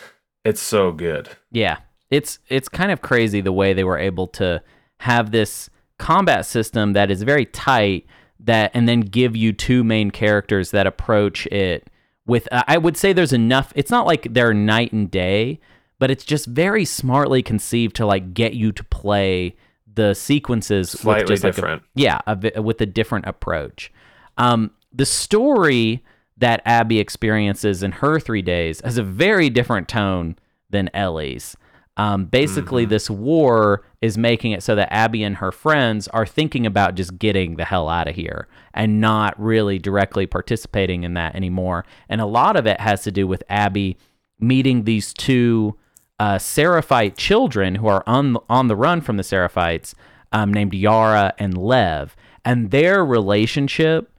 It's 0.43 0.61
so 0.61 0.91
good. 0.91 1.29
Yeah. 1.51 1.77
It's 2.09 2.39
it's 2.49 2.69
kind 2.69 2.91
of 2.91 3.01
crazy 3.01 3.41
the 3.41 3.51
way 3.51 3.73
they 3.73 3.83
were 3.83 3.97
able 3.97 4.27
to 4.29 4.63
have 5.01 5.31
this 5.31 5.69
combat 5.97 6.45
system 6.45 6.93
that 6.93 7.09
is 7.11 7.23
very 7.23 7.45
tight 7.45 8.05
that 8.39 8.71
and 8.73 8.87
then 8.87 9.01
give 9.01 9.35
you 9.35 9.51
two 9.51 9.83
main 9.83 10.11
characters 10.11 10.71
that 10.71 10.85
approach 10.85 11.47
it 11.47 11.87
with 12.25 12.47
uh, 12.51 12.63
I 12.67 12.77
would 12.77 12.95
say 12.97 13.13
there's 13.13 13.33
enough 13.33 13.73
it's 13.75 13.89
not 13.91 14.05
like 14.05 14.33
they're 14.33 14.53
night 14.53 14.91
and 14.91 15.09
day, 15.09 15.59
but 15.97 16.11
it's 16.11 16.23
just 16.25 16.45
very 16.45 16.85
smartly 16.85 17.41
conceived 17.41 17.95
to 17.95 18.05
like 18.05 18.33
get 18.33 18.53
you 18.53 18.71
to 18.73 18.83
play 18.83 19.55
the 19.91 20.13
sequences 20.13 20.91
Slightly 20.91 21.21
with 21.23 21.29
just 21.29 21.43
like 21.43 21.53
a- 21.53 21.55
different. 21.55 21.83
yeah, 21.95 22.19
a, 22.27 22.61
with 22.61 22.79
a 22.81 22.85
different 22.85 23.25
approach. 23.25 23.91
Um, 24.37 24.71
the 24.93 25.05
story 25.07 26.03
that 26.37 26.61
Abby 26.65 26.99
experiences 26.99 27.81
in 27.81 27.93
her 27.93 28.19
three 28.19 28.43
days 28.43 28.79
has 28.81 28.99
a 28.99 29.03
very 29.03 29.49
different 29.49 29.87
tone 29.87 30.35
than 30.69 30.89
Ellie's. 30.93 31.57
Um, 31.97 32.25
basically, 32.25 32.83
Mm-hmm. 32.83 32.91
this 32.91 33.09
war 33.09 33.83
is 34.01 34.17
making 34.17 34.51
it 34.51 34.61
so 34.63 34.75
that 34.75 34.93
Abby 34.93 35.23
and 35.23 35.37
her 35.37 35.51
friends 35.51 36.07
are 36.09 36.25
thinking 36.25 36.65
about 36.65 36.95
just 36.95 37.17
getting 37.17 37.55
the 37.55 37.65
hell 37.65 37.89
out 37.89 38.07
of 38.07 38.15
here 38.15 38.47
and 38.73 39.01
not 39.01 39.37
really 39.39 39.79
directly 39.79 40.27
participating 40.27 41.03
in 41.03 41.15
that 41.15 41.35
anymore. 41.35 41.85
And 42.07 42.21
a 42.21 42.25
lot 42.25 42.55
of 42.55 42.67
it 42.67 42.79
has 42.79 43.01
to 43.03 43.11
do 43.11 43.25
with 43.25 43.43
Abby 43.49 43.97
meeting 44.39 44.83
these 44.83 45.11
two 45.13 45.75
uh, 46.19 46.37
Seraphite 46.37 47.17
children 47.17 47.75
who 47.75 47.87
are 47.87 48.03
on 48.05 48.37
on 48.49 48.67
the 48.67 48.75
run 48.75 49.01
from 49.01 49.17
the 49.17 49.23
Seraphites, 49.23 49.93
um, 50.31 50.53
named 50.53 50.73
Yara 50.75 51.33
and 51.39 51.57
Lev, 51.57 52.15
and 52.45 52.69
their 52.71 53.03
relationship 53.03 54.11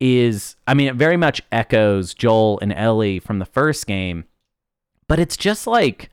is, 0.00 0.56
I 0.66 0.74
mean, 0.74 0.88
it 0.88 0.96
very 0.96 1.16
much 1.16 1.40
echoes 1.52 2.12
Joel 2.12 2.58
and 2.60 2.72
Ellie 2.72 3.20
from 3.20 3.38
the 3.38 3.46
first 3.46 3.86
game, 3.86 4.24
but 5.08 5.18
it's 5.18 5.36
just 5.36 5.66
like, 5.66 6.10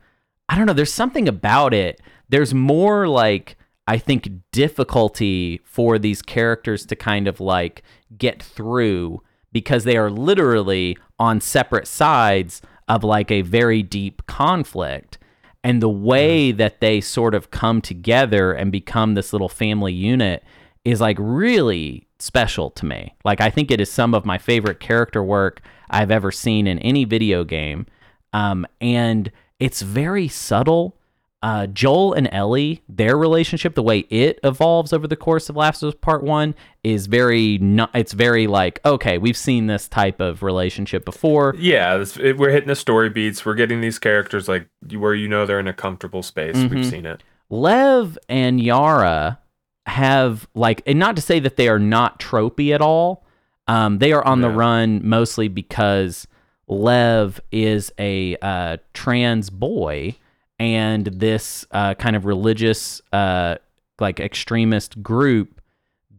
I 0.50 0.56
don't 0.56 0.66
know, 0.66 0.72
there's 0.72 0.92
something 0.92 1.28
about 1.28 1.72
it. 1.72 2.00
There's 2.28 2.52
more 2.52 3.06
like, 3.06 3.56
I 3.86 3.98
think, 3.98 4.28
difficulty 4.50 5.60
for 5.64 5.96
these 5.96 6.22
characters 6.22 6.84
to 6.86 6.96
kind 6.96 7.28
of 7.28 7.40
like 7.40 7.84
get 8.18 8.42
through 8.42 9.22
because 9.52 9.84
they 9.84 9.96
are 9.96 10.10
literally 10.10 10.98
on 11.20 11.40
separate 11.40 11.86
sides 11.86 12.62
of 12.88 13.04
like 13.04 13.30
a 13.30 13.42
very 13.42 13.84
deep 13.84 14.26
conflict 14.26 15.18
and 15.62 15.80
the 15.80 15.88
way 15.88 16.50
that 16.50 16.80
they 16.80 17.00
sort 17.00 17.34
of 17.34 17.52
come 17.52 17.80
together 17.80 18.52
and 18.52 18.72
become 18.72 19.14
this 19.14 19.32
little 19.32 19.48
family 19.48 19.92
unit 19.92 20.42
is 20.84 21.00
like 21.00 21.16
really 21.20 22.08
special 22.18 22.70
to 22.70 22.86
me. 22.86 23.14
Like 23.24 23.40
I 23.40 23.50
think 23.50 23.70
it 23.70 23.80
is 23.80 23.90
some 23.90 24.14
of 24.14 24.24
my 24.24 24.38
favorite 24.38 24.80
character 24.80 25.22
work 25.22 25.60
I've 25.90 26.10
ever 26.10 26.32
seen 26.32 26.66
in 26.66 26.80
any 26.80 27.04
video 27.04 27.44
game. 27.44 27.86
Um, 28.32 28.66
and 28.80 29.30
it's 29.60 29.82
very 29.82 30.26
subtle. 30.28 30.96
Uh, 31.42 31.66
Joel 31.66 32.12
and 32.12 32.28
Ellie, 32.32 32.82
their 32.86 33.16
relationship, 33.16 33.74
the 33.74 33.82
way 33.82 34.00
it 34.10 34.38
evolves 34.44 34.92
over 34.92 35.06
the 35.06 35.16
course 35.16 35.48
of 35.48 35.56
Last 35.56 35.82
of 35.82 35.90
Us 35.90 35.94
Part 35.98 36.22
One, 36.22 36.54
is 36.84 37.06
very. 37.06 37.56
Not, 37.58 37.90
it's 37.94 38.12
very 38.12 38.46
like 38.46 38.80
okay, 38.84 39.16
we've 39.16 39.36
seen 39.36 39.66
this 39.66 39.88
type 39.88 40.20
of 40.20 40.42
relationship 40.42 41.04
before. 41.04 41.54
Yeah, 41.56 41.96
this, 41.96 42.18
it, 42.18 42.36
we're 42.36 42.50
hitting 42.50 42.68
the 42.68 42.76
story 42.76 43.08
beats. 43.08 43.46
We're 43.46 43.54
getting 43.54 43.80
these 43.80 43.98
characters 43.98 44.48
like 44.48 44.68
where 44.92 45.14
you 45.14 45.28
know 45.28 45.46
they're 45.46 45.60
in 45.60 45.68
a 45.68 45.72
comfortable 45.72 46.22
space. 46.22 46.56
Mm-hmm. 46.56 46.74
We've 46.74 46.86
seen 46.86 47.06
it. 47.06 47.22
Lev 47.48 48.18
and 48.28 48.60
Yara 48.60 49.38
have 49.86 50.46
like, 50.54 50.82
and 50.86 50.98
not 50.98 51.16
to 51.16 51.22
say 51.22 51.40
that 51.40 51.56
they 51.56 51.68
are 51.68 51.78
not 51.78 52.20
tropey 52.20 52.74
at 52.74 52.80
all. 52.80 53.24
Um, 53.66 53.98
they 53.98 54.12
are 54.12 54.24
on 54.24 54.40
the 54.40 54.50
run 54.50 55.00
mostly 55.04 55.48
because 55.48 56.26
Lev 56.70 57.40
is 57.50 57.92
a 57.98 58.36
uh, 58.40 58.76
trans 58.94 59.50
boy, 59.50 60.14
and 60.58 61.06
this 61.06 61.66
uh, 61.72 61.94
kind 61.94 62.14
of 62.14 62.24
religious, 62.24 63.02
uh, 63.12 63.56
like 63.98 64.20
extremist 64.20 65.02
group, 65.02 65.60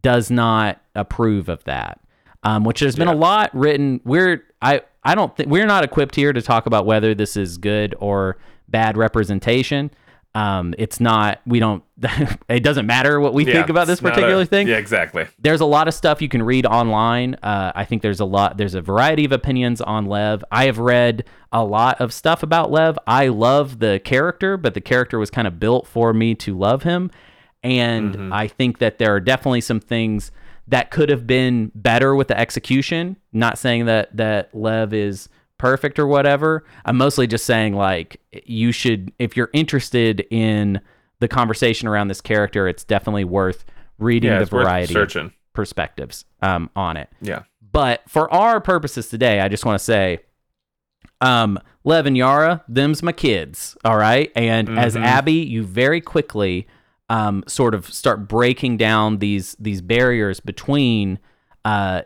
does 0.02 0.30
not 0.30 0.80
approve 0.94 1.48
of 1.48 1.64
that. 1.64 2.00
Um, 2.44 2.64
which 2.64 2.80
there's 2.80 2.96
been 2.96 3.08
a 3.08 3.14
lot 3.14 3.50
written. 3.54 4.00
We're 4.04 4.44
I 4.60 4.82
I 5.04 5.14
don't 5.14 5.34
think 5.36 5.48
we're 5.48 5.66
not 5.66 5.84
equipped 5.84 6.16
here 6.16 6.32
to 6.32 6.42
talk 6.42 6.66
about 6.66 6.86
whether 6.86 7.14
this 7.14 7.36
is 7.36 7.56
good 7.56 7.94
or 8.00 8.36
bad 8.68 8.96
representation. 8.96 9.90
Um, 10.34 10.74
it's 10.78 10.98
not. 10.98 11.40
We 11.46 11.58
don't. 11.60 11.84
it 12.48 12.60
doesn't 12.62 12.86
matter 12.86 13.20
what 13.20 13.34
we 13.34 13.44
Yeah, 13.46 13.52
think 13.52 13.68
about 13.68 13.86
this 13.86 14.00
particular 14.00 14.42
a- 14.42 14.46
thing 14.46 14.66
Yeah, 14.66 14.76
exactly. 14.78 15.26
there's 15.38 15.60
a 15.60 15.66
lot 15.66 15.88
of 15.88 15.94
stuff 15.94 16.22
you 16.22 16.28
can 16.28 16.42
read 16.42 16.64
online. 16.64 17.34
Uh, 17.42 17.72
I 17.74 17.84
think 17.84 18.00
there's 18.00 18.20
a 18.20 18.24
lot. 18.24 18.56
There's 18.56 18.74
a 18.74 18.80
variety 18.80 19.24
of 19.26 19.32
opinions 19.32 19.80
on 19.82 20.06
Lev. 20.06 20.42
I 20.50 20.64
have 20.64 20.78
read 20.78 21.24
a 21.52 21.62
lot 21.64 22.00
of 22.00 22.12
stuff 22.14 22.42
about 22.42 22.70
Lev. 22.70 22.98
I 23.06 23.28
love 23.28 23.78
the 23.78 24.00
character, 24.02 24.56
but 24.56 24.72
the 24.72 24.80
character 24.80 25.18
was 25.18 25.30
kind 25.30 25.46
of 25.46 25.60
built 25.60 25.86
for 25.86 26.14
me 26.14 26.34
to 26.36 26.56
love 26.56 26.82
him, 26.82 27.10
and 27.62 28.32
I 28.34 28.48
think 28.48 28.78
that 28.78 28.98
there 28.98 29.14
are 29.14 29.20
definitely 29.20 29.60
some 29.60 29.80
things 29.80 30.32
that 30.68 30.90
could 30.90 31.10
have 31.10 31.26
been 31.26 31.70
better 31.74 32.14
with 32.14 32.28
the 32.28 32.38
execution. 32.38 33.16
Not 33.32 33.58
saying 33.58 33.84
that 33.86 34.16
that 34.16 34.54
Lev 34.54 34.94
is 34.94 35.28
perfect 35.62 35.96
or 36.00 36.08
whatever. 36.08 36.64
I'm 36.84 36.96
mostly 36.96 37.28
just 37.28 37.46
saying 37.46 37.74
like 37.74 38.20
you 38.44 38.72
should 38.72 39.12
if 39.20 39.36
you're 39.36 39.50
interested 39.52 40.26
in 40.28 40.80
the 41.20 41.28
conversation 41.28 41.86
around 41.86 42.08
this 42.08 42.20
character, 42.20 42.66
it's 42.66 42.82
definitely 42.82 43.22
worth 43.22 43.64
reading 43.98 44.32
Yeah, 44.32 44.40
the 44.40 44.44
variety 44.46 44.92
of 44.98 45.32
perspectives 45.52 46.24
um, 46.42 46.68
on 46.74 46.96
it. 46.96 47.08
Yeah. 47.20 47.44
But 47.70 48.02
for 48.08 48.30
our 48.34 48.60
purposes 48.60 49.08
today, 49.08 49.38
I 49.38 49.46
just 49.48 49.64
want 49.64 49.78
to 49.78 49.84
say, 49.84 50.18
um, 51.20 51.60
Lev 51.84 52.06
and 52.06 52.16
Yara, 52.16 52.64
them's 52.68 53.00
my 53.02 53.12
kids, 53.12 53.76
all 53.84 53.96
right. 53.96 54.32
And 54.34 54.68
as 54.76 54.96
Mhm. 54.96 55.04
Abby, 55.04 55.34
you 55.34 55.62
very 55.62 56.00
quickly 56.00 56.66
um, 57.08 57.44
sort 57.46 57.74
of 57.74 57.86
start 57.92 58.26
breaking 58.26 58.78
down 58.78 59.18
these 59.18 59.54
these 59.60 59.80
barriers 59.80 60.40
between 60.40 61.18
uh, 61.64 62.02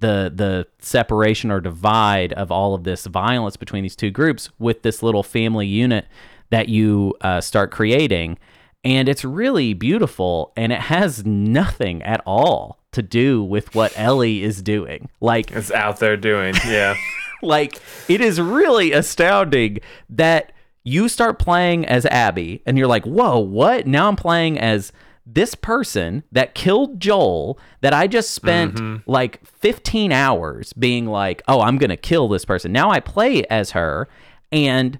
the 0.00 0.32
the 0.34 0.66
separation 0.78 1.50
or 1.50 1.60
divide 1.60 2.32
of 2.32 2.50
all 2.50 2.74
of 2.74 2.84
this 2.84 3.06
violence 3.06 3.56
between 3.56 3.82
these 3.82 3.96
two 3.96 4.10
groups 4.10 4.50
with 4.58 4.82
this 4.82 5.02
little 5.02 5.22
family 5.22 5.66
unit 5.66 6.06
that 6.50 6.68
you 6.68 7.14
uh, 7.20 7.40
start 7.40 7.70
creating. 7.70 8.38
And 8.82 9.08
it's 9.08 9.24
really 9.24 9.74
beautiful, 9.74 10.52
and 10.56 10.72
it 10.72 10.80
has 10.80 11.24
nothing 11.26 12.02
at 12.02 12.22
all 12.24 12.80
to 12.92 13.02
do 13.02 13.42
with 13.42 13.74
what 13.74 13.92
Ellie 13.94 14.42
is 14.42 14.62
doing. 14.62 15.10
Like, 15.20 15.52
It's 15.52 15.70
out 15.70 16.00
there 16.00 16.16
doing. 16.16 16.54
Yeah. 16.66 16.94
like 17.42 17.78
it 18.08 18.20
is 18.20 18.40
really 18.40 18.92
astounding 18.92 19.78
that 20.08 20.52
you 20.82 21.08
start 21.08 21.38
playing 21.38 21.86
as 21.86 22.06
Abby 22.06 22.62
and 22.66 22.78
you're 22.78 22.86
like, 22.86 23.04
"Whoa, 23.04 23.38
what? 23.38 23.86
Now 23.86 24.08
I'm 24.08 24.16
playing 24.16 24.58
as 24.58 24.92
this 25.26 25.54
person 25.54 26.22
that 26.32 26.54
killed 26.54 27.00
Joel 27.00 27.58
that 27.80 27.92
I 27.92 28.06
just 28.06 28.32
spent 28.32 28.74
mm-hmm. 28.74 29.10
like 29.10 29.44
15 29.46 30.12
hours 30.12 30.72
being 30.72 31.06
like, 31.06 31.42
"Oh, 31.48 31.60
I'm 31.60 31.78
going 31.78 31.90
to 31.90 31.96
kill 31.96 32.28
this 32.28 32.44
person." 32.44 32.72
Now 32.72 32.90
I 32.90 33.00
play 33.00 33.44
as 33.44 33.72
her 33.72 34.08
and 34.52 34.98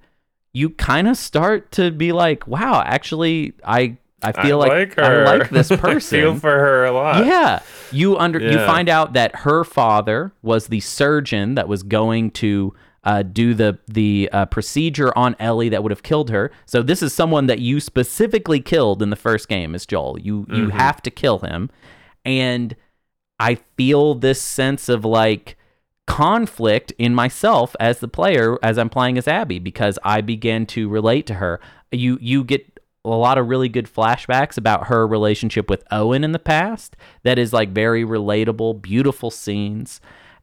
you 0.52 0.70
kind 0.70 1.08
of 1.08 1.16
start 1.16 1.72
to 1.72 1.90
be 1.90 2.12
like, 2.12 2.46
"Wow, 2.46 2.82
actually 2.84 3.54
I 3.64 3.96
I 4.22 4.32
I 4.34 4.42
feel 4.42 4.58
like, 4.58 4.70
like 4.70 4.94
her. 4.94 5.26
I 5.26 5.38
like 5.38 5.50
this 5.50 5.70
I 5.70 5.76
person." 5.76 6.20
feel 6.20 6.34
for 6.36 6.50
her 6.50 6.84
a 6.84 6.92
lot. 6.92 7.26
Yeah. 7.26 7.60
You 7.92 8.16
under 8.18 8.38
you 8.38 8.58
find 8.58 8.88
out 8.88 9.14
that 9.14 9.34
her 9.36 9.64
father 9.64 10.32
was 10.42 10.68
the 10.68 10.80
surgeon 10.80 11.54
that 11.54 11.68
was 11.68 11.82
going 11.82 12.30
to 12.32 12.74
uh, 13.04 13.22
do 13.22 13.54
the 13.54 13.78
the 13.86 14.28
uh, 14.32 14.44
procedure 14.46 15.16
on 15.16 15.34
Ellie 15.38 15.68
that 15.70 15.82
would 15.82 15.90
have 15.92 16.02
killed 16.02 16.30
her. 16.30 16.50
So 16.66 16.82
this 16.82 17.02
is 17.02 17.12
someone 17.14 17.46
that 17.46 17.58
you 17.58 17.80
specifically 17.80 18.60
killed 18.60 19.02
in 19.02 19.10
the 19.10 19.16
first 19.16 19.48
game, 19.48 19.74
is 19.74 19.86
Joel. 19.86 20.18
You 20.18 20.46
you 20.48 20.66
Mm-hmm. 20.66 20.78
have 20.78 21.00
to 21.02 21.10
kill 21.10 21.38
him, 21.38 21.70
and 22.24 22.76
I 23.38 23.54
feel 23.76 24.14
this 24.14 24.40
sense 24.42 24.88
of 24.90 25.04
like 25.04 25.56
conflict 26.06 26.92
in 26.98 27.14
myself 27.14 27.76
as 27.78 28.00
the 28.00 28.08
player 28.08 28.58
as 28.62 28.76
I'm 28.78 28.90
playing 28.90 29.16
as 29.16 29.28
Abby 29.28 29.58
because 29.58 29.98
I 30.04 30.20
began 30.20 30.66
to 30.66 30.88
relate 30.88 31.26
to 31.28 31.34
her. 31.34 31.60
You 31.92 32.18
you 32.20 32.44
get 32.44 32.80
a 33.04 33.08
lot 33.10 33.38
of 33.38 33.48
really 33.48 33.68
good 33.70 33.86
flashbacks 33.86 34.58
about 34.58 34.88
her 34.88 35.06
relationship 35.06 35.70
with 35.70 35.82
Owen 35.90 36.22
in 36.22 36.32
the 36.32 36.38
past 36.38 36.96
that 37.22 37.38
is 37.38 37.52
like 37.52 37.70
very 37.70 38.04
relatable, 38.04 38.82
beautiful 38.82 39.30
scenes. 39.30 40.00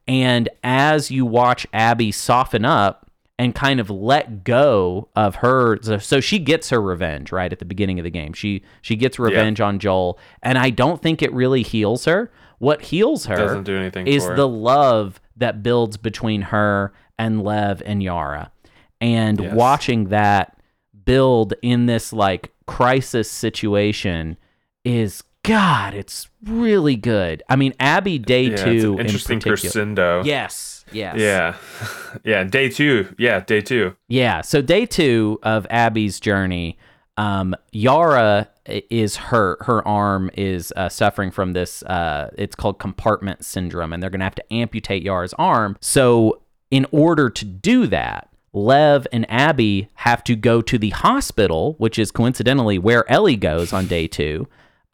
And 0.08 0.50
as 0.64 1.12
you 1.12 1.26
watch 1.26 1.68
Abby 1.74 2.12
soften 2.12 2.64
up 2.66 3.10
and 3.40 3.54
kind 3.54 3.80
of 3.80 3.90
let 3.90 4.44
go 4.44 5.10
of 5.16 5.36
her 5.36 5.78
so- 6.00 6.20
she 6.20 6.40
gets 6.40 6.70
her 6.70 6.82
revenge 6.82 7.32
right 7.32 7.52
at 7.52 7.60
the 7.60 7.66
beginning 7.66 8.00
of 8.00 8.04
the 8.04 8.10
game. 8.10 8.34
She 8.34 8.64
she 8.82 8.96
gets 8.96 9.20
revenge 9.20 9.62
on 9.62 9.80
Joel 9.80 10.18
and 10.42 10.58
I 10.58 10.70
don't 10.70 11.02
think 11.02 11.22
it 11.22 11.32
really 11.34 11.62
heals 11.64 12.06
her. 12.06 12.32
What 12.60 12.82
heals 12.84 13.26
her 13.26 13.36
Doesn't 13.36 13.64
do 13.66 13.78
anything 13.78 14.08
is 14.08 14.26
the 14.26 14.48
love 14.48 15.22
that 15.36 15.62
builds 15.62 15.98
between 15.98 16.42
her 16.44 16.94
and 17.20 17.44
Lev 17.44 17.84
and 17.86 18.02
Yara. 18.02 18.52
And 19.00 19.40
Yes. 19.40 19.54
watching 19.54 20.06
that 20.06 20.58
build 21.06 21.54
in 21.62 21.86
this 21.86 22.12
like 22.12 22.52
crisis 22.66 23.30
situation 23.30 24.38
is 24.84 25.22
God, 25.48 25.94
it's 25.94 26.28
really 26.46 26.96
good. 26.96 27.42
I 27.50 27.56
mean, 27.56 27.74
Abby 27.80 28.20
Day 28.20 28.50
Yeah, 28.50 28.56
two 28.58 28.98
interesting 29.00 29.36
in 29.36 29.40
particular. 29.40 29.58
crescendo. 29.58 30.24
Yes, 30.24 30.86
yes, 30.92 31.16
Yeah. 31.18 31.56
yeah. 32.24 32.44
Day 32.44 32.70
two. 32.70 33.14
Yeah. 33.18 33.40
Day 33.40 33.62
two. 33.62 33.96
Yeah. 34.08 34.42
So 34.42 34.62
day 34.62 34.86
two 34.86 35.40
of 35.44 35.66
Abby's 35.70 36.20
journey, 36.20 36.78
um, 37.18 37.56
Yara 37.72 38.50
is 38.68 39.16
hurt. 39.16 39.64
Her 39.64 39.88
arm 39.88 40.30
is 40.36 40.74
uh, 40.76 40.90
suffering 40.90 41.32
from 41.32 41.54
this. 41.54 41.82
Uh, 41.84 42.30
it's 42.38 42.56
called 42.56 42.80
compartment 42.80 43.44
syndrome, 43.46 43.94
and 43.94 44.04
they're 44.04 44.10
going 44.10 44.20
to 44.20 44.26
have 44.26 44.36
to 44.36 44.54
amputate 44.54 45.02
Yara's 45.04 45.34
arm. 45.38 45.78
So 45.82 46.42
in 46.70 46.86
order 46.92 47.30
to 47.30 47.46
do 47.46 47.88
that, 47.88 48.30
Lev 48.54 49.08
and 49.12 49.26
Abby 49.32 49.90
have 49.96 50.24
to 50.26 50.36
go 50.36 50.62
to 50.62 50.78
the 50.78 50.90
hospital, 50.90 51.76
which 51.78 51.98
is 51.98 52.12
coincidentally 52.12 52.78
where 52.78 53.10
Ellie 53.10 53.36
goes 53.36 53.72
on 53.72 53.88
day 53.88 54.08
two, 54.08 54.48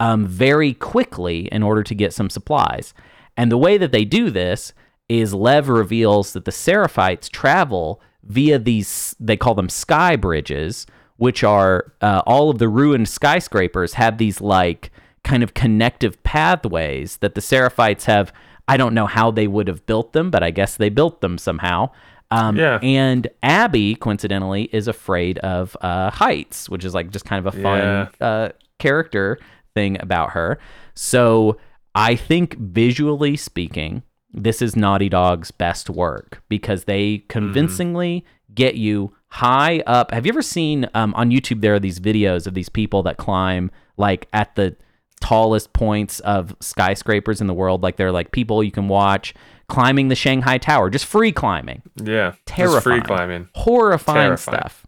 um, 0.04 0.26
very 0.28 0.74
quickly 0.74 1.40
in 1.52 1.62
order 1.64 1.84
to 1.84 1.96
get 1.96 2.14
some 2.14 2.30
supplies. 2.30 2.94
And 3.38 3.52
the 3.52 3.58
way 3.66 3.78
that 3.78 3.92
they 3.92 4.06
do 4.06 4.30
this 4.30 4.74
is 5.10 5.34
Lev 5.34 5.70
reveals 5.70 6.34
that 6.34 6.46
the 6.46 6.52
Seraphites 6.66 7.30
travel 7.30 8.02
via 8.24 8.58
these, 8.60 9.16
they 9.20 9.38
call 9.38 9.56
them 9.56 9.70
sky 9.70 10.16
bridges, 10.16 10.86
which 11.18 11.44
are 11.44 11.94
uh, 12.02 12.22
all 12.26 12.50
of 12.50 12.58
the 12.58 12.68
ruined 12.70 13.08
skyscrapers 13.08 13.94
have 13.94 14.18
these 14.18 14.42
like 14.42 14.92
kind 15.24 15.44
of 15.44 15.54
connective 15.54 16.16
pathways 16.24 17.18
that 17.18 17.34
the 17.36 17.42
Seraphites 17.42 18.06
have. 18.06 18.34
I 18.68 18.78
don't 18.78 18.94
know 18.94 19.06
how 19.08 19.32
they 19.32 19.48
would 19.48 19.68
have 19.68 19.86
built 19.86 20.14
them, 20.14 20.32
but 20.32 20.42
I 20.44 20.52
guess 20.52 20.78
they 20.78 20.90
built 20.90 21.22
them 21.22 21.38
somehow. 21.38 21.90
Um, 22.32 22.56
Yeah. 22.58 22.80
And 22.82 23.28
Abby, 23.42 23.96
coincidentally, 23.96 24.64
is 24.72 24.88
afraid 24.88 25.38
of 25.40 25.76
uh, 25.82 26.10
heights, 26.12 26.70
which 26.70 26.84
is 26.86 26.94
like 26.94 27.10
just 27.12 27.26
kind 27.26 27.46
of 27.46 27.54
a 27.54 27.62
fun 27.62 27.80
Yeah. 27.80 28.08
uh, 28.28 28.50
character 28.80 29.38
thing 29.76 29.98
about 30.02 30.32
her. 30.32 30.60
So 30.96 31.58
I 31.96 32.16
think 32.16 32.58
visually 32.58 33.36
speaking, 33.36 34.04
this 34.32 34.62
is 34.62 34.76
Naughty 34.76 35.10
Dog's 35.10 35.52
best 35.52 35.90
work 35.90 36.42
because 36.50 36.86
they 36.86 37.20
convincingly 37.30 38.26
get 38.54 38.76
you 38.76 39.14
high 39.28 39.80
up. 39.86 40.12
Have 40.12 40.26
you 40.26 40.32
ever 40.32 40.42
seen 40.42 40.88
um, 40.94 41.14
on 41.16 41.30
YouTube? 41.30 41.62
There 41.62 41.76
are 41.76 41.80
these 41.80 42.00
videos 42.00 42.48
of 42.48 42.54
these 42.54 42.70
people 42.70 43.04
that 43.04 43.18
climb 43.18 43.72
like 43.98 44.28
at 44.34 44.56
the 44.56 44.76
tallest 45.22 45.72
points 45.74 46.20
of 46.22 46.56
skyscrapers 46.60 47.42
in 47.42 47.48
the 47.48 47.54
world. 47.54 47.84
Like 47.84 47.96
they're 47.98 48.12
like 48.12 48.32
people 48.32 48.64
you 48.64 48.72
can 48.72 48.88
watch 48.88 49.34
climbing 49.70 50.08
the 50.10 50.16
Shanghai 50.16 50.58
Tower, 50.58 50.90
just 50.90 51.06
free 51.06 51.32
climbing, 51.32 51.82
Yeah. 52.04 52.34
terrifying, 52.46 52.82
free 52.82 53.02
climbing. 53.02 53.50
horrifying 53.54 54.18
Terrifying. 54.18 54.60
stuff. 54.60 54.86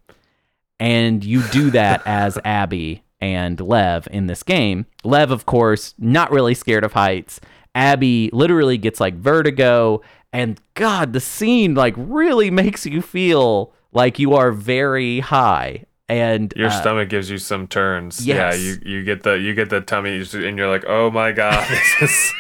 And 0.80 1.24
you 1.24 1.42
do 1.52 1.70
that 1.72 2.02
as 2.06 2.38
Abby 2.44 3.02
and 3.22 3.60
Lev 3.60 4.08
in 4.12 4.28
this 4.28 4.44
game. 4.44 4.86
Lev, 5.04 5.32
of 5.32 5.46
course, 5.46 5.94
not 5.98 6.32
really 6.32 6.54
scared 6.54 6.84
of 6.84 6.94
heights. 6.94 7.40
Abby 7.74 8.30
literally 8.34 8.78
gets 8.78 9.00
like 9.00 9.16
vertigo, 9.16 10.02
and 10.32 10.60
God, 10.76 11.14
the 11.14 11.20
scene 11.20 11.76
like 11.76 11.94
really 11.98 12.50
makes 12.52 12.86
you 12.86 13.02
feel 13.02 13.74
like 13.92 14.20
you 14.20 14.34
are 14.34 14.52
very 14.52 15.20
high. 15.22 15.86
And 16.08 16.54
Your 16.56 16.68
uh, 16.68 16.82
stomach 16.82 17.10
gives 17.10 17.32
you 17.32 17.40
some 17.40 17.66
turns. 17.68 18.26
yes. 18.26 18.60
Yeah, 18.60 18.64
you, 18.64 18.78
you 18.98 19.04
get 19.04 19.24
the 19.24 19.34
you 19.40 19.56
get 19.56 19.70
the 19.72 19.82
tummy 19.82 20.20
and 20.20 20.58
you're 20.58 20.70
like, 20.70 20.86
oh 20.88 21.10
my 21.10 21.32
god, 21.32 21.68
this 22.00 22.02
is 22.02 22.34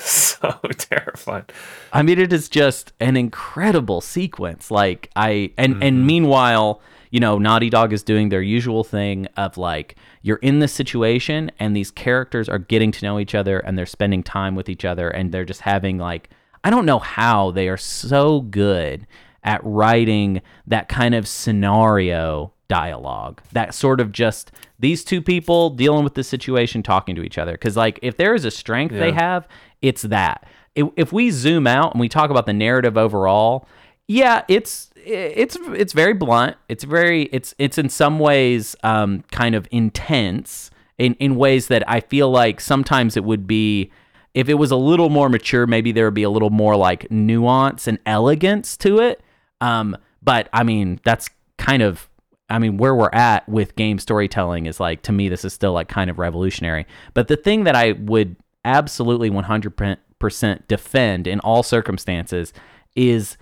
so 0.00 0.58
terrifying. 0.76 1.44
I 1.92 2.02
mean, 2.02 2.18
it 2.18 2.32
is 2.32 2.48
just 2.48 2.92
an 3.00 3.16
incredible 3.16 4.00
sequence. 4.00 4.70
Like 4.70 5.08
I 5.14 5.52
and 5.56 5.74
Mm-hmm. 5.74 5.82
and 5.84 6.06
meanwhile, 6.06 6.80
you 7.10 7.20
know, 7.20 7.38
Naughty 7.38 7.70
Dog 7.70 7.92
is 7.92 8.02
doing 8.02 8.28
their 8.28 8.42
usual 8.42 8.84
thing 8.84 9.26
of 9.36 9.58
like 9.58 9.96
you're 10.22 10.36
in 10.38 10.60
this 10.60 10.72
situation 10.72 11.50
and 11.58 11.76
these 11.76 11.90
characters 11.90 12.48
are 12.48 12.58
getting 12.58 12.92
to 12.92 13.04
know 13.04 13.18
each 13.18 13.34
other 13.34 13.58
and 13.58 13.76
they're 13.76 13.86
spending 13.86 14.22
time 14.22 14.54
with 14.54 14.68
each 14.68 14.84
other 14.84 15.08
and 15.08 15.32
they're 15.32 15.44
just 15.44 15.62
having 15.62 15.98
like 15.98 16.30
I 16.62 16.70
don't 16.70 16.86
know 16.86 16.98
how 16.98 17.50
they 17.50 17.68
are 17.68 17.78
so 17.78 18.42
good 18.42 19.06
at 19.42 19.60
writing 19.64 20.42
that 20.66 20.88
kind 20.88 21.14
of 21.14 21.26
scenario 21.26 22.52
dialogue. 22.68 23.40
That 23.52 23.74
sort 23.74 24.00
of 24.00 24.12
just 24.12 24.52
these 24.78 25.02
two 25.02 25.22
people 25.22 25.70
dealing 25.70 26.04
with 26.04 26.14
the 26.14 26.22
situation 26.22 26.82
talking 26.82 27.16
to 27.16 27.22
each 27.22 27.38
other 27.38 27.56
cuz 27.56 27.76
like 27.76 27.98
if 28.02 28.16
there 28.16 28.34
is 28.34 28.44
a 28.44 28.50
strength 28.50 28.92
they 28.92 29.12
have, 29.12 29.48
it's 29.82 30.02
that. 30.02 30.46
If, 30.76 30.88
if 30.96 31.12
we 31.12 31.30
zoom 31.30 31.66
out 31.66 31.92
and 31.92 32.00
we 32.00 32.08
talk 32.08 32.30
about 32.30 32.46
the 32.46 32.52
narrative 32.52 32.96
overall, 32.96 33.66
yeah, 34.06 34.42
it's 34.48 34.89
it's 35.04 35.56
it's 35.56 35.92
very 35.92 36.14
blunt. 36.14 36.56
It's 36.68 36.84
very 36.84 37.24
it's 37.32 37.54
it's 37.58 37.78
in 37.78 37.88
some 37.88 38.18
ways 38.18 38.76
um, 38.82 39.24
kind 39.30 39.54
of 39.54 39.66
intense 39.70 40.70
in 40.98 41.14
in 41.14 41.36
ways 41.36 41.68
that 41.68 41.88
I 41.88 42.00
feel 42.00 42.30
like 42.30 42.60
sometimes 42.60 43.16
it 43.16 43.24
would 43.24 43.46
be 43.46 43.90
if 44.34 44.48
it 44.48 44.54
was 44.54 44.70
a 44.70 44.76
little 44.76 45.08
more 45.08 45.28
mature, 45.28 45.66
maybe 45.66 45.92
there 45.92 46.04
would 46.04 46.14
be 46.14 46.22
a 46.22 46.30
little 46.30 46.50
more 46.50 46.76
like 46.76 47.10
nuance 47.10 47.88
and 47.88 47.98
elegance 48.06 48.76
to 48.78 49.00
it. 49.00 49.20
Um, 49.60 49.96
but 50.22 50.48
I 50.52 50.62
mean, 50.62 51.00
that's 51.04 51.28
kind 51.58 51.82
of 51.82 52.08
I 52.48 52.58
mean, 52.58 52.78
where 52.78 52.94
we're 52.94 53.10
at 53.12 53.48
with 53.48 53.76
game 53.76 53.98
storytelling 53.98 54.66
is 54.66 54.80
like 54.80 55.02
to 55.02 55.12
me 55.12 55.28
this 55.28 55.44
is 55.44 55.52
still 55.52 55.72
like 55.72 55.88
kind 55.88 56.10
of 56.10 56.18
revolutionary. 56.18 56.86
But 57.14 57.28
the 57.28 57.36
thing 57.36 57.64
that 57.64 57.76
I 57.76 57.92
would 57.92 58.36
absolutely 58.64 59.30
100% 59.30 60.68
defend 60.68 61.26
in 61.26 61.40
all 61.40 61.62
circumstances 61.62 62.52
is 62.94 63.36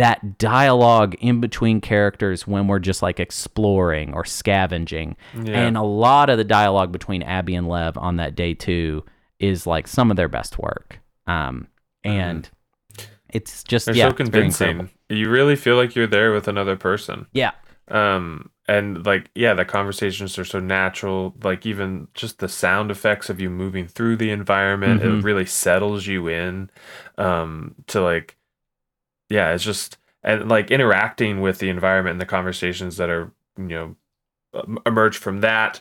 that 0.00 0.38
dialogue 0.38 1.14
in 1.20 1.40
between 1.40 1.80
characters 1.80 2.46
when 2.46 2.66
we're 2.66 2.78
just 2.78 3.02
like 3.02 3.20
exploring 3.20 4.14
or 4.14 4.24
scavenging. 4.24 5.14
Yeah. 5.34 5.60
And 5.60 5.76
a 5.76 5.82
lot 5.82 6.30
of 6.30 6.38
the 6.38 6.44
dialogue 6.44 6.90
between 6.90 7.22
Abby 7.22 7.54
and 7.54 7.68
Lev 7.68 7.96
on 7.98 8.16
that 8.16 8.34
day 8.34 8.54
too 8.54 9.04
is 9.38 9.66
like 9.66 9.86
some 9.86 10.10
of 10.10 10.16
their 10.16 10.28
best 10.28 10.58
work. 10.58 11.00
Um, 11.26 11.68
and 12.02 12.48
it's 13.28 13.62
just 13.62 13.86
They're 13.86 13.94
yeah, 13.94 14.08
so 14.08 14.14
convincing. 14.14 14.90
You 15.08 15.28
really 15.28 15.56
feel 15.56 15.76
like 15.76 15.94
you're 15.94 16.06
there 16.06 16.32
with 16.32 16.48
another 16.48 16.76
person. 16.76 17.26
Yeah, 17.32 17.52
um 17.88 18.50
and 18.68 19.04
like 19.04 19.28
yeah 19.34 19.52
the 19.52 19.64
conversations 19.64 20.38
are 20.38 20.44
so 20.44 20.60
natural 20.60 21.34
like 21.42 21.66
even 21.66 22.06
just 22.14 22.38
the 22.38 22.48
sound 22.48 22.88
effects 22.90 23.28
of 23.28 23.40
you 23.40 23.50
moving 23.50 23.84
through 23.88 24.16
the 24.16 24.30
environment 24.30 25.02
Mhm. 25.02 25.18
it 25.18 25.24
really 25.24 25.44
settles 25.46 26.06
you 26.06 26.28
in 26.28 26.70
um 27.18 27.74
to 27.88 28.00
like 28.00 28.36
yeah 29.30 29.52
it's 29.54 29.64
just 29.64 29.96
and 30.22 30.48
like 30.48 30.70
interacting 30.70 31.40
with 31.40 31.58
the 31.58 31.70
environment 31.70 32.12
and 32.12 32.20
the 32.20 32.26
conversations 32.26 32.98
that 32.98 33.08
are 33.08 33.32
you 33.56 33.64
know 33.64 33.96
um, 34.54 34.78
emerge 34.86 35.16
from 35.16 35.40
that. 35.40 35.80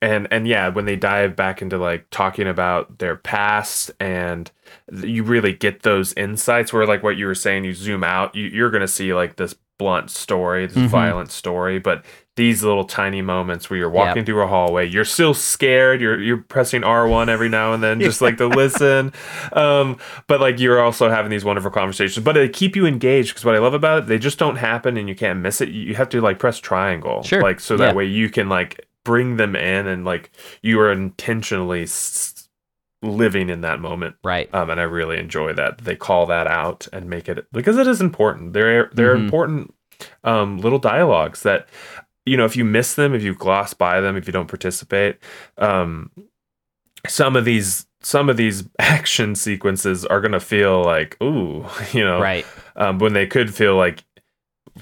And 0.00 0.26
and 0.32 0.48
yeah 0.48 0.68
when 0.68 0.84
they 0.84 0.96
dive 0.96 1.36
back 1.36 1.62
into 1.62 1.78
like 1.78 2.08
talking 2.10 2.48
about 2.48 2.98
their 2.98 3.14
past 3.14 3.92
and 4.00 4.50
you 4.92 5.22
really 5.22 5.52
get 5.52 5.82
those 5.82 6.12
insights 6.14 6.72
where 6.72 6.86
like 6.86 7.04
what 7.04 7.16
you 7.16 7.26
were 7.26 7.36
saying 7.36 7.62
you 7.64 7.72
zoom 7.72 8.02
out 8.02 8.34
you, 8.34 8.46
you're 8.48 8.72
gonna 8.72 8.88
see 8.88 9.14
like 9.14 9.36
this 9.36 9.54
blunt 9.82 10.10
story 10.10 10.66
this 10.66 10.76
Mhm. 10.76 10.86
violent 10.86 11.30
story 11.30 11.78
but 11.78 12.04
these 12.36 12.62
little 12.64 12.84
tiny 12.84 13.20
moments 13.20 13.68
where 13.68 13.78
you're 13.78 13.90
walking 13.90 14.24
through 14.24 14.40
a 14.42 14.46
hallway 14.46 14.88
you're 14.88 15.04
still 15.04 15.34
scared 15.34 16.00
you're 16.00 16.20
you're 16.20 16.38
pressing 16.54 16.82
r1 16.82 17.28
every 17.28 17.48
now 17.48 17.72
and 17.74 17.82
then 17.82 18.00
just 18.00 18.20
like 18.22 18.36
to 18.38 18.46
listen 18.62 19.12
um 19.52 19.96
but 20.28 20.40
like 20.40 20.58
you're 20.60 20.80
also 20.80 21.10
having 21.10 21.30
these 21.30 21.44
wonderful 21.44 21.70
conversations 21.70 22.24
but 22.24 22.32
they 22.34 22.48
keep 22.48 22.74
you 22.76 22.86
engaged 22.86 23.30
because 23.30 23.44
what 23.44 23.54
i 23.54 23.58
love 23.58 23.74
about 23.74 23.98
it 23.98 24.06
they 24.06 24.18
just 24.18 24.38
don't 24.38 24.56
happen 24.56 24.96
and 24.96 25.08
you 25.08 25.14
can't 25.14 25.40
miss 25.40 25.60
it 25.60 25.68
you 25.68 25.94
have 25.94 26.08
to 26.08 26.20
like 26.20 26.38
press 26.38 26.58
triangle 26.58 27.22
Sure. 27.22 27.42
like 27.42 27.60
so 27.60 27.76
that 27.76 27.88
Yeah. 27.88 27.94
way 27.94 28.04
you 28.06 28.30
can 28.30 28.48
like 28.48 28.86
bring 29.04 29.36
them 29.36 29.56
in 29.56 29.86
and 29.88 30.04
like 30.04 30.30
you 30.62 30.78
are 30.80 30.92
intentionally 30.92 31.82
s- 31.82 32.31
living 33.02 33.50
in 33.50 33.60
that 33.62 33.80
moment 33.80 34.14
right. 34.22 34.48
um, 34.54 34.70
and 34.70 34.80
I 34.80 34.84
really 34.84 35.18
enjoy 35.18 35.52
that 35.54 35.78
they 35.78 35.96
call 35.96 36.26
that 36.26 36.46
out 36.46 36.86
and 36.92 37.10
make 37.10 37.28
it 37.28 37.46
because 37.52 37.76
it 37.76 37.86
is 37.86 38.00
important. 38.00 38.52
They're 38.52 38.90
they're 38.92 39.16
Mhm. 39.16 39.24
important 39.24 39.74
um, 40.24 40.58
little 40.58 40.78
dialogues 40.78 41.42
that 41.42 41.68
you 42.26 42.36
know 42.36 42.44
if 42.44 42.56
you 42.56 42.64
miss 42.64 42.94
them, 42.94 43.14
if 43.14 43.22
you 43.22 43.34
gloss 43.34 43.74
by 43.74 44.00
them, 44.00 44.16
if 44.16 44.26
you 44.26 44.32
don't 44.32 44.48
participate, 44.48 45.18
um, 45.58 46.10
some 47.08 47.34
of 47.36 47.44
these 47.44 47.86
some 48.00 48.28
of 48.28 48.36
these 48.36 48.68
action 48.78 49.34
sequences 49.34 50.04
are 50.06 50.20
gonna 50.20 50.40
feel 50.40 50.82
like 50.84 51.20
ooh, 51.22 51.66
you 51.92 52.04
know, 52.04 52.20
Right. 52.20 52.46
um, 52.76 52.98
when 52.98 53.12
they 53.12 53.26
could 53.26 53.52
feel 53.54 53.76
like 53.76 54.04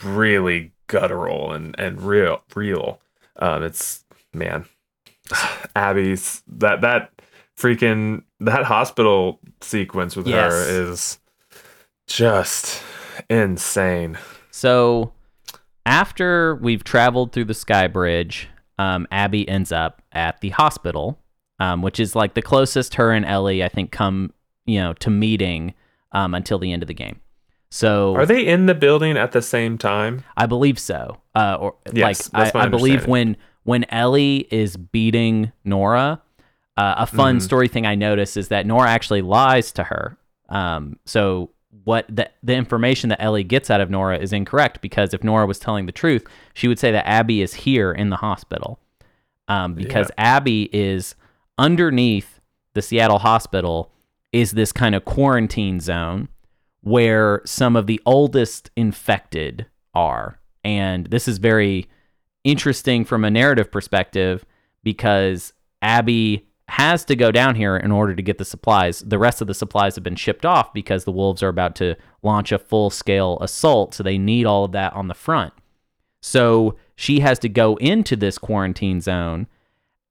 really 0.04 0.72
guttural 0.86 1.52
and 1.52 1.74
and 1.78 2.00
real 2.02 2.42
real. 2.54 3.00
Um, 3.36 3.62
it's 3.62 4.04
man, 4.34 4.66
Abby's 5.76 6.42
that 6.48 6.80
that 6.82 7.10
freaking 7.60 8.22
that 8.40 8.64
hospital 8.64 9.40
sequence 9.60 10.16
with 10.16 10.26
Yes. 10.26 10.52
her 10.52 10.82
is 10.82 11.18
just 12.06 12.82
insane. 13.28 14.18
So 14.50 15.12
after 15.86 16.56
we've 16.56 16.84
traveled 16.84 17.32
through 17.32 17.44
the 17.46 17.54
sky 17.54 17.86
bridge, 17.86 18.48
um, 18.78 19.06
Abby 19.10 19.48
ends 19.48 19.72
up 19.72 20.02
at 20.12 20.40
the 20.40 20.50
hospital, 20.50 21.18
um, 21.58 21.82
which 21.82 22.00
is 22.00 22.14
like 22.16 22.34
the 22.34 22.42
closest 22.42 22.94
her 22.94 23.12
and 23.12 23.24
Ellie, 23.24 23.62
I 23.62 23.68
think, 23.68 23.90
come 23.92 24.32
you 24.66 24.78
know 24.80 24.92
to 24.94 25.10
meeting 25.10 25.74
um, 26.12 26.34
until 26.34 26.58
the 26.58 26.72
end 26.72 26.82
of 26.82 26.86
the 26.86 26.94
game. 26.94 27.20
So 27.70 28.16
Are 28.16 28.26
they 28.26 28.44
in 28.44 28.66
the 28.66 28.74
building 28.74 29.16
at 29.16 29.32
the 29.32 29.42
same 29.42 29.78
time? 29.78 30.24
I 30.36 30.46
believe 30.46 30.78
so. 30.78 31.18
Uh, 31.36 31.56
or 31.60 31.76
Yes, 31.92 32.32
like 32.32 32.54
I, 32.54 32.64
I 32.64 32.68
believe 32.68 33.06
when 33.06 33.36
when 33.62 33.84
Ellie 33.84 34.48
is 34.50 34.76
beating 34.76 35.52
Nora, 35.64 36.20
uh, 36.80 36.94
a 36.98 37.06
fun 37.06 37.36
Mhm. 37.38 37.42
story 37.42 37.68
thing 37.68 37.86
I 37.86 37.94
noticed 37.94 38.36
is 38.36 38.48
that 38.48 38.66
Nora 38.66 38.88
actually 38.88 39.22
lies 39.22 39.72
to 39.72 39.84
her. 39.84 40.16
Um, 40.48 40.98
so 41.04 41.50
what 41.84 42.04
the 42.08 42.28
the 42.42 42.54
information 42.54 43.10
that 43.10 43.22
Ellie 43.22 43.44
gets 43.44 43.70
out 43.70 43.80
of 43.80 43.90
Nora 43.90 44.16
is 44.18 44.32
incorrect 44.32 44.80
because 44.80 45.14
if 45.14 45.22
Nora 45.22 45.46
was 45.46 45.58
telling 45.58 45.86
the 45.86 45.92
truth, 45.92 46.24
she 46.54 46.68
would 46.68 46.78
say 46.78 46.90
that 46.92 47.06
Abby 47.08 47.42
is 47.42 47.54
here 47.54 47.92
in 47.92 48.10
the 48.10 48.16
hospital. 48.16 48.78
Um, 49.48 49.74
because 49.74 50.10
Abby 50.16 50.68
is 50.72 51.14
underneath 51.58 52.40
the 52.74 52.82
Seattle 52.82 53.18
hospital 53.18 53.90
is 54.32 54.52
this 54.52 54.72
kind 54.72 54.94
of 54.94 55.04
quarantine 55.04 55.80
zone 55.80 56.28
where 56.82 57.42
some 57.44 57.74
of 57.76 57.86
the 57.86 58.00
oldest 58.06 58.70
infected 58.76 59.66
are. 59.94 60.38
And 60.64 61.06
this 61.06 61.26
is 61.28 61.38
very 61.38 61.88
interesting 62.44 63.04
from 63.04 63.24
a 63.24 63.30
narrative 63.30 63.70
perspective 63.72 64.44
because 64.82 65.52
Abby 65.82 66.46
has 66.70 67.04
to 67.06 67.16
go 67.16 67.30
down 67.32 67.54
here 67.54 67.76
in 67.76 67.90
order 67.90 68.14
to 68.14 68.22
get 68.22 68.38
the 68.38 68.44
supplies. 68.44 69.00
The 69.00 69.18
rest 69.18 69.40
of 69.40 69.46
the 69.46 69.54
supplies 69.54 69.96
have 69.96 70.04
been 70.04 70.16
shipped 70.16 70.46
off 70.46 70.72
because 70.72 71.04
the 71.04 71.12
wolves 71.12 71.42
are 71.42 71.48
about 71.48 71.74
to 71.76 71.96
launch 72.22 72.52
a 72.52 72.58
full 72.58 72.90
scale 72.90 73.38
assault. 73.40 73.94
So 73.94 74.02
they 74.02 74.18
need 74.18 74.46
all 74.46 74.64
of 74.64 74.72
that 74.72 74.92
on 74.92 75.08
the 75.08 75.14
front. 75.14 75.52
So 76.20 76.76
she 76.96 77.20
has 77.20 77.38
to 77.40 77.48
go 77.48 77.76
into 77.76 78.16
this 78.16 78.38
quarantine 78.38 79.00
zone. 79.00 79.46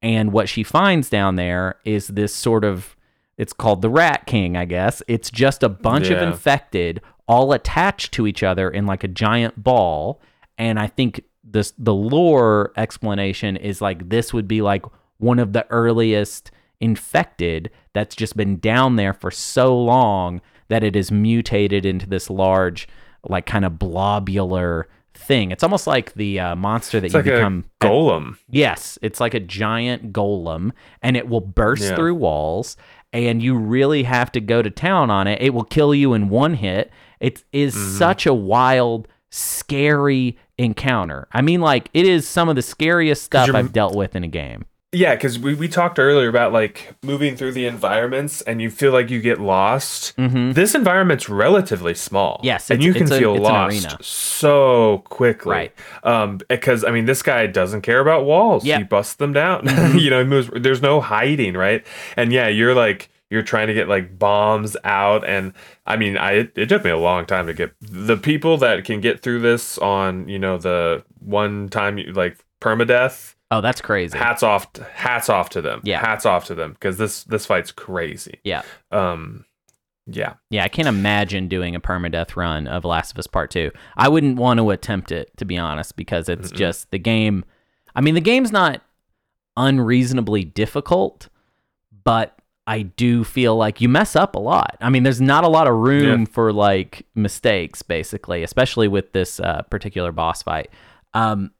And 0.01 0.31
what 0.31 0.49
she 0.49 0.63
finds 0.63 1.09
down 1.09 1.35
there 1.35 1.75
is 1.85 2.07
this 2.07 2.33
sort 2.33 2.63
of, 2.63 2.95
it's 3.37 3.53
called 3.53 3.81
the 3.81 3.89
Rat 3.89 4.25
King, 4.25 4.57
I 4.57 4.65
guess. 4.65 5.01
It's 5.07 5.29
just 5.29 5.63
a 5.63 5.69
bunch 5.69 6.09
of 6.09 6.21
infected 6.21 7.01
all 7.27 7.53
attached 7.53 8.11
to 8.13 8.25
each 8.25 8.43
other 8.43 8.69
in 8.69 8.85
like 8.85 9.03
a 9.03 9.07
giant 9.07 9.63
ball. 9.63 10.19
And 10.57 10.79
I 10.79 10.87
think 10.87 11.23
this 11.43 11.73
the 11.77 11.93
lore 11.93 12.73
explanation 12.75 13.55
is 13.55 13.81
like 13.81 14.09
this 14.09 14.33
would 14.33 14.47
be 14.47 14.61
like 14.61 14.83
one 15.19 15.37
of 15.39 15.53
the 15.53 15.65
earliest 15.69 16.49
infected 16.81 17.69
that's 17.93 18.15
just 18.15 18.35
been 18.35 18.57
down 18.59 18.95
there 18.95 19.13
for 19.13 19.29
so 19.31 19.77
long 19.77 20.41
that 20.69 20.83
it 20.83 20.95
is 20.95 21.11
mutated 21.11 21.85
into 21.85 22.07
this 22.07 22.29
large 22.29 22.87
like 23.27 23.45
kind 23.45 23.65
of 23.65 23.73
blobular 23.73 24.85
thing. 25.13 25.51
It's 25.51 25.63
almost 25.63 25.87
like 25.87 26.13
the 26.13 26.39
uh, 26.39 26.55
monster 26.55 26.99
that 26.99 27.07
It's 27.07 27.13
you 27.13 27.19
like 27.19 27.25
become. 27.25 27.65
a 27.81 27.85
golem. 27.85 28.37
Yes, 28.49 28.97
it's 29.01 29.19
like 29.19 29.33
a 29.33 29.39
giant 29.39 30.13
golem, 30.13 30.71
and 31.01 31.17
it 31.17 31.27
will 31.27 31.41
burst 31.41 31.83
Yeah. 31.83 31.95
through 31.95 32.15
walls, 32.15 32.77
and 33.11 33.43
you 33.43 33.55
really 33.57 34.03
have 34.03 34.31
to 34.33 34.39
go 34.39 34.61
to 34.61 34.69
town 34.69 35.09
on 35.09 35.27
it. 35.27 35.41
It 35.41 35.53
will 35.53 35.63
kill 35.65 35.93
you 35.93 36.13
in 36.13 36.29
one 36.29 36.53
hit. 36.53 36.91
It 37.19 37.43
is 37.51 37.75
Mm-hmm. 37.75 37.97
such 37.97 38.25
a 38.25 38.33
wild, 38.33 39.07
scary 39.29 40.37
encounter. 40.57 41.27
I 41.33 41.41
mean, 41.41 41.59
like 41.61 41.89
it 41.93 42.05
is 42.05 42.27
some 42.27 42.47
of 42.47 42.55
the 42.55 42.61
scariest 42.61 43.23
stuff 43.23 43.49
I've 43.53 43.73
dealt 43.73 43.95
with 43.95 44.15
in 44.15 44.23
a 44.23 44.27
game. 44.27 44.65
Yeah, 44.91 45.13
because 45.13 45.37
we, 45.37 45.53
we 45.53 45.67
talked 45.67 45.99
earlier 45.99 46.29
about 46.29 46.51
like 46.51 46.95
moving 47.03 47.35
through 47.35 47.51
the 47.51 47.67
environments 47.67 48.41
and 48.41 48.59
you 48.59 48.71
feel 48.71 48.91
like 48.91 49.11
you 49.11 49.21
get 49.21 49.39
lost. 49.39 50.17
Mhm. 50.17 50.55
This 50.55 50.73
environment's 50.73 51.29
relatively 51.29 51.93
small. 51.93 52.39
Yes, 52.43 52.71
and 52.71 52.83
you 52.83 52.93
can 52.93 53.03
a- 53.11 53.17
feel 53.19 53.35
lost 53.35 54.03
so 54.03 55.03
quickly. 55.09 55.51
Right. 55.51 55.73
Um, 56.03 56.39
because 56.49 56.83
I 56.83 56.89
mean, 56.89 57.05
this 57.05 57.21
guy 57.21 57.45
doesn't 57.45 57.81
care 57.81 57.99
about 57.99 58.25
walls. 58.25 58.65
Yeah. 58.65 58.79
He 58.79 58.83
busts 58.83 59.15
them 59.15 59.33
down. 59.33 59.67
Mm-hmm. 59.79 59.97
you 59.99 60.09
know, 60.09 60.19
he 60.19 60.25
moves. 60.25 60.49
There's 60.55 60.81
no 60.81 60.99
hiding, 60.99 61.53
right? 61.53 61.85
And 62.17 62.33
yeah, 62.33 62.47
you're 62.47 62.73
like 62.73 63.09
you're 63.29 63.43
trying 63.43 63.67
to 63.67 63.73
get 63.75 63.87
like 63.87 64.17
bombs 64.17 64.75
out, 64.83 65.23
and 65.27 65.53
I 65.85 65.95
mean, 65.95 66.17
I 66.17 66.31
it, 66.31 66.51
it 66.55 66.69
took 66.69 66.83
me 66.83 66.89
a 66.89 66.97
long 66.97 67.25
time 67.27 67.45
to 67.47 67.53
get 67.53 67.71
the 67.79 68.17
people 68.17 68.57
that 68.57 68.83
can 68.85 68.99
get 69.01 69.21
through 69.21 69.39
this 69.41 69.77
on 69.77 70.27
you 70.27 70.39
know 70.39 70.57
the 70.57 71.03
one 71.19 71.69
time 71.69 71.97
you 71.99 72.11
like 72.13 72.37
permadeath 72.59 73.35
Oh, 73.51 73.61
that's 73.61 73.81
crazy. 73.81 74.17
hats 74.17 74.43
off 74.43 74.67
hats 74.93 75.29
off 75.29 75.49
to 75.51 75.61
them 75.61 75.81
Yeah. 75.83 75.99
hats 75.99 76.25
off 76.25 76.45
to 76.45 76.55
them 76.55 76.73
because 76.73 76.97
this 76.97 77.23
this 77.23 77.45
fight's 77.45 77.71
crazy 77.71 78.39
Yeah. 78.43 78.61
um 78.91 79.45
yeah 80.05 80.33
Yeah, 80.49 80.63
I 80.63 80.67
can't 80.67 80.87
imagine 80.87 81.47
doing 81.47 81.75
a 81.75 81.79
permadeath 81.79 82.35
run 82.35 82.67
of 82.67 82.83
Last 82.85 83.11
of 83.11 83.19
Us 83.19 83.27
Part 83.27 83.51
2. 83.51 83.71
I 83.97 84.07
wouldn't 84.09 84.37
want 84.37 84.59
to 84.59 84.69
attempt 84.71 85.11
it, 85.11 85.35
to 85.37 85.45
be 85.45 85.57
honest, 85.57 85.95
because 85.95 86.29
it's 86.29 86.49
just 86.51 86.89
the 86.91 86.97
game. 86.97 87.45
I 87.95 88.01
mean, 88.01 88.15
the 88.15 88.21
game's 88.21 88.51
not 88.51 88.81
unreasonably 89.57 90.43
difficult, 90.43 91.29
but 92.03 92.35
I 92.65 92.83
do 92.83 93.23
feel 93.23 93.55
like 93.55 93.81
you 93.81 93.89
mess 93.89 94.15
up 94.15 94.35
a 94.35 94.39
lot. 94.39 94.77
I 94.81 94.89
mean, 94.89 95.03
there's 95.03 95.21
not 95.21 95.43
a 95.43 95.47
lot 95.47 95.67
of 95.67 95.75
room 95.75 96.21
Yeah. 96.21 96.25
for 96.31 96.53
like 96.53 97.05
mistakes, 97.15 97.81
basically, 97.81 98.43
especially 98.43 98.87
with 98.87 99.11
this 99.11 99.39
uh, 99.39 99.63
particular 99.69 100.11
boss 100.11 100.43
fight. 100.43 100.69
Um, 101.13 101.51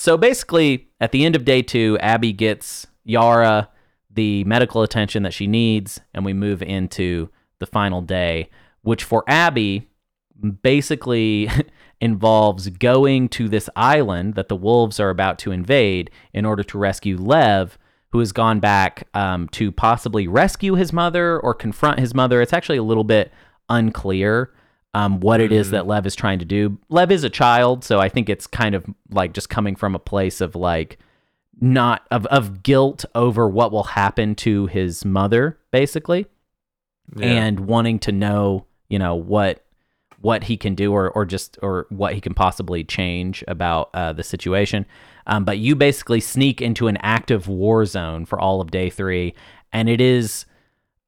so 0.00 0.16
basically, 0.16 0.88
at 0.98 1.12
the 1.12 1.26
end 1.26 1.36
of 1.36 1.44
day 1.44 1.60
two, 1.60 1.98
Abby 2.00 2.32
gets 2.32 2.86
Yara 3.04 3.68
the 4.10 4.44
medical 4.44 4.82
attention 4.82 5.24
that 5.24 5.34
she 5.34 5.46
needs, 5.46 6.00
and 6.14 6.24
we 6.24 6.32
move 6.32 6.62
into 6.62 7.28
the 7.58 7.66
final 7.66 8.00
day, 8.00 8.48
which 8.80 9.04
for 9.04 9.24
Abby 9.28 9.90
basically 10.62 11.50
involves 12.00 12.70
going 12.70 13.28
to 13.28 13.46
this 13.46 13.68
island 13.76 14.36
that 14.36 14.48
the 14.48 14.56
wolves 14.56 14.98
are 15.00 15.10
about 15.10 15.38
to 15.40 15.52
invade 15.52 16.10
in 16.32 16.46
order 16.46 16.62
to 16.62 16.78
rescue 16.78 17.18
Lev, 17.18 17.76
who 18.12 18.20
has 18.20 18.32
gone 18.32 18.58
back 18.58 19.06
um, 19.12 19.50
to 19.50 19.70
possibly 19.70 20.26
rescue 20.26 20.76
his 20.76 20.94
mother 20.94 21.38
or 21.38 21.52
confront 21.52 21.98
his 21.98 22.14
mother. 22.14 22.40
It's 22.40 22.54
actually 22.54 22.78
a 22.78 22.82
little 22.82 23.04
bit 23.04 23.30
unclear 23.68 24.54
um, 24.94 25.20
what 25.20 25.40
it 25.40 25.52
is 25.52 25.70
that 25.70 25.86
Lev 25.86 26.06
is 26.06 26.16
trying 26.16 26.38
to 26.40 26.44
do. 26.44 26.78
Lev 26.88 27.10
is 27.12 27.22
a 27.24 27.30
child, 27.30 27.84
so 27.84 28.00
I 28.00 28.08
think 28.08 28.28
it's 28.28 28.46
kind 28.46 28.74
of 28.74 28.84
like 29.10 29.32
just 29.32 29.48
coming 29.48 29.76
from 29.76 29.94
a 29.94 29.98
place 30.00 30.40
of 30.40 30.54
like 30.56 30.98
not 31.60 32.06
of, 32.10 32.26
of 32.26 32.62
guilt 32.62 33.04
over 33.14 33.48
what 33.48 33.70
will 33.70 33.84
happen 33.84 34.34
to 34.34 34.66
his 34.66 35.04
mother, 35.04 35.58
basically 35.70 36.26
Yeah. 37.16 37.26
and 37.26 37.60
wanting 37.60 37.98
to 38.00 38.12
know, 38.12 38.66
you 38.88 38.98
know, 38.98 39.14
what 39.14 39.64
what 40.22 40.44
he 40.44 40.56
can 40.56 40.74
do 40.74 40.92
or 40.92 41.10
or 41.10 41.24
just 41.24 41.58
or 41.62 41.86
what 41.88 42.14
he 42.14 42.20
can 42.20 42.34
possibly 42.34 42.82
change 42.84 43.42
about 43.48 43.90
uh, 43.94 44.12
the 44.12 44.22
situation. 44.22 44.86
Um, 45.26 45.44
but 45.44 45.58
you 45.58 45.76
basically 45.76 46.20
sneak 46.20 46.60
into 46.60 46.88
an 46.88 46.96
active 46.98 47.46
war 47.46 47.84
zone 47.86 48.24
for 48.26 48.40
all 48.40 48.60
of 48.60 48.70
day 48.70 48.90
three, 48.90 49.34
and 49.72 49.88
it 49.88 50.00
is 50.00 50.46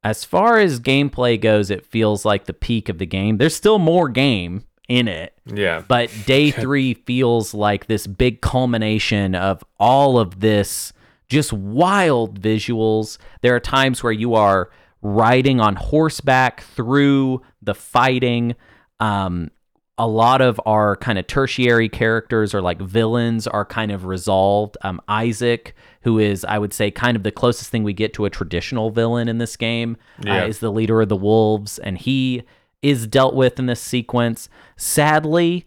as 0.04 0.24
far 0.24 0.58
as 0.58 0.80
gameplay 0.80 1.40
goes, 1.40 1.70
it 1.70 1.86
feels 1.86 2.24
like 2.24 2.46
the 2.46 2.52
peak 2.52 2.88
of 2.88 2.98
the 2.98 3.06
game. 3.06 3.38
There's 3.38 3.54
still 3.54 3.78
more 3.78 4.08
game 4.08 4.64
in 4.88 5.08
it, 5.08 5.32
yeah 5.46 5.82
but 5.86 6.10
day 6.26 6.50
three 6.64 6.94
feels 6.94 7.54
like 7.54 7.86
this 7.86 8.06
big 8.06 8.40
culmination 8.40 9.34
of 9.34 9.64
all 9.78 10.18
of 10.18 10.40
this 10.40 10.92
just 11.28 11.52
wild 11.52 12.40
visuals. 12.40 13.16
There 13.40 13.54
are 13.56 13.60
times 13.60 14.02
where 14.02 14.12
you 14.12 14.34
are 14.34 14.70
riding 15.00 15.60
on 15.60 15.76
horseback 15.76 16.62
through 16.62 17.42
the 17.62 17.74
fighting. 17.74 18.54
Um, 19.00 19.50
a 19.98 20.06
lot 20.06 20.40
of 20.40 20.60
our 20.66 20.96
kind 20.96 21.18
of 21.18 21.26
tertiary 21.26 21.88
characters 21.88 22.54
or 22.54 22.60
like 22.60 22.80
villains 22.80 23.46
are 23.46 23.64
kind 23.64 23.92
of 23.92 24.04
resolved. 24.04 24.76
Um, 24.82 25.00
Isaac, 25.08 25.74
who 26.02 26.18
is, 26.18 26.44
I 26.44 26.58
would 26.58 26.72
say, 26.72 26.90
kind 26.90 27.16
of 27.16 27.22
the 27.22 27.30
closest 27.30 27.70
thing 27.70 27.84
we 27.84 27.92
get 27.92 28.12
to 28.14 28.24
a 28.24 28.30
traditional 28.30 28.90
villain 28.90 29.28
in 29.28 29.38
this 29.38 29.56
game, 29.56 29.96
Yeah. 30.24 30.42
uh, 30.42 30.46
is 30.46 30.58
the 30.58 30.70
leader 30.72 31.00
of 31.00 31.08
the 31.08 31.16
wolves, 31.16 31.78
and 31.78 31.98
he 31.98 32.42
is 32.82 33.06
dealt 33.06 33.34
with 33.34 33.58
in 33.58 33.66
this 33.66 33.80
sequence. 33.80 34.48
Sadly, 34.76 35.66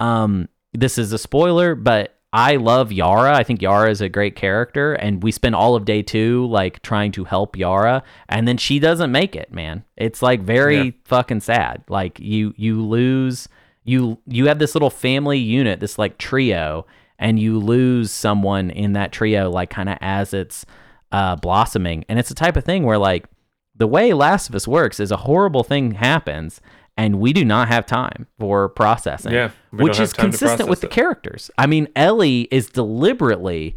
um, 0.00 0.48
this 0.72 0.96
is 0.98 1.12
a 1.12 1.18
spoiler, 1.18 1.74
but 1.74 2.18
I 2.32 2.56
love 2.56 2.90
Yara. 2.92 3.34
I 3.36 3.42
think 3.42 3.60
Yara 3.60 3.90
is 3.90 4.00
a 4.00 4.08
great 4.08 4.36
character, 4.36 4.94
and 4.94 5.22
we 5.22 5.30
spend 5.32 5.54
all 5.54 5.74
of 5.74 5.84
day 5.84 6.00
two 6.02 6.46
like 6.46 6.80
trying 6.82 7.12
to 7.12 7.24
help 7.24 7.56
Yara, 7.58 8.02
and 8.28 8.48
then 8.48 8.56
she 8.56 8.78
doesn't 8.78 9.12
make 9.12 9.36
it. 9.36 9.52
Man, 9.52 9.84
it's 9.96 10.22
like 10.22 10.40
very 10.40 10.76
Yeah. 10.78 10.90
fucking 11.04 11.40
sad. 11.40 11.82
Like 11.88 12.18
you 12.20 12.54
you 12.56 12.80
lose 12.80 13.48
you 13.84 14.16
you 14.26 14.46
have 14.46 14.58
this 14.60 14.74
little 14.74 14.88
family 14.90 15.38
unit, 15.38 15.80
this 15.80 15.98
like 15.98 16.16
trio, 16.16 16.86
and 17.22 17.38
you 17.38 17.58
lose 17.58 18.10
someone 18.10 18.68
in 18.68 18.94
that 18.94 19.12
trio, 19.12 19.48
like 19.48 19.70
kind 19.70 19.88
of 19.88 19.96
as 20.00 20.34
it's 20.34 20.66
uh, 21.12 21.36
blossoming, 21.36 22.04
and 22.08 22.18
it's 22.18 22.28
the 22.28 22.34
type 22.34 22.56
of 22.56 22.64
thing 22.64 22.82
where 22.82 22.98
like 22.98 23.26
the 23.76 23.86
way 23.86 24.12
Last 24.12 24.48
of 24.48 24.54
Us 24.56 24.66
works 24.66 24.98
is 24.98 25.12
a 25.12 25.18
horrible 25.18 25.62
thing 25.62 25.92
happens, 25.92 26.60
and 26.96 27.20
we 27.20 27.32
do 27.32 27.44
not 27.44 27.68
have 27.68 27.86
time 27.86 28.26
for 28.40 28.68
processing. 28.68 29.32
Yeah, 29.32 29.52
which 29.70 30.00
is 30.00 30.12
consistent 30.12 30.68
with 30.68 30.80
the 30.80 30.88
characters. 30.88 31.48
I 31.56 31.66
mean, 31.66 31.86
Ellie 31.94 32.48
is 32.50 32.68
deliberately 32.68 33.76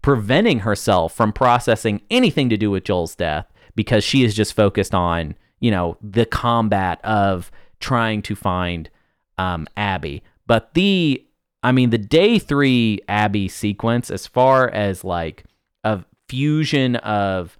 preventing 0.00 0.60
herself 0.60 1.14
from 1.14 1.32
processing 1.32 2.00
anything 2.10 2.48
to 2.48 2.56
do 2.56 2.70
with 2.70 2.84
Joel's 2.84 3.14
death 3.14 3.46
because 3.74 4.02
she 4.02 4.24
is 4.24 4.34
just 4.34 4.54
focused 4.54 4.94
on 4.94 5.34
you 5.60 5.70
know 5.70 5.98
the 6.00 6.24
combat 6.24 7.04
of 7.04 7.50
trying 7.80 8.22
to 8.22 8.34
find 8.34 8.88
um, 9.36 9.66
Abby. 9.76 10.22
But 10.46 10.72
the 10.72 11.24
I 11.62 11.72
mean, 11.72 11.90
the 11.90 11.98
day 11.98 12.38
three 12.38 13.00
Abby 13.08 13.48
sequence, 13.48 14.10
as 14.10 14.26
far 14.26 14.68
as 14.68 15.04
like 15.04 15.44
a 15.84 16.04
fusion 16.28 16.96
of 16.96 17.58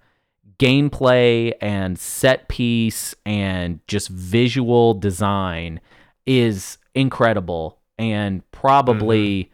gameplay 0.59 1.53
and 1.61 1.97
set 1.97 2.47
piece 2.47 3.15
and 3.25 3.79
just 3.87 4.09
visual 4.09 4.93
design 4.93 5.79
is 6.25 6.77
incredible 6.95 7.79
and 7.97 8.49
probably 8.51 9.43
mm-hmm. 9.43 9.53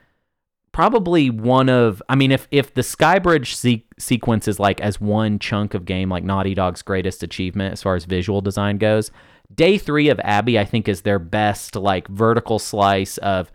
probably 0.71 1.30
one 1.30 1.69
of 1.69 2.01
I 2.09 2.15
mean 2.15 2.31
if 2.31 2.47
if 2.51 2.73
the 2.73 2.81
Skybridge 2.81 3.55
se- 3.55 3.85
sequence 3.97 4.47
is 4.47 4.59
like 4.59 4.81
as 4.81 5.01
one 5.01 5.39
chunk 5.39 5.73
of 5.73 5.85
game 5.85 6.09
like 6.09 6.23
Naughty 6.23 6.53
Dog's 6.53 6.81
greatest 6.81 7.23
achievement 7.23 7.73
as 7.73 7.81
far 7.81 7.95
as 7.95 8.05
visual 8.05 8.41
design 8.41 8.77
goes 8.77 9.09
day 9.53 9.77
3 9.77 10.09
of 10.09 10.19
Abby 10.19 10.59
I 10.59 10.65
think 10.65 10.88
is 10.88 11.01
their 11.01 11.19
best 11.19 11.76
like 11.76 12.07
vertical 12.07 12.59
slice 12.59 13.17
of 13.19 13.51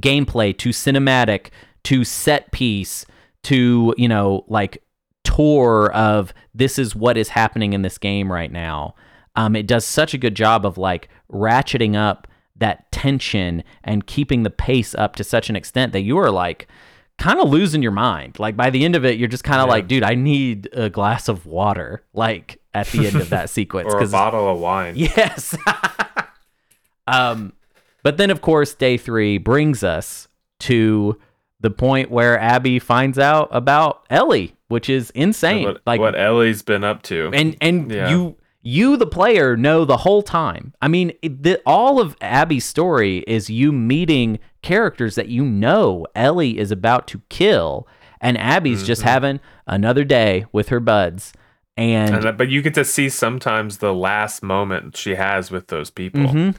gameplay 0.00 0.56
to 0.58 0.70
cinematic 0.70 1.48
to 1.84 2.04
set 2.04 2.50
piece 2.52 3.04
to 3.44 3.94
you 3.96 4.08
know 4.08 4.44
like 4.48 4.82
tour 5.24 5.90
of 5.92 6.32
this 6.54 6.78
is 6.78 6.94
what 6.96 7.16
is 7.16 7.28
happening 7.28 7.72
in 7.72 7.82
this 7.82 7.98
game 7.98 8.30
right 8.32 8.50
now 8.52 8.94
um, 9.36 9.54
it 9.54 9.66
does 9.66 9.84
such 9.84 10.14
a 10.14 10.18
good 10.18 10.34
job 10.34 10.64
of 10.66 10.78
like 10.78 11.08
ratcheting 11.32 11.94
up 11.96 12.26
that 12.56 12.90
tension 12.90 13.62
and 13.84 14.06
keeping 14.06 14.42
the 14.42 14.50
pace 14.50 14.94
up 14.96 15.14
to 15.16 15.22
such 15.22 15.48
an 15.48 15.54
extent 15.56 15.92
that 15.92 16.00
you 16.00 16.18
are 16.18 16.30
like 16.30 16.66
kind 17.18 17.38
of 17.40 17.48
losing 17.48 17.82
your 17.82 17.92
mind 17.92 18.38
like 18.38 18.56
by 18.56 18.70
the 18.70 18.84
end 18.84 18.96
of 18.96 19.04
it 19.04 19.18
you're 19.18 19.28
just 19.28 19.44
kind 19.44 19.60
of 19.60 19.66
Yeah. 19.68 19.72
like 19.72 19.86
dude 19.88 20.02
i 20.02 20.14
need 20.14 20.68
a 20.72 20.88
glass 20.90 21.28
of 21.28 21.46
water 21.46 22.04
like 22.12 22.60
at 22.74 22.86
the 22.88 23.06
end 23.06 23.16
of 23.16 23.30
that 23.30 23.50
sequence 23.58 23.92
or 23.92 24.00
a 24.00 24.08
bottle 24.08 24.48
of 24.50 24.58
wine 24.58 24.94
Yes. 24.96 25.56
um, 27.06 27.52
but 28.02 28.16
then 28.16 28.30
of 28.30 28.40
course 28.40 28.74
day 28.74 28.96
three 28.96 29.38
brings 29.38 29.82
us 29.84 30.28
to 30.60 31.18
the 31.60 31.70
point 31.70 32.10
where 32.10 32.38
Abby 32.38 32.78
finds 32.78 33.18
out 33.18 33.48
about 33.50 34.04
Ellie, 34.10 34.54
which 34.68 34.88
is 34.88 35.10
insane. 35.10 35.64
what, 35.64 35.82
like 35.86 36.00
what 36.00 36.18
ellie's 36.18 36.62
been 36.62 36.84
up 36.84 37.02
to 37.04 37.30
and 37.34 37.56
and 37.60 37.90
Yeah. 37.90 38.10
you 38.10 38.36
you 38.60 38.96
the 38.96 39.06
player 39.06 39.56
know 39.56 39.84
the 39.84 39.98
whole 39.98 40.22
time. 40.22 40.74
I 40.82 40.88
mean, 40.88 41.12
it, 41.22 41.42
the, 41.42 41.62
all 41.64 42.00
of 42.00 42.16
Abby's 42.20 42.64
story 42.64 43.18
is 43.26 43.48
you 43.48 43.70
meeting 43.72 44.40
characters 44.62 45.14
that 45.14 45.28
you 45.28 45.44
know 45.44 46.06
Ellie 46.16 46.58
is 46.58 46.70
about 46.72 47.06
to 47.08 47.22
kill, 47.28 47.86
and 48.20 48.36
Abby's 48.36 48.82
just 48.84 49.00
Mm-hmm. 49.02 49.08
having 49.10 49.40
another 49.68 50.04
day 50.04 50.44
with 50.52 50.68
her 50.70 50.80
buds. 50.80 51.32
And, 51.76 52.16
and, 52.16 52.26
uh, 52.26 52.32
but 52.32 52.48
you 52.48 52.60
get 52.60 52.74
to 52.74 52.84
see 52.84 53.08
sometimes 53.08 53.78
the 53.78 53.94
last 53.94 54.42
moment 54.42 54.96
she 54.96 55.14
has 55.14 55.50
with 55.52 55.68
those 55.68 55.90
people 55.90 56.22
Mhm. 56.22 56.56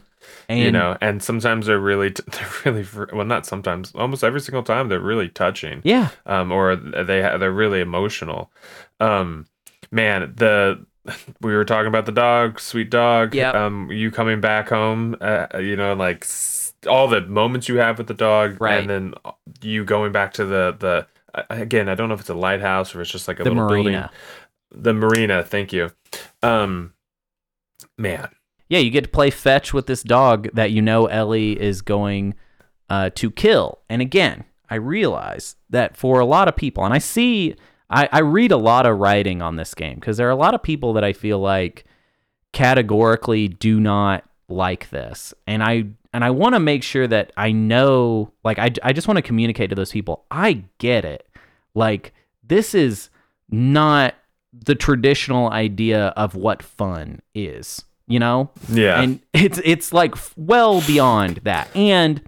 And 0.47 0.60
you 0.60 0.72
know, 0.72 0.97
and 1.01 1.22
sometimes 1.22 1.65
they're 1.68 1.80
really, 1.80 2.11
t- 2.11 2.23
they're 2.64 2.73
really, 2.73 2.85
well, 3.14 3.26
not 3.26 3.45
sometimes, 3.45 3.91
almost 3.95 4.23
every 4.23 4.41
single 4.41 4.64
time 4.64 4.89
they're 4.89 4.99
really 4.99 5.30
touching. 5.30 5.81
yeah, 5.84 6.10
Um, 6.26 6.51
or 6.51 6.76
they 6.76 7.22
ha- 7.22 7.38
they're 7.38 7.51
really 7.51 7.81
emotional. 7.81 8.51
Um, 8.99 9.45
man, 9.91 10.34
the 10.35 10.85
we 11.41 11.53
were 11.56 11.65
talking 11.65 11.88
about 11.88 12.06
the 12.06 12.11
dog, 12.11 12.60
sweet 12.60 12.89
dog. 12.89 13.34
yeah 13.35 13.51
Um, 13.51 13.91
you 13.91 14.11
coming 14.11 14.41
back 14.41 14.69
home, 14.69 15.15
uh, 15.22 15.47
you 15.60 15.76
know, 15.76 15.93
like 15.93 16.23
s- 16.23 16.73
all 16.88 17.07
the 17.07 17.22
moments 17.22 17.68
you 17.69 17.77
have 17.77 17.97
with 17.97 18.07
the 18.07 18.14
dog, 18.14 18.60
Right. 18.61 18.80
and 18.81 18.89
then 18.89 19.14
you 19.61 19.84
going 19.85 20.11
back 20.11 20.34
to 20.34 20.45
the 20.45 20.76
the 20.80 21.07
uh, 21.34 21.43
again. 21.49 21.89
I 21.89 21.95
don't 21.95 22.07
know 22.10 22.15
if 22.15 22.22
it's 22.22 22.30
a 22.30 22.34
lighthouse 22.34 22.93
or 22.95 23.01
it's 23.01 23.11
just 23.11 23.27
like 23.27 23.39
a 23.39 23.43
the 23.43 23.49
little 23.51 23.68
building. 23.68 23.93
marina. 23.93 24.11
The 24.72 24.93
marina. 24.93 25.43
Thank 25.43 25.73
you. 25.73 25.91
Um, 26.43 26.93
man, 27.97 28.30
Yeah, 28.69 28.79
you 28.79 28.91
get 28.91 29.03
to 29.03 29.09
play 29.09 29.31
fetch 29.31 29.73
with 29.73 29.87
this 29.87 30.03
dog 30.03 30.49
that 30.53 30.71
you 30.71 30.81
know 30.81 31.07
Ellie 31.07 31.59
is 31.59 31.81
going 31.81 32.35
uh, 32.89 33.09
to 33.15 33.31
kill. 33.31 33.79
And 33.89 34.01
again, 34.01 34.45
I 34.69 34.75
realize 34.75 35.55
that 35.69 35.97
for 35.97 36.19
a 36.19 36.25
lot 36.25 36.47
of 36.47 36.55
people, 36.55 36.85
and 36.85 36.93
I 36.93 36.99
see, 36.99 37.55
I, 37.89 38.07
I 38.11 38.19
read 38.19 38.51
a 38.51 38.57
lot 38.57 38.85
of 38.85 38.99
writing 38.99 39.41
on 39.41 39.55
this 39.55 39.73
game 39.73 39.95
because 39.95 40.17
there 40.17 40.27
are 40.27 40.31
a 40.31 40.35
lot 40.35 40.53
of 40.53 40.61
people 40.61 40.93
that 40.93 41.03
I 41.03 41.13
feel 41.13 41.39
like 41.39 41.85
categorically 42.53 43.47
do 43.47 43.79
not 43.79 44.23
like 44.47 44.89
this. 44.91 45.33
And 45.47 45.63
I 45.63 45.85
and 46.13 46.23
I 46.23 46.31
want 46.31 46.55
to 46.55 46.59
make 46.59 46.83
sure 46.83 47.07
that 47.07 47.31
I 47.37 47.51
know, 47.51 48.33
like, 48.43 48.57
I, 48.57 48.71
I 48.81 48.93
just 48.93 49.07
want 49.07 49.17
to 49.17 49.21
communicate 49.21 49.69
to 49.69 49.75
those 49.75 49.91
people. 49.91 50.25
I 50.31 50.63
get 50.79 51.05
it. 51.05 51.27
Like, 51.75 52.13
this 52.43 52.73
is 52.73 53.11
not 53.49 54.15
the 54.51 54.73
traditional 54.73 55.51
idea 55.51 56.07
of 56.17 56.33
what 56.33 56.63
fun 56.63 57.21
is, 57.35 57.83
you 58.10 58.19
know? 58.19 58.49
yeah, 58.68 58.99
and 59.02 59.22
it's 59.34 59.61
it's 59.64 59.94
like 59.94 60.15
well 60.36 60.81
beyond 60.81 61.38
that. 61.44 61.73
And 61.73 62.22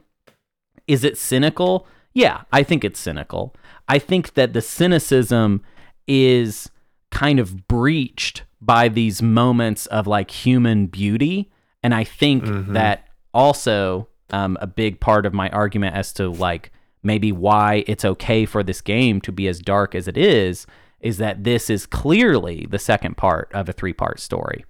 is 0.87 1.03
it 1.03 1.17
cynical? 1.17 1.87
Yeah 2.13 2.41
i 2.51 2.63
think 2.63 2.83
it's 2.83 2.99
cynical. 2.99 3.55
I 3.87 3.99
think 3.99 4.35
that 4.35 4.53
the 4.53 4.61
cynicism 4.61 5.61
is 6.07 6.69
kind 7.09 7.39
of 7.39 7.67
breached 7.67 8.43
by 8.61 8.87
these 8.87 9.21
moments 9.21 9.85
of 9.87 10.07
like 10.07 10.31
human 10.31 10.87
beauty. 10.87 11.51
And 11.83 11.93
i 11.93 12.03
think 12.03 12.43
that 12.73 13.07
also 13.33 14.07
um, 14.29 14.57
a 14.61 14.67
big 14.67 14.99
part 14.99 15.25
of 15.25 15.33
my 15.33 15.49
argument 15.49 15.95
as 15.95 16.13
to 16.13 16.29
like 16.29 16.71
maybe 17.03 17.31
why 17.31 17.83
it's 17.87 18.05
okay 18.05 18.45
for 18.45 18.63
this 18.63 18.81
game 18.81 19.19
to 19.21 19.31
be 19.31 19.47
as 19.47 19.59
dark 19.59 19.95
as 19.95 20.07
it 20.07 20.17
is 20.17 20.67
is 20.99 21.17
that 21.17 21.43
this 21.43 21.69
is 21.69 21.85
clearly 21.85 22.67
the 22.69 22.79
second 22.79 23.17
part 23.17 23.49
of 23.53 23.67
a 23.67 23.73
three 23.73 23.93
part 23.93 24.19
story 24.19 24.65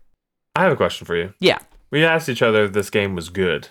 I 0.55 0.63
have 0.63 0.71
a 0.71 0.75
question 0.75 1.05
for 1.05 1.15
you. 1.15 1.33
yeah 1.39 1.59
We 1.91 2.03
asked 2.03 2.29
each 2.29 2.41
other 2.41 2.63
if 2.65 2.73
this 2.73 2.89
game 2.89 3.15
was 3.15 3.29
good. 3.29 3.69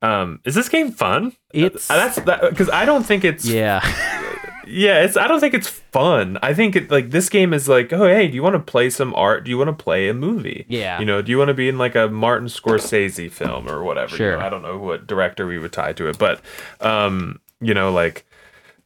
Um, 0.00 0.40
is 0.44 0.54
this 0.54 0.68
game 0.68 0.92
fun? 0.92 1.32
It's- 1.52 1.90
Uh, 1.90 1.96
that's 1.96 2.16
that 2.20 2.40
because 2.50 2.70
I 2.70 2.84
don't 2.84 3.04
think 3.04 3.24
it's 3.24 3.44
yeah 3.44 3.80
yeah 4.66 5.00
it's 5.02 5.16
I 5.16 5.26
don't 5.26 5.40
think 5.40 5.54
it's 5.54 5.68
fun. 5.68 6.38
I 6.42 6.54
think 6.54 6.76
it 6.76 6.90
like 6.90 7.10
this 7.10 7.28
game 7.28 7.52
is 7.52 7.68
like 7.68 7.92
oh 7.92 8.06
hey 8.06 8.28
do 8.28 8.34
you 8.34 8.42
want 8.42 8.54
to 8.54 8.60
play 8.60 8.90
some 8.90 9.12
art? 9.14 9.44
Do 9.44 9.50
you 9.50 9.58
want 9.58 9.76
to 9.76 9.82
play 9.84 10.08
a 10.08 10.14
movie? 10.14 10.66
Yeah. 10.68 11.00
You 11.00 11.06
know 11.06 11.20
do 11.22 11.32
you 11.32 11.38
want 11.38 11.48
to 11.48 11.54
be 11.54 11.68
in 11.68 11.78
like 11.78 11.96
a 11.96 12.06
Martin 12.08 12.46
Scorsese 12.48 13.30
film 13.30 13.68
or 13.68 13.82
whatever? 13.82 14.12
you 14.12 14.16
Sure. 14.18 14.38
know? 14.38 14.46
I 14.46 14.48
don't 14.50 14.62
know 14.62 14.78
what 14.78 15.06
director 15.06 15.46
we 15.46 15.58
would 15.58 15.72
tie 15.72 15.94
to 15.94 16.08
it, 16.08 16.18
but 16.18 16.42
um 16.80 17.40
you 17.60 17.74
know 17.74 17.90
like 17.90 18.24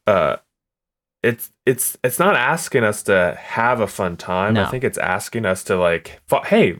uh 0.07 0.37
it's 1.23 1.51
it's 1.65 1.97
it's 2.03 2.19
not 2.19 2.35
asking 2.35 2.83
us 2.83 3.01
to 3.03 3.35
have 3.39 3.79
a 3.79 3.87
fun 3.87 4.17
time. 4.17 4.53
No. 4.55 4.63
I 4.63 4.69
think 4.69 4.83
it's 4.83 4.97
asking 4.97 5.45
us 5.45 5.63
to 5.65 5.77
like 5.77 6.21
hey 6.45 6.77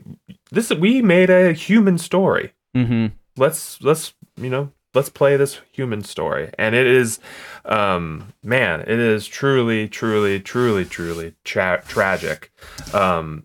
this 0.50 0.70
we 0.70 1.02
made 1.02 1.30
a 1.30 1.52
human 1.52 1.98
story 1.98 2.52
mm-hmm 2.76 3.06
let's 3.36 3.82
let's 3.82 4.14
you 4.36 4.48
know 4.50 4.70
let's 4.94 5.08
play 5.08 5.36
this 5.36 5.60
human 5.72 6.04
story 6.04 6.50
and 6.58 6.74
it 6.74 6.86
is 6.86 7.18
um 7.64 8.32
man 8.44 8.80
it 8.82 8.90
is 9.00 9.26
truly 9.26 9.88
truly 9.88 10.38
truly 10.38 10.84
truly 10.84 11.34
tra- 11.44 11.82
tragic 11.88 12.52
um 12.92 13.44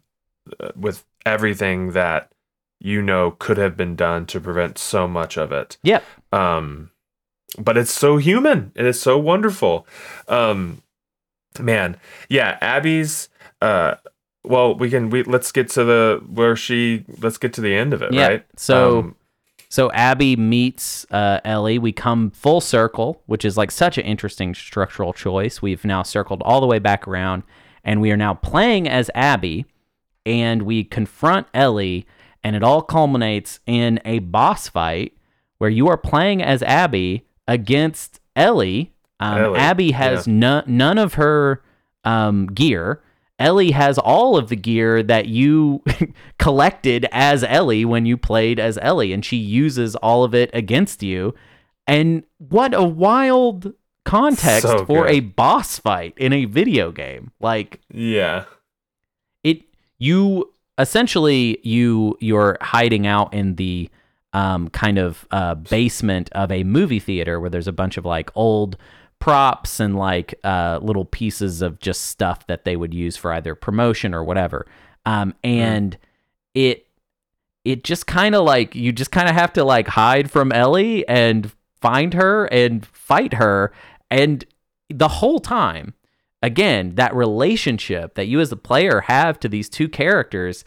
with 0.75 1.05
everything 1.25 1.93
that 1.93 2.31
you 2.79 3.01
know 3.01 3.31
could 3.31 3.57
have 3.57 3.75
been 3.75 3.95
done 3.95 4.25
to 4.27 4.39
prevent 4.39 4.77
so 4.77 5.07
much 5.07 5.37
of 5.37 5.51
it 5.51 5.77
Yep. 5.83 6.03
um 6.31 6.91
but 7.57 7.77
it's 7.77 7.91
so 7.91 8.17
human 8.17 8.71
it 8.75 8.85
is 8.85 9.01
so 9.01 9.17
wonderful 9.17 9.87
um 10.27 10.81
man 11.59 11.97
yeah 12.29 12.57
abby's 12.61 13.29
uh 13.61 13.95
well 14.43 14.75
we 14.75 14.89
can 14.89 15.09
we 15.09 15.23
let's 15.23 15.51
get 15.51 15.69
to 15.69 15.83
the 15.83 16.21
where 16.27 16.55
she 16.55 17.05
let's 17.19 17.37
get 17.37 17.53
to 17.53 17.61
the 17.61 17.73
end 17.75 17.93
of 17.93 18.01
it 18.01 18.13
Yeah. 18.13 18.27
right 18.27 18.45
So 18.55 18.99
Um, 18.99 19.15
so 19.71 19.91
Abby 19.91 20.35
meets 20.35 21.05
uh, 21.11 21.41
Ellie. 21.45 21.77
We 21.77 21.91
come 21.91 22.31
full 22.31 22.59
circle, 22.59 23.21
which 23.27 23.45
is 23.45 23.55
like 23.55 23.69
such 23.69 23.99
an 23.99 24.03
interesting 24.03 24.55
structural 24.55 25.13
choice. 25.13 25.61
We've 25.61 25.85
now 25.85 26.01
circled 26.01 26.41
all 26.43 26.59
the 26.59 26.65
way 26.65 26.79
back 26.79 27.07
around, 27.07 27.43
and 27.83 28.01
we 28.01 28.09
are 28.11 28.17
now 28.17 28.33
playing 28.33 28.89
as 28.89 29.11
Abby, 29.13 29.67
and 30.25 30.63
we 30.63 30.83
confront 30.83 31.45
Ellie, 31.53 32.07
and 32.43 32.55
it 32.55 32.63
all 32.63 32.81
culminates 32.81 33.59
in 33.67 33.99
a 34.05 34.17
boss 34.19 34.67
fight 34.67 35.13
where 35.59 35.69
you 35.69 35.87
are 35.87 35.97
playing 35.97 36.41
as 36.41 36.63
Abby 36.63 37.27
against 37.47 38.19
Ellie. 38.35 38.91
Um, 39.19 39.37
Ellie, 39.37 39.59
Abby 39.59 39.91
has 39.91 40.27
no- 40.27 40.63
none 40.65 40.97
of 40.97 41.15
her 41.15 41.61
um, 42.03 42.47
gear. 42.47 43.01
Ellie 43.37 43.71
has 43.71 43.97
all 43.97 44.37
of 44.37 44.49
the 44.49 44.55
gear 44.55 45.01
that 45.03 45.27
you 45.27 45.81
collected 46.39 47.07
as 47.11 47.43
Ellie 47.43 47.85
when 47.85 48.05
you 48.05 48.17
played 48.17 48.59
as 48.59 48.77
Ellie, 48.81 49.13
and 49.13 49.23
she 49.23 49.37
uses 49.37 49.95
all 49.95 50.23
of 50.23 50.35
it 50.35 50.49
against 50.53 51.01
you. 51.03 51.33
And 51.87 52.23
what 52.37 52.73
a 52.73 52.83
wild 52.83 53.73
context 54.05 54.63
So 54.63 54.85
for 54.85 55.07
a 55.07 55.19
boss 55.19 55.79
fight 55.79 56.13
in 56.17 56.33
a 56.33 56.45
video 56.45 56.91
game. 56.91 57.31
Like 57.39 57.79
yeah 57.91 58.45
it 59.43 59.61
you 59.97 60.51
essentially 60.77 61.59
you 61.63 62.17
you're 62.19 62.57
hiding 62.61 63.05
out 63.05 63.33
in 63.33 63.55
the 63.55 63.89
um, 64.33 64.69
kind 64.69 64.99
of 64.99 65.27
uh, 65.31 65.55
basement 65.55 66.29
of 66.33 66.51
a 66.51 66.63
movie 66.63 66.99
theater 66.99 67.39
where 67.39 67.49
there's 67.49 67.67
a 67.67 67.71
bunch 67.73 67.97
of 67.97 68.05
like 68.05 68.31
old 68.35 68.77
props 69.19 69.79
and 69.79 69.97
like 69.97 70.33
uh, 70.43 70.79
little 70.81 71.05
pieces 71.05 71.61
of 71.61 71.79
just 71.79 72.05
stuff 72.05 72.47
that 72.47 72.65
they 72.65 72.75
would 72.75 72.93
use 72.93 73.17
for 73.17 73.33
either 73.33 73.55
promotion 73.55 74.13
or 74.13 74.23
whatever. 74.23 74.65
Um, 75.05 75.33
and 75.43 75.97
it 76.53 76.87
it 77.65 77.83
just 77.83 78.07
kind 78.07 78.35
of 78.35 78.43
like 78.43 78.73
you 78.75 78.91
just 78.91 79.11
kind 79.11 79.29
of 79.29 79.35
have 79.35 79.53
to 79.53 79.63
like 79.63 79.87
hide 79.87 80.31
from 80.31 80.51
Ellie 80.51 81.07
and 81.07 81.51
find 81.81 82.13
her 82.13 82.45
and 82.45 82.85
fight 82.85 83.33
her. 83.33 83.71
And 84.09 84.45
the 84.89 85.07
whole 85.07 85.39
time 85.39 85.93
again 86.41 86.95
that 86.95 87.15
relationship 87.15 88.15
that 88.15 88.27
you 88.27 88.39
as 88.39 88.49
the 88.49 88.55
player 88.55 89.01
have 89.01 89.39
to 89.39 89.49
these 89.49 89.69
two 89.69 89.87
characters 89.87 90.63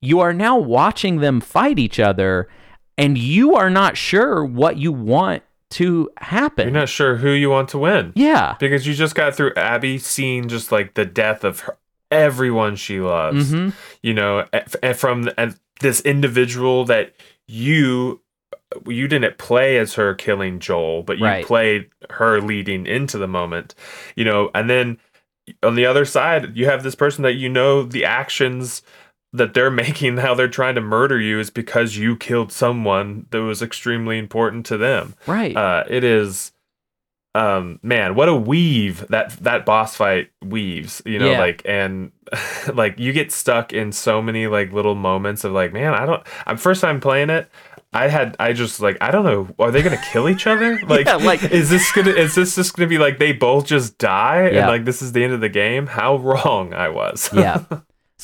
you 0.00 0.20
are 0.20 0.32
now 0.34 0.58
watching 0.58 1.18
them 1.18 1.40
fight 1.40 1.78
each 1.78 1.98
other 1.98 2.48
and 2.96 3.18
you 3.18 3.54
are 3.54 3.70
not 3.70 3.96
sure 3.96 4.44
what 4.44 4.76
you 4.76 4.92
want 4.92 5.42
to 5.74 6.10
happen 6.18 6.68
You're 6.68 6.80
not 6.80 6.88
sure 6.88 7.16
who 7.16 7.30
you 7.30 7.50
want 7.50 7.68
to 7.70 7.78
win. 7.78 8.12
yeah 8.16 8.56
Because 8.58 8.86
you 8.86 8.94
just 8.94 9.14
got 9.14 9.34
through 9.34 9.52
Abby 9.56 9.98
seeing 9.98 10.48
just 10.48 10.70
like 10.72 10.94
the 10.94 11.04
death 11.04 11.44
of 11.44 11.60
her, 11.60 11.76
everyone 12.10 12.76
she 12.76 13.00
loves. 13.00 13.52
Mhm. 13.52 13.72
You 14.02 14.14
know, 14.14 14.46
and- 14.52 14.76
and 14.82 14.96
from 14.96 15.30
and 15.36 15.56
this 15.80 16.00
individual 16.02 16.84
that 16.86 17.14
you 17.46 18.20
you 18.88 19.06
didn't 19.06 19.38
play 19.38 19.78
as 19.78 19.94
her 19.94 20.14
killing 20.14 20.58
Joel, 20.58 21.02
but 21.04 21.18
you 21.18 21.24
Right. 21.24 21.46
played 21.46 21.86
her 22.10 22.40
leading 22.40 22.86
into 22.86 23.18
the 23.18 23.28
moment. 23.28 23.74
You 24.16 24.24
know, 24.24 24.50
and 24.54 24.68
then 24.68 24.98
on 25.62 25.74
the 25.76 25.86
other 25.86 26.04
side, 26.04 26.56
you 26.56 26.66
have 26.66 26.82
this 26.82 26.94
person 26.96 27.22
that 27.22 27.34
you 27.34 27.48
know 27.48 27.82
the 27.82 28.04
actions 28.04 28.82
that 29.34 29.52
they're 29.52 29.70
making 29.84 30.16
how 30.16 30.34
they're 30.34 30.48
trying 30.48 30.74
to 30.76 30.80
murder 30.80 31.20
you 31.20 31.38
is 31.38 31.50
because 31.50 31.96
you 31.98 32.16
killed 32.16 32.50
someone 32.52 33.26
that 33.30 33.42
was 33.42 33.60
extremely 33.60 34.16
important 34.18 34.64
to 34.66 34.76
them 34.78 35.14
right 35.26 35.54
uh 35.56 35.84
it 35.90 36.02
is 36.04 36.52
um 37.36 37.80
man 37.82 38.14
what 38.14 38.28
a 38.28 38.34
weave 38.34 39.04
that 39.08 39.30
that 39.42 39.66
boss 39.66 39.96
fight 39.96 40.30
weaves 40.44 41.02
you 41.04 41.18
know 41.18 41.30
Yeah. 41.32 41.40
like 41.40 41.62
and 41.64 42.12
like 42.74 42.98
you 43.00 43.12
get 43.12 43.32
stuck 43.32 43.72
in 43.72 43.90
so 43.90 44.22
many 44.22 44.46
like 44.46 44.72
little 44.72 44.94
moments 44.94 45.42
of 45.42 45.50
like 45.52 45.72
man 45.72 45.94
i 45.94 46.06
don't 46.06 46.22
i'm 46.46 46.56
first 46.56 46.80
time 46.80 47.00
playing 47.00 47.30
it 47.30 47.50
i 47.92 48.06
had 48.06 48.36
i 48.38 48.52
just 48.52 48.80
like 48.80 48.96
i 49.00 49.10
don't 49.10 49.24
know 49.24 49.48
are 49.58 49.72
they 49.72 49.82
gonna 49.82 50.00
kill 50.12 50.28
each 50.28 50.46
other 50.46 50.78
like, 50.86 51.06
Yeah, 51.06 51.16
like- 51.16 51.42
is 51.42 51.70
this 51.70 51.90
gonna 51.90 52.10
is 52.10 52.36
this 52.36 52.54
just 52.54 52.76
gonna 52.76 52.88
be 52.88 52.98
like 52.98 53.18
they 53.18 53.32
both 53.32 53.66
just 53.66 53.98
die 53.98 54.48
Yeah. 54.50 54.60
and 54.60 54.68
like 54.68 54.84
this 54.84 55.02
is 55.02 55.10
the 55.10 55.24
end 55.24 55.32
of 55.32 55.40
the 55.40 55.48
game 55.48 55.88
how 55.88 56.16
wrong 56.18 56.72
i 56.72 56.88
was 56.88 57.30
yeah. 57.34 57.64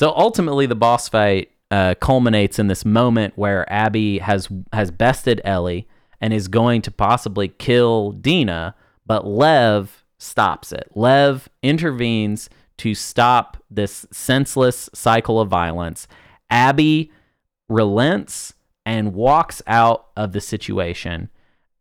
So 0.01 0.11
ultimately, 0.17 0.65
the 0.65 0.73
boss 0.73 1.07
fight 1.09 1.51
uh, 1.69 1.93
culminates 1.93 2.57
in 2.57 2.65
this 2.65 2.83
moment 2.83 3.37
where 3.37 3.71
Abby 3.71 4.17
has 4.17 4.49
has 4.73 4.89
bested 4.89 5.39
Ellie 5.45 5.87
and 6.19 6.33
is 6.33 6.47
going 6.47 6.81
to 6.81 6.89
possibly 6.89 7.49
kill 7.49 8.11
Dina, 8.11 8.73
but 9.05 9.27
Lev 9.27 10.03
stops 10.17 10.71
it. 10.71 10.89
Lev 10.95 11.49
intervenes 11.61 12.49
to 12.77 12.95
stop 12.95 13.63
this 13.69 14.07
senseless 14.11 14.89
cycle 14.91 15.39
of 15.39 15.49
violence. 15.49 16.07
Abby 16.49 17.11
relents 17.69 18.55
and 18.83 19.13
walks 19.13 19.61
out 19.67 20.07
of 20.17 20.31
the 20.31 20.41
situation. 20.41 21.29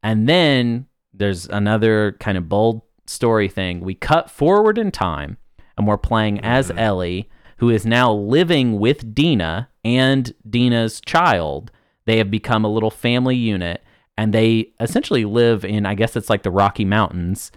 And 0.03 0.29
then 0.29 0.89
there's 1.15 1.47
another 1.47 2.19
kind 2.21 2.37
of 2.37 2.51
bold 2.51 2.83
story 3.07 3.49
thing. 3.49 3.81
We 3.81 3.95
cut 3.95 4.31
forward 4.31 4.77
in 4.77 4.91
time 4.91 5.39
and 5.79 5.87
we're 5.87 5.97
playing 5.97 6.41
as 6.41 6.71
Ellie, 6.77 7.31
who 7.61 7.69
is 7.69 7.85
now 7.85 8.11
living 8.11 8.79
with 8.79 9.15
Dina 9.15 9.69
and 9.85 10.33
Dina's 10.49 10.99
child. 11.03 11.71
They 12.07 12.17
have 12.17 12.31
become 12.31 12.65
a 12.65 12.73
little 12.73 12.91
family 12.91 13.37
unit 13.37 13.85
and 14.17 14.33
they 14.33 14.73
essentially 14.81 15.27
live 15.27 15.63
in, 15.63 15.85
I 15.85 15.95
guess 15.95 16.17
it's 16.17 16.31
like 16.31 16.43
the 16.43 16.51
Rocky 16.51 16.87
Mountains. 16.87 17.53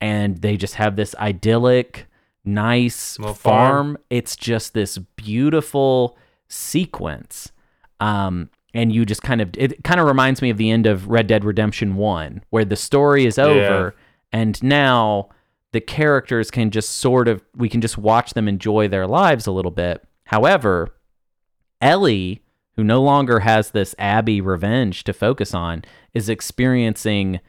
And 0.00 0.38
they 0.38 0.56
just 0.56 0.74
have 0.74 0.96
this 0.96 1.14
idyllic, 1.20 2.08
nice 2.44 3.16
farm. 3.16 3.34
farm. 3.34 3.98
It's 4.10 4.34
just 4.34 4.74
this 4.74 4.98
beautiful 4.98 6.18
sequence. 6.48 7.52
Um, 8.00 8.50
and 8.74 8.92
you 8.92 9.06
just 9.06 9.22
kind 9.22 9.40
of 9.40 9.50
it 9.56 9.84
kind 9.84 10.00
of 10.00 10.06
reminds 10.08 10.42
me 10.42 10.50
of 10.50 10.56
the 10.56 10.72
end 10.72 10.86
of 10.86 11.06
Red 11.06 11.28
Dead 11.28 11.44
Redemption 11.44 11.94
1 11.94 12.42
where 12.50 12.64
the 12.64 12.74
story 12.74 13.24
is 13.24 13.38
over 13.38 13.94
and 14.32 14.60
now 14.64 15.28
the 15.74 15.80
characters 15.80 16.52
can 16.52 16.70
just 16.70 16.88
sort 16.88 17.26
of 17.26 17.42
we 17.56 17.68
can 17.68 17.80
just 17.80 17.98
watch 17.98 18.34
them 18.34 18.46
enjoy 18.46 18.86
their 18.86 19.08
lives 19.08 19.44
a 19.44 19.50
little 19.50 19.72
bit. 19.72 20.04
However, 20.26 20.94
Ellie, 21.80 22.44
who 22.76 22.84
no 22.84 23.02
longer 23.02 23.40
has 23.40 23.72
this 23.72 23.92
Abby 23.98 24.40
revenge 24.40 25.02
to 25.02 25.12
focus 25.12 25.52
on, 25.52 25.82
is 26.14 26.28
experiencing 26.28 27.40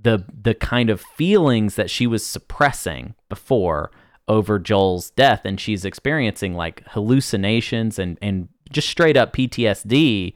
the 0.00 0.24
the 0.32 0.54
kind 0.54 0.88
of 0.88 1.02
feelings 1.02 1.74
that 1.74 1.90
she 1.90 2.06
was 2.06 2.24
suppressing 2.24 3.14
before 3.28 3.90
over 4.26 4.58
Joel's 4.58 5.10
death 5.10 5.42
and 5.44 5.60
she's 5.60 5.84
experiencing 5.84 6.54
like 6.54 6.82
hallucinations 6.88 7.98
and 7.98 8.18
and 8.22 8.48
just 8.70 8.88
straight 8.88 9.18
up 9.18 9.34
PTSD 9.34 10.32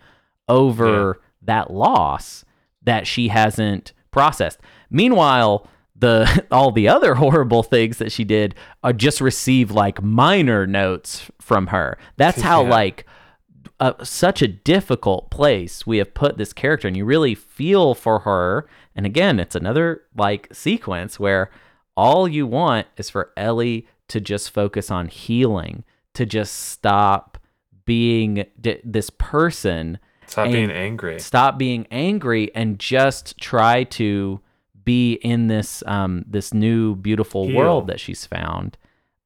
over 0.51 1.23
that 1.41 1.71
loss 1.71 2.45
that 2.83 3.07
she 3.07 3.29
hasn't 3.29 3.95
processed. 4.11 4.61
Meanwhile, 4.91 5.67
the 5.99 6.45
all 6.51 6.73
the 6.73 6.89
other 6.89 7.15
horrible 7.15 7.63
things 7.63 7.99
that 7.99 8.13
she 8.13 8.25
did 8.25 8.55
are 8.83 8.93
just 8.93 9.21
receive 9.21 9.71
like 9.71 10.03
minor 10.03 10.67
notes 10.67 11.31
from 11.41 11.69
her. 11.69 11.99
That's 12.17 12.43
how 12.43 12.63
Yeah. 12.65 12.71
like 12.71 13.07
uh, 13.79 13.93
such 14.03 14.41
a 14.43 14.49
difficult 14.49 15.31
place 15.31 15.87
we 15.87 15.99
have 15.99 16.15
put 16.15 16.39
this 16.39 16.53
character 16.55 16.89
and 16.89 16.97
you 16.97 17.05
really 17.05 17.35
feel 17.35 17.95
for 17.95 18.21
her 18.21 18.67
and 18.95 19.05
again 19.05 19.39
it's 19.39 19.55
another 19.55 20.01
like 20.17 20.49
sequence 20.51 21.21
where 21.21 21.51
all 21.95 22.27
you 22.27 22.47
want 22.47 22.87
is 22.97 23.11
for 23.11 23.33
ellie 23.37 23.87
to 24.09 24.19
just 24.19 24.51
focus 24.51 24.91
on 24.91 25.09
healing 25.09 25.85
to 26.15 26.25
just 26.25 26.55
stop 26.55 27.37
being 27.85 28.47
d- 28.59 28.81
this 28.83 29.11
person 29.11 29.99
Stop 30.27 30.51
being 30.51 30.71
angry. 30.71 31.21
stop 31.21 31.59
being 31.59 31.87
angry 31.91 32.55
and 32.55 32.79
just 32.79 33.37
try 33.37 33.85
to 33.85 34.41
be 34.87 35.15
in 35.15 35.49
this 35.49 35.83
um 35.87 36.25
this 36.27 36.55
new 36.55 36.97
beautiful 36.97 37.47
Heal. 37.47 37.57
world 37.57 37.87
that 37.89 38.01
she's 38.01 38.25
found. 38.25 38.79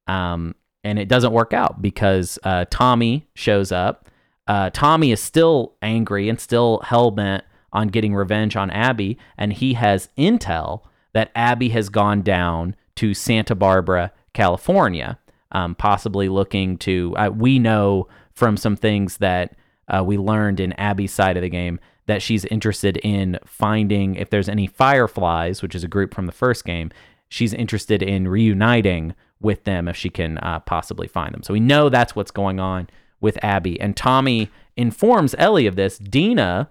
Um 0.07 0.55
and 0.83 0.99
it 0.99 1.07
doesn't 1.07 1.31
work 1.31 1.53
out 1.53 1.81
because 1.81 2.37
uh 2.43 2.65
tommy 2.69 3.29
shows 3.33 3.71
up. 3.71 4.09
Uh 4.47 4.69
tommy 4.73 5.13
is 5.13 5.21
still 5.23 5.75
angry 5.81 6.27
and 6.27 6.41
still 6.41 6.81
hell-bent 6.83 7.45
on 7.71 7.87
getting 7.87 8.13
revenge 8.13 8.57
on 8.57 8.69
abby. 8.69 9.17
And 9.37 9.53
he 9.53 9.75
has 9.75 10.09
intel 10.17 10.81
that 11.13 11.31
abby 11.33 11.69
has 11.69 11.87
gone 11.87 12.21
down 12.21 12.75
to 12.95 13.13
santa 13.13 13.55
barbara 13.55 14.11
california 14.33 15.17
um, 15.51 15.75
possibly 15.75 16.29
looking 16.29 16.77
to 16.79 17.15
uh, 17.17 17.29
we 17.29 17.59
know 17.59 18.07
from 18.33 18.57
some 18.57 18.75
things 18.75 19.17
that 19.17 19.55
uh, 19.87 20.03
we 20.03 20.17
learned 20.17 20.59
in 20.59 20.73
Abby's 20.73 21.13
side 21.13 21.37
of 21.37 21.43
the 21.43 21.49
game 21.49 21.79
that 22.11 22.21
she's 22.21 22.43
interested 22.45 22.97
in 22.97 23.39
finding 23.45 24.15
if 24.15 24.29
there's 24.29 24.49
any 24.49 24.67
fireflies, 24.67 25.61
which 25.61 25.73
is 25.73 25.83
a 25.85 25.87
group 25.87 26.13
from 26.13 26.25
the 26.25 26.33
first 26.33 26.65
game. 26.65 26.91
She's 27.29 27.53
interested 27.53 28.03
in 28.03 28.27
reuniting 28.27 29.15
with 29.39 29.63
them 29.63 29.87
if 29.87 29.95
she 29.95 30.09
can 30.09 30.37
uh, 30.39 30.59
possibly 30.59 31.07
find 31.07 31.33
them. 31.33 31.41
So 31.41 31.53
we 31.53 31.61
know 31.61 31.87
that's 31.87 32.13
what's 32.13 32.29
going 32.29 32.59
on 32.59 32.89
with 33.21 33.41
Abby. 33.41 33.79
And 33.79 33.95
Tommy 33.95 34.49
informs 34.75 35.33
Ellie 35.37 35.67
of 35.67 35.77
this. 35.77 35.97
Dina 35.97 36.69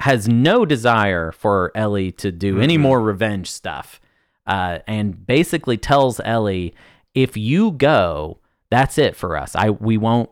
has 0.00 0.26
no 0.26 0.66
desire 0.66 1.30
for 1.30 1.70
Ellie 1.76 2.10
to 2.10 2.32
do 2.32 2.60
any 2.60 2.76
more 2.76 3.00
revenge 3.00 3.48
stuff, 3.48 4.00
uh, 4.48 4.80
and 4.88 5.24
basically 5.24 5.76
tells 5.76 6.18
Ellie, 6.24 6.74
"If 7.14 7.36
you 7.36 7.70
go, 7.70 8.40
that's 8.70 8.98
it 8.98 9.14
for 9.14 9.36
us. 9.36 9.54
I 9.54 9.70
we 9.70 9.96
won't 9.96 10.30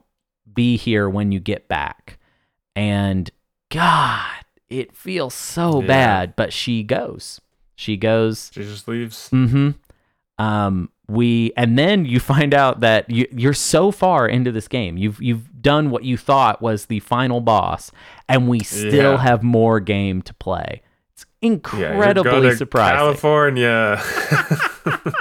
be 0.52 0.76
here 0.76 1.08
when 1.08 1.30
you 1.30 1.38
get 1.38 1.68
back." 1.68 2.18
And 2.74 3.30
God, 3.70 4.26
it 4.68 4.94
feels 4.94 5.34
so 5.34 5.80
Yeah. 5.80 5.86
bad, 5.86 6.36
but 6.36 6.52
she 6.52 6.82
goes. 6.82 7.40
She 7.76 7.96
goes. 7.96 8.50
She 8.52 8.62
just 8.62 8.86
leaves. 8.88 9.30
Mm-hmm. 9.32 9.70
Um, 10.38 10.90
we 11.08 11.52
and 11.56 11.78
then 11.78 12.04
you 12.04 12.20
find 12.20 12.54
out 12.54 12.80
that 12.80 13.10
you, 13.10 13.26
you're 13.32 13.52
so 13.54 13.90
far 13.90 14.28
into 14.28 14.52
this 14.52 14.68
game. 14.68 14.96
You've 14.96 15.20
you've 15.20 15.60
done 15.62 15.90
what 15.90 16.04
you 16.04 16.16
thought 16.16 16.62
was 16.62 16.86
the 16.86 17.00
final 17.00 17.40
boss, 17.40 17.90
and 18.28 18.48
we 18.48 18.60
still 18.60 19.12
Yeah. 19.12 19.18
have 19.18 19.42
more 19.42 19.80
game 19.80 20.22
to 20.22 20.34
play. 20.34 20.82
It's 21.12 21.26
Yeah, 21.42 21.48
you're 21.50 21.92
incredibly 21.92 22.50
to 22.50 22.56
surprising. 22.56 22.96
California. 22.96 24.02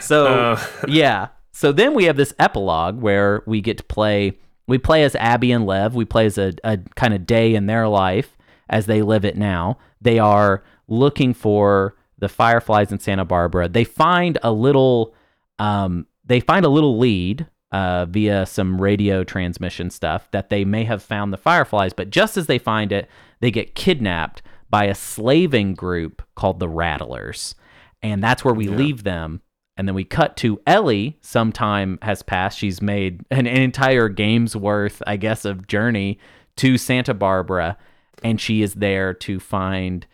So 0.00 0.26
Uh, 0.26 0.60
yeah. 0.88 1.28
So 1.52 1.72
then 1.72 1.94
we 1.94 2.04
have 2.04 2.16
this 2.16 2.34
epilogue 2.38 3.00
where 3.00 3.42
we 3.46 3.60
get 3.60 3.78
to 3.78 3.84
play. 3.84 4.38
We 4.66 4.78
play 4.78 5.04
as 5.04 5.14
Abby 5.16 5.52
and 5.52 5.66
Lev. 5.66 5.94
We 5.94 6.04
play 6.04 6.26
as 6.26 6.38
a, 6.38 6.52
a 6.64 6.78
kind 6.96 7.14
of 7.14 7.26
day 7.26 7.54
in 7.54 7.66
their 7.66 7.86
life 7.88 8.36
as 8.68 8.86
they 8.86 9.02
live 9.02 9.24
it 9.24 9.36
now. 9.36 9.78
They 10.00 10.18
are 10.18 10.64
looking 10.88 11.34
for 11.34 11.96
the 12.18 12.28
fireflies 12.28 12.92
in 12.92 12.98
Santa 12.98 13.24
Barbara. 13.24 13.68
They 13.68 13.84
find 13.84 14.38
a 14.42 14.52
little. 14.52 15.14
Um, 15.58 16.06
they 16.24 16.40
find 16.40 16.64
a 16.64 16.70
little 16.70 16.98
lead 16.98 17.46
uh, 17.70 18.06
via 18.06 18.46
some 18.46 18.80
radio 18.80 19.24
transmission 19.24 19.90
stuff 19.90 20.30
that 20.30 20.48
they 20.48 20.64
may 20.64 20.84
have 20.84 21.02
found 21.02 21.32
the 21.32 21.36
fireflies. 21.36 21.92
But 21.92 22.10
just 22.10 22.36
as 22.36 22.46
they 22.46 22.58
find 22.58 22.92
it, 22.92 23.08
they 23.40 23.50
get 23.50 23.74
kidnapped 23.74 24.42
by 24.70 24.84
a 24.84 24.94
slaving 24.94 25.74
group 25.74 26.22
called 26.34 26.60
the 26.60 26.68
Rattlers, 26.68 27.54
and 28.02 28.22
that's 28.22 28.44
where 28.44 28.54
we 28.54 28.68
leave 28.68 29.04
them 29.04 29.42
and 29.76 29.88
then 29.88 29.94
we 29.94 30.04
cut 30.04 30.36
to 30.38 30.60
Ellie. 30.66 31.18
Some 31.20 31.52
time 31.52 31.98
has 32.02 32.22
passed. 32.22 32.58
She's 32.58 32.80
made 32.80 33.24
an, 33.30 33.46
entire 33.46 34.08
game's 34.08 34.56
worth, 34.56 35.02
I 35.06 35.16
guess, 35.16 35.44
of 35.44 35.66
journey 35.66 36.18
to 36.56 36.78
Santa 36.78 37.14
Barbara, 37.14 37.76
and 38.22 38.40
she 38.40 38.62
is 38.62 38.74
there 38.74 39.12
to 39.14 39.40
find 39.40 40.06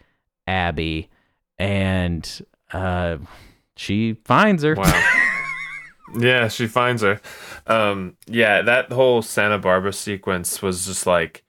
Abby, 0.47 1.11
and 1.59 2.47
uh, 2.73 3.19
she 3.77 4.15
finds 4.25 4.63
her. 4.63 4.75
wow. 4.75 5.21
yeah, 6.19 6.49
she 6.49 6.67
finds 6.67 7.03
her. 7.03 7.21
Um, 7.67 8.17
yeah, 8.27 8.63
that 8.63 8.91
whole 8.91 9.21
Santa 9.21 9.59
Barbara 9.59 9.93
sequence 9.93 10.63
was 10.63 10.87
just 10.87 11.07
like, 11.07 11.45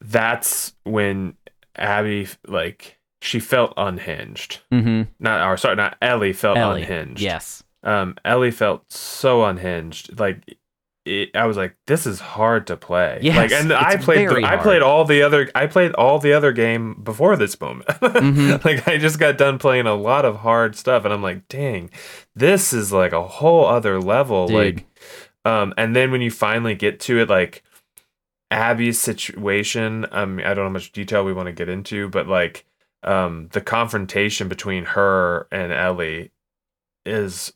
that's 0.00 0.74
when 0.84 1.34
Abby 1.76 2.28
like 2.46 2.97
she 3.20 3.40
felt 3.40 3.72
unhinged. 3.76 4.60
hmm 4.70 5.02
Not 5.18 5.46
or 5.48 5.56
sorry, 5.56 5.76
not 5.76 5.96
Ellie 6.02 6.32
felt 6.32 6.56
Ellie. 6.58 6.82
unhinged. 6.82 7.20
Yes. 7.20 7.62
um 7.82 8.16
Ellie 8.24 8.50
felt 8.50 8.90
so 8.92 9.44
unhinged 9.44 10.18
like 10.20 10.56
it, 11.04 11.30
I 11.34 11.46
was 11.46 11.56
like 11.56 11.74
this 11.86 12.06
is 12.06 12.20
hard 12.20 12.66
to 12.66 12.76
play 12.76 13.18
Yes, 13.22 13.36
like 13.36 13.52
and 13.52 13.72
I 13.72 13.96
played 13.96 14.28
I 14.30 14.56
played 14.58 14.82
all 14.82 15.04
the 15.06 15.22
other 15.22 15.48
I 15.54 15.66
played 15.66 15.92
all 15.94 16.18
the 16.18 16.34
other 16.34 16.52
game 16.52 17.00
before 17.02 17.34
this 17.36 17.58
moment 17.60 17.88
Mhm. 18.02 18.62
like 18.64 18.86
I 18.86 18.98
just 18.98 19.18
got 19.18 19.38
done 19.38 19.58
playing 19.58 19.86
a 19.86 19.94
lot 19.94 20.24
of 20.26 20.36
hard 20.40 20.76
stuff 20.76 21.04
and 21.06 21.14
I'm 21.14 21.22
like 21.22 21.48
dang 21.48 21.88
this 22.36 22.72
is 22.74 22.92
like 22.92 23.12
a 23.12 23.22
whole 23.26 23.64
other 23.64 24.00
level 24.00 24.48
Dude. 24.48 24.56
like 24.56 24.86
um 25.46 25.72
and 25.78 25.96
then 25.96 26.10
when 26.10 26.20
you 26.20 26.30
finally 26.30 26.74
get 26.74 27.00
to 27.00 27.18
it 27.20 27.28
like 27.30 27.62
Abby's 28.50 28.98
situation 28.98 30.06
um 30.12 30.38
I 30.40 30.42
don't 30.54 30.56
know 30.56 30.62
how 30.64 30.68
much 30.70 30.92
detail 30.92 31.24
we 31.24 31.32
want 31.32 31.46
to 31.46 31.52
get 31.52 31.68
into 31.70 32.08
but 32.10 32.26
like 32.28 32.64
um 33.02 33.48
the 33.52 33.60
confrontation 33.60 34.48
between 34.48 34.84
her 34.84 35.46
and 35.52 35.72
Ellie 35.72 36.30
is 37.06 37.52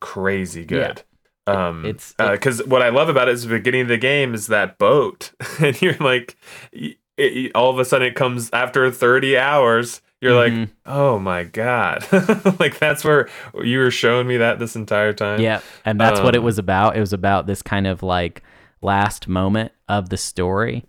crazy 0.00 0.64
good. 0.64 1.02
Um 1.46 1.84
It's- 1.84 2.14
because 2.18 2.64
what 2.66 2.82
I 2.82 2.90
love 2.90 3.08
about 3.08 3.28
it 3.28 3.32
is 3.32 3.44
the 3.44 3.56
beginning 3.56 3.82
of 3.82 3.88
the 3.88 3.96
game 3.98 4.34
is 4.34 4.46
that 4.48 4.78
boat 4.78 5.32
and 5.60 5.80
you're 5.80 5.96
like 6.00 6.36
it, 6.72 6.96
it- 7.16 7.52
all 7.54 7.70
of 7.70 7.78
a 7.78 7.84
sudden 7.84 8.08
it 8.08 8.14
comes 8.14 8.50
after 8.52 8.90
30 8.90 9.36
hours 9.38 10.00
you're 10.20 10.32
Mhm. 10.32 10.60
like 10.60 10.68
oh 10.86 11.18
my 11.18 11.44
god 11.44 12.06
like 12.60 12.78
that's 12.78 13.04
where 13.04 13.28
you 13.62 13.78
were 13.78 13.90
showing 13.90 14.26
me 14.26 14.36
that 14.36 14.58
this 14.58 14.76
entire 14.76 15.12
time 15.14 15.40
Yeah, 15.40 15.60
and 15.84 15.98
that's 16.00 16.20
what 16.20 16.34
it 16.34 16.38
Um, 16.40 16.44
was 16.44 16.58
about. 16.58 16.96
It 16.96 17.00
was 17.00 17.12
about 17.14 17.46
this 17.46 17.62
kind 17.62 17.86
of 17.86 18.02
like 18.02 18.42
last 18.82 19.28
moment 19.28 19.72
of 19.88 20.10
the 20.10 20.16
story. 20.18 20.84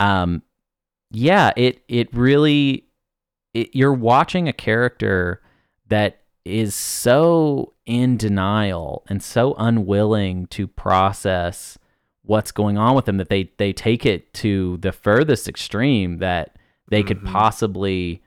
Um, 0.00 0.42
yeah, 1.12 1.52
it 1.56 1.82
it 1.86 2.12
really 2.12 2.84
it, 3.54 3.74
you're 3.74 3.92
watching 3.92 4.48
a 4.48 4.52
character 4.52 5.42
that 5.88 6.20
is 6.44 6.74
so 6.74 7.72
in 7.86 8.16
denial 8.16 9.04
and 9.08 9.22
so 9.22 9.54
unwilling 9.58 10.46
to 10.48 10.66
process 10.66 11.78
what's 12.22 12.52
going 12.52 12.78
on 12.78 12.94
with 12.94 13.04
them 13.04 13.16
that 13.16 13.28
they 13.28 13.50
they 13.58 13.72
take 13.72 14.06
it 14.06 14.32
to 14.32 14.76
the 14.78 14.92
furthest 14.92 15.48
extreme 15.48 16.18
that 16.18 16.56
they 16.88 17.02
could 17.02 17.18
mm-hmm. 17.18 17.32
possibly 17.32 18.22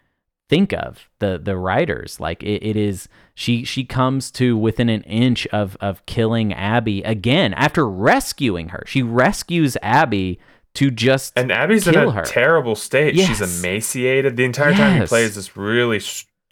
think 0.50 0.74
of 0.74 1.10
the 1.20 1.40
the 1.42 1.58
writers. 1.58 2.20
Like 2.20 2.44
it, 2.44 2.64
it 2.64 2.76
is 2.76 3.08
she 3.34 3.64
she 3.64 3.84
comes 3.84 4.32
to 4.32 4.58
within 4.58 4.90
an 4.90 5.02
inch 5.04 5.48
of 5.48 5.78
of 5.82 6.06
killing 6.06 6.54
abby 6.54 7.02
again 7.04 7.54
after 7.54 7.88
rescuing 7.88 8.70
her. 8.70 8.84
She 8.88 9.02
rescues 9.02 9.78
abby 9.82 10.40
to 10.76 10.92
just 10.92 11.34
And 11.36 11.52
Abby's 11.52 11.88
in 11.88 11.96
a 11.96 12.12
her. 12.12 12.24
terrible 12.24 12.76
state. 12.76 13.16
She's 13.18 13.42
emaciated 13.42 14.38
the 14.38 14.44
entire 14.46 14.74
time 14.74 15.02
he 15.02 15.08
plays 15.08 15.36
this 15.36 15.58
really 15.58 16.02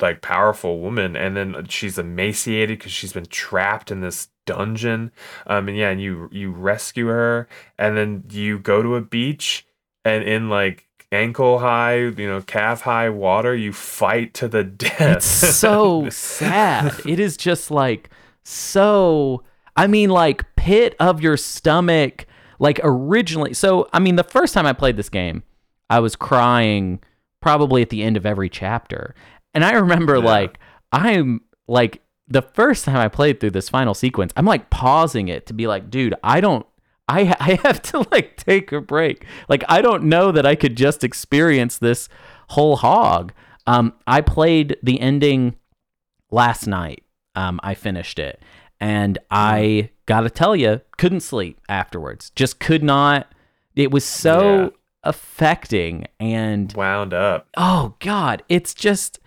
like 0.02 0.22
powerful 0.22 0.80
woman, 0.80 1.16
and 1.16 1.38
then 1.38 1.66
she's 1.70 1.98
emaciated 1.98 2.80
because 2.80 2.92
she's 2.92 3.14
been 3.14 3.26
trapped 3.28 3.92
in 3.92 4.02
this 4.02 4.28
dungeon. 4.46 5.12
Um, 5.48 5.70
and 5.70 5.78
yeah, 5.78 5.90
and 5.90 6.02
you 6.02 6.30
you 6.32 6.52
rescue 6.52 7.08
her, 7.08 7.48
and 7.78 7.96
then 7.96 8.24
you 8.30 8.60
go 8.60 8.82
to 8.82 8.96
a 8.96 9.02
beach, 9.02 9.66
and 10.04 10.24
in 10.24 10.50
like 10.50 10.88
ankle 11.12 11.60
high, 11.60 11.98
you 12.00 12.28
know, 12.28 12.42
calf 12.42 12.82
high 12.82 13.10
water, 13.10 13.56
you 13.56 13.72
fight 13.72 14.34
to 14.34 14.48
the 14.48 14.64
death. 14.64 15.00
It's 15.18 15.26
so 15.26 16.10
sad. 16.10 16.94
It 17.06 17.20
is 17.20 17.38
just 17.38 17.70
like 17.72 18.10
so. 18.44 19.44
I 19.76 19.88
mean, 19.88 20.10
like 20.10 20.44
pit 20.56 20.96
of 21.00 21.22
your 21.22 21.38
stomach. 21.38 22.26
Like 22.64 22.80
originally, 22.82 23.54
so 23.54 23.90
I 23.92 24.00
mean, 24.00 24.16
the 24.16 24.24
first 24.24 24.54
time 24.54 24.66
I 24.66 24.72
played 24.72 24.96
this 24.96 25.10
game, 25.10 25.44
I 25.90 26.00
was 26.00 26.16
crying 26.16 27.02
probably 27.42 27.82
at 27.82 27.90
the 27.90 28.02
end 28.02 28.16
of 28.16 28.26
every 28.26 28.48
chapter, 28.50 29.14
and 29.54 29.66
I 29.66 29.74
remember 29.74 30.16
Yeah. 30.16 30.24
like 30.24 30.60
I'm 30.94 31.42
like 31.68 32.02
the 32.30 32.42
first 32.42 32.86
time 32.86 32.96
I 32.96 33.10
played 33.10 33.42
through 33.42 33.52
this 33.52 33.68
final 33.68 33.94
sequence, 33.94 34.32
I'm 34.38 34.46
like 34.46 34.70
pausing 34.70 35.28
it 35.28 35.46
to 35.48 35.54
be 35.54 35.68
like, 35.68 35.90
dude, 35.90 36.16
I 36.24 36.40
don't. 36.40 36.66
I, 37.10 37.36
I 37.38 37.60
have 37.68 37.82
to 37.92 38.08
like 38.12 38.38
take 38.38 38.72
a 38.72 38.80
break. 38.80 39.26
Like 39.50 39.66
I 39.68 39.82
don't 39.82 40.06
know 40.06 40.32
that 40.32 40.46
I 40.46 40.56
could 40.56 40.78
just 40.78 41.04
experience 41.04 41.78
this 41.78 42.08
whole 42.52 42.78
hog. 42.78 43.34
Um, 43.68 43.92
I 44.08 44.22
played 44.22 44.78
the 44.82 45.02
ending 45.02 45.56
last 46.32 46.66
night. 46.66 47.04
Um, 47.36 47.60
I 47.62 47.74
finished 47.74 48.20
it, 48.20 48.42
and 48.80 49.18
I 49.30 49.90
gotta 50.06 50.30
tell 50.30 50.56
you, 50.56 50.82
couldn't 50.98 51.22
sleep 51.22 51.60
afterwards. 51.70 52.30
Just 52.32 52.60
could 52.60 52.84
not. 52.84 53.32
It 53.76 53.92
was 53.92 54.06
so 54.06 54.62
Yeah. 54.64 54.70
affecting, 55.04 56.06
and 56.20 56.72
wound 56.74 57.14
up. 57.14 57.48
oh 57.58 57.96
god, 58.00 58.44
it's 58.50 58.74
just 58.74 59.20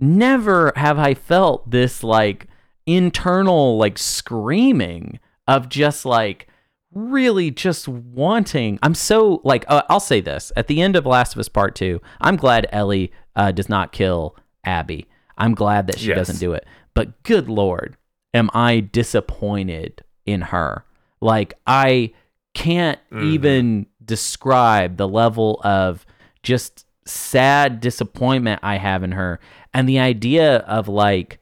never 0.00 0.72
have 0.76 0.98
I 0.98 1.14
felt 1.14 1.70
this 1.70 2.02
like 2.04 2.46
internal 2.86 3.76
like 3.78 3.98
screaming 3.98 5.18
of 5.46 5.68
just 5.68 6.04
like 6.06 6.48
really 6.92 7.50
just 7.50 7.86
wanting. 7.88 8.78
I'm 8.82 8.94
so 8.94 9.40
like 9.44 9.64
uh, 9.68 9.82
I'll 9.88 10.00
say 10.00 10.20
this 10.20 10.52
at 10.56 10.68
the 10.68 10.80
end 10.80 10.96
of 10.96 11.04
Last 11.06 11.34
of 11.34 11.40
Us 11.40 11.48
Part 11.48 11.74
Two. 11.74 12.00
I'm 12.20 12.36
glad 12.36 12.66
Ellie 12.72 13.12
uh, 13.36 13.52
does 13.52 13.68
not 13.68 13.92
kill 13.92 14.36
Abby. 14.64 15.06
I'm 15.36 15.54
glad 15.54 15.86
that 15.88 15.98
she 15.98 16.08
Yes. 16.08 16.16
doesn't 16.16 16.38
do 16.40 16.52
it. 16.52 16.66
But 16.94 17.22
good 17.22 17.48
lord, 17.48 17.96
am 18.34 18.50
I 18.54 18.80
disappointed 18.80 20.02
in 20.30 20.42
her? 20.42 20.84
Like 21.20 21.54
I 21.66 22.12
can't 22.54 22.98
Mhm. 23.12 23.22
even 23.24 23.86
describe 24.04 24.96
the 24.96 25.08
level 25.08 25.60
of 25.64 26.04
just 26.42 26.86
sad 27.04 27.80
disappointment 27.80 28.60
I 28.62 28.76
have 28.76 29.02
in 29.02 29.12
her. 29.12 29.40
And 29.74 29.88
the 29.88 29.98
idea 29.98 30.58
of 30.58 30.88
like 30.88 31.38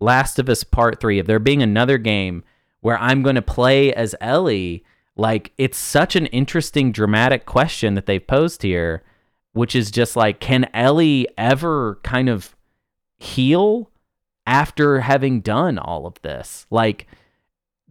Last 0.00 0.38
of 0.38 0.48
Us 0.48 0.64
Part 0.64 1.00
3, 1.00 1.18
of 1.18 1.26
there 1.26 1.38
being 1.38 1.62
another 1.62 1.98
game 1.98 2.42
where 2.80 2.98
I'm 2.98 3.22
going 3.22 3.36
to 3.36 3.42
play 3.42 3.92
as 3.94 4.14
Ellie, 4.20 4.84
like 5.16 5.52
it's 5.56 5.78
such 5.78 6.16
an 6.16 6.26
interesting, 6.26 6.92
dramatic 6.92 7.46
question 7.46 7.94
that 7.94 8.06
they've 8.06 8.26
posed 8.26 8.62
here, 8.62 9.02
which 9.52 9.74
is 9.74 9.90
just 9.90 10.16
like, 10.16 10.40
can 10.40 10.68
Ellie 10.74 11.26
ever 11.38 11.98
kind 12.02 12.28
of 12.28 12.54
heal 13.16 13.90
after 14.46 15.00
having 15.00 15.40
done 15.40 15.78
all 15.78 16.06
of 16.06 16.20
this? 16.22 16.66
Like, 16.70 17.06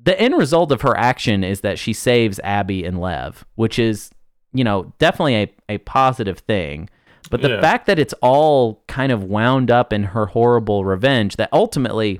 the 0.03 0.19
end 0.19 0.38
result 0.38 0.71
of 0.71 0.81
her 0.81 0.97
action 0.97 1.43
is 1.43 1.61
that 1.61 1.80
she 1.80 1.93
saves 1.93 2.39
Abby 2.43 2.84
and 2.84 2.99
Lev, 2.99 3.45
which 3.55 3.80
is, 3.80 4.11
you 4.53 4.63
know, 4.63 4.93
definitely 4.99 5.35
a, 5.35 5.53
a 5.69 5.77
positive 5.80 6.39
thing. 6.39 6.89
But 7.30 7.41
the 7.41 7.49
Yeah. 7.49 7.61
fact 7.61 7.85
that 7.88 7.99
it's 7.99 8.13
all 8.21 8.84
kind 8.88 9.11
of 9.11 9.23
wound 9.23 9.71
up 9.71 9.93
in 9.93 10.03
her 10.03 10.27
horrible 10.27 10.84
revenge, 10.84 11.38
that 11.38 11.49
ultimately 11.53 12.19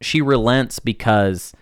she 0.00 0.20
relents 0.20 0.78
because 0.78 1.52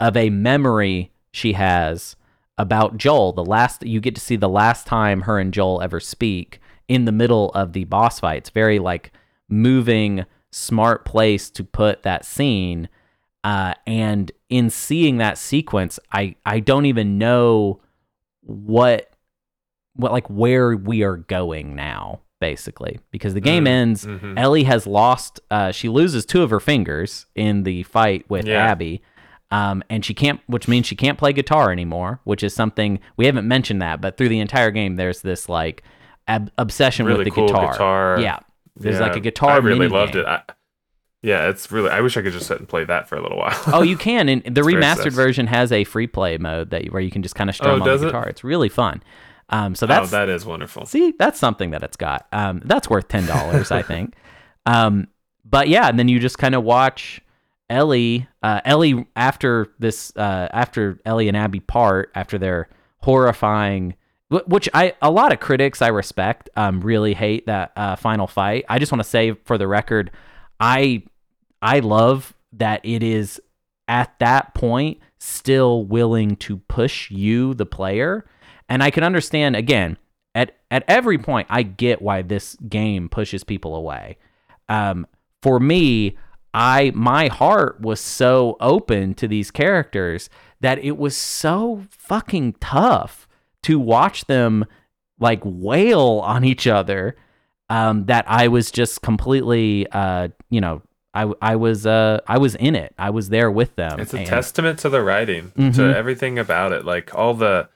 of 0.00 0.16
a 0.16 0.30
memory 0.30 1.12
she 1.32 1.52
has 1.52 2.16
about 2.56 2.96
Joel. 2.96 3.32
The 3.32 3.44
last 3.44 3.84
you 3.86 4.00
get 4.00 4.14
to 4.14 4.20
see 4.20 4.36
the 4.36 4.48
last 4.48 4.86
time 4.86 5.22
her 5.22 5.38
and 5.38 5.52
Joel 5.52 5.82
ever 5.82 6.00
speak 6.00 6.60
in 6.88 7.04
the 7.04 7.12
middle 7.12 7.50
of 7.50 7.72
the 7.74 7.84
boss 7.84 8.20
fight. 8.20 8.38
It's 8.38 8.50
very 8.50 8.78
like 8.78 9.12
moving, 9.48 10.24
smart 10.50 11.04
place 11.04 11.50
to 11.50 11.62
put 11.64 12.02
that 12.02 12.24
scene. 12.24 12.88
Uh, 13.44 13.72
and 13.86 14.32
in 14.48 14.68
seeing 14.70 15.18
that 15.18 15.38
sequence, 15.38 15.98
I 16.12 16.34
I 16.44 16.60
don't 16.60 16.86
even 16.86 17.18
know 17.18 17.80
what 18.42 19.10
what 19.94 20.12
like 20.12 20.28
where 20.28 20.76
we 20.76 21.02
are 21.02 21.16
going 21.16 21.74
now 21.74 22.20
basically 22.40 23.00
because 23.10 23.34
the 23.34 23.40
game 23.40 23.64
Mm, 23.64 23.68
ends 23.68 24.06
mhm. 24.06 24.38
ellie 24.38 24.62
has 24.62 24.86
lost 24.86 25.40
uh, 25.50 25.72
she 25.72 25.88
loses 25.88 26.24
two 26.24 26.42
of 26.42 26.50
her 26.50 26.60
fingers 26.60 27.26
in 27.34 27.64
the 27.64 27.82
fight 27.82 28.24
with 28.30 28.46
Yeah. 28.46 28.64
abby 28.64 29.02
um, 29.50 29.82
and 29.90 30.04
she 30.04 30.14
can't 30.14 30.40
which 30.46 30.68
means 30.68 30.86
she 30.86 30.94
can't 30.94 31.18
play 31.18 31.32
guitar 31.32 31.72
anymore 31.72 32.20
which 32.22 32.44
is 32.44 32.54
something 32.54 33.00
we 33.16 33.26
haven't 33.26 33.48
mentioned 33.48 33.82
that 33.82 34.00
but 34.00 34.16
through 34.16 34.28
the 34.28 34.38
entire 34.38 34.70
game 34.70 34.94
there's 34.94 35.20
this 35.22 35.48
like 35.48 35.82
ab- 36.28 36.52
obsession 36.58 37.06
Really 37.06 37.18
with 37.18 37.24
the 37.26 37.30
cool 37.32 37.48
guitar. 37.48 37.72
guitar. 37.72 38.20
yeah 38.20 38.38
there's 38.76 38.94
Yeah, 39.00 39.06
like 39.08 39.16
a 39.16 39.20
guitar 39.20 39.50
I 39.50 39.56
really 39.56 39.88
loved 39.88 40.12
game. 40.12 40.22
it. 40.22 40.28
I, 40.28 40.42
yeah, 41.22 41.48
it's 41.48 41.70
really. 41.72 41.90
I 41.90 42.00
wish 42.00 42.16
I 42.16 42.22
could 42.22 42.32
just 42.32 42.46
sit 42.46 42.58
and 42.58 42.68
play 42.68 42.84
that 42.84 43.08
for 43.08 43.16
a 43.16 43.22
little 43.22 43.38
while. 43.38 43.60
oh, 43.68 43.82
you 43.82 43.96
can. 43.96 44.28
And 44.28 44.42
the 44.54 44.60
remastered 44.62 45.12
version 45.12 45.46
has 45.46 45.72
a 45.72 45.84
free 45.84 46.06
play 46.06 46.38
mode 46.38 46.70
that 46.70 46.86
where 46.92 47.02
you 47.02 47.10
can 47.10 47.22
just 47.22 47.34
kind 47.34 47.50
of 47.50 47.56
strum 47.56 47.70
Oh, 47.70 47.74
on 47.82 47.98
the 47.98 48.06
it? 48.06 48.10
guitar. 48.10 48.28
It's 48.28 48.44
really 48.44 48.68
fun. 48.68 49.02
Um, 49.50 49.74
so 49.74 49.86
oh, 49.86 49.88
that's 49.88 50.10
that 50.10 50.28
is 50.28 50.44
wonderful. 50.44 50.84
see, 50.86 51.14
that's 51.18 51.38
something 51.38 51.70
that 51.70 51.82
it's 51.82 51.96
got. 51.96 52.26
Um, 52.32 52.60
that's 52.64 52.88
worth 52.90 53.08
ten 53.08 53.26
dollars, 53.26 53.70
I 53.70 53.82
think. 53.82 54.14
Um, 54.66 55.08
but 55.46 55.68
yeah, 55.68 55.88
and 55.88 55.98
then 55.98 56.08
you 56.08 56.18
just 56.20 56.36
kind 56.36 56.54
of 56.54 56.62
watch 56.62 57.22
Ellie. 57.70 58.28
Uh, 58.42 58.60
Ellie 58.66 59.06
after 59.16 59.68
this, 59.78 60.12
uh, 60.14 60.46
after 60.52 61.00
Ellie 61.06 61.26
and 61.26 61.34
Abby 61.34 61.60
part, 61.60 62.10
after 62.14 62.36
their 62.36 62.68
horrifying. 63.00 63.94
Which 64.46 64.68
I 64.74 64.92
a 65.00 65.10
lot 65.10 65.32
of 65.32 65.40
critics 65.40 65.80
I 65.80 65.88
respect 65.88 66.50
um, 66.54 66.80
really 66.82 67.14
hate 67.14 67.46
that 67.46 67.72
uh, 67.76 67.96
final 67.96 68.26
fight. 68.26 68.66
I 68.68 68.78
just 68.78 68.92
want 68.92 69.02
to 69.02 69.08
say 69.08 69.32
for 69.46 69.56
the 69.56 69.66
record, 69.66 70.10
I 70.60 71.02
I 71.62 71.80
love 71.80 72.34
that 72.52 72.80
it 72.84 73.02
is 73.02 73.40
at 73.86 74.18
that 74.18 74.54
point 74.54 74.98
still 75.18 75.84
willing 75.84 76.36
to 76.36 76.58
push 76.58 77.10
you, 77.10 77.54
the 77.54 77.66
player. 77.66 78.24
And 78.68 78.82
I 78.82 78.90
can 78.90 79.02
understand 79.02 79.56
again, 79.56 79.96
at 80.34 80.56
at 80.70 80.84
every 80.86 81.18
point, 81.18 81.48
I 81.50 81.62
get 81.62 82.02
why 82.02 82.22
this 82.22 82.56
game 82.68 83.08
pushes 83.08 83.44
people 83.44 83.74
away. 83.74 84.18
Um, 84.68 85.06
for 85.42 85.58
me, 85.58 86.16
I 86.52 86.92
my 86.94 87.28
heart 87.28 87.80
was 87.80 88.00
so 88.00 88.56
open 88.60 89.14
to 89.14 89.28
these 89.28 89.50
characters 89.50 90.28
that 90.60 90.78
it 90.78 90.96
was 90.98 91.16
so 91.16 91.84
fucking 91.90 92.54
tough 92.60 93.28
to 93.62 93.78
watch 93.78 94.26
them 94.26 94.64
like 95.20 95.40
wail 95.44 96.20
on 96.24 96.44
each 96.44 96.66
other 96.66 97.16
um, 97.70 98.06
that 98.06 98.24
I 98.28 98.48
was 98.48 98.70
just 98.70 99.02
completely, 99.02 99.86
uh, 99.92 100.28
you 100.50 100.60
know, 100.60 100.82
I, 101.14 101.32
I 101.42 101.56
was 101.56 101.86
uh, 101.86 102.20
I 102.26 102.38
was 102.38 102.54
in 102.54 102.76
it. 102.76 102.94
I 102.98 103.10
was 103.10 103.30
there 103.30 103.50
with 103.50 103.74
them. 103.76 103.98
It's 103.98 104.14
a 104.14 104.18
and- 104.18 104.26
testament 104.26 104.78
to 104.80 104.88
the 104.88 105.02
writing, 105.02 105.52
Mhm. 105.56 105.74
to 105.76 105.96
everything 105.96 106.38
about 106.38 106.72
it, 106.72 106.84
like 106.84 107.14
all 107.14 107.34
the 107.34 107.68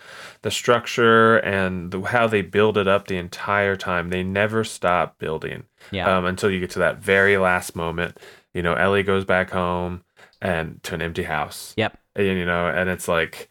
the 0.42 0.50
structure 0.50 1.36
and 1.38 1.90
the, 1.92 2.00
how 2.02 2.26
they 2.26 2.42
build 2.42 2.76
it 2.76 2.86
up 2.88 3.06
the 3.08 3.16
entire 3.16 3.74
time. 3.76 4.10
They 4.10 4.22
never 4.22 4.64
stop 4.64 5.18
building 5.18 5.64
Yeah. 5.92 6.14
um, 6.16 6.24
until 6.24 6.50
you 6.50 6.60
get 6.60 6.70
to 6.70 6.80
that 6.80 6.98
very 6.98 7.36
last 7.38 7.74
moment. 7.76 8.18
You 8.54 8.62
know, 8.62 8.74
Ellie 8.74 9.02
goes 9.04 9.24
back 9.24 9.50
home 9.50 10.02
and 10.40 10.82
to 10.82 10.94
an 10.94 11.02
empty 11.02 11.22
house. 11.22 11.72
Yep. 11.76 11.96
And, 12.16 12.26
you 12.26 12.44
know, 12.44 12.66
and 12.68 12.90
it's 12.90 13.08
like, 13.08 13.48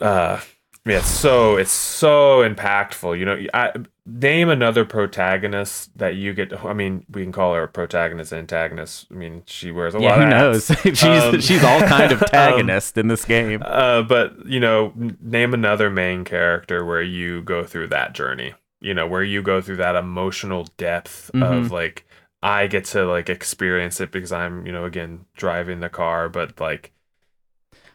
uh, 0.00 0.40
yeah, 0.86 0.98
it's 0.98 1.08
so 1.10 1.56
it's 1.56 1.70
so 1.72 2.46
impactful. 2.48 3.18
You 3.18 3.24
know, 3.24 3.46
I 3.54 3.72
name 4.06 4.50
another 4.50 4.84
protagonist 4.84 5.96
that 5.96 6.14
you 6.16 6.34
get. 6.34 6.64
I 6.64 6.72
mean, 6.74 7.06
we 7.10 7.22
can 7.22 7.32
call 7.32 7.54
her 7.54 7.62
a 7.62 7.68
protagonist, 7.68 8.32
antagonist. 8.32 9.06
I 9.10 9.14
mean, 9.14 9.42
she 9.46 9.70
wears 9.70 9.94
a 9.94 10.00
yeah. 10.00 10.08
lot 10.10 10.16
Who 10.18 10.24
of 10.24 10.28
knows? 10.30 10.66
she's 10.82 11.04
Um, 11.04 11.40
she's 11.40 11.64
all 11.64 11.80
kind 11.80 12.12
of 12.12 12.22
um, 12.22 12.28
antagonist 12.32 12.98
in 12.98 13.08
this 13.08 13.24
game. 13.24 13.62
Uh, 13.64 14.02
but 14.02 14.44
you 14.46 14.60
know, 14.60 14.92
name 15.20 15.54
another 15.54 15.90
main 15.90 16.24
character 16.24 16.84
where 16.84 17.02
you 17.02 17.42
go 17.42 17.64
through 17.64 17.88
that 17.88 18.12
journey. 18.14 18.54
You 18.80 18.92
know, 18.92 19.06
where 19.06 19.22
you 19.22 19.40
go 19.40 19.62
through 19.62 19.76
that 19.76 19.96
emotional 19.96 20.68
depth 20.76 21.30
Mhm. 21.34 21.42
of 21.64 21.70
like, 21.70 22.06
I 22.42 22.66
get 22.66 22.84
to 22.86 23.06
like 23.06 23.30
experience 23.30 23.98
it 24.00 24.10
because 24.10 24.30
I'm, 24.32 24.66
you 24.66 24.72
know, 24.72 24.84
again 24.84 25.24
driving 25.34 25.80
the 25.80 25.88
car, 25.88 26.28
but 26.28 26.60
like, 26.60 26.92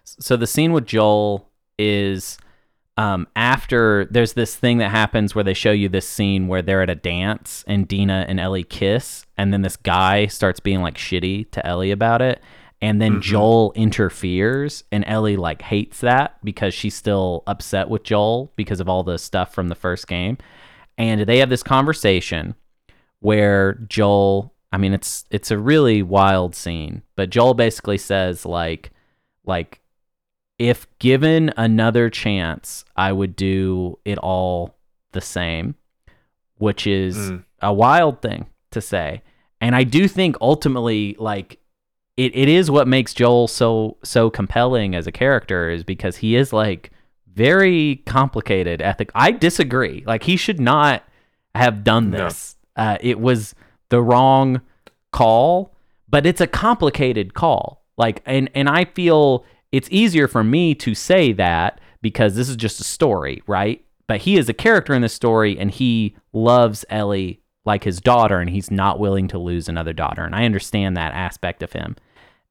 So 0.03 0.35
the 0.35 0.47
scene 0.47 0.73
with 0.73 0.87
Joel 0.87 1.47
is 1.77 2.39
um, 2.99 3.27
after 3.37 4.09
there's 4.11 4.33
this 4.33 4.57
thing 4.57 4.79
that 4.79 4.91
happens 4.91 5.33
where 5.33 5.43
they 5.45 5.53
show 5.53 5.71
you 5.71 5.87
this 5.87 6.05
scene 6.07 6.49
where 6.49 6.61
they're 6.61 6.81
at 6.81 6.89
a 6.89 6.95
dance 6.95 7.63
and 7.65 7.87
Dina 7.87 8.25
and 8.27 8.41
Ellie 8.41 8.65
kiss, 8.65 9.25
and 9.37 9.53
then 9.53 9.61
this 9.61 9.77
guy 9.77 10.27
starts 10.27 10.59
being 10.59 10.81
like 10.81 10.95
shitty 10.95 11.49
to 11.51 11.65
Ellie 11.65 11.91
about 11.91 12.21
it. 12.21 12.43
And 12.81 13.01
then 13.01 13.21
Joel 13.21 13.71
interferes, 13.73 14.83
and 14.91 15.05
Ellie 15.07 15.37
like 15.37 15.61
hates 15.61 16.01
that 16.01 16.43
because 16.43 16.73
she's 16.73 16.93
still 16.93 17.43
upset 17.47 17.87
with 17.87 18.03
Joel 18.03 18.51
because 18.57 18.81
of 18.81 18.89
all 18.89 19.03
the 19.03 19.17
stuff 19.17 19.53
from 19.53 19.69
the 19.69 19.75
first 19.75 20.05
game. 20.05 20.37
And 20.97 21.21
they 21.21 21.37
have 21.37 21.49
this 21.49 21.63
conversation 21.63 22.53
where 23.21 23.75
Joel, 23.87 24.53
I 24.73 24.77
mean, 24.77 24.91
it's 24.91 25.23
it's 25.31 25.51
a 25.51 25.57
really 25.57 26.03
wild 26.03 26.53
scene, 26.53 27.03
but 27.15 27.29
Joel 27.29 27.53
basically 27.53 27.97
says 27.97 28.45
like, 28.45 28.91
like, 29.45 29.79
if 30.59 30.85
given 30.99 31.51
another 31.57 32.09
chance, 32.09 32.83
I 32.95 33.11
would 33.13 33.35
do 33.35 33.97
it 34.05 34.17
all 34.19 34.75
the 35.13 35.21
same, 35.21 35.75
which 36.57 36.85
is 36.85 37.17
Mm. 37.31 37.43
a 37.61 37.73
wild 37.73 38.21
thing 38.21 38.45
to 38.71 38.81
say. 38.81 39.21
And 39.61 39.75
I 39.75 39.83
do 39.83 40.07
think 40.07 40.35
ultimately, 40.41 41.15
like, 41.19 41.59
it, 42.17 42.35
it 42.35 42.49
is 42.49 42.69
what 42.69 42.87
makes 42.87 43.13
Joel 43.13 43.47
so 43.47 43.95
so 44.03 44.29
compelling 44.29 44.93
as 44.93 45.07
a 45.07 45.11
character 45.11 45.69
is 45.69 45.83
because 45.85 46.17
he 46.17 46.35
is 46.35 46.51
like 46.51 46.91
very 47.33 48.03
complicated 48.05 48.81
ethic. 48.81 49.09
I 49.15 49.31
disagree. 49.31 50.03
Like 50.05 50.23
he 50.23 50.35
should 50.35 50.59
not 50.59 51.03
have 51.55 51.83
done 51.85 52.11
No. 52.11 52.25
this. 52.25 52.57
Uh, 52.75 52.97
it 52.99 53.19
was 53.21 53.55
the 53.87 54.01
wrong 54.01 54.59
call, 55.11 55.73
but 56.09 56.25
it's 56.25 56.41
a 56.41 56.47
complicated 56.47 57.33
call. 57.33 57.85
Like 57.97 58.21
and 58.25 58.49
and 58.53 58.67
I 58.67 58.83
feel 58.83 59.45
it's 59.71 59.89
easier 59.91 60.27
for 60.27 60.43
me 60.43 60.73
to 60.75 60.95
say 60.95 61.31
that 61.33 61.79
because 62.01 62.35
this 62.35 62.49
is 62.49 62.55
just 62.55 62.79
a 62.79 62.83
story, 62.83 63.43
right? 63.47 63.83
But 64.07 64.21
he 64.21 64.37
is 64.37 64.49
a 64.49 64.53
character 64.53 64.93
in 64.93 65.01
the 65.01 65.09
story 65.09 65.57
and 65.57 65.69
he 65.69 66.15
loves 66.33 66.85
Ellie 66.89 67.41
like 67.65 67.83
his 67.83 68.01
daughter 68.01 68.39
and 68.39 68.49
he's 68.49 68.71
not 68.71 68.99
willing 68.99 69.27
to 69.27 69.37
lose 69.37 69.69
another 69.69 69.93
daughter. 69.93 70.23
And 70.23 70.33
I 70.33 70.45
understand 70.45 70.97
that 70.97 71.13
aspect 71.13 71.61
of 71.61 71.73
him. 71.73 71.95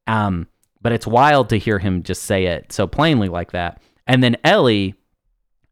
Um, 0.07 0.47
but 0.81 0.93
it's 0.93 1.07
wild 1.07 1.49
to 1.49 1.59
hear 1.59 1.79
him 1.79 2.03
just 2.03 2.23
say 2.23 2.47
it 2.47 2.73
so 2.73 2.87
plainly 2.87 3.29
like 3.29 3.53
that. 3.53 3.83
And 4.07 4.23
then 4.23 4.37
Ellie 4.45 4.95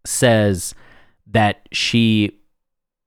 says 0.05 0.75
that 1.29 1.69
she 1.73 2.39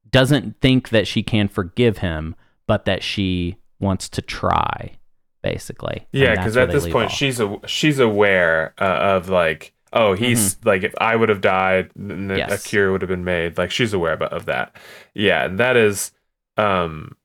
doesn't 0.10 0.60
think 0.62 0.90
that 0.90 1.08
she 1.08 1.24
can 1.24 1.48
forgive 1.48 2.00
him, 2.00 2.36
but 2.68 2.86
that 2.86 3.04
she 3.04 3.58
wants 3.80 4.10
to 4.10 4.22
try, 4.22 4.94
basically. 5.42 6.08
Yeah, 6.12 6.36
because 6.36 6.58
at 6.58 6.72
this 6.72 6.88
point 6.88 7.08
off. 7.08 7.12
she's 7.18 7.40
a, 7.40 7.60
she's 7.66 8.00
aware 8.00 8.74
uh, 8.80 9.16
of 9.16 9.30
like 9.30 9.74
oh 9.92 10.14
he's 10.14 10.58
like 10.66 10.84
if 10.84 10.94
I 11.02 11.16
would 11.16 11.30
have 11.30 11.42
died 11.42 11.90
then 11.96 12.28
the- 12.28 12.36
a 12.44 12.48
Mm-hmm. 12.48 12.56
Cure 12.70 12.92
would 12.92 13.02
have 13.02 13.10
been 13.10 13.24
made 13.24 13.58
like 13.58 13.72
she's 13.72 13.92
aware 13.94 14.14
of, 14.14 14.22
of 14.22 14.46
that 14.46 14.76
yeah 15.16 15.46
and 15.46 15.58
that 15.60 15.76
is 15.76 16.12
um 16.58 17.16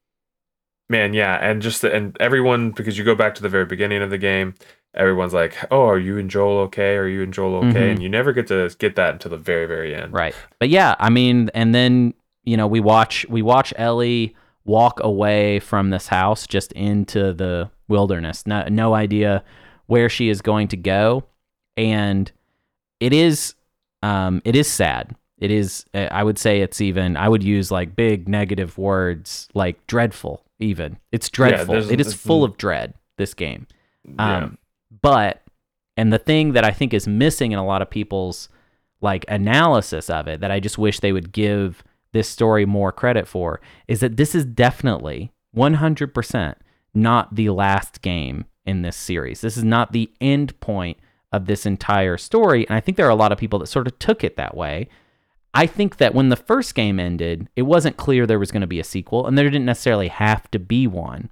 man 0.88 1.12
yeah 1.12 1.36
and 1.42 1.60
just 1.62 1.82
the, 1.82 1.94
and 1.94 2.16
everyone 2.20 2.70
because 2.70 2.96
you 2.96 3.04
go 3.04 3.14
back 3.14 3.34
to 3.34 3.42
the 3.42 3.48
very 3.48 3.64
beginning 3.66 4.00
of 4.02 4.08
the 4.10 4.16
game 4.18 4.54
everyone's 4.94 5.34
like 5.34 5.56
oh 5.70 5.86
are 5.86 5.98
you 5.98 6.16
and 6.18 6.30
Joel 6.30 6.58
okay 6.60 6.96
are 6.96 7.06
you 7.08 7.22
and 7.22 7.34
Joel 7.34 7.56
okay 7.56 7.88
Mhm. 7.88 7.90
and 7.92 8.02
you 8.02 8.08
never 8.08 8.32
get 8.32 8.46
to 8.48 8.74
get 8.78 8.96
that 8.96 9.12
until 9.14 9.30
the 9.32 9.36
very 9.38 9.66
very 9.66 9.94
end 9.94 10.12
Right. 10.14 10.34
But 10.58 10.68
yeah, 10.70 10.94
I 10.98 11.10
mean, 11.10 11.50
and 11.54 11.74
then 11.74 12.14
you 12.44 12.56
know 12.56 12.66
we 12.66 12.80
watch 12.80 13.26
we 13.28 13.42
watch 13.42 13.74
Ellie 13.76 14.34
walk 14.64 15.00
away 15.02 15.58
from 15.60 15.90
this 15.90 16.08
house 16.08 16.46
just 16.46 16.72
into 16.72 17.32
the 17.34 17.70
wilderness. 17.88 18.46
No, 18.46 18.64
no 18.68 18.94
idea 18.94 19.42
where 19.86 20.08
she 20.08 20.28
is 20.28 20.40
going 20.42 20.68
to 20.68 20.76
go, 20.76 21.24
and 21.76 22.30
it 23.00 23.12
is 23.12 23.54
um 24.02 24.40
it 24.44 24.56
is 24.56 24.68
sad. 24.68 25.14
It 25.38 25.50
is. 25.50 25.84
uh, 25.94 26.08
I 26.10 26.22
would 26.22 26.38
say 26.38 26.60
it's 26.60 26.80
even. 26.80 27.16
I 27.16 27.28
would 27.28 27.42
use 27.42 27.70
like 27.70 27.96
big 27.96 28.28
negative 28.28 28.78
words 28.78 29.48
like 29.54 29.84
dreadful. 29.86 30.42
Even 30.60 30.98
it's 31.12 31.28
dreadful. 31.28 31.74
there's- 31.74 31.90
it 31.90 32.00
is 32.00 32.14
full 32.14 32.44
of 32.44 32.56
dread. 32.56 32.94
This 33.18 33.34
game. 33.34 33.66
yeah 34.04 34.36
Um, 34.44 34.58
but 35.02 35.42
and 35.96 36.12
the 36.12 36.18
thing 36.18 36.52
that 36.52 36.64
I 36.64 36.70
think 36.70 36.94
is 36.94 37.06
missing 37.06 37.52
in 37.52 37.58
a 37.58 37.64
lot 37.66 37.82
of 37.82 37.90
people's 37.90 38.48
like 39.00 39.24
analysis 39.28 40.08
of 40.08 40.26
it 40.28 40.40
that 40.40 40.50
I 40.50 40.60
just 40.60 40.78
wish 40.78 41.00
they 41.00 41.12
would 41.12 41.30
give 41.32 41.82
this 42.12 42.28
story 42.28 42.64
more 42.64 42.90
credit 42.92 43.26
for 43.28 43.60
is 43.88 44.00
that 44.00 44.16
this 44.16 44.34
is 44.34 44.44
definitely 44.44 45.32
100% 45.54 46.54
not 46.94 47.34
the 47.34 47.50
last 47.50 48.02
game 48.02 48.44
in 48.64 48.82
this 48.82 48.96
series. 48.96 49.40
This 49.40 49.56
is 49.56 49.64
not 49.64 49.92
the 49.92 50.10
end 50.20 50.58
point 50.60 50.98
of 51.32 51.46
this 51.46 51.66
entire 51.66 52.16
story 52.16 52.66
and 52.68 52.76
I 52.76 52.80
think 52.80 52.96
there 52.96 53.06
are 53.06 53.10
a 53.10 53.14
lot 53.16 53.32
of 53.32 53.38
people 53.38 53.58
that 53.58 53.66
sort 53.66 53.86
of 53.86 53.98
took 53.98 54.22
it 54.22 54.36
that 54.36 54.56
way. 54.56 54.88
I 55.52 55.66
think 55.66 55.96
that 55.98 56.14
when 56.14 56.28
the 56.30 56.36
first 56.36 56.74
game 56.74 56.98
ended, 56.98 57.48
it 57.56 57.62
wasn't 57.62 57.96
clear 57.96 58.26
there 58.26 58.38
was 58.38 58.50
going 58.52 58.60
to 58.62 58.66
be 58.66 58.80
a 58.80 58.84
sequel 58.84 59.26
and 59.26 59.36
there 59.36 59.44
didn't 59.44 59.64
necessarily 59.64 60.08
have 60.08 60.50
to 60.52 60.58
be 60.58 60.86
one 60.86 61.30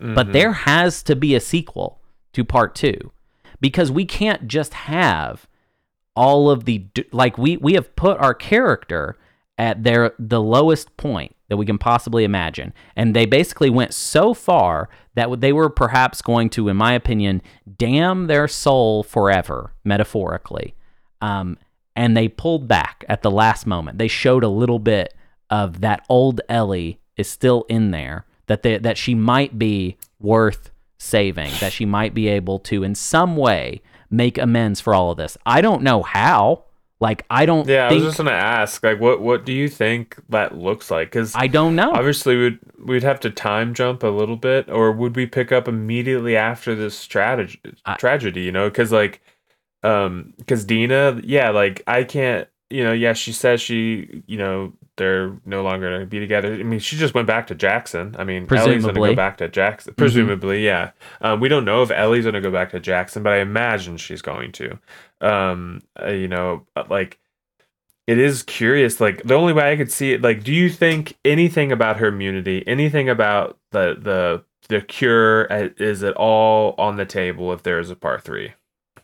but 0.00 0.28
Mhm. 0.28 0.32
there 0.32 0.52
has 0.52 1.02
to 1.02 1.16
be 1.16 1.34
a 1.34 1.40
sequel 1.40 2.00
to 2.32 2.44
part 2.44 2.74
two 2.76 3.10
because 3.60 3.90
we 3.90 4.04
can't 4.04 4.46
just 4.46 4.72
have 4.74 5.48
all 6.14 6.50
of 6.50 6.66
the 6.66 6.86
like 7.12 7.36
we 7.36 7.56
we 7.56 7.74
have 7.74 7.94
put 7.96 8.16
our 8.18 8.32
character 8.34 9.16
at 9.58 9.82
their 9.82 10.14
the 10.18 10.40
lowest 10.40 10.96
point 10.96 11.34
that 11.48 11.56
we 11.56 11.66
can 11.66 11.78
possibly 11.78 12.24
imagine. 12.24 12.72
And 12.94 13.14
they 13.14 13.26
basically 13.26 13.70
went 13.70 13.94
so 13.94 14.34
far 14.34 14.88
that 15.14 15.40
they 15.40 15.52
were 15.52 15.70
perhaps 15.70 16.22
going 16.22 16.50
to 16.50 16.68
in 16.68 16.76
my 16.76 16.92
opinion 16.92 17.42
damn 17.76 18.26
their 18.26 18.48
soul 18.48 19.02
forever 19.02 19.72
metaphorically. 19.84 20.74
Um, 21.20 21.58
and 21.96 22.16
they 22.16 22.28
pulled 22.28 22.68
back 22.68 23.04
at 23.08 23.22
the 23.22 23.30
last 23.30 23.66
moment. 23.66 23.98
They 23.98 24.08
showed 24.08 24.44
a 24.44 24.48
little 24.48 24.78
bit 24.78 25.14
of 25.50 25.80
that 25.80 26.04
old 26.08 26.40
ellie 26.48 27.00
is 27.16 27.28
still 27.28 27.64
in 27.68 27.90
there 27.90 28.26
that 28.46 28.62
they, 28.62 28.78
that 28.78 28.98
she 28.98 29.14
might 29.14 29.58
be 29.58 29.96
worth 30.20 30.70
saving 30.98 31.52
that 31.60 31.72
she 31.72 31.86
might 31.86 32.12
be 32.12 32.28
able 32.28 32.58
to 32.58 32.82
in 32.82 32.94
some 32.94 33.36
way 33.36 33.80
make 34.10 34.36
amends 34.36 34.80
for 34.80 34.94
all 34.94 35.12
of 35.12 35.16
this. 35.16 35.38
I 35.46 35.60
don't 35.60 35.82
know 35.82 36.02
how 36.02 36.64
like 37.00 37.24
i 37.30 37.46
don't 37.46 37.68
yeah 37.68 37.88
I 37.88 37.92
was 37.92 38.02
just 38.02 38.18
gonna 38.18 38.30
ask 38.32 38.82
like 38.82 39.00
what 39.00 39.20
what 39.20 39.44
do 39.44 39.52
you 39.52 39.68
think 39.68 40.16
that 40.28 40.56
looks 40.58 40.90
like 40.90 41.08
because 41.08 41.32
i 41.36 41.46
don't 41.46 41.76
know 41.76 41.92
Obviously, 41.92 42.36
we'd 42.36 42.58
we'd 42.84 43.02
have 43.02 43.20
to 43.20 43.30
time 43.30 43.74
jump 43.74 44.02
a 44.02 44.08
little 44.08 44.36
bit, 44.36 44.68
or 44.68 44.92
would 44.92 45.16
we 45.16 45.26
pick 45.26 45.52
up 45.52 45.68
immediately 45.68 46.36
after 46.36 46.74
this 46.74 47.06
tragedy? 47.06 47.60
I- 47.84 47.94
tragedy, 47.96 48.42
you 48.42 48.52
know, 48.52 48.68
because 48.68 48.92
like, 48.92 49.20
um, 49.82 50.34
because 50.38 50.64
Dina, 50.64 51.20
yeah, 51.24 51.50
like 51.50 51.82
I 51.86 52.04
can't, 52.04 52.48
you 52.70 52.82
know, 52.84 52.92
yeah, 52.92 53.12
she 53.12 53.32
says 53.32 53.60
she, 53.60 54.22
you 54.26 54.36
know, 54.38 54.72
they're 54.98 55.34
no 55.46 55.62
longer 55.62 55.90
gonna 55.90 56.04
be 56.06 56.20
together. 56.20 56.52
I 56.52 56.62
mean, 56.62 56.78
she 56.80 56.96
just 56.96 57.14
went 57.14 57.26
back 57.26 57.46
to 57.46 57.54
Jackson. 57.54 58.14
I 58.18 58.24
mean, 58.24 58.46
presumably. 58.46 58.72
Ellie's 58.74 58.82
gonna 58.84 58.92
Presumably. 58.92 59.10
go 59.10 59.16
back 59.16 59.36
to 59.38 59.48
Jackson. 59.48 59.94
Presumably, 59.96 60.64
yeah. 60.64 60.90
Um, 61.22 61.40
we 61.40 61.48
don't 61.48 61.64
know 61.64 61.82
if 61.82 61.90
Ellie's 61.90 62.26
gonna 62.26 62.40
go 62.42 62.50
back 62.50 62.70
to 62.72 62.80
Jackson, 62.80 63.22
but 63.22 63.32
I 63.32 63.38
imagine 63.38 63.96
she's 63.96 64.20
going 64.22 64.52
to. 64.52 64.78
Um, 65.22 65.80
uh, 66.00 66.10
you 66.10 66.28
know, 66.28 66.66
uh, 66.76 66.84
like 66.90 67.18
it 68.06 68.18
is 68.18 68.42
curious 68.42 69.00
like 69.02 69.22
the 69.24 69.34
only 69.34 69.52
way 69.52 69.70
i 69.70 69.76
could 69.76 69.92
see 69.92 70.12
it 70.12 70.22
like 70.22 70.42
do 70.42 70.50
you 70.50 70.70
think 70.70 71.18
anything 71.26 71.70
about 71.70 71.98
her 71.98 72.06
immunity 72.06 72.64
anything 72.66 73.06
about 73.06 73.58
the 73.72 73.94
the 74.00 74.42
the 74.70 74.80
cure 74.80 75.52
uh, 75.52 75.68
is 75.76 76.02
it 76.02 76.14
all 76.14 76.74
on 76.78 76.96
the 76.96 77.04
table 77.04 77.52
if 77.52 77.62
there 77.64 77.78
is 77.78 77.90
a 77.90 77.94
part 77.96 78.22
three 78.22 78.54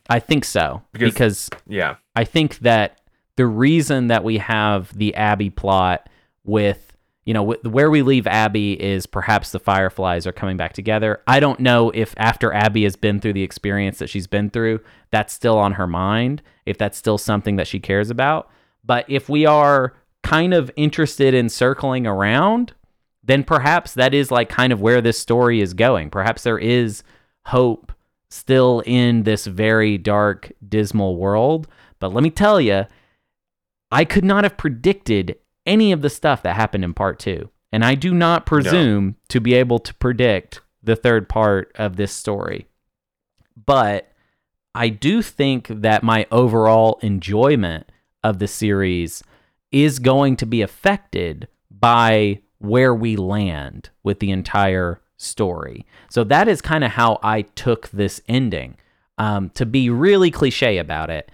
i 0.09 0.19
think 0.19 0.43
so 0.43 0.81
Because- 0.93 1.13
because 1.13 1.51
yeah 1.69 1.97
I 2.17 2.25
think 2.25 2.61
that 2.61 2.99
the 3.37 3.47
reason 3.47 4.09
that 4.09 4.25
we 4.25 4.39
have 4.39 4.97
the 4.97 5.15
Abby 5.15 5.51
plot 5.51 6.09
with, 6.45 6.97
you 7.25 7.35
know, 7.35 7.53
wh- 7.53 7.65
where 7.67 7.91
we 7.91 8.03
leave 8.03 8.27
Abby 8.27 8.81
is 8.81 9.07
perhaps 9.07 9.51
the 9.51 9.59
Fireflies 9.59 10.27
are 10.27 10.33
coming 10.33 10.57
back 10.57 10.73
together. 10.73 11.21
I 11.27 11.41
don't 11.41 11.61
know 11.61 11.91
if 11.91 12.15
after 12.17 12.53
Abby 12.53 12.85
has 12.85 12.97
been 12.97 13.21
through 13.21 13.33
the 13.33 13.43
experience 13.43 13.99
that 13.99 14.09
she's 14.11 14.27
been 14.27 14.51
through, 14.51 14.81
that's 15.11 15.33
still 15.33 15.59
on 15.59 15.73
her 15.73 15.87
mind, 15.87 16.43
if 16.67 16.79
that's 16.79 16.99
still 16.99 17.19
something 17.19 17.57
that 17.57 17.67
she 17.67 17.81
cares 17.81 18.11
about. 18.11 18.51
But 18.85 19.05
if 19.09 19.29
we 19.29 19.47
are 19.47 19.95
kind 20.23 20.55
of 20.55 20.71
interested 20.77 21.35
in 21.35 21.49
circling 21.49 22.07
around, 22.07 22.73
then 23.23 23.43
perhaps 23.43 23.95
that 23.95 24.15
is 24.15 24.31
like 24.31 24.49
kind 24.49 24.73
of 24.73 24.81
where 24.81 25.01
this 25.01 25.19
story 25.19 25.61
is 25.61 25.75
going. 25.75 26.11
Perhaps 26.11 26.43
there 26.43 26.59
is 26.59 27.03
hope 27.47 27.93
still 28.29 28.83
in 28.85 29.23
this 29.23 29.47
very 29.47 29.97
dark, 29.97 30.53
dismal 30.69 31.17
world. 31.17 31.67
But 32.01 32.13
let 32.13 32.23
me 32.23 32.31
tell 32.31 32.61
you, 32.61 32.85
I 33.95 34.05
could 34.05 34.25
not 34.25 34.43
have 34.43 34.57
predicted 34.57 35.37
any 35.65 35.93
of 35.93 36.03
the 36.03 36.11
stuff 36.11 36.43
that 36.43 36.57
happened 36.57 36.83
in 36.83 36.95
part 36.95 37.21
two. 37.21 37.51
And 37.73 37.85
I 37.85 37.95
do 37.95 38.13
not 38.13 38.45
presume 38.45 39.17
to 39.29 39.41
be 39.41 39.55
able 39.55 39.79
to 39.79 39.95
predict 39.95 40.61
the 40.83 40.97
third 40.97 41.29
part 41.29 41.71
of 41.77 41.97
this 41.97 42.13
story. 42.13 42.67
But 43.67 44.13
I 44.75 44.89
do 44.89 45.23
think 45.23 45.69
that 45.69 46.03
my 46.03 46.27
overall 46.33 46.99
enjoyment 47.03 47.91
of 48.25 48.41
the 48.41 48.49
series 48.49 49.23
is 49.71 50.01
going 50.01 50.37
to 50.37 50.47
be 50.47 50.61
affected 50.61 51.47
by 51.71 52.41
where 52.59 52.95
we 52.95 53.15
land 53.15 53.91
with 54.03 54.19
the 54.19 54.33
entire 54.33 55.01
story. 55.17 55.87
So 56.11 56.25
that 56.25 56.49
is 56.49 56.61
kind 56.61 56.83
of 56.83 56.93
how 56.93 57.21
I 57.23 57.43
took 57.43 57.91
this 57.91 58.21
ending. 58.27 58.77
Um, 59.19 59.51
to 59.51 59.65
be 59.65 59.89
really 59.89 60.33
cliche 60.33 60.79
about 60.79 61.11
it, 61.11 61.31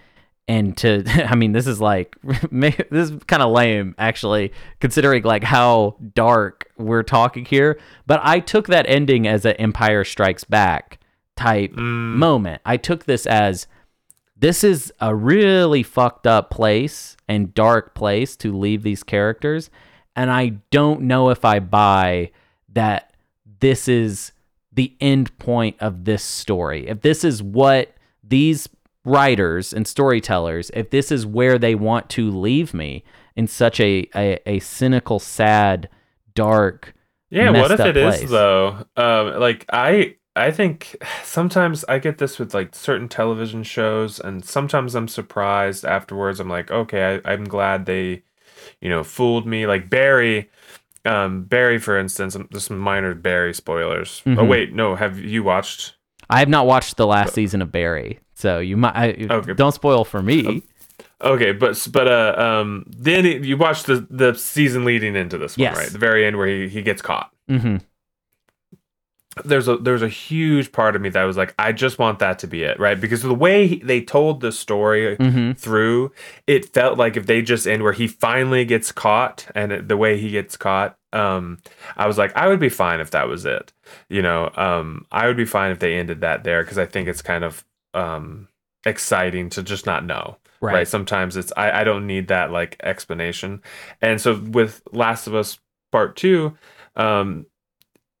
and 0.51 0.75
to 0.75 1.03
I 1.29 1.35
mean 1.35 1.53
this 1.53 1.65
is 1.65 1.79
like 1.79 2.15
this 2.51 2.75
is 2.91 3.23
kind 3.25 3.41
of 3.41 3.51
lame 3.51 3.95
actually 3.97 4.51
considering 4.81 5.23
like 5.23 5.43
how 5.43 5.95
dark 6.13 6.69
we're 6.77 7.03
talking 7.03 7.45
here, 7.45 7.79
but 8.05 8.19
I 8.23 8.39
took 8.39 8.67
that 8.67 8.85
ending 8.87 9.27
as 9.27 9.45
an 9.45 9.53
Empire 9.53 10.03
Strikes 10.03 10.43
Back 10.43 10.99
type 11.37 11.71
mm. 11.71 12.15
moment. 12.15 12.61
I 12.65 12.77
took 12.77 13.05
this 13.05 13.25
as 13.25 13.67
this 14.35 14.63
is 14.63 14.91
a 14.99 15.15
really 15.15 15.83
fucked 15.83 16.27
up 16.27 16.49
place 16.49 17.15
and 17.29 17.53
dark 17.53 17.95
place 17.95 18.35
to 18.37 18.55
leave 18.55 18.83
these 18.83 19.03
characters 19.03 19.69
and 20.15 20.29
I 20.29 20.57
don't 20.69 21.03
know 21.03 21.29
if 21.29 21.45
I 21.45 21.59
buy 21.59 22.31
that 22.73 23.13
this 23.61 23.87
is 23.87 24.33
the 24.73 24.93
end 24.99 25.37
point 25.37 25.77
of 25.79 26.03
this 26.03 26.23
story. 26.23 26.87
If 26.87 27.01
this 27.01 27.23
is 27.23 27.41
what 27.41 27.93
these 28.23 28.67
writers 29.03 29.73
and 29.73 29.87
storytellers, 29.87 30.69
if 30.73 30.89
this 30.89 31.11
is 31.11 31.25
where 31.25 31.57
they 31.57 31.75
want 31.75 32.09
to 32.11 32.29
leave 32.29 32.73
me 32.73 33.03
in 33.35 33.47
such 33.47 33.79
a 33.79 34.07
a, 34.15 34.39
a 34.45 34.59
cynical, 34.59 35.19
sad, 35.19 35.89
dark, 36.35 36.93
Yeah, 37.29 37.49
what 37.51 37.71
if 37.71 37.79
it 37.79 37.97
is 37.97 38.19
place. 38.19 38.29
though? 38.29 38.85
Um, 38.95 39.39
like 39.39 39.65
I, 39.71 40.15
I 40.35 40.51
think 40.51 40.95
sometimes 41.23 41.83
I 41.89 41.99
get 41.99 42.17
this 42.17 42.39
with 42.39 42.53
like 42.53 42.75
certain 42.75 43.07
television 43.09 43.63
shows, 43.63 44.19
and 44.19 44.45
sometimes 44.45 44.95
I'm 44.95 45.07
surprised 45.07 45.83
afterwards. 45.85 46.39
I'm 46.39 46.49
like, 46.49 46.69
okay, 46.71 47.19
I, 47.25 47.31
I'm 47.33 47.45
glad 47.45 47.85
they, 47.85 48.23
you 48.79 48.89
know, 48.89 49.03
fooled 49.03 49.45
me. 49.47 49.65
Like 49.65 49.89
Barry, 49.89 50.49
um, 51.05 51.43
Barry, 51.43 51.79
for 51.79 51.97
instance, 51.97 52.35
um, 52.35 52.47
just 52.53 52.67
some 52.67 52.77
minor 52.79 53.13
Barry 53.15 53.53
spoilers. 53.53 54.21
Oh 54.25 54.29
Mhm. 54.29 54.47
wait, 54.47 54.73
no, 54.73 54.95
have 54.95 55.19
you 55.19 55.43
watched? 55.43 55.95
I 56.29 56.39
have 56.39 56.49
not 56.49 56.65
watched 56.65 56.95
the 56.97 57.07
last 57.07 57.33
season 57.33 57.61
of 57.61 57.71
Barry, 57.73 58.19
so 58.41 58.59
you 58.59 58.75
might 58.77 58.95
I, 58.95 59.07
Okay. 59.29 59.53
don't 59.53 59.71
spoil 59.71 60.03
for 60.03 60.21
me. 60.21 60.63
Okay, 61.21 61.51
but 61.51 61.87
but 61.91 62.07
uh, 62.07 62.33
um, 62.37 62.83
then 62.87 63.25
you 63.43 63.55
watched 63.57 63.85
the 63.85 64.05
the 64.09 64.33
season 64.33 64.83
leading 64.85 65.15
into 65.15 65.37
this 65.37 65.55
one, 65.55 65.61
Yes. 65.63 65.77
right? 65.77 65.91
The 65.91 65.99
very 65.99 66.25
end 66.25 66.37
where 66.37 66.47
he 66.47 66.67
he 66.67 66.81
gets 66.81 67.01
caught. 67.01 67.31
hmm 67.47 67.77
there's 69.45 69.67
a 69.69 69.77
there's 69.77 70.01
a 70.01 70.09
huge 70.09 70.73
part 70.73 70.93
of 70.95 71.01
me 71.01 71.07
that 71.09 71.23
was 71.23 71.37
like 71.37 71.53
I 71.57 71.71
just 71.71 71.97
want 71.97 72.19
that 72.19 72.37
to 72.39 72.47
be 72.47 72.63
it, 72.63 72.77
right? 72.79 72.99
Because 72.99 73.21
the 73.21 73.33
way 73.33 73.65
he- 73.67 73.79
they 73.83 74.01
told 74.01 74.41
the 74.41 74.51
story 74.51 75.15
hmm 75.15 75.51
through, 75.53 76.11
it 76.47 76.73
felt 76.73 76.97
like 76.97 77.15
if 77.15 77.27
they 77.27 77.41
just 77.41 77.65
end 77.65 77.81
where 77.83 77.93
he 77.93 78.07
finally 78.07 78.65
gets 78.65 78.91
caught 78.91 79.47
and 79.55 79.71
it, 79.71 79.87
the 79.87 79.95
way 79.95 80.17
he 80.17 80.31
gets 80.31 80.57
caught, 80.57 80.97
um, 81.13 81.59
I 81.95 82.07
was 82.07 82.17
like 82.17 82.35
I 82.35 82.47
would 82.49 82.59
be 82.59 82.67
fine 82.69 82.99
if 82.99 83.11
that 83.11 83.27
was 83.29 83.45
it, 83.45 83.71
you 84.09 84.21
know. 84.21 84.51
Um, 84.55 85.05
I 85.11 85.27
would 85.27 85.37
be 85.37 85.45
fine 85.45 85.71
if 85.71 85.79
they 85.79 85.93
ended 85.95 86.21
that 86.21 86.43
there 86.43 86.61
because 86.63 86.77
I 86.77 86.85
think 86.85 87.07
it's 87.07 87.21
kind 87.21 87.45
of 87.45 87.63
um 87.93 88.47
exciting 88.85 89.49
to 89.49 89.61
just 89.63 89.85
not 89.85 90.05
know 90.05 90.37
Right. 90.59 90.73
right. 90.73 90.87
sometimes 90.87 91.37
it's 91.37 91.51
I, 91.57 91.81
I 91.81 91.83
don't 91.83 92.05
need 92.07 92.27
that 92.29 92.51
like 92.51 92.77
explanation 92.83 93.61
and 94.01 94.19
so 94.21 94.37
with 94.39 94.81
last 94.91 95.27
of 95.27 95.35
us 95.35 95.59
part 95.91 96.15
two 96.15 96.57
um 96.95 97.45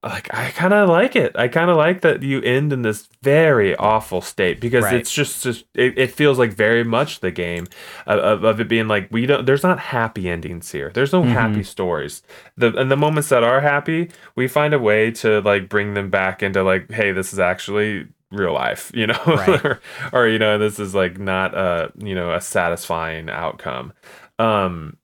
like 0.03 0.33
i 0.33 0.49
kind 0.51 0.73
of 0.73 0.89
like 0.89 1.15
it 1.15 1.31
i 1.35 1.47
kind 1.47 1.69
of 1.69 1.77
like 1.77 2.01
that 2.01 2.23
you 2.23 2.41
end 2.41 2.73
in 2.73 2.81
this 2.81 3.07
very 3.21 3.75
awful 3.75 4.19
state 4.21 4.59
because 4.59 4.83
Right. 4.85 4.95
it's 4.95 5.13
just, 5.13 5.43
just 5.43 5.65
it, 5.75 5.95
it 5.97 6.11
feels 6.11 6.39
like 6.39 6.53
very 6.53 6.83
much 6.83 7.19
the 7.19 7.29
game 7.29 7.67
of, 8.07 8.19
of, 8.19 8.43
of 8.43 8.59
it 8.59 8.67
being 8.67 8.87
like 8.87 9.07
we 9.11 9.27
don't 9.27 9.45
there's 9.45 9.61
not 9.61 9.77
happy 9.77 10.27
endings 10.27 10.71
here 10.71 10.89
there's 10.95 11.13
no 11.13 11.21
Mhm. 11.23 11.33
happy 11.33 11.61
stories 11.63 12.23
the 12.57 12.75
and 12.75 12.89
the 12.89 12.97
moments 12.97 13.29
that 13.29 13.43
are 13.43 13.61
happy 13.61 14.09
we 14.35 14.47
find 14.47 14.73
a 14.73 14.79
way 14.79 15.11
to 15.11 15.39
like 15.41 15.69
bring 15.69 15.93
them 15.93 16.09
back 16.09 16.41
into 16.41 16.63
like 16.63 16.89
hey 16.91 17.11
this 17.11 17.31
is 17.31 17.39
actually 17.39 18.07
real 18.31 18.53
life 18.53 18.91
you 18.93 19.07
know? 19.07 19.19
Right. 19.27 19.65
or, 19.65 19.81
or 20.13 20.27
you 20.27 20.39
know 20.39 20.57
this 20.57 20.79
is 20.79 20.95
like 20.95 21.19
not 21.19 21.53
a 21.53 21.91
you 21.97 22.15
know 22.15 22.33
a 22.33 22.41
satisfying 22.41 23.29
outcome. 23.29 23.93
Um 24.39 24.97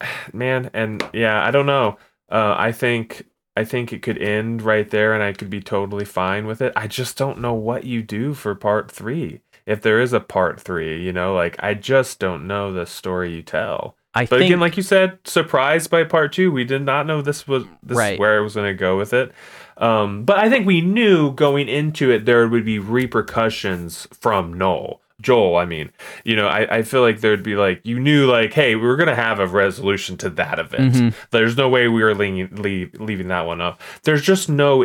man 0.32 0.70
and 0.74 1.02
yeah 1.12 1.44
i 1.44 1.50
don't 1.50 1.66
know. 1.66 1.96
Uh 2.30 2.54
i 2.58 2.72
think 2.72 3.26
i 3.56 3.64
think 3.64 3.92
it 3.92 4.02
could 4.02 4.18
end 4.18 4.62
right 4.62 4.90
there 4.90 5.14
and 5.14 5.22
i 5.22 5.32
could 5.32 5.50
be 5.50 5.60
totally 5.60 6.04
fine 6.04 6.46
with 6.46 6.60
it. 6.62 6.72
I 6.76 6.86
just 6.86 7.16
don't 7.16 7.40
know 7.40 7.54
what 7.54 7.84
you 7.84 8.02
do 8.02 8.34
for 8.34 8.54
part 8.54 8.90
three. 8.90 9.40
If 9.66 9.80
there 9.80 10.00
is 10.00 10.12
a 10.12 10.20
part 10.20 10.60
three 10.60 11.02
you 11.02 11.12
know 11.12 11.34
like 11.34 11.56
i 11.62 11.74
just 11.74 12.18
don't 12.18 12.46
know 12.46 12.72
the 12.72 12.86
story 12.86 13.34
you 13.34 13.42
tell. 13.42 13.96
I 14.16 14.24
but 14.26 14.38
think 14.38 14.50
again 14.50 14.60
like 14.60 14.76
you 14.76 14.82
said 14.82 15.18
surprised 15.24 15.90
by 15.90 16.04
part 16.04 16.32
two. 16.32 16.52
We 16.52 16.64
did 16.64 16.82
not 16.82 17.06
know 17.06 17.20
this 17.22 17.48
was 17.48 17.64
this 17.82 17.96
Right. 17.98 18.12
is 18.14 18.18
where 18.18 18.38
it 18.38 18.42
was 18.42 18.54
going 18.54 18.68
to 18.72 18.78
go 18.78 18.96
with 18.96 19.12
it 19.12 19.32
um 19.78 20.24
but 20.24 20.38
i 20.38 20.48
think 20.48 20.66
we 20.66 20.80
knew 20.80 21.32
going 21.32 21.68
into 21.68 22.10
it 22.10 22.24
there 22.24 22.46
would 22.48 22.64
be 22.64 22.78
repercussions 22.78 24.06
from 24.12 24.52
noel. 24.54 25.00
Joel 25.20 25.56
i 25.56 25.64
mean 25.64 25.90
you 26.24 26.36
know 26.36 26.48
i, 26.48 26.78
I 26.78 26.82
feel 26.82 27.00
like 27.00 27.20
there'd 27.20 27.42
be 27.42 27.56
like 27.56 27.80
you 27.84 27.98
knew 27.98 28.26
like 28.30 28.52
hey 28.52 28.74
we 28.74 28.86
are 28.86 28.96
going 28.96 29.08
to 29.08 29.14
have 29.14 29.38
a 29.38 29.46
resolution 29.46 30.16
to 30.18 30.30
that 30.30 30.58
event. 30.58 30.94
Mhm. 30.94 31.14
there's 31.30 31.56
no 31.56 31.68
way 31.68 31.88
we 31.88 32.02
were 32.02 32.14
leaving, 32.14 32.54
leave, 32.56 32.94
leaving 33.00 33.28
that 33.28 33.46
one 33.46 33.60
up. 33.60 33.80
There's 34.02 34.22
just 34.22 34.48
no 34.48 34.84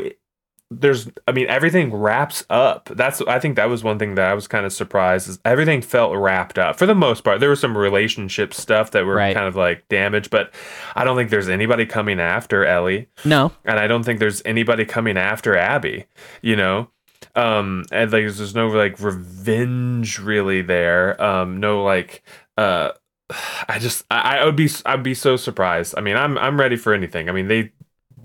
there's 0.72 1.10
i 1.28 1.32
mean 1.32 1.48
everything 1.48 1.91
wraps 1.94 2.44
up. 2.50 2.90
That's 2.94 3.22
i 3.22 3.40
think 3.40 3.56
that 3.56 3.70
was 3.70 3.84
one 3.84 3.98
thing 3.98 4.14
that 4.16 4.30
i 4.30 4.34
was 4.36 4.48
kind 4.48 4.66
of 4.68 4.72
surprised 4.74 5.28
is 5.28 5.40
everything 5.44 5.82
felt 5.82 6.16
wrapped 6.16 6.60
up. 6.60 6.78
For 6.78 6.86
the 6.86 6.94
most 6.94 7.24
part 7.24 7.40
there 7.40 7.50
was 7.50 7.60
some 7.60 7.76
relationship 7.78 8.54
stuff 8.54 8.91
that 8.91 9.06
were 9.06 9.16
Right. 9.16 9.34
kind 9.36 9.48
of 9.48 9.56
like 9.56 9.88
damaged 9.90 10.30
but 10.30 10.54
i 10.96 11.04
don't 11.04 11.18
think 11.18 11.32
there's 11.32 11.50
anybody 11.50 11.86
coming 11.88 12.20
after 12.20 12.66
ellie. 12.66 13.08
No. 13.26 13.52
and 13.66 13.80
i 13.80 13.88
don't 13.88 14.04
think 14.04 14.20
there's 14.20 14.44
anybody 14.46 14.86
coming 14.86 15.18
after 15.18 15.58
abby 15.58 16.06
you 16.44 16.56
know? 16.56 16.90
Um 17.36 17.86
and 17.91 18.12
like 18.12 18.24
there's 18.26 18.54
no 18.56 18.68
like 18.68 19.00
revenge 19.00 20.20
really 20.20 20.62
there. 20.62 21.22
Um 21.22 21.60
no 21.60 21.84
like 21.84 22.24
uh 22.58 22.91
i 23.68 23.80
just 23.80 24.06
i, 24.12 24.40
I 24.40 24.46
would 24.46 24.56
be 24.56 24.70
i'd 24.86 25.04
be 25.04 25.14
so 25.14 25.36
surprised. 25.36 25.96
I 25.98 26.02
mean 26.02 26.16
i'm 26.16 26.38
i'm 26.38 26.60
ready 26.60 26.76
for 26.76 26.94
anything. 26.94 27.28
I 27.30 27.32
mean 27.32 27.48
they 27.48 27.72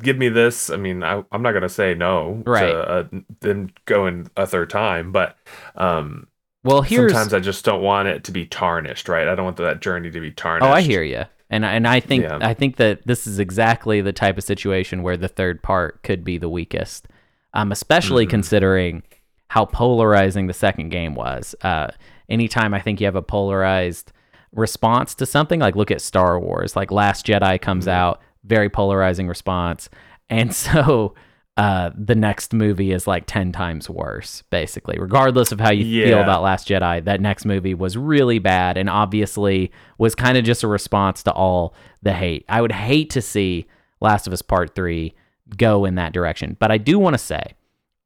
give 0.03 0.16
me 0.19 0.29
this 0.29 0.71
i 0.71 0.77
mean 0.77 1.03
I, 1.03 1.23
i'm 1.33 1.43
not 1.43 1.53
gonna 1.53 1.69
say 1.69 1.95
no 1.95 2.43
Right. 2.47 2.66
to 2.73 2.79
uh, 2.79 3.05
them 3.41 3.71
going 3.87 4.31
a 4.37 4.47
third 4.47 4.71
time 4.71 5.12
but 5.12 5.37
um 5.77 6.27
Well, 6.65 6.83
here's 6.83 7.12
sometimes 7.12 7.35
i 7.35 7.41
just 7.41 7.65
don't 7.65 7.83
want 7.83 8.09
it 8.09 8.25
to 8.25 8.33
be 8.33 8.47
tarnished 8.47 9.09
right 9.09 9.29
i 9.29 9.35
don't 9.35 9.45
want 9.45 9.57
that 9.59 9.81
journey 9.81 10.11
to 10.11 10.21
be 10.21 10.31
tarnished 10.31 10.69
Oh, 10.69 10.73
I 10.73 10.81
hear 10.83 11.03
you. 11.03 11.25
And 11.51 11.65
and 11.65 11.87
I 11.87 12.01
think 12.01 12.23
Yeah. 12.25 12.39
I 12.41 12.55
think 12.55 12.77
that 12.77 13.07
this 13.07 13.27
is 13.27 13.39
exactly 13.39 14.01
the 14.01 14.12
type 14.15 14.39
of 14.39 14.45
situation 14.45 15.03
where 15.03 15.16
the 15.16 15.29
third 15.29 15.62
part 15.62 16.03
could 16.03 16.25
be 16.25 16.39
the 16.39 16.49
weakest. 16.49 17.07
Um, 17.53 17.71
especially 17.71 18.27
Mhm. 18.27 18.31
considering 18.31 19.03
how 19.49 19.66
polarizing 19.66 20.47
the 20.49 20.55
second 20.55 20.89
game 20.89 21.15
was. 21.15 21.55
Uh, 21.62 21.89
anytime 22.29 22.73
I 22.75 22.81
think 22.81 22.99
you 23.01 23.05
have 23.07 23.15
a 23.15 23.23
polarized 23.23 24.11
response 24.53 25.15
to 25.16 25.27
something, 25.27 25.61
like 25.61 25.77
look 25.77 25.91
at 25.91 26.01
Star 26.01 26.41
Wars, 26.41 26.75
like 26.77 26.91
Last 26.91 27.27
Jedi 27.27 27.61
comes 27.61 27.87
Mhm. 27.87 27.93
out, 27.93 28.21
very 28.45 28.69
polarizing 28.69 29.29
response, 29.29 29.89
and 30.29 30.55
so 30.55 31.15
uh, 31.57 31.91
the 31.97 32.15
next 32.15 32.53
movie 32.53 32.93
is 32.93 33.07
like 33.07 33.27
ten 33.27 33.53
times 33.53 33.89
worse, 33.89 34.43
basically. 34.51 34.99
Regardless 34.99 35.53
of 35.53 35.61
how 35.61 35.71
you 35.71 36.05
feel 36.05 36.21
about 36.21 36.43
Last 36.43 36.69
Jedi, 36.69 37.05
that 37.05 37.21
next 37.21 37.45
movie 37.45 37.75
was 37.75 37.97
really 37.97 38.39
bad 38.39 38.77
and 38.77 38.91
obviously 38.91 39.71
was 39.99 40.15
kind 40.15 40.37
of 40.37 40.45
just 40.45 40.62
a 40.62 40.69
response 40.69 41.23
to 41.23 41.33
all 41.33 41.75
the 42.03 42.12
hate. 42.12 42.45
I 42.49 42.61
would 42.61 42.73
hate 42.73 43.11
to 43.11 43.23
see 43.23 43.66
Last 44.01 44.27
of 44.27 44.33
Us 44.33 44.43
Part 44.43 44.75
3 44.75 45.15
go 45.57 45.85
in 45.85 45.95
that 45.97 46.12
direction. 46.12 46.57
But 46.59 46.71
I 46.71 46.79
do 46.79 46.99
want 46.99 47.15
to 47.15 47.19
say, 47.19 47.55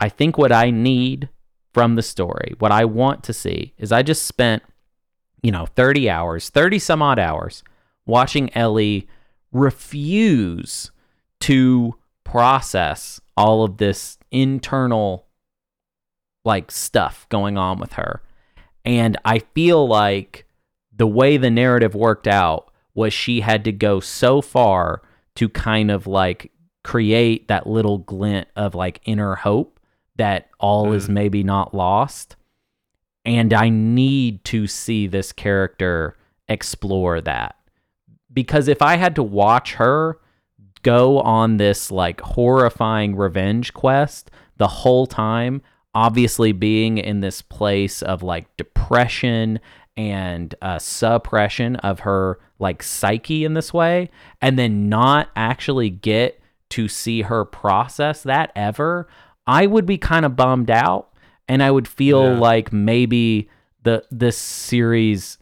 I 0.01 0.09
think 0.09 0.39
what 0.39 0.52
I 0.52 0.70
need 0.70 1.28
from 1.73 1.94
the 1.94 2.02
story, 2.02 2.55
what 2.59 2.73
I 2.73 2.85
want 2.85 3.24
to 3.24 3.32
see, 3.32 3.74
is 3.78 3.93
I 3.93 4.02
just 4.02 4.24
spent, 4.24 4.62
you 5.43 5.51
know, 5.51 5.66
30 5.66 6.09
hours, 6.10 6.51
30 6.51 6.78
some 6.78 7.02
odd 7.02 7.19
hours 7.19 7.62
watching 8.06 8.55
Ellie 8.56 9.09
refuse 9.52 10.90
to 11.40 11.94
process 12.24 13.20
all 13.36 13.64
of 13.64 13.78
this 13.78 14.18
internal 14.30 15.26
like 16.44 16.70
stuff 16.70 17.26
going 17.28 17.56
on 17.58 17.78
with 17.78 17.94
her. 17.94 18.22
And 18.84 19.16
I 19.24 19.40
feel 19.40 19.86
like 19.86 20.46
the 20.96 21.06
way 21.06 21.36
the 21.36 21.50
narrative 21.50 21.94
worked 21.94 22.26
out 22.26 22.70
was 22.94 23.12
she 23.12 23.40
had 23.40 23.64
to 23.64 23.72
go 23.72 24.00
so 24.00 24.40
far 24.40 25.02
to 25.36 25.48
kind 25.48 25.90
of 25.90 26.06
like 26.06 26.50
create 26.82 27.48
that 27.48 27.66
little 27.66 27.98
glint 27.98 28.48
of 28.56 28.74
like 28.74 29.00
inner 29.04 29.34
hope 29.36 29.78
that 30.16 30.48
all 30.58 30.92
is 30.92 31.06
Mhm. 31.06 31.12
maybe 31.12 31.42
not 31.44 31.74
lost. 31.74 32.34
And 33.24 33.52
I 33.52 33.68
need 33.68 34.42
to 34.46 34.66
see 34.66 35.06
this 35.06 35.32
character 35.32 36.16
explore 36.48 37.20
that. 37.20 37.56
Because 38.39 38.69
if 38.69 38.82
I 38.82 38.94
had 38.98 39.16
to 39.16 39.23
watch 39.24 39.74
her 39.74 40.20
go 40.85 41.19
on 41.19 41.56
this 41.56 41.90
like 41.90 42.20
horrifying 42.20 43.16
revenge 43.16 43.74
quest 43.74 44.31
the 44.59 44.69
whole 44.69 45.09
time, 45.09 45.60
obviously 45.93 46.52
being 46.52 46.98
in 46.98 47.19
this 47.19 47.43
place 47.43 48.01
of 48.01 48.23
like 48.23 48.47
depression 48.56 49.59
and 49.97 50.55
uh, 50.62 50.78
suppression 50.78 51.74
of 51.77 51.98
her 52.01 52.39
like 52.60 52.85
psyche 52.85 53.44
in 53.44 53.55
this 53.55 53.74
way, 53.74 54.09
and 54.40 54.56
then 54.56 54.89
not 54.89 55.31
actually 55.35 55.90
get 55.90 56.40
to 56.70 56.86
see 56.86 57.23
her 57.23 57.44
process 57.44 58.23
that 58.23 58.52
ever, 58.55 59.09
I 59.48 59.66
would 59.66 59.85
be 59.85 59.98
kind 59.98 60.24
of 60.24 60.36
bummed 60.36 60.70
out 60.70 61.09
and 61.48 61.60
I 61.60 61.73
would 61.73 61.89
feel 61.89 62.35
Yeah. 62.35 62.39
like 62.39 62.73
maybe 62.73 63.51
the 63.82 64.05
this 64.12 64.39
series 64.39 65.39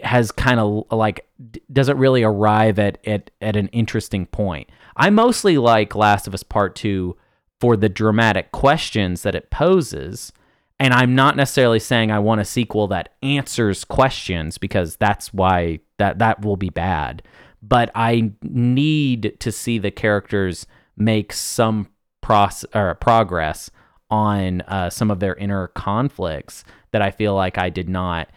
has 0.00 0.30
kind 0.30 0.60
of 0.60 0.84
like 0.90 1.28
doesn't 1.72 1.98
really 1.98 2.22
arrive 2.22 2.78
at, 2.78 2.98
at 3.06 3.30
at 3.40 3.56
an 3.56 3.68
interesting 3.68 4.26
point. 4.26 4.68
I 4.96 5.10
mostly 5.10 5.58
like 5.58 5.94
Last 5.94 6.26
of 6.26 6.34
Us 6.34 6.42
Part 6.42 6.74
2 6.76 7.16
for 7.60 7.76
the 7.76 7.88
dramatic 7.88 8.52
questions 8.52 9.22
that 9.22 9.34
it 9.34 9.50
poses. 9.50 10.32
And 10.80 10.94
I'm 10.94 11.14
not 11.14 11.36
necessarily 11.36 11.80
saying 11.80 12.10
I 12.10 12.20
want 12.20 12.40
a 12.40 12.44
sequel 12.44 12.86
that 12.88 13.14
answers 13.22 13.84
questions 13.84 14.58
because 14.58 14.96
that's 14.96 15.34
why 15.34 15.80
that 15.96 16.18
that 16.20 16.44
will 16.44 16.56
be 16.56 16.70
bad. 16.70 17.22
But 17.60 17.90
I 17.94 18.32
need 18.42 19.36
to 19.40 19.50
see 19.50 19.78
the 19.78 19.90
characters 19.90 20.66
make 20.96 21.32
some 21.32 21.88
pros- 22.20 22.64
or 22.74 22.94
progress 22.94 23.70
on 24.10 24.60
uh, 24.62 24.90
some 24.90 25.10
of 25.10 25.20
their 25.20 25.34
inner 25.34 25.68
conflicts 25.68 26.64
that 26.92 27.02
I 27.02 27.10
feel 27.10 27.34
like 27.34 27.58
I 27.58 27.70
did 27.70 27.88
not 27.88 28.28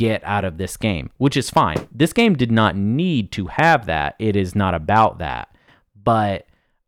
get 0.00 0.24
out 0.24 0.46
of 0.46 0.56
this 0.56 0.78
game, 0.78 1.10
which 1.18 1.36
is 1.36 1.50
fine. 1.50 1.86
This 1.92 2.14
game 2.14 2.34
did 2.34 2.50
not 2.50 2.74
need 2.74 3.30
to 3.32 3.48
have 3.48 3.84
that. 3.84 4.16
It 4.18 4.34
is 4.34 4.54
not 4.54 4.74
about 4.74 5.18
that. 5.18 5.54
But 5.94 6.46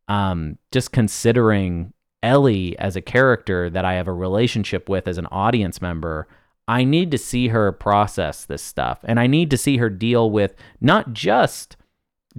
um, 0.08 0.56
just 0.70 0.92
considering 0.92 1.92
Ellie 2.22 2.74
as 2.78 2.96
a 2.96 3.02
character 3.02 3.68
that 3.68 3.84
I 3.84 3.94
have 3.94 4.08
a 4.08 4.14
relationship 4.14 4.88
with 4.88 5.06
as 5.06 5.18
an 5.18 5.26
audience 5.26 5.82
member, 5.82 6.26
I 6.66 6.84
need 6.84 7.10
to 7.10 7.18
see 7.18 7.48
her 7.48 7.70
process 7.70 8.46
this 8.46 8.62
stuff. 8.62 9.00
And 9.04 9.20
I 9.20 9.26
need 9.26 9.50
to 9.50 9.58
see 9.58 9.76
her 9.76 9.90
deal 9.90 10.30
with 10.30 10.54
not 10.80 11.12
just 11.12 11.76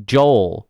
Joel, 0.03 0.67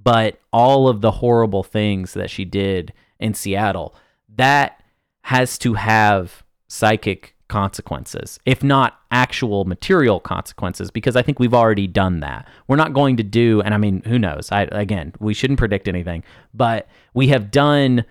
but 0.00 0.38
all 0.52 0.86
of 0.86 1.00
the 1.00 1.10
horrible 1.10 1.64
things 1.64 2.14
that 2.14 2.30
she 2.30 2.44
did 2.44 2.92
in 3.18 3.34
Seattle. 3.34 3.92
That 4.36 4.80
has 5.22 5.58
to 5.58 5.74
have 5.74 6.44
psychic 6.68 7.34
consequences, 7.50 8.38
if 8.46 8.62
not 8.62 9.00
actual 9.10 9.66
material 9.66 10.20
consequences, 10.20 10.90
because 10.90 11.16
I 11.16 11.22
think 11.22 11.38
we've 11.38 11.52
already 11.52 11.86
done 11.86 12.20
that. 12.20 12.48
We're 12.68 12.76
not 12.76 12.94
going 12.94 13.18
to 13.18 13.22
do, 13.22 13.60
and 13.60 13.74
I 13.74 13.76
mean, 13.76 14.02
who 14.06 14.18
knows? 14.18 14.50
I 14.50 14.62
again, 14.72 15.12
we 15.18 15.34
shouldn't 15.34 15.58
predict 15.58 15.88
anything, 15.88 16.22
but 16.54 16.88
we 17.12 17.28
have 17.28 17.50
done. 17.50 18.06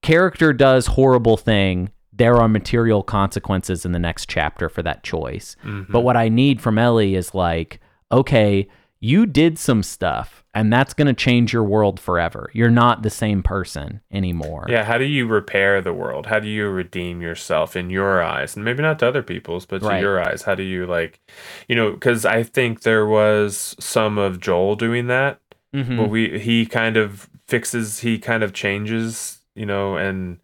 Character 0.00 0.54
does 0.54 0.86
horrible 0.86 1.36
thing. 1.36 1.90
There 2.12 2.36
are 2.36 2.48
material 2.48 3.02
consequences 3.02 3.84
in 3.84 3.92
the 3.92 3.98
next 3.98 4.30
chapter 4.30 4.70
for 4.70 4.82
that 4.82 5.02
choice. 5.02 5.56
Mm-hmm. 5.64 5.92
But 5.92 6.00
what 6.00 6.16
I 6.16 6.30
need 6.30 6.62
from 6.62 6.78
Ellie 6.78 7.16
is 7.16 7.34
like, 7.34 7.80
okay, 8.10 8.68
you 9.00 9.26
did 9.26 9.58
some 9.58 9.82
stuff, 9.82 10.44
and 10.56 10.72
that's 10.72 10.94
going 10.94 11.06
to 11.06 11.12
change 11.12 11.52
your 11.52 11.62
world 11.64 12.00
forever. 12.00 12.50
You're 12.54 12.70
not 12.70 13.02
the 13.02 13.10
same 13.10 13.42
person 13.42 14.00
anymore. 14.10 14.64
Yeah, 14.70 14.84
how 14.84 14.96
do 14.96 15.04
you 15.04 15.26
repair 15.26 15.82
the 15.82 15.92
world? 15.92 16.24
How 16.26 16.38
do 16.40 16.48
you 16.48 16.66
redeem 16.68 17.20
yourself 17.20 17.76
in 17.76 17.90
your 17.90 18.22
eyes? 18.22 18.56
And 18.56 18.64
maybe 18.64 18.82
not 18.82 18.98
to 19.00 19.06
other 19.08 19.22
people's, 19.22 19.66
but 19.66 19.82
to 19.82 19.86
Right. 19.88 20.00
your 20.00 20.18
eyes. 20.18 20.42
How 20.44 20.54
do 20.54 20.62
you 20.62 20.86
like, 20.86 21.20
you 21.68 21.76
know, 21.76 21.92
cuz 21.98 22.24
I 22.24 22.42
think 22.42 22.80
there 22.82 23.06
was 23.06 23.76
some 23.78 24.16
of 24.16 24.40
Joel 24.40 24.76
doing 24.76 25.08
that. 25.08 25.40
Mhm. 25.74 25.98
But 25.98 26.08
we 26.08 26.38
he 26.38 26.64
kind 26.64 26.96
of 26.96 27.28
fixes, 27.46 28.00
he 28.00 28.18
kind 28.18 28.42
of 28.42 28.54
changes, 28.54 29.40
you 29.54 29.66
know, 29.66 29.96
and 29.96 30.38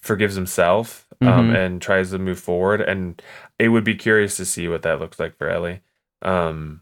forgives 0.00 0.36
himself 0.36 1.06
um 1.20 1.50
Mhm. 1.50 1.56
and 1.56 1.82
tries 1.82 2.10
to 2.12 2.18
move 2.18 2.38
forward 2.40 2.80
and 2.80 3.20
it 3.58 3.68
would 3.68 3.84
be 3.84 3.94
curious 3.94 4.36
to 4.38 4.44
see 4.46 4.68
what 4.68 4.82
that 4.82 5.00
looks 5.00 5.18
like 5.20 5.36
for 5.36 5.48
Ellie. 5.50 5.80
Um 6.22 6.80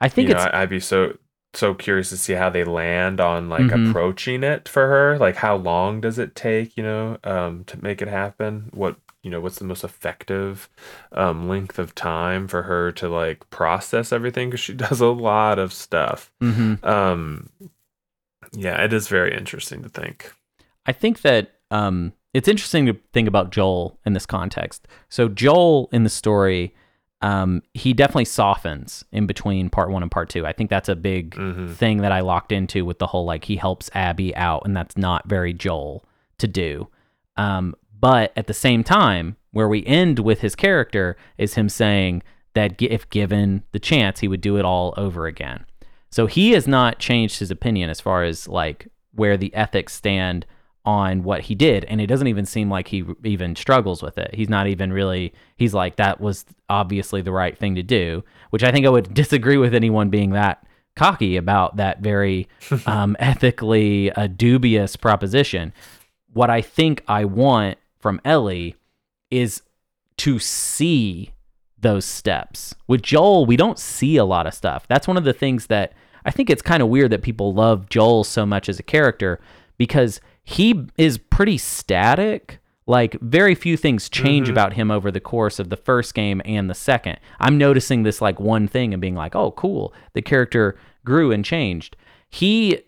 I 0.00 0.08
think 0.10 0.28
you 0.28 0.34
know, 0.34 0.48
I'd 0.52 0.68
be 0.68 0.78
so 0.80 1.16
so 1.54 1.74
curious 1.74 2.10
to 2.10 2.16
see 2.16 2.34
how 2.34 2.50
they 2.50 2.64
land 2.64 3.20
on 3.20 3.48
like 3.48 3.62
Mhm. 3.66 3.90
approaching 3.90 4.42
it 4.44 4.68
for 4.68 4.86
her. 4.86 5.18
Like 5.18 5.36
how 5.36 5.56
long 5.56 6.00
does 6.00 6.18
it 6.18 6.34
take, 6.34 6.76
you 6.76 6.82
know, 6.82 7.18
um, 7.24 7.64
to 7.64 7.82
make 7.82 8.00
it 8.02 8.08
happen? 8.08 8.68
What 8.72 8.96
you 9.22 9.30
know, 9.32 9.40
what's 9.40 9.58
the 9.58 9.64
most 9.64 9.82
effective 9.82 10.68
um, 11.12 11.48
length 11.48 11.78
of 11.78 11.94
time 11.94 12.46
for 12.46 12.62
her 12.62 12.92
to 12.92 13.08
like 13.08 13.48
process 13.50 14.12
everything? 14.12 14.48
Because 14.50 14.60
she 14.60 14.72
does 14.88 15.00
a 15.00 15.08
lot 15.08 15.58
of 15.58 15.72
stuff. 15.72 16.30
mhm. 16.40 16.82
Um, 16.84 17.48
yeah, 18.52 18.82
it 18.82 18.92
is 18.92 19.08
very 19.08 19.36
interesting 19.36 19.82
to 19.82 19.88
think. 19.88 20.32
I 20.86 20.92
think 20.92 21.22
that 21.22 21.52
um, 21.70 22.12
it's 22.32 22.48
interesting 22.48 22.86
to 22.86 22.96
think 23.12 23.28
about 23.28 23.50
Joel 23.50 23.98
in 24.06 24.12
this 24.14 24.24
context. 24.26 24.86
So 25.08 25.28
Joel 25.28 25.88
in 25.92 26.04
the 26.04 26.10
story, 26.10 26.74
um, 27.20 27.62
he 27.74 27.92
definitely 27.92 28.24
softens 28.26 29.04
in 29.12 29.26
between 29.26 29.70
part 29.70 29.90
one 29.90 30.02
and 30.02 30.10
part 30.10 30.28
two. 30.28 30.46
I 30.46 30.52
think 30.52 30.70
that's 30.70 30.88
a 30.88 30.94
big 30.96 31.32
Mhm. 31.34 31.74
thing 31.74 31.98
that 31.98 32.12
I 32.12 32.20
locked 32.20 32.52
into 32.52 32.84
with 32.84 32.98
the 32.98 33.08
whole 33.08 33.24
like 33.24 33.44
he 33.44 33.56
helps 33.56 33.90
Abby 33.94 34.34
out, 34.36 34.62
and 34.64 34.76
that's 34.76 34.96
not 34.96 35.28
very 35.28 35.52
Joel 35.52 36.04
to 36.38 36.46
do. 36.46 36.88
Um, 37.36 37.74
but 38.00 38.32
at 38.36 38.46
the 38.46 38.54
same 38.54 38.84
time, 38.84 39.36
where 39.50 39.68
we 39.68 39.84
end 39.86 40.20
with 40.20 40.40
his 40.40 40.54
character 40.54 41.16
is 41.36 41.54
him 41.54 41.68
saying 41.68 42.22
that 42.54 42.80
if 42.80 43.08
given 43.10 43.62
the 43.72 43.78
chance, 43.80 44.20
he 44.20 44.28
would 44.28 44.40
do 44.40 44.56
it 44.56 44.64
all 44.64 44.94
over 44.96 45.26
again. 45.26 45.64
So 46.10 46.26
he 46.26 46.52
has 46.52 46.66
not 46.68 46.98
changed 46.98 47.38
his 47.40 47.50
opinion 47.50 47.90
as 47.90 48.00
far 48.00 48.22
as 48.24 48.46
like 48.48 48.88
where 49.14 49.36
the 49.36 49.52
ethics 49.54 49.94
stand 49.94 50.46
on 50.88 51.22
what 51.22 51.42
he 51.42 51.54
did 51.54 51.84
and 51.84 52.00
it 52.00 52.06
doesn't 52.06 52.28
even 52.28 52.46
seem 52.46 52.70
like 52.70 52.88
he 52.88 53.04
even 53.22 53.54
struggles 53.54 54.02
with 54.02 54.16
it. 54.16 54.34
He's 54.34 54.48
not 54.48 54.66
even 54.66 54.90
really 54.90 55.34
he's 55.58 55.74
like 55.74 55.96
that 55.96 56.18
was 56.18 56.46
obviously 56.70 57.20
the 57.20 57.30
right 57.30 57.56
thing 57.56 57.74
to 57.74 57.82
do, 57.82 58.24
which 58.48 58.64
I 58.64 58.72
think 58.72 58.86
I 58.86 58.88
would 58.88 59.12
disagree 59.22 59.58
with 59.58 59.74
anyone 59.74 60.08
being 60.08 60.30
that 60.30 60.66
cocky 60.96 61.36
about 61.36 61.76
that 61.76 62.00
very 62.00 62.48
um, 62.86 63.16
ethically 63.18 64.10
uh, 64.12 64.28
dubious 64.28 64.96
proposition. 64.96 65.74
What 66.32 66.48
I 66.48 66.62
think 66.62 67.04
I 67.06 67.26
want 67.26 67.76
from 67.98 68.18
Ellie 68.24 68.74
is 69.30 69.60
to 70.18 70.38
see 70.38 71.32
those 71.78 72.06
steps. 72.06 72.74
With 72.86 73.02
Joel, 73.02 73.44
we 73.44 73.58
don't 73.58 73.78
see 73.78 74.16
a 74.16 74.24
lot 74.24 74.46
of 74.46 74.54
stuff. 74.54 74.88
That's 74.88 75.06
one 75.06 75.18
of 75.18 75.24
the 75.24 75.34
things 75.34 75.66
that 75.66 75.92
I 76.24 76.30
think 76.30 76.48
it's 76.48 76.62
kind 76.62 76.82
of 76.82 76.88
weird 76.88 77.12
that 77.12 77.22
people 77.22 77.52
love 77.52 77.90
Joel 77.90 78.24
so 78.24 78.46
much 78.46 78.70
as 78.70 78.78
a 78.78 78.82
character 78.82 79.38
because 79.76 80.20
he 80.48 80.86
is 80.96 81.18
pretty 81.18 81.58
static. 81.58 82.58
Like 82.86 83.20
very 83.20 83.54
few 83.54 83.76
things 83.76 84.08
change 84.08 84.46
mm-hmm. 84.46 84.54
about 84.54 84.72
him 84.72 84.90
over 84.90 85.10
the 85.10 85.20
course 85.20 85.58
of 85.58 85.68
the 85.68 85.76
first 85.76 86.14
game 86.14 86.40
and 86.46 86.70
the 86.70 86.74
second. 86.74 87.18
I'm 87.38 87.58
noticing 87.58 88.02
this 88.02 88.22
like 88.22 88.40
one 88.40 88.66
thing 88.66 88.94
and 88.94 89.00
being 89.00 89.14
like, 89.14 89.36
"Oh, 89.36 89.50
cool. 89.50 89.92
The 90.14 90.22
character 90.22 90.78
grew 91.04 91.32
and 91.32 91.44
changed." 91.44 91.96
He 92.30 92.78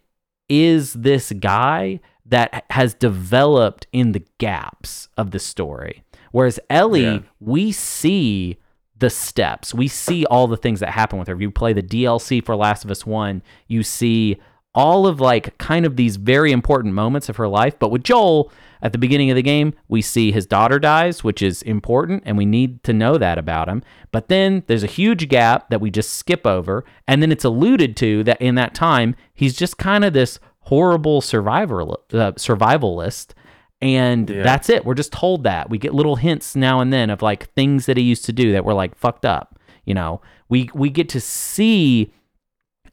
is 0.49 0.95
this 0.95 1.33
guy 1.33 2.01
that 2.25 2.65
has 2.71 2.95
developed 2.95 3.89
in 3.93 4.13
the 4.13 4.25
gaps 4.39 5.11
of 5.19 5.31
the 5.31 5.39
story. 5.39 6.03
Whereas 6.33 6.59
Ellie, 6.71 7.03
Yeah. 7.03 7.19
we 7.39 7.71
see 7.71 8.57
the 8.99 9.11
steps. 9.11 9.75
We 9.75 9.87
see 9.87 10.25
all 10.25 10.47
the 10.47 10.57
things 10.57 10.81
that 10.81 10.91
happen 10.91 11.19
with 11.19 11.29
her. 11.29 11.35
If 11.35 11.43
you 11.43 11.51
play 11.51 11.75
the 11.75 11.83
DLC 11.83 12.41
for 12.41 12.57
Last 12.57 12.87
of 12.87 12.91
Us 12.91 13.05
1, 13.05 13.43
you 13.69 13.83
see 13.83 14.39
all 14.75 15.07
of 15.07 15.21
like 15.21 15.57
kind 15.59 15.85
of 15.85 15.97
these 15.97 16.17
very 16.17 16.53
important 16.53 16.95
moments 16.95 17.29
of 17.29 17.37
her 17.37 17.49
life. 17.49 17.79
But 17.79 17.91
with 17.91 18.05
Joel, 18.05 18.53
at 18.83 18.93
the 18.93 18.99
beginning 18.99 19.29
of 19.31 19.37
the 19.37 19.43
game, 19.43 19.75
we 19.89 20.01
see 20.01 20.31
his 20.33 20.47
daughter 20.47 20.79
dies, 20.79 21.23
which 21.25 21.43
is 21.43 21.61
important, 21.63 22.23
and 22.25 22.39
we 22.39 22.47
need 22.47 22.83
to 22.85 22.93
know 22.93 23.19
that 23.19 23.37
about 23.37 23.69
him. 23.69 23.83
But 24.13 24.29
then 24.29 24.63
there's 24.69 24.83
a 24.85 24.87
huge 24.89 25.29
gap 25.29 25.71
that 25.71 25.81
we 25.81 25.91
just 25.91 26.13
skip 26.15 26.47
over, 26.47 26.85
and 27.09 27.21
then 27.21 27.33
it's 27.33 27.45
alluded 27.45 27.97
to 27.99 28.25
that 28.25 28.41
in 28.41 28.55
that 28.55 28.75
time, 28.75 29.17
he's 29.35 29.57
just 29.57 29.77
kind 29.77 30.05
of 30.05 30.13
this 30.13 30.39
horrible 30.65 31.21
survival 31.21 32.03
uh, 32.13 32.33
survivalist 32.33 33.31
and 33.83 34.29
Yeah. 34.31 34.43
that's 34.43 34.69
it. 34.69 34.85
We're 34.85 34.95
just 34.95 35.11
told 35.13 35.43
that. 35.45 35.69
We 35.71 35.79
get 35.79 35.95
little 35.95 36.17
hints 36.17 36.55
now 36.55 36.81
and 36.81 36.93
then 36.93 37.09
of 37.11 37.23
like 37.23 37.51
things 37.55 37.87
that 37.87 37.97
he 37.97 38.03
used 38.03 38.25
to 38.27 38.33
do 38.33 38.53
that 38.53 38.65
were 38.65 38.75
like 38.75 38.95
fucked 38.95 39.25
up. 39.25 39.59
You 39.85 39.95
know, 39.95 40.21
we 40.51 40.69
we 40.75 40.91
get 40.91 41.09
to 41.11 41.21
see 41.21 42.13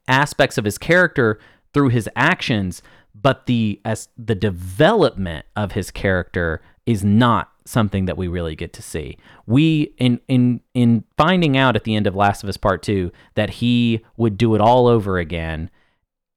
aspects 0.08 0.58
of 0.58 0.66
his 0.66 0.78
character 0.78 1.40
through 1.78 1.90
his 1.90 2.10
actions, 2.16 2.82
but 3.14 3.45
the 3.45 3.80
as 3.86 4.10
the 4.18 4.36
development 4.36 5.45
of 5.56 5.74
his 5.74 5.91
character 5.91 6.62
is 6.86 7.04
not 7.04 7.52
something 7.66 8.06
that 8.06 8.18
we 8.18 8.28
really 8.28 8.56
get 8.56 8.74
to 8.74 8.82
see. 8.82 9.18
We 9.45 9.94
in 9.98 10.20
in 10.28 10.62
in 10.74 11.04
finding 11.18 11.58
out 11.58 11.76
at 11.76 11.84
the 11.84 11.95
end 11.95 12.08
of 12.08 12.16
Last 12.16 12.44
of 12.44 12.49
Us 12.49 12.58
Part 12.58 12.82
2 12.84 13.12
that 13.36 13.49
he 13.49 14.04
would 14.16 14.38
do 14.38 14.56
it 14.56 14.62
all 14.62 14.88
over 14.88 15.20
again 15.20 15.70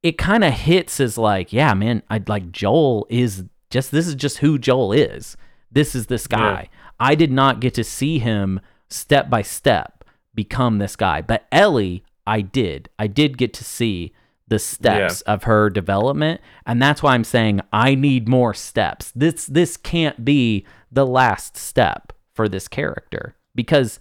it 0.02 0.16
kind 0.16 0.44
of 0.44 0.52
hits 0.52 0.98
as 1.00 1.18
like, 1.18 1.52
yeah, 1.52 1.74
man, 1.74 2.02
I 2.08 2.22
like 2.26 2.52
Joel 2.52 3.06
is 3.10 3.44
just 3.70 3.90
this 3.90 4.06
is 4.06 4.14
just 4.14 4.38
who 4.38 4.58
Joel 4.58 4.92
is. 4.92 5.36
This 5.70 5.94
is 5.94 6.06
this 6.06 6.26
guy. 6.26 6.68
I 6.98 7.14
did 7.14 7.30
not 7.30 7.60
get 7.60 7.74
to 7.74 7.84
see 7.84 8.18
him 8.18 8.60
step 8.88 9.30
by 9.30 9.42
step 9.42 10.04
become 10.34 10.78
this 10.78 10.96
guy, 10.96 11.20
but 11.20 11.46
Ellie, 11.52 12.02
I 12.26 12.40
did. 12.40 12.88
I 12.98 13.06
did 13.06 13.38
get 13.38 13.52
to 13.54 13.64
see 13.64 14.12
the 14.50 14.58
steps 14.58 15.22
of 15.22 15.44
her 15.44 15.70
development, 15.70 16.40
and 16.66 16.82
that's 16.82 17.02
why 17.02 17.14
I'm 17.14 17.24
saying 17.24 17.62
I 17.72 17.94
need 17.94 18.28
more 18.28 18.52
steps. 18.52 19.12
This 19.14 19.46
this 19.46 19.76
can't 19.78 20.24
be 20.24 20.66
the 20.92 21.06
last 21.06 21.56
step 21.56 22.12
for 22.34 22.48
this 22.48 22.68
character 22.68 23.36
because 23.54 23.98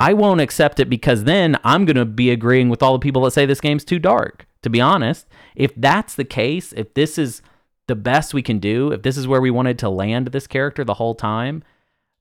I 0.00 0.12
won't 0.12 0.40
accept 0.40 0.78
it 0.80 0.88
because 0.88 1.24
then 1.24 1.58
I'm 1.64 1.84
going 1.84 1.96
to 1.96 2.04
be 2.04 2.30
agreeing 2.30 2.68
with 2.68 2.82
all 2.82 2.92
the 2.92 2.98
people 2.98 3.22
that 3.22 3.32
say 3.32 3.46
this 3.46 3.60
game's 3.60 3.84
too 3.84 3.98
dark. 3.98 4.46
To 4.62 4.70
be 4.70 4.80
honest, 4.80 5.26
if 5.56 5.72
that's 5.76 6.14
the 6.14 6.24
case, 6.24 6.72
if 6.74 6.94
this 6.94 7.18
is 7.18 7.42
the 7.88 7.96
best 7.96 8.32
we 8.32 8.42
can 8.42 8.58
do, 8.60 8.92
if 8.92 9.02
this 9.02 9.16
is 9.16 9.26
where 9.26 9.40
we 9.40 9.50
wanted 9.50 9.78
to 9.80 9.88
land 9.88 10.28
this 10.28 10.46
character 10.46 10.84
the 10.84 10.94
whole 10.94 11.16
time, 11.16 11.64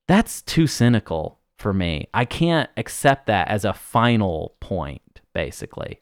that's 0.08 0.42
too 0.42 0.66
cynical 0.66 1.40
for 1.60 1.72
me. 1.72 2.08
I 2.14 2.26
can't 2.26 2.70
accept 2.78 3.28
that 3.28 3.48
as 3.48 3.64
a 3.64 3.74
final 3.74 4.56
point, 4.60 5.22
basically. 5.34 6.00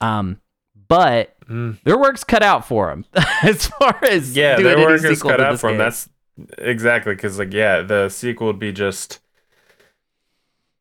Um, 0.00 0.40
but 0.88 1.30
Mm. 1.48 1.78
their 1.84 1.98
work's 1.98 2.24
cut 2.24 2.42
out 2.42 2.66
for 2.66 2.88
them 2.88 3.04
as 3.42 3.66
far 3.66 3.98
as 4.04 4.34
Yeah, 4.34 4.56
their 4.56 4.78
work 4.78 5.04
is 5.04 5.22
cut 5.22 5.40
out 5.42 5.60
for 5.60 5.68
them. 5.68 5.78
That's 5.78 6.08
exactly 6.56 7.14
because, 7.14 7.38
like, 7.38 7.52
yeah, 7.52 7.82
the 7.82 8.08
sequel 8.08 8.46
would 8.46 8.58
be 8.58 8.72
just, 8.72 9.20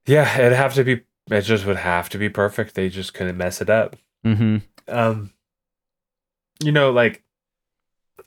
yeah, 0.05 0.37
it'd 0.39 0.53
have 0.53 0.73
to 0.75 0.83
be. 0.83 1.01
It 1.31 1.41
just 1.41 1.65
would 1.65 1.77
have 1.77 2.09
to 2.09 2.17
be 2.17 2.29
perfect. 2.29 2.75
They 2.75 2.89
just 2.89 3.13
couldn't 3.13 3.37
mess 3.37 3.61
it 3.61 3.69
up. 3.69 3.95
hmm 4.23 4.57
Um, 4.87 5.31
you 6.63 6.71
know, 6.71 6.91
like, 6.91 7.23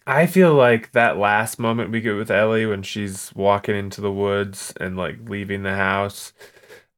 I 0.07 0.27
feel 0.27 0.55
like 0.55 0.93
that 0.93 1.16
last 1.19 1.59
moment 1.59 1.90
we 1.90 2.01
get 2.01 2.16
with 2.16 2.31
Ellie 2.31 2.66
when 2.66 2.82
she's 2.82 3.32
walking 3.35 3.77
into 3.77 4.01
the 4.01 4.12
woods 4.12 4.73
and 4.81 4.97
like 4.97 5.16
leaving 5.28 5.62
the 5.62 5.74
house, 5.74 6.32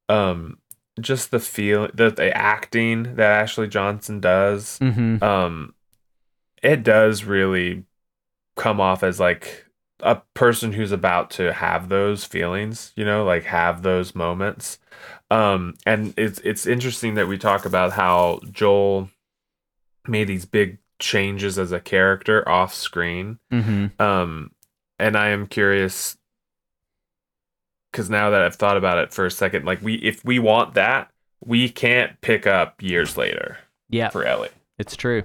um, 0.09 0.57
just 1.01 1.31
the 1.31 1.39
feel, 1.39 1.89
the, 1.93 2.09
the 2.09 2.35
acting 2.35 3.15
that 3.15 3.41
Ashley 3.41 3.67
Johnson 3.67 4.19
does, 4.19 4.77
hmm 4.79 5.23
um 5.23 5.73
it 6.61 6.83
does 6.83 7.23
really 7.23 7.85
come 8.55 8.81
off 8.81 9.03
as 9.03 9.19
like 9.19 9.65
a 10.01 10.21
person 10.33 10.73
who's 10.73 10.91
about 10.91 11.29
to 11.29 11.53
have 11.53 11.87
those 11.89 12.25
feelings 12.25 12.91
you 12.95 13.05
know 13.05 13.23
like 13.23 13.43
have 13.43 13.81
those 13.81 14.13
moments. 14.15 14.79
Um 15.31 15.75
and 15.85 16.13
it's 16.17 16.39
it's 16.39 16.65
interesting 16.67 17.15
that 17.15 17.27
we 17.27 17.37
talk 17.37 17.65
about 17.65 17.93
how 17.93 18.41
Joel 18.51 19.09
made 20.07 20.27
these 20.27 20.45
big 20.45 20.79
changes 20.99 21.57
as 21.57 21.71
a 21.71 21.79
character 21.79 22.47
off 22.47 22.73
screen. 22.73 23.39
Hmm 23.49 23.87
um 23.99 24.51
and 24.99 25.17
I 25.17 25.29
am 25.29 25.47
curious 25.47 26.17
cuz 27.93 28.09
now 28.09 28.29
that 28.29 28.41
I've 28.41 28.55
thought 28.55 28.77
about 28.77 28.97
it 28.99 29.13
for 29.13 29.25
a 29.25 29.31
second 29.31 29.65
like 29.65 29.81
we 29.81 29.95
if 29.95 30.23
we 30.25 30.39
want 30.39 30.73
that 30.75 31.09
we 31.45 31.69
can't 31.69 32.19
pick 32.21 32.45
up 32.47 32.81
years 32.81 33.15
later 33.17 33.57
Yeah, 33.89 34.09
for 34.09 34.25
Ellie. 34.25 34.49
It's 34.77 34.95
true. 34.95 35.23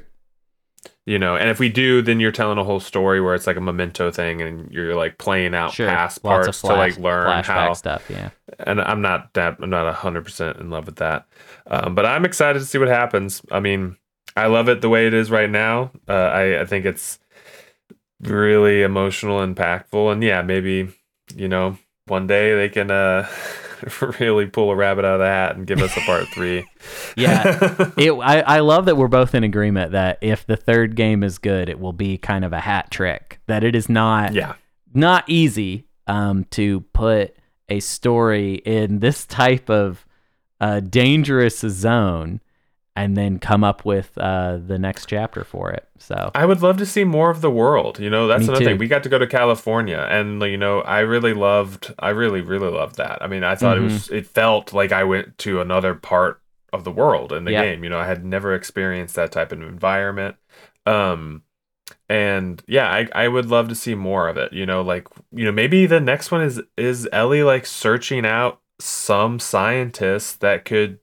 you 1.06 1.18
know 1.18 1.36
and 1.36 1.50
if 1.50 1.58
we 1.58 1.68
do 1.68 2.00
then 2.02 2.20
you're 2.20 2.32
telling 2.32 2.58
a 2.58 2.64
whole 2.64 2.80
story 2.80 3.20
where 3.20 3.34
it's 3.34 3.46
like 3.46 3.56
a 3.56 3.60
memento 3.60 4.10
thing 4.10 4.40
and 4.42 4.70
you're 4.72 4.94
like 4.94 5.18
playing 5.18 5.54
out 5.54 5.72
Sure, 5.72 5.88
past 5.88 6.24
lots 6.24 6.46
parts 6.46 6.60
flash, 6.60 6.72
to 6.74 6.78
like 6.78 6.98
learn 6.98 7.44
how 7.44 7.72
stuff. 7.74 8.04
Yeah, 8.08 8.30
and 8.60 8.80
i'm 8.80 9.00
not 9.02 9.32
that 9.34 9.56
i'm 9.60 9.70
not 9.70 9.92
100% 9.94 10.60
in 10.60 10.70
love 10.70 10.86
with 10.86 10.96
that. 10.96 11.26
Um, 11.66 11.94
but 11.94 12.06
i'm 12.06 12.24
excited 12.24 12.58
to 12.58 12.64
see 12.64 12.78
what 12.78 12.88
happens. 12.88 13.42
I 13.50 13.60
mean 13.60 13.96
i 14.36 14.46
love 14.46 14.68
it 14.68 14.80
the 14.80 14.88
way 14.88 15.06
it 15.06 15.14
is 15.14 15.30
right 15.30 15.50
now. 15.50 15.90
Uh, 16.08 16.12
I, 16.12 16.60
I 16.62 16.64
think 16.64 16.84
it's 16.86 17.18
really 18.20 18.82
emotional 18.82 19.44
impactful 19.46 20.10
and 20.12 20.22
yeah 20.22 20.42
maybe 20.42 20.90
you 21.36 21.48
know 21.48 21.76
one 22.06 22.26
day 22.26 22.54
they 22.54 22.68
can 22.68 22.90
uh 22.90 23.28
really 24.20 24.46
pull 24.46 24.70
a 24.70 24.76
rabbit 24.76 25.04
out 25.04 25.14
of 25.14 25.20
the 25.20 25.26
hat 25.26 25.56
and 25.56 25.66
give 25.66 25.80
us 25.80 25.96
a 25.96 26.00
part 26.00 26.26
three 26.28 26.66
yeah. 27.16 27.90
it. 27.96 28.12
I, 28.12 28.40
I 28.40 28.60
love 28.60 28.86
that 28.86 28.96
we're 28.96 29.08
both 29.08 29.34
in 29.34 29.44
agreement 29.44 29.92
that 29.92 30.18
if 30.20 30.46
the 30.46 30.56
third 30.56 30.96
game 30.96 31.22
is 31.22 31.38
good, 31.38 31.68
it 31.68 31.78
will 31.78 31.92
be 31.92 32.16
kind 32.16 32.44
of 32.44 32.52
a 32.52 32.60
hat 32.60 32.90
trick. 32.90 33.40
That 33.46 33.64
it 33.64 33.74
is 33.74 33.88
not 33.88 34.32
yeah 34.32 34.54
not 34.92 35.24
easy 35.26 35.86
um, 36.06 36.44
to 36.50 36.80
put 36.92 37.36
a 37.68 37.80
story 37.80 38.54
in 38.54 39.00
this 39.00 39.26
type 39.26 39.68
of 39.68 40.06
uh, 40.60 40.80
dangerous 40.80 41.58
zone 41.58 42.40
and 42.96 43.16
then 43.16 43.38
come 43.38 43.64
up 43.64 43.84
with 43.84 44.16
uh, 44.18 44.58
the 44.64 44.78
next 44.78 45.06
chapter 45.06 45.42
for 45.42 45.70
it. 45.70 45.88
So 45.98 46.30
I 46.34 46.46
would 46.46 46.62
love 46.62 46.76
to 46.76 46.86
see 46.86 47.02
more 47.04 47.30
of 47.30 47.40
the 47.40 47.50
world. 47.50 47.98
You 47.98 48.08
know, 48.10 48.26
that's 48.28 48.42
Me 48.42 48.48
another 48.48 48.60
too. 48.60 48.70
thing. 48.70 48.78
We 48.78 48.86
got 48.88 49.02
to 49.02 49.08
go 49.08 49.18
to 49.18 49.26
California, 49.26 50.06
and 50.10 50.40
you 50.42 50.56
know, 50.56 50.80
I 50.82 51.00
really 51.00 51.34
loved. 51.34 51.92
I 51.98 52.10
really, 52.10 52.40
really 52.40 52.70
loved 52.70 52.96
that. 52.96 53.20
I 53.22 53.26
mean, 53.26 53.42
I 53.44 53.54
thought 53.56 53.76
Mm-hmm. 53.76 53.86
it 53.86 53.92
was. 53.92 54.10
It 54.10 54.26
felt 54.26 54.72
like 54.72 54.92
I 54.92 55.04
went 55.04 55.38
to 55.38 55.60
another 55.60 55.94
part 55.94 56.40
of 56.72 56.84
the 56.84 56.90
world 56.92 57.32
in 57.32 57.44
the 57.44 57.52
Yeah. 57.52 57.62
game. 57.62 57.84
You 57.84 57.90
know, 57.90 57.98
I 57.98 58.06
had 58.06 58.24
never 58.24 58.54
experienced 58.54 59.14
that 59.16 59.32
type 59.32 59.52
of 59.52 59.60
environment. 59.62 60.36
Um, 60.86 61.42
and 62.08 62.62
yeah, 62.66 62.88
I 62.90 63.08
I 63.14 63.28
would 63.28 63.46
love 63.46 63.68
to 63.68 63.74
see 63.74 63.94
more 63.94 64.28
of 64.28 64.36
it. 64.36 64.52
You 64.52 64.66
know, 64.66 64.82
like 64.82 65.08
you 65.32 65.44
know, 65.44 65.52
maybe 65.52 65.86
the 65.86 66.00
next 66.00 66.30
one 66.30 66.42
is 66.42 66.60
is 66.76 67.08
Ellie 67.12 67.42
like 67.42 67.66
searching 67.66 68.24
out 68.26 68.60
some 68.80 69.38
scientist 69.38 70.40
that 70.40 70.64
could 70.64 70.98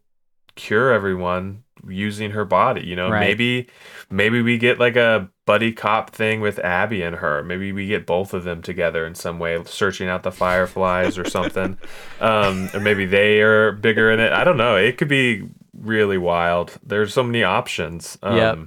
cure 0.55 0.91
everyone 0.91 1.63
using 1.87 2.31
her 2.31 2.45
body 2.45 2.81
you 2.85 2.95
know 2.95 3.09
Right. 3.09 3.21
maybe 3.21 3.67
maybe 4.09 4.41
we 4.41 4.57
get 4.57 4.79
like 4.79 4.95
a 4.95 5.29
buddy 5.45 5.71
cop 5.73 6.11
thing 6.11 6.39
with 6.41 6.59
abby 6.59 7.01
and 7.01 7.15
her 7.17 7.43
maybe 7.43 7.71
we 7.71 7.87
get 7.87 8.05
both 8.05 8.33
of 8.33 8.43
them 8.43 8.61
together 8.61 9.05
in 9.05 9.15
some 9.15 9.39
way 9.39 9.61
searching 9.65 10.07
out 10.07 10.23
the 10.23 10.31
fireflies 10.31 11.17
or 11.17 11.25
something 11.25 11.77
um 12.19 12.69
or 12.73 12.79
maybe 12.79 13.05
they 13.05 13.41
are 13.41 13.71
bigger 13.71 14.11
in 14.11 14.19
it 14.19 14.31
i 14.31 14.43
don't 14.43 14.57
know 14.57 14.75
it 14.75 14.97
could 14.97 15.07
be 15.07 15.47
really 15.73 16.17
wild 16.17 16.77
there's 16.85 17.13
so 17.13 17.23
many 17.23 17.43
options 17.43 18.17
um 18.21 18.37
Yep. 18.37 18.57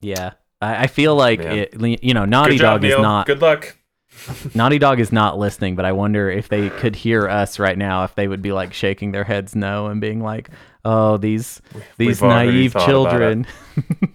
yeah, 0.00 0.30
I, 0.60 0.84
I 0.84 0.86
feel 0.88 1.14
like 1.16 1.40
Yeah. 1.40 1.52
it. 1.72 2.02
You 2.04 2.12
know, 2.14 2.24
Naughty 2.24 2.54
good 2.54 2.58
job 2.58 2.80
Dog 2.80 2.84
is 2.84 2.90
Neil. 2.90 3.02
not 3.02 3.26
good 3.26 3.40
luck 3.40 3.76
Naughty 4.54 4.78
Dog 4.78 4.98
is 5.00 5.12
not 5.12 5.38
listening, 5.38 5.76
but 5.76 5.84
I 5.84 5.92
wonder 5.92 6.28
if 6.28 6.48
they 6.48 6.70
could 6.70 6.96
hear 6.96 7.28
us 7.28 7.58
right 7.60 7.78
now, 7.78 8.02
if 8.04 8.14
they 8.16 8.26
would 8.26 8.42
be 8.42 8.50
like 8.52 8.72
shaking 8.74 9.12
their 9.12 9.22
heads 9.24 9.54
no 9.54 9.86
and 9.86 10.00
being 10.00 10.20
like, 10.20 10.50
"Oh, 10.90 11.16
these 11.18 11.60
these 11.98 12.20
we've 12.20 12.28
naive 12.28 12.72
thought 12.72 12.82
about 12.82 12.88
it. 12.88 12.90
children." 12.92 13.46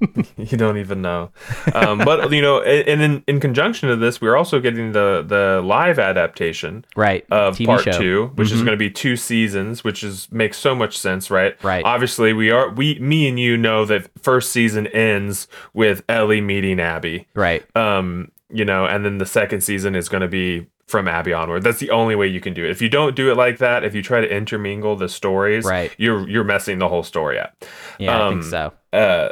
you 0.38 0.58
don't 0.58 0.78
even 0.78 1.02
know 1.02 1.32
um 1.74 1.98
but 2.00 2.30
you 2.34 2.42
know 2.42 2.62
and 2.62 3.02
in 3.02 3.24
in 3.28 3.40
conjunction 3.40 3.88
to 3.88 3.96
this 3.96 4.20
we're 4.20 4.36
also 4.36 4.60
getting 4.60 4.92
the 4.92 5.24
the 5.26 5.62
live 5.64 5.98
adaptation 6.00 6.84
right. 6.98 7.26
of 7.32 7.56
TV 7.56 7.66
part 7.68 7.84
show. 7.84 7.92
two, 7.98 8.32
which 8.36 8.52
is 8.52 8.60
Mhm. 8.62 8.66
going 8.66 8.78
to 8.78 8.86
be 8.88 8.90
two 8.92 9.16
seasons, 9.16 9.84
which 9.84 10.04
is 10.04 10.28
makes 10.32 10.58
so 10.58 10.76
much 10.76 10.98
sense, 10.98 11.32
right? 11.32 11.56
Right. 11.64 11.86
Obviously, 11.86 12.34
we 12.34 12.52
are 12.52 12.70
we 12.72 13.00
me 13.00 13.28
and 13.30 13.40
you 13.40 13.56
know 13.56 13.86
that 13.86 14.10
first 14.22 14.52
season 14.52 14.88
ends 14.88 15.48
with 15.74 16.04
Ellie 16.10 16.42
meeting 16.42 16.80
Abby, 16.82 17.28
Right. 17.34 17.64
um, 17.78 18.32
you 18.52 18.66
know, 18.66 18.86
and 18.86 19.06
then 19.06 19.18
the 19.18 19.26
second 19.26 19.62
season 19.62 19.96
is 19.96 20.10
going 20.10 20.22
to 20.22 20.28
be 20.28 20.68
from 20.94 21.08
Abby 21.08 21.34
onward. 21.34 21.64
That's 21.64 21.80
the 21.80 21.90
only 21.90 22.14
way 22.16 22.28
you 22.28 22.40
can 22.40 22.54
do 22.54 22.64
it. 22.64 22.70
If 22.70 22.80
you 22.80 22.88
don't 22.88 23.16
do 23.16 23.32
it 23.32 23.36
like 23.36 23.58
that, 23.58 23.84
if 23.84 23.96
you 23.96 24.04
try 24.04 24.22
to 24.22 24.32
intermingle 24.32 24.96
the 24.96 25.10
stories, 25.10 25.66
Right. 25.66 25.92
you're 25.98 26.30
you're 26.30 26.44
messing 26.44 26.78
the 26.78 26.88
whole 26.88 27.02
story 27.02 27.40
up. 27.40 27.66
Yeah, 27.98 28.16
I 28.16 28.30
think 28.30 28.44
um, 28.44 28.50
so. 28.50 28.74
Uh, 28.94 29.30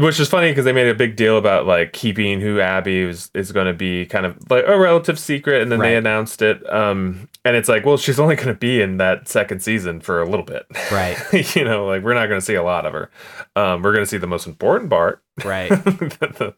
which 0.00 0.18
is 0.18 0.28
funny 0.30 0.50
because 0.50 0.64
they 0.64 0.72
made 0.72 0.88
a 0.88 0.94
big 0.94 1.14
deal 1.14 1.36
about 1.36 1.66
like 1.66 1.92
keeping 1.92 2.40
who 2.40 2.58
Abby 2.58 3.00
is 3.00 3.30
is 3.34 3.52
going 3.52 3.66
to 3.66 3.74
be 3.74 4.06
kind 4.06 4.24
of 4.24 4.50
like 4.50 4.64
a 4.66 4.78
relative 4.78 5.18
secret, 5.18 5.60
and 5.60 5.70
then 5.70 5.78
they 5.78 5.94
announced 5.94 6.40
it. 6.40 6.68
Um, 6.72 7.28
and 7.44 7.54
it's 7.54 7.68
like, 7.68 7.84
well, 7.84 7.98
she's 7.98 8.18
only 8.18 8.34
going 8.34 8.48
to 8.48 8.54
be 8.54 8.80
in 8.80 8.96
that 8.96 9.28
second 9.28 9.60
season 9.62 10.00
for 10.00 10.22
a 10.22 10.28
little 10.28 10.44
bit, 10.44 10.64
Right. 10.90 11.16
you 11.54 11.64
know, 11.64 11.84
like 11.86 12.02
we're 12.02 12.14
not 12.14 12.28
going 12.28 12.40
to 12.40 12.44
see 12.44 12.54
a 12.54 12.62
lot 12.62 12.86
of 12.86 12.94
her. 12.94 13.10
Um, 13.56 13.82
we're 13.82 13.92
going 13.92 14.02
to 14.04 14.10
see 14.10 14.16
the 14.16 14.26
most 14.26 14.46
important 14.46 14.88
part, 14.88 15.22
Right. 15.44 15.70
uh, 16.40 16.52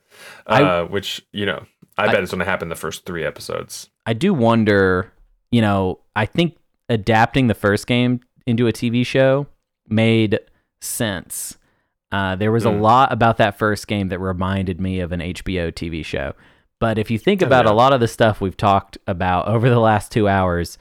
I- 0.46 0.82
which 0.82 1.20
you 1.32 1.46
know, 1.46 1.64
I, 2.00 2.04
I- 2.08 2.12
bet 2.12 2.22
it's 2.22 2.32
going 2.32 2.38
to 2.40 2.44
happen 2.44 2.68
the 2.68 2.74
first 2.76 3.04
three 3.06 3.24
episodes. 3.24 3.88
I 4.06 4.12
do 4.12 4.32
wonder, 4.34 5.12
you 5.50 5.60
know, 5.60 6.00
I 6.16 6.26
think 6.26 6.56
adapting 6.88 7.46
the 7.46 7.54
first 7.54 7.86
game 7.86 8.20
into 8.46 8.66
a 8.66 8.72
TV 8.72 9.04
show 9.06 9.46
made 9.88 10.38
sense. 10.80 11.56
Uh, 12.12 12.34
there 12.34 12.50
was 12.50 12.64
a 12.64 12.70
Mm. 12.70 12.80
lot 12.80 13.12
about 13.12 13.36
that 13.36 13.56
first 13.58 13.86
game 13.86 14.08
that 14.08 14.18
reminded 14.18 14.80
me 14.80 14.98
of 15.00 15.12
an 15.12 15.20
HBO 15.20 15.70
TV 15.70 16.04
show. 16.04 16.32
But 16.80 16.98
if 16.98 17.10
you 17.10 17.18
think 17.18 17.42
Oh, 17.42 17.46
about 17.46 17.66
yeah. 17.66 17.72
a 17.72 17.74
lot 17.74 17.92
of 17.92 18.00
the 18.00 18.08
stuff 18.08 18.40
we've 18.40 18.56
talked 18.56 18.98
about 19.06 19.46
over 19.46 19.68
the 19.68 19.78
last 19.78 20.10
two 20.10 20.26
hours, 20.28 20.78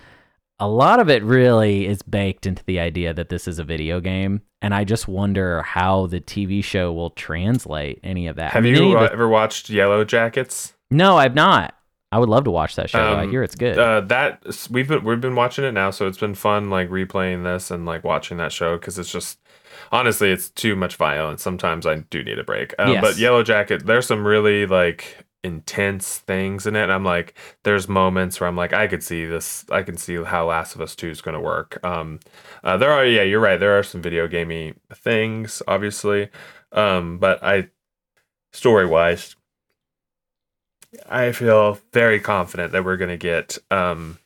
a 0.59 0.67
lot 0.67 0.99
of 0.99 1.09
it 1.09 1.21
really 1.23 1.85
is 1.85 2.01
baked 2.01 2.45
into 2.47 2.63
the 2.65 2.79
idea 2.79 3.13
that 3.13 3.29
this 3.29 3.47
is 3.47 3.59
a 3.59 3.63
video 3.63 3.99
game. 3.99 4.41
And 4.61 4.73
I 4.73 4.83
just 4.85 5.07
wonder 5.07 5.61
how 5.61 6.07
the 6.07 6.19
TV 6.19 6.63
show 6.63 6.91
will 6.91 7.11
translate 7.11 7.99
any 8.03 8.27
of 8.27 8.35
that. 8.37 8.51
I 8.51 8.53
Have 8.55 8.63
mean, 8.63 8.75
you 8.75 8.97
uh, 8.97 9.03
the- 9.03 9.11
ever 9.13 9.27
watched 9.27 9.69
Yellow 9.69 10.03
Jackets? 10.03 10.73
No, 10.91 11.17
I've 11.17 11.35
not. 11.35 11.75
I 12.11 12.17
would 12.17 12.29
love 12.29 12.45
to 12.45 12.51
watch 12.51 12.75
that 12.75 12.89
show. 12.89 12.99
I 12.99 13.23
Um, 13.23 13.29
hear 13.31 13.43
it's 13.43 13.55
good. 13.55 13.77
Uh, 13.77 14.01
that 14.01 14.43
we've 14.71 14.87
been 14.87 15.03
we've 15.03 15.21
been 15.21 15.35
watching 15.35 15.63
it 15.63 15.73
now, 15.73 15.91
so 15.91 16.07
it's 16.07 16.17
been 16.17 16.33
fun 16.33 16.69
like 16.69 16.89
replaying 16.89 17.43
this 17.43 17.69
and 17.69 17.85
like 17.85 18.03
watching 18.03 18.37
that 18.37 18.51
show 18.51 18.77
because 18.77 18.97
it's 18.97 19.11
just 19.11 19.39
honestly 19.91 20.31
it's 20.31 20.49
too 20.49 20.75
much 20.75 20.95
violence. 20.95 21.43
Sometimes 21.43 21.85
I 21.85 21.97
do 22.09 22.23
need 22.23 22.39
a 22.39 22.43
break. 22.43 22.73
Um, 22.79 22.93
Yes. 22.93 23.01
But 23.01 23.17
Yellow 23.17 23.43
Jacket, 23.43 23.85
there's 23.85 24.07
some 24.07 24.25
really 24.25 24.65
like 24.65 25.23
intense 25.43 26.17
things 26.17 26.65
in 26.65 26.75
it. 26.75 26.81
And 26.83 26.91
I'm 26.91 27.05
like, 27.05 27.35
there's 27.63 27.87
moments 27.87 28.39
where 28.41 28.47
I'm 28.47 28.57
like, 28.57 28.73
I 28.73 28.87
could 28.87 29.03
see 29.03 29.25
this. 29.25 29.63
I 29.69 29.83
can 29.83 29.95
see 29.95 30.21
how 30.23 30.47
Last 30.47 30.73
of 30.73 30.81
Us 30.81 30.95
Two 30.95 31.09
is 31.11 31.21
going 31.21 31.35
to 31.35 31.39
work. 31.39 31.79
Um, 31.83 32.19
uh, 32.63 32.75
there 32.77 32.91
are 32.91 33.05
yeah, 33.05 33.21
you're 33.21 33.39
right. 33.39 33.59
There 33.59 33.77
are 33.77 33.83
some 33.83 34.01
video 34.01 34.27
gamey 34.27 34.73
things, 34.91 35.61
obviously. 35.67 36.29
Um, 36.71 37.19
but 37.19 37.43
I 37.43 37.69
story 38.51 38.87
wise 38.87 39.35
I 41.09 41.31
feel 41.31 41.77
very 41.93 42.19
confident 42.19 42.71
that 42.71 42.83
we're 42.83 42.97
gonna 42.97 43.17
get 43.17 43.57
um 43.71 44.17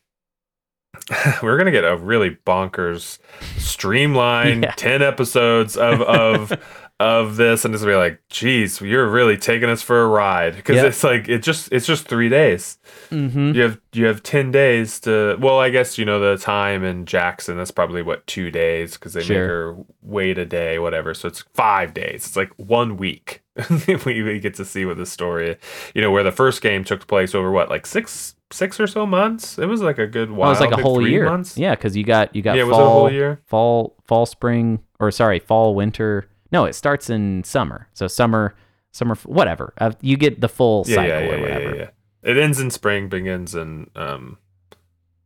we're 1.44 1.58
gonna 1.58 1.72
get 1.72 1.84
a 1.84 1.98
really 1.98 2.38
bonkers 2.46 3.18
streamlined 3.58 4.64
Yeah. 4.64 4.74
10 4.76 5.02
episodes 5.02 5.76
of 5.76 6.02
of 6.02 6.54
of 7.00 7.36
this 7.38 7.66
and 7.66 7.74
gonna 7.74 7.86
be 7.86 7.96
like, 7.96 8.22
geez, 8.30 8.80
you're 8.80 9.08
really 9.10 9.36
taking 9.38 9.70
us 9.70 9.82
for 9.82 10.02
a 10.04 10.08
ride. 10.08 10.56
Because 10.56 10.78
Yep. 10.78 10.86
it's 10.86 11.04
like 11.04 11.28
it 11.28 11.40
just 11.44 11.72
it's 11.72 11.86
just 11.86 12.08
three 12.08 12.30
days. 12.30 12.78
Mm-hmm. 13.10 13.54
You 13.56 13.62
have 13.64 13.80
you 13.94 14.06
have 14.06 14.24
ten 14.24 14.52
days 14.52 15.00
to 15.02 15.36
well, 15.40 15.60
I 15.60 15.70
guess 15.70 15.98
you 15.98 16.06
know 16.06 16.20
the 16.20 16.38
time 16.42 16.84
in 16.84 17.06
Jackson, 17.06 17.58
that's 17.58 17.72
probably 17.72 18.02
what, 18.04 18.26
two 18.28 18.52
days, 18.52 18.94
because 18.94 19.14
they 19.14 19.22
Sure. 19.24 19.38
make 19.42 19.50
her 19.50 19.86
wait 20.02 20.38
a 20.38 20.46
day, 20.46 20.80
whatever. 20.80 21.14
So 21.14 21.28
it's 21.28 21.42
five 21.54 21.94
days. 21.94 22.26
It's 22.28 22.36
like 22.36 22.52
one 22.58 22.96
week. 22.98 23.42
we, 24.06 24.24
we 24.24 24.40
get 24.40 24.56
to 24.56 24.66
see 24.66 24.84
what 24.84 24.98
the 24.98 25.06
story 25.06 25.58
you 25.94 26.02
know, 26.02 26.10
where 26.10 26.24
the 26.24 26.32
first 26.32 26.62
game 26.64 26.84
took 26.84 27.06
place 27.06 27.36
over 27.36 27.52
what, 27.52 27.70
like 27.70 27.86
six 27.86 28.36
six 28.50 28.80
or 28.80 28.88
so 28.88 29.06
months? 29.06 29.58
It 29.60 29.66
was 29.66 29.82
like 29.82 29.98
a 29.98 30.08
good 30.08 30.32
while. 30.32 30.50
it 30.50 30.54
was 30.54 30.60
like 30.62 30.72
a 30.72 30.82
whole 30.82 31.06
year. 31.06 31.26
Months? 31.26 31.58
Yeah, 31.58 31.76
because 31.76 31.98
you 31.98 32.04
got 32.04 32.36
you 32.36 32.42
got 32.42 32.56
Yeah, 32.56 32.64
fall, 32.64 32.70
was 32.70 32.78
it 32.78 32.82
a 32.82 32.90
whole 32.90 33.12
year? 33.12 33.42
fall, 33.46 33.96
fall, 34.08 34.26
spring, 34.26 34.80
or 35.00 35.12
sorry, 35.12 35.40
fall, 35.40 35.76
winter. 35.76 36.28
No, 36.54 36.66
it 36.66 36.74
starts 36.74 37.10
in 37.10 37.44
summer. 37.44 37.88
So 37.94 38.08
summer, 38.08 38.54
summer, 38.92 39.16
whatever. 39.26 39.74
Uh, 39.80 39.92
you 40.02 40.16
get 40.16 40.40
the 40.40 40.48
full 40.48 40.86
yeah, 40.88 40.96
cycle 40.96 41.10
yeah, 41.10 41.20
yeah, 41.26 41.32
or 41.34 41.42
whatever. 41.42 41.76
yeah. 41.76 41.90
It 42.22 42.38
ends 42.38 42.60
in 42.60 42.70
spring, 42.70 43.10
begins 43.10 43.56
in 43.56 43.90
um 43.96 44.38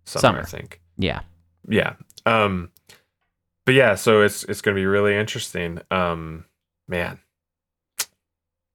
summer, 0.06 0.22
Summer. 0.22 0.40
I 0.40 0.44
think. 0.46 0.82
Yeah. 0.98 1.20
Yeah. 1.70 1.94
Um 2.26 2.72
but 3.66 3.76
yeah, 3.76 3.96
so 3.96 4.22
it's 4.22 4.44
it's 4.46 4.62
gonna 4.62 4.76
be 4.76 4.86
really 4.86 5.16
interesting. 5.16 5.80
Um 5.92 6.46
man. 6.88 7.20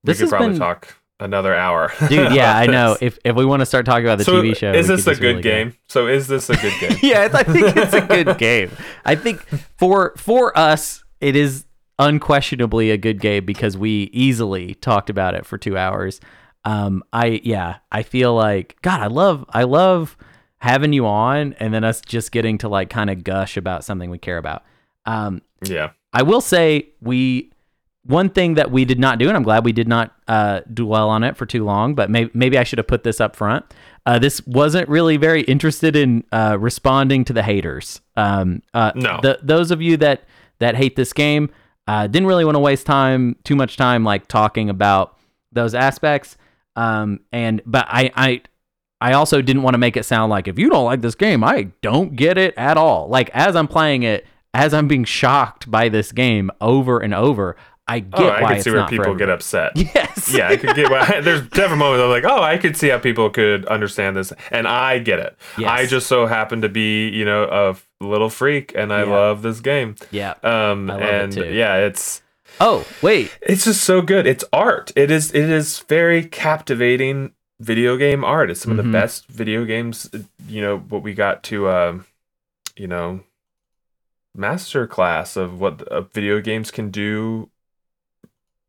This 0.04 0.18
we 0.18 0.26
could 0.26 0.30
probably 0.30 0.48
been- 0.50 0.58
talk 0.58 0.94
another 1.20 1.54
hour. 1.54 1.92
Dude, 2.08 2.32
yeah, 2.32 2.56
I 2.56 2.66
know. 2.66 2.96
If 3.00 3.18
if 3.24 3.34
we 3.34 3.44
want 3.46 3.60
to 3.60 3.66
start 3.66 3.86
talking 3.86 4.04
about 4.04 4.18
the 4.18 4.24
so 4.24 4.42
TV 4.42 4.56
show, 4.56 4.72
is 4.72 4.88
this 4.88 5.06
a 5.06 5.14
good 5.14 5.20
really 5.22 5.42
go. 5.42 5.50
game? 5.50 5.76
So 5.88 6.06
is 6.08 6.26
this 6.28 6.50
a 6.50 6.56
good 6.56 6.74
game? 6.80 6.98
yeah, 7.02 7.28
I 7.32 7.42
think 7.44 7.76
it's 7.76 7.94
a 7.94 8.00
good 8.02 8.36
game. 8.38 8.70
I 9.04 9.14
think 9.14 9.40
for 9.78 10.12
for 10.16 10.56
us, 10.58 11.02
it 11.20 11.34
is 11.34 11.64
unquestionably 11.98 12.90
a 12.90 12.96
good 12.96 13.20
game 13.20 13.44
because 13.44 13.76
we 13.76 14.10
easily 14.12 14.74
talked 14.74 15.10
about 15.10 15.34
it 15.34 15.46
for 15.46 15.58
two 15.58 15.76
hours. 15.76 16.20
Um, 16.64 17.02
I 17.12 17.40
yeah, 17.44 17.76
I 17.90 18.02
feel 18.02 18.34
like 18.34 18.76
God, 18.82 19.00
I 19.00 19.06
love 19.08 19.44
I 19.50 19.64
love 19.64 20.16
having 20.58 20.92
you 20.92 21.06
on, 21.06 21.54
and 21.58 21.74
then 21.74 21.82
us 21.84 22.00
just 22.00 22.30
getting 22.32 22.58
to 22.58 22.68
like 22.68 22.88
kind 22.88 23.10
of 23.10 23.24
gush 23.24 23.56
about 23.56 23.84
something 23.84 24.10
we 24.10 24.18
care 24.18 24.38
about. 24.38 24.62
Um, 25.06 25.42
yeah. 25.64 25.90
I 26.12 26.22
will 26.22 26.40
say 26.40 26.90
we 27.00 27.50
one 28.04 28.30
thing 28.30 28.54
that 28.54 28.70
we 28.70 28.84
did 28.84 28.98
not 29.00 29.18
do, 29.18 29.28
and 29.28 29.36
I'm 29.36 29.42
glad 29.42 29.64
we 29.64 29.72
did 29.72 29.88
not 29.88 30.12
uh, 30.28 30.60
dwell 30.72 31.08
on 31.08 31.24
it 31.24 31.36
for 31.36 31.46
too 31.46 31.64
long. 31.64 31.94
But 31.94 32.10
maybe 32.10 32.30
maybe 32.34 32.58
I 32.58 32.64
should 32.64 32.78
have 32.78 32.86
put 32.86 33.02
this 33.02 33.20
up 33.20 33.34
front. 33.34 33.64
Uh, 34.06 34.18
this 34.18 34.44
wasn't 34.46 34.88
really 34.88 35.16
very 35.16 35.42
interested 35.42 35.94
in 35.96 36.24
uh, 36.32 36.56
responding 36.60 37.24
to 37.24 37.32
the 37.32 37.42
haters. 37.42 38.00
Um, 38.16 38.62
uh, 38.74 38.90
No. 38.96 39.20
the, 39.22 39.38
those 39.42 39.70
of 39.70 39.80
you 39.80 39.96
that 39.98 40.24
that 40.58 40.74
hate 40.76 40.96
this 40.96 41.12
game 41.12 41.50
uh, 41.86 42.06
didn't 42.06 42.26
really 42.26 42.44
want 42.44 42.54
to 42.56 42.60
waste 42.60 42.86
time, 42.86 43.36
too 43.44 43.56
much 43.56 43.76
time, 43.76 44.04
like 44.04 44.28
talking 44.28 44.70
about 44.70 45.16
those 45.50 45.74
aspects. 45.74 46.36
Um, 46.76 47.20
and 47.32 47.60
but 47.66 47.86
I 47.88 48.10
I 48.14 48.42
I 49.00 49.12
also 49.14 49.42
didn't 49.42 49.62
want 49.62 49.74
to 49.74 49.78
make 49.78 49.96
it 49.96 50.04
sound 50.04 50.30
like 50.30 50.48
if 50.48 50.58
you 50.58 50.70
don't 50.70 50.84
like 50.84 51.00
this 51.00 51.14
game, 51.14 51.42
I 51.44 51.68
don't 51.82 52.16
get 52.16 52.38
it 52.38 52.54
at 52.56 52.76
all. 52.76 53.08
Like 53.08 53.30
as 53.34 53.56
I'm 53.56 53.68
playing 53.68 54.04
it, 54.04 54.26
as 54.54 54.72
I'm 54.72 54.88
being 54.88 55.04
shocked 55.04 55.70
by 55.70 55.88
this 55.88 56.12
game 56.12 56.50
over 56.60 57.00
and 57.00 57.12
over, 57.12 57.56
I 57.88 57.98
get 57.98 58.20
Oh, 58.20 58.30
I 58.30 58.40
could 58.46 58.56
it's 58.58 58.64
see 58.64 58.70
where 58.70 58.86
people 58.86 59.14
get 59.14 59.28
upset. 59.28 59.72
Yes. 59.76 60.32
yeah, 60.32 60.48
I 60.48 60.56
could 60.56 60.76
get. 60.76 60.90
Why, 60.90 61.20
there's 61.24 61.42
different 61.48 61.78
moments. 61.78 62.02
I'm 62.02 62.10
like, 62.10 62.24
oh, 62.24 62.40
I 62.42 62.56
could 62.58 62.76
see 62.76 62.88
how 62.88 62.98
people 62.98 63.28
could 63.28 63.66
understand 63.66 64.16
this, 64.16 64.32
and 64.50 64.68
I 64.68 64.98
get 65.00 65.18
it. 65.18 65.36
Yes. 65.58 65.68
I 65.68 65.86
just 65.86 66.06
so 66.06 66.26
happen 66.26 66.62
to 66.62 66.68
be, 66.68 67.08
you 67.08 67.24
know, 67.24 67.44
a 67.44 67.70
f- 67.70 67.88
little 68.08 68.30
freak, 68.30 68.72
and 68.74 68.92
I 68.92 69.00
Yeah. 69.04 69.10
love 69.10 69.42
this 69.42 69.60
game. 69.60 69.94
Yeah. 70.10 70.34
Um, 70.42 70.90
it 70.90 71.02
and 71.02 71.32
too. 71.32 71.44
yeah, 71.52 71.76
it's 71.76 72.22
Oh 72.60 72.86
wait. 73.02 73.36
it's 73.42 73.64
just 73.64 73.82
so 73.82 74.02
good. 74.02 74.26
It's 74.26 74.44
art. 74.52 74.92
It 74.96 75.10
is 75.10 75.32
it 75.34 75.48
is 75.50 75.78
very 75.80 76.24
captivating 76.24 77.32
video 77.60 77.96
game 77.96 78.24
art. 78.24 78.50
It's 78.50 78.60
some 78.60 78.72
of 78.72 78.78
Mhm. 78.78 78.90
the 78.90 78.92
best 78.98 79.26
video 79.28 79.64
games. 79.64 80.10
You 80.48 80.60
know 80.62 80.78
what 80.78 81.02
we 81.02 81.14
got 81.14 81.42
to, 81.44 81.68
um, 81.70 82.06
you 82.76 82.86
know, 82.88 83.20
master 84.34 84.86
class 84.86 85.36
of 85.36 85.60
what 85.60 85.82
uh, 85.88 86.00
video 86.02 86.40
games 86.40 86.70
can 86.70 86.90
do 86.90 87.50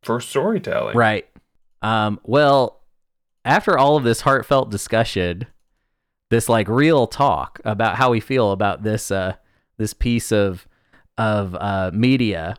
for 0.03 0.19
storytelling. 0.19 0.95
Right. 0.97 1.27
Um, 1.81 2.19
well, 2.23 2.81
after 3.45 3.77
all 3.77 3.97
of 3.97 4.03
this 4.03 4.21
heartfelt 4.21 4.69
discussion, 4.69 5.47
this 6.33 6.49
like 6.49 6.67
real 6.67 7.05
talk 7.07 7.59
about 7.63 7.95
how 7.95 8.09
we 8.09 8.19
feel 8.19 8.51
about 8.51 8.81
this 8.83 9.11
uh 9.11 9.33
this 9.77 9.93
piece 9.93 10.31
of 10.31 10.67
of 11.17 11.55
uh 11.55 11.91
media. 11.93 12.55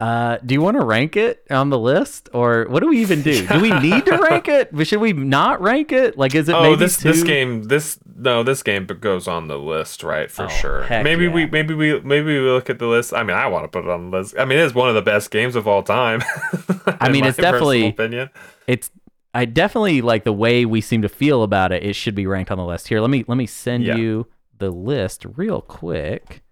Uh, 0.00 0.36
do 0.44 0.52
you 0.54 0.60
want 0.60 0.76
to 0.76 0.84
rank 0.84 1.16
it 1.16 1.46
on 1.50 1.70
the 1.70 1.78
list, 1.78 2.28
or 2.34 2.66
what 2.68 2.80
do 2.82 2.88
we 2.88 2.98
even 3.00 3.22
do? 3.22 3.46
Do 3.46 3.60
we 3.60 3.70
need 3.80 4.04
to 4.04 4.18
rank 4.30 4.48
it? 4.48 4.68
Should 4.86 5.00
we 5.00 5.12
not 5.14 5.62
rank 5.62 5.92
it? 5.92 6.18
Like, 6.18 6.34
is 6.34 6.48
it 6.48 6.54
Oh, 6.54 6.74
this 6.76 6.96
this 6.98 7.22
game 7.22 7.62
this 7.62 7.98
no 8.16 8.42
this 8.42 8.62
game 8.62 8.84
goes 8.86 9.26
on 9.28 9.46
the 9.48 9.56
list 9.58 10.02
right 10.02 10.30
for 10.30 10.44
Oh, 10.44 10.48
sure. 10.48 10.86
Maybe 10.90 11.24
yeah. 11.24 11.32
we 11.32 11.46
maybe 11.46 11.72
we 11.74 12.00
maybe 12.00 12.38
we 12.38 12.40
look 12.50 12.68
at 12.68 12.78
the 12.80 12.86
list. 12.88 13.14
I 13.14 13.22
mean, 13.22 13.36
I 13.36 13.46
want 13.46 13.64
to 13.64 13.68
put 13.68 13.84
it 13.84 13.90
on 13.90 14.10
the 14.10 14.18
list. 14.18 14.34
I 14.36 14.44
mean, 14.44 14.58
it's 14.58 14.74
one 14.74 14.88
of 14.90 14.94
the 14.96 15.00
best 15.12 15.30
games 15.30 15.54
of 15.56 15.66
all 15.66 15.82
time. 15.82 16.22
I 17.00 17.08
mean, 17.08 17.24
it's 17.24 17.38
definitely- 17.38 17.88
opinion. 17.88 18.28
it's 18.66 18.90
I 19.34 19.44
definitely 19.44 20.00
like 20.00 20.24
the 20.24 20.32
way 20.32 20.64
we 20.64 20.80
seem 20.80 21.02
to 21.02 21.08
feel 21.08 21.42
about 21.42 21.72
it. 21.72 21.82
It 21.82 21.94
should 21.94 22.14
be 22.14 22.26
ranked 22.26 22.50
on 22.50 22.58
the 22.58 22.64
list. 22.64 22.88
Here, 22.88 23.00
let 23.00 23.10
me 23.10 23.24
let 23.28 23.36
me 23.36 23.46
send 23.46 23.84
Yeah. 23.84 23.96
you 23.96 24.26
the 24.58 24.70
list 24.70 25.26
real 25.36 25.60
quick. 25.60 26.42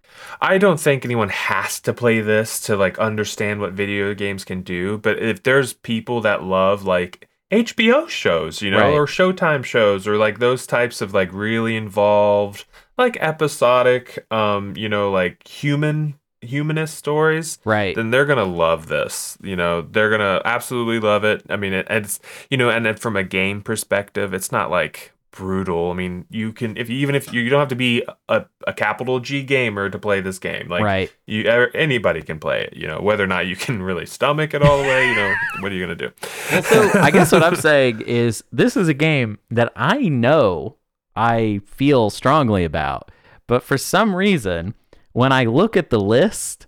I 0.40 0.58
don't 0.58 0.78
think 0.80 1.04
anyone 1.04 1.30
has 1.30 1.80
to 1.80 1.92
play 1.94 2.20
this 2.20 2.60
to 2.62 2.76
like 2.76 2.98
understand 2.98 3.60
what 3.60 3.72
video 3.72 4.12
games 4.14 4.44
can 4.44 4.62
do, 4.62 4.98
but 4.98 5.18
if 5.22 5.42
there's 5.42 5.72
people 5.72 6.20
that 6.22 6.42
love 6.42 6.84
like 6.84 7.28
HBO 7.50 8.08
shows, 8.08 8.60
you 8.62 8.70
know, 8.70 8.78
Right. 8.80 8.92
or 8.94 9.06
Showtime 9.06 9.64
shows 9.64 10.06
or 10.08 10.16
like 10.16 10.38
those 10.38 10.66
types 10.66 11.00
of 11.00 11.14
like 11.14 11.32
really 11.32 11.76
involved 11.76 12.64
like 12.98 13.16
episodic 13.20 14.26
um, 14.30 14.74
you 14.76 14.88
know, 14.88 15.10
like 15.10 15.46
human 15.46 16.14
humanist 16.42 16.96
stories, 16.96 17.58
Right. 17.64 17.94
then 17.94 18.10
they're 18.10 18.26
gonna 18.26 18.44
love 18.44 18.88
this. 18.88 19.38
You 19.42 19.56
know, 19.56 19.82
they're 19.82 20.10
gonna 20.10 20.42
absolutely 20.44 21.00
love 21.00 21.24
it. 21.24 21.42
I 21.48 21.56
mean, 21.56 21.72
it, 21.72 21.86
it's 21.88 22.20
you 22.50 22.56
know, 22.56 22.68
and 22.70 22.84
then 22.84 22.96
from 22.96 23.16
a 23.16 23.24
game 23.24 23.62
perspective, 23.62 24.34
it's 24.34 24.52
not 24.52 24.70
like 24.70 25.12
brutal. 25.32 25.90
I 25.90 25.94
mean, 25.94 26.26
you 26.30 26.52
can 26.52 26.76
if 26.76 26.88
even 26.88 27.14
if 27.14 27.32
you, 27.32 27.40
you 27.40 27.50
don't 27.50 27.58
have 27.58 27.68
to 27.68 27.74
be 27.76 28.04
a, 28.28 28.44
a 28.66 28.72
capital 28.72 29.18
G 29.18 29.42
gamer 29.42 29.90
to 29.90 29.98
play 29.98 30.20
this 30.20 30.38
game. 30.38 30.68
Like 30.68 30.82
right. 30.82 31.12
you, 31.26 31.48
er, 31.48 31.70
anybody 31.74 32.22
can 32.22 32.38
play 32.38 32.64
it. 32.64 32.76
You 32.76 32.86
know, 32.86 33.00
whether 33.00 33.24
or 33.24 33.26
not 33.26 33.46
you 33.46 33.56
can 33.56 33.82
really 33.82 34.06
stomach 34.06 34.54
it 34.54 34.62
all 34.62 34.78
the 34.78 34.84
way. 34.84 35.08
You 35.08 35.14
know, 35.16 35.34
what 35.60 35.72
are 35.72 35.74
you 35.74 35.82
gonna 35.82 35.96
do? 35.96 36.10
Well, 36.52 36.62
so 36.62 37.00
I 37.00 37.10
guess 37.10 37.32
what 37.32 37.42
I'm 37.42 37.56
saying 37.56 38.02
is 38.02 38.44
this 38.52 38.76
is 38.76 38.86
a 38.86 38.94
game 38.94 39.38
that 39.50 39.72
I 39.74 40.08
know 40.08 40.76
I 41.16 41.60
feel 41.66 42.10
strongly 42.10 42.64
about, 42.64 43.10
but 43.46 43.62
for 43.62 43.76
some 43.76 44.14
reason, 44.14 44.74
when 45.12 45.32
I 45.32 45.44
look 45.44 45.76
at 45.76 45.90
the 45.90 46.00
list, 46.00 46.66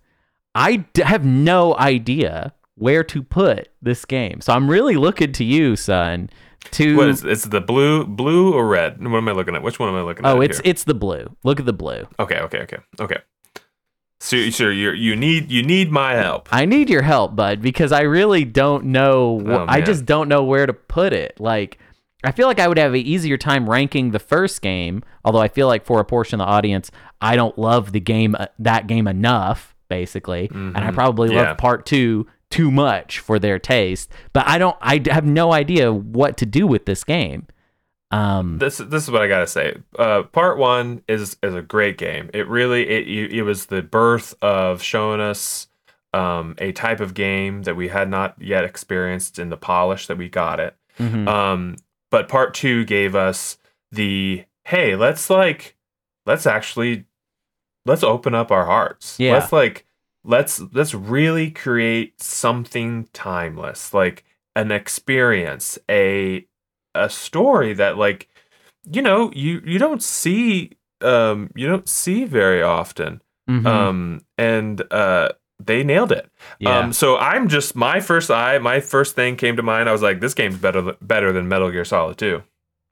I 0.55 0.77
d- 0.93 1.03
have 1.03 1.25
no 1.25 1.77
idea 1.77 2.53
where 2.77 3.05
to 3.05 3.23
put 3.23 3.69
this 3.83 4.05
game. 4.05 4.41
So 4.41 4.53
I'm 4.53 4.69
really 4.71 4.97
looking 4.97 5.33
to 5.33 5.45
you, 5.45 5.77
Sun, 5.77 6.31
to 6.73 6.97
What 6.97 7.09
is 7.09 7.25
it's 7.25 7.45
the 7.45 7.61
blue, 7.61 8.05
blue 8.07 8.53
or 8.53 8.67
red? 8.67 8.99
What 9.03 9.19
am 9.19 9.29
I 9.29 9.33
looking 9.33 9.55
at? 9.55 9.63
Which 9.63 9.79
one 9.79 9.89
am 9.89 9.95
I 9.97 10.03
looking 10.03 10.25
oh, 10.27 10.31
at? 10.31 10.37
Oh, 10.37 10.41
it's 10.41 10.59
here? 10.59 10.71
it's 10.71 10.85
the 10.85 10.95
blue. 10.95 11.37
Look 11.45 11.61
at 11.61 11.67
the 11.67 11.73
blue. 11.73 12.07
okay, 12.19 12.39
okay, 12.41 12.61
okay, 12.61 12.79
okay. 13.01 13.19
So, 14.21 14.49
so 14.51 14.69
you 14.69 14.93
you 14.93 15.17
need 15.17 15.51
you 15.51 15.63
need 15.63 15.91
my 15.91 16.15
help. 16.15 16.49
I 16.51 16.65
need 16.65 16.89
your 16.89 17.03
help, 17.03 17.37
bud, 17.37 17.61
because 17.61 17.93
I 17.93 18.03
really 18.03 18.45
don't 18.45 18.87
know. 18.87 19.39
wh- 19.41 19.49
Oh, 19.51 19.67
I 19.69 19.83
just 19.83 20.07
don't 20.07 20.29
know 20.29 20.43
where 20.45 20.65
to 20.65 20.73
put 20.73 21.13
it. 21.13 21.39
Like, 21.39 21.79
I 22.25 22.33
feel 22.33 22.47
like 22.47 22.59
I 22.59 22.69
would 22.69 22.79
have 22.79 22.93
an 22.95 23.01
easier 23.01 23.37
time 23.37 23.69
ranking 23.69 24.11
the 24.11 24.19
first 24.19 24.63
game. 24.63 25.03
Although 25.25 25.41
I 25.41 25.49
feel 25.49 25.67
like 25.67 25.85
for 25.85 26.01
a 26.01 26.05
portion 26.05 26.41
of 26.41 26.47
the 26.47 26.51
audience, 26.53 26.91
I 27.21 27.37
don't 27.37 27.59
love 27.59 27.93
the 27.93 28.01
game 28.01 28.35
uh, 28.39 28.47
that 28.59 28.87
game 28.87 29.07
enough, 29.07 29.75
basically, 29.89 30.49
and 30.53 30.77
I 30.77 30.91
Mhm. 30.91 30.95
probably 30.95 31.33
Yeah. 31.35 31.43
love 31.43 31.59
part 31.59 31.87
two 31.87 32.27
too 32.51 32.71
much 32.71 33.19
for 33.19 33.39
their 33.39 33.59
taste. 33.59 34.11
But 34.33 34.47
I 34.47 34.59
don't. 34.59 34.77
I 34.81 35.03
have 35.11 35.25
no 35.25 35.53
idea 35.53 35.93
what 35.93 36.37
to 36.39 36.47
do 36.47 36.67
with 36.67 36.87
this 36.87 37.03
game. 37.05 37.47
Um, 38.11 38.59
this 38.59 38.79
this 38.79 39.03
is 39.03 39.11
what 39.11 39.23
I 39.23 39.29
gotta 39.29 39.47
say. 39.47 39.77
Uh, 39.99 40.23
part 40.25 40.57
one 40.57 41.03
is 41.09 41.37
is 41.43 41.55
a 41.55 41.63
great 41.63 41.99
game. 41.99 42.31
It 42.33 42.47
really 42.49 42.89
it 42.89 43.33
it 43.33 43.43
was 43.43 43.67
the 43.67 43.83
birth 43.83 44.35
of 44.41 44.83
showing 44.83 45.21
us 45.21 45.67
um, 46.13 46.55
a 46.59 46.71
type 46.71 47.01
of 47.01 47.13
game 47.15 47.63
that 47.65 47.75
we 47.75 47.89
had 47.89 48.09
not 48.09 48.37
yet 48.41 48.63
experienced 48.63 49.41
in 49.41 49.49
the 49.49 49.57
polish 49.57 50.07
that 50.07 50.17
we 50.17 50.29
got 50.29 50.61
it. 50.61 50.77
mhm. 51.01 51.27
Um, 51.27 51.77
but 52.15 52.29
part 52.29 52.55
two 52.55 52.85
gave 52.85 53.17
us 53.17 53.59
the 53.91 54.45
hey, 54.67 54.95
let's 54.95 55.29
like 55.29 55.77
let's 56.27 56.47
actually 56.47 57.07
let's 57.87 58.05
open 58.05 58.37
up 58.37 58.53
our 58.53 58.67
hearts. 58.67 59.19
Yeah. 59.19 59.33
Let's 59.33 59.53
like 59.53 59.85
let's 60.23 60.61
let's 60.73 60.95
really 60.95 61.51
create 61.51 62.23
something 62.23 63.09
timeless, 63.13 63.93
like 63.93 64.25
an 64.55 64.71
experience, 64.71 65.77
a 65.91 66.47
a 66.95 67.11
story 67.11 67.75
that 67.75 67.99
like 67.99 68.29
you 68.89 69.03
know 69.03 69.33
you 69.35 69.61
you 69.65 69.81
don't 69.81 70.01
see 70.03 70.71
um 71.01 71.51
you 71.57 71.67
don't 71.67 71.89
see 71.89 72.25
very 72.25 72.63
often 72.63 73.23
Mhm. 73.51 73.67
um 73.67 74.21
and 74.39 74.85
uh 74.93 75.31
they 75.61 75.85
nailed 75.85 76.13
it. 76.13 76.31
Yeah. 76.59 76.79
Um, 76.79 76.93
so 76.93 77.17
I'm 77.17 77.49
just 77.49 77.75
my 77.77 78.01
first 78.01 78.31
eye, 78.31 78.59
my 78.59 78.81
first 78.81 79.15
thing 79.15 79.37
came 79.37 79.57
to 79.57 79.63
mind. 79.63 79.89
I 79.89 79.93
was 79.93 80.03
like, 80.03 80.21
this 80.21 80.35
game's 80.35 80.57
better 80.57 80.95
better 81.01 81.33
than 81.33 81.49
Metal 81.49 81.71
Gear 81.71 81.85
Solid 81.85 82.19
2. 82.19 82.43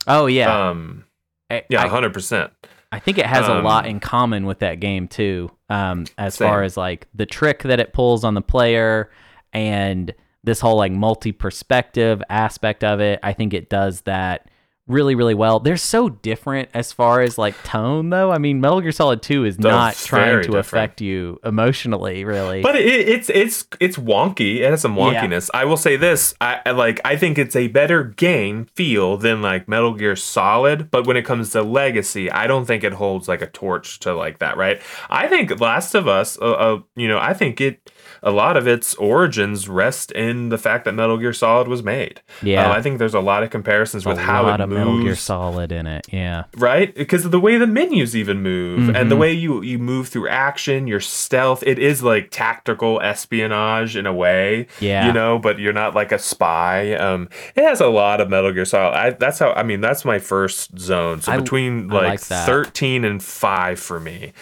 Oh 0.06 0.26
yeah. 0.26 0.68
Um, 0.70 1.04
I- 1.50 1.64
yeah, 1.68 1.86
hundred 1.88 2.12
percent. 2.12 2.50
I 2.90 2.98
think 2.98 3.16
it 3.18 3.24
has 3.26 3.48
a 3.48 3.54
lot 3.60 3.84
Um, 3.84 3.90
in 3.92 4.00
common 4.00 4.44
with 4.46 4.58
that 4.58 4.78
game 4.80 5.08
too. 5.08 5.50
Um, 5.70 6.04
as 6.18 6.34
Same. 6.34 6.48
far 6.48 6.62
as 6.62 6.76
like 6.76 7.08
the 7.14 7.24
trick 7.26 7.62
that 7.62 7.80
it 7.80 7.92
pulls 7.94 8.22
on 8.22 8.34
the 8.34 8.42
player 8.42 9.10
and 9.54 10.14
this 10.44 10.60
whole 10.60 10.76
like 10.76 10.92
multi-perspective 10.92 12.22
aspect 12.28 12.84
of 12.84 13.00
it, 13.00 13.18
I 13.22 13.32
think 13.32 13.54
it 13.54 13.68
does 13.70 14.02
that 14.02 14.48
really 14.88 15.14
really 15.14 15.34
well. 15.34 15.60
They're 15.60 15.76
so 15.76 16.08
different 16.08 16.68
as 16.74 16.92
far 16.92 17.20
as 17.22 17.38
like 17.38 17.54
tone 17.62 18.10
though. 18.10 18.30
I 18.32 18.38
mean, 18.38 18.60
Metal 18.60 18.80
Gear 18.80 18.92
Solid 18.92 19.22
2 19.22 19.44
is 19.44 19.58
not 19.58 19.94
trying 19.94 20.36
to 20.36 20.42
different. 20.42 20.66
affect 20.66 21.00
you 21.00 21.38
emotionally, 21.44 22.24
really. 22.24 22.62
But 22.62 22.76
it, 22.76 22.86
it's 23.08 23.30
it's 23.30 23.66
it's 23.80 23.96
wonky. 23.96 24.56
It 24.60 24.70
has 24.70 24.80
some 24.82 24.96
Yeah. 24.96 25.14
wonkiness. 25.22 25.50
I 25.54 25.64
will 25.64 25.76
say 25.76 25.96
this. 25.96 26.34
I, 26.40 26.60
I 26.66 26.70
like. 26.72 27.00
I 27.04 27.16
think 27.16 27.38
it's 27.38 27.56
a 27.56 27.68
better 27.68 28.04
game 28.04 28.66
feel 28.74 29.16
than 29.16 29.40
like 29.42 29.68
Metal 29.68 29.94
Gear 29.94 30.16
Solid. 30.16 30.90
But 30.90 31.06
when 31.06 31.16
it 31.16 31.24
comes 31.24 31.50
to 31.50 31.62
legacy, 31.62 32.30
I 32.30 32.46
don't 32.46 32.64
think 32.66 32.84
it 32.84 32.92
holds 32.94 33.28
like 33.28 33.42
a 33.42 33.46
torch 33.46 34.00
to 34.00 34.14
like 34.14 34.40
that. 34.40 34.56
Right. 34.56 34.80
I 35.08 35.28
think 35.28 35.60
Last 35.60 35.94
of 35.94 36.08
Us. 36.08 36.38
Uh, 36.40 36.52
uh, 36.52 36.80
you 36.96 37.08
know, 37.08 37.18
I 37.18 37.34
think 37.34 37.60
it. 37.60 37.90
A 38.22 38.30
lot 38.30 38.56
of 38.56 38.66
its 38.68 38.94
origins 38.94 39.68
rest 39.68 40.12
in 40.12 40.48
the 40.48 40.58
fact 40.58 40.84
that 40.84 40.92
Metal 40.92 41.18
Gear 41.18 41.32
Solid 41.32 41.66
was 41.68 41.82
made. 41.82 42.20
Yeah. 42.42 42.70
Uh, 42.70 42.74
I 42.74 42.82
think 42.82 42.98
there's 42.98 43.14
a 43.14 43.20
lot 43.20 43.42
of 43.42 43.50
comparisons 43.50 44.06
with 44.06 44.18
a 44.18 44.22
how 44.22 44.44
lot 44.44 44.60
it 44.60 44.62
of 44.64 44.68
moves 44.68 44.78
Metal 44.78 45.02
Gear 45.02 45.16
Solid 45.16 45.72
in 45.72 45.86
it. 45.86 46.06
Yeah. 46.12 46.44
right 46.56 46.94
because 46.94 47.24
of 47.24 47.30
the 47.32 47.40
way 47.40 47.58
the 47.58 47.66
menus 47.66 48.14
even 48.16 48.42
move 48.42 48.88
and 48.88 48.96
Mm-hmm. 48.96 49.08
the 49.08 49.16
way 49.16 49.32
you 49.32 49.62
you 49.62 49.78
move 49.78 50.08
through 50.08 50.28
action 50.28 50.86
your 50.86 51.00
stealth 51.00 51.62
it 51.66 51.78
is 51.78 52.02
like 52.02 52.30
tactical 52.30 53.00
espionage 53.00 53.96
in 53.96 54.06
a 54.06 54.12
way 54.12 54.66
Yeah. 54.80 55.06
you 55.06 55.12
know 55.12 55.38
but 55.38 55.58
you're 55.58 55.72
not 55.72 55.94
like 55.94 56.12
a 56.12 56.18
spy 56.18 56.92
um 56.94 57.28
it 57.56 57.64
has 57.64 57.80
a 57.80 57.86
lot 57.88 58.20
of 58.20 58.28
metal 58.28 58.52
gear 58.52 58.64
solid 58.64 58.94
I, 58.94 59.10
that's 59.10 59.38
how 59.38 59.52
i 59.52 59.62
mean 59.62 59.80
that's 59.80 60.04
my 60.04 60.18
first 60.18 60.78
zone 60.78 61.20
so 61.22 61.40
between 61.40 61.90
I 61.90 61.94
like, 61.94 62.02
like. 62.04 62.20
Mm-hmm. 62.20 62.46
13 62.46 63.04
and 63.04 63.22
5 63.22 63.80
for 63.80 63.98
me 64.00 64.32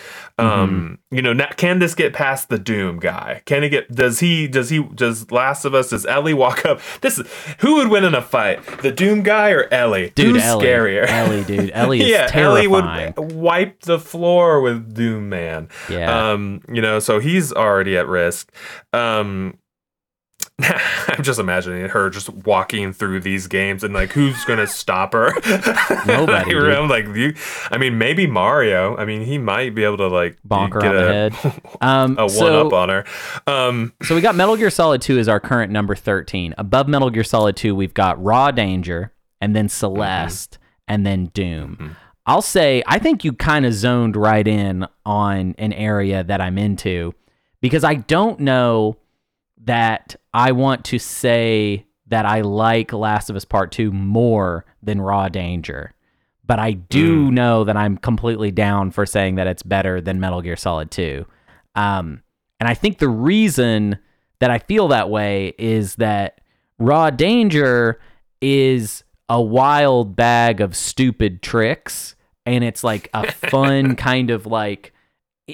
um 0.41 0.99
you 1.11 1.23
know 1.23 1.33
now, 1.33 1.49
can 1.57 1.79
this 1.79 1.95
get 1.95 2.13
past 2.13 2.49
the 2.49 2.59
doom 2.59 2.99
guy 2.99 3.43
can 3.45 3.63
it 3.65 3.69
get 3.71 3.91
does 3.95 4.21
he 4.21 4.47
does 4.47 4.71
he 4.71 4.83
does 4.95 5.31
last 5.31 5.65
of 5.65 5.75
us 5.75 5.91
does 5.91 6.07
ellie 6.07 6.35
walk 6.35 6.65
up 6.65 6.81
this 7.01 7.19
is 7.19 7.27
who 7.59 7.77
would 7.77 7.89
win 7.89 8.05
in 8.05 8.15
a 8.15 8.23
fight 8.23 8.65
the 8.83 8.91
doom 8.93 9.23
guy 9.23 9.51
or 9.51 9.73
ellie 9.73 10.11
Dude, 10.15 10.35
who's 10.35 10.43
Ellie. 10.43 10.65
scarier 10.67 11.07
Ellie, 11.09 11.45
dude. 11.45 11.71
Ellie 11.75 12.01
is 12.01 12.09
yeah, 12.09 12.27
terrifying. 12.27 12.73
Ellie 12.73 13.13
would 13.17 13.33
wipe 13.33 13.81
the 13.83 13.99
floor 13.99 14.61
with 14.61 14.95
Doom 14.95 15.29
Man. 15.29 15.69
Yeah. 15.89 16.31
Um, 16.33 16.63
you 16.73 16.81
know, 16.81 16.99
so 16.99 17.19
he's 17.19 17.53
already 17.53 17.97
at 17.97 18.07
risk. 18.07 18.53
Um 18.93 19.59
I'm 20.63 21.23
just 21.23 21.41
imagining 21.41 21.89
her 21.89 22.11
just 22.11 22.29
walking 22.29 22.93
through 22.93 23.21
these 23.21 23.47
games 23.47 23.83
and 23.83 23.95
like 23.95 24.13
who's 24.13 24.45
gonna 24.45 24.67
stop 24.67 25.13
her? 25.13 25.33
Nobody, 26.07 26.55
I'm 26.77 26.89
like 26.89 27.07
you 27.17 27.35
I 27.71 27.79
mean 27.79 27.99
maybe 27.99 28.27
Mario. 28.27 28.97
I 28.97 29.05
mean 29.05 29.23
he 29.23 29.39
might 29.39 29.75
be 29.75 29.85
able 29.85 29.97
to 29.99 30.09
like 30.09 30.39
Bonk 30.47 30.75
her 30.75 30.81
get 30.81 30.95
on 30.95 30.97
the 30.97 31.09
a, 31.09 31.31
head. 31.31 31.63
Um, 31.81 32.19
a 32.19 32.23
one 32.23 32.31
so- 32.31 32.67
up 32.67 32.73
on 32.73 32.89
her. 32.89 33.05
Um 33.47 33.93
So 34.03 34.15
we 34.15 34.21
got 34.21 34.35
Metal 34.35 34.57
Gear 34.57 34.71
Solid 34.71 35.01
2 35.01 35.19
as 35.19 35.29
our 35.29 35.41
current 35.41 35.73
number 35.73 35.95
13. 35.95 36.55
Above 36.59 36.89
Metal 36.89 37.11
Gear 37.11 37.25
Solid 37.25 37.57
2, 37.57 37.75
we've 37.75 37.95
got 37.95 38.23
Raw 38.23 38.51
Danger 38.51 39.13
and 39.41 39.57
then 39.57 39.69
Celeste 39.69 40.59
and 40.87 41.07
then 41.07 41.27
Doom. 41.27 41.97
I'll 42.27 42.43
say 42.43 42.83
I 42.87 42.99
think 42.99 43.25
you 43.25 43.33
kind 43.33 43.65
of 43.65 43.73
zoned 43.73 44.15
right 44.15 44.47
in 44.47 44.87
on 45.07 45.55
an 45.59 45.73
area 45.73 46.23
that 46.23 46.41
I'm 46.41 46.59
into 46.59 47.15
because 47.61 47.83
I 47.83 47.95
don't 47.95 48.41
know 48.41 48.97
that 49.65 50.17
I 50.33 50.53
want 50.53 50.85
to 50.87 50.99
say 50.99 51.87
that 52.07 52.27
I 52.27 52.41
like 52.41 52.93
Last 52.93 53.31
of 53.31 53.37
Us 53.37 53.45
Part 53.45 53.73
2 53.73 53.93
more 53.93 54.65
than 54.83 55.01
Raw 55.01 55.29
Danger. 55.29 55.95
But 56.45 56.59
I 56.59 56.73
do 56.73 57.31
know 57.31 57.63
that 57.65 57.77
I'm 57.77 57.97
completely 57.97 58.51
down 58.51 58.91
for 58.91 59.07
saying 59.07 59.37
that 59.37 59.47
it's 59.47 59.63
better 59.63 60.01
than 60.01 60.19
Metal 60.19 60.43
Gear 60.43 60.57
Solid 60.57 60.91
2. 60.91 61.25
Um, 61.77 62.23
and 62.59 62.69
I 62.69 62.75
think 62.75 62.99
the 62.99 63.09
reason 63.09 63.99
that 64.41 64.51
I 64.51 64.59
feel 64.59 64.89
that 64.89 65.09
way 65.09 65.55
is 65.59 65.95
that 65.97 66.41
Raw 66.79 67.11
Danger 67.11 68.01
is 68.41 69.05
a 69.29 69.41
wild 69.41 70.17
bag 70.17 70.61
of 70.61 70.75
stupid 70.75 71.43
tricks 71.43 72.17
and 72.45 72.65
it's 72.65 72.83
like 72.83 73.09
a 73.15 73.31
fun 73.51 73.95
kind 73.95 74.31
of 74.31 74.47
like 74.47 74.93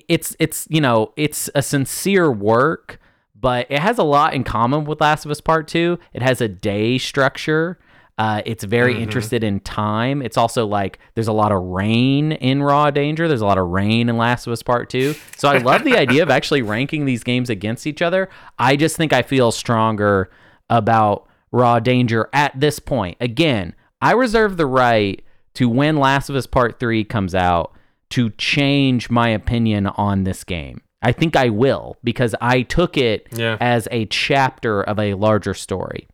it's 0.08 0.34
it's 0.38 0.66
you 0.70 0.80
know 0.80 1.12
it's 1.16 1.50
a 1.54 1.62
sincere 1.62 2.30
work 2.30 2.98
but 3.47 3.66
it 3.70 3.78
has 3.78 3.97
a 3.97 4.02
lot 4.02 4.35
in 4.35 4.43
common 4.43 4.85
with 4.85 5.01
Last 5.01 5.24
of 5.24 5.31
Us 5.31 5.40
Part 5.40 5.68
2 5.68 5.98
it 6.12 6.23
has 6.23 6.40
a 6.40 6.48
day 6.48 6.98
structure 6.98 7.78
uh, 8.18 8.40
it's 8.47 8.64
very 8.64 9.01
interested 9.02 9.44
in 9.44 9.60
time. 9.60 10.23
It's 10.23 10.39
also 10.39 10.66
like 10.66 10.98
there's 11.14 11.28
a 11.28 11.35
lot 11.35 11.52
of 11.52 11.62
rain 11.62 12.32
in 12.32 12.62
Raw 12.62 12.90
Danger. 12.90 13.28
There's 13.28 13.43
a 13.43 13.47
lot 13.47 13.59
of 13.59 13.68
rain 13.68 14.09
in 14.09 14.16
Last 14.16 14.47
of 14.47 14.55
Us 14.55 14.62
Part 14.62 14.89
2. 14.89 15.14
So 15.36 15.48
I 15.51 15.59
love 15.59 15.85
the 15.85 15.97
idea 15.98 16.23
of 16.23 16.31
actually 16.31 16.62
ranking 16.62 17.05
these 17.05 17.23
games 17.23 17.51
against 17.51 17.86
each 17.86 18.01
other. 18.01 18.31
I 18.59 18.77
just 18.77 18.97
think 18.97 19.12
I 19.12 19.20
feel 19.20 19.52
stronger 19.52 20.31
about 20.70 21.28
Raw 21.52 21.78
Danger 21.78 22.31
at 22.32 22.59
this 22.59 22.78
point. 22.78 23.18
Again, 23.20 23.74
I 24.01 24.12
reserve 24.12 24.56
the 24.56 24.66
right 24.66 25.23
to 25.55 25.68
when 25.68 25.98
Last 25.98 26.31
of 26.31 26.36
Us 26.36 26.47
Part 26.47 26.81
3 26.81 27.05
comes 27.05 27.35
out 27.35 27.74
to 28.10 28.31
change 28.31 29.10
my 29.10 29.28
opinion 29.28 29.89
on 29.89 30.24
this 30.24 30.43
game. 30.43 30.81
I 31.02 31.12
think 31.12 31.36
I 31.36 31.51
will 31.51 31.97
because 32.02 32.35
I 32.40 32.62
took 32.62 32.97
it 32.97 33.28
Yeah. 33.32 33.56
as 33.60 33.86
a 33.90 34.06
chapter 34.06 34.82
of 34.82 34.98
a 34.98 35.14
larger 35.14 35.55
story. 35.55 36.09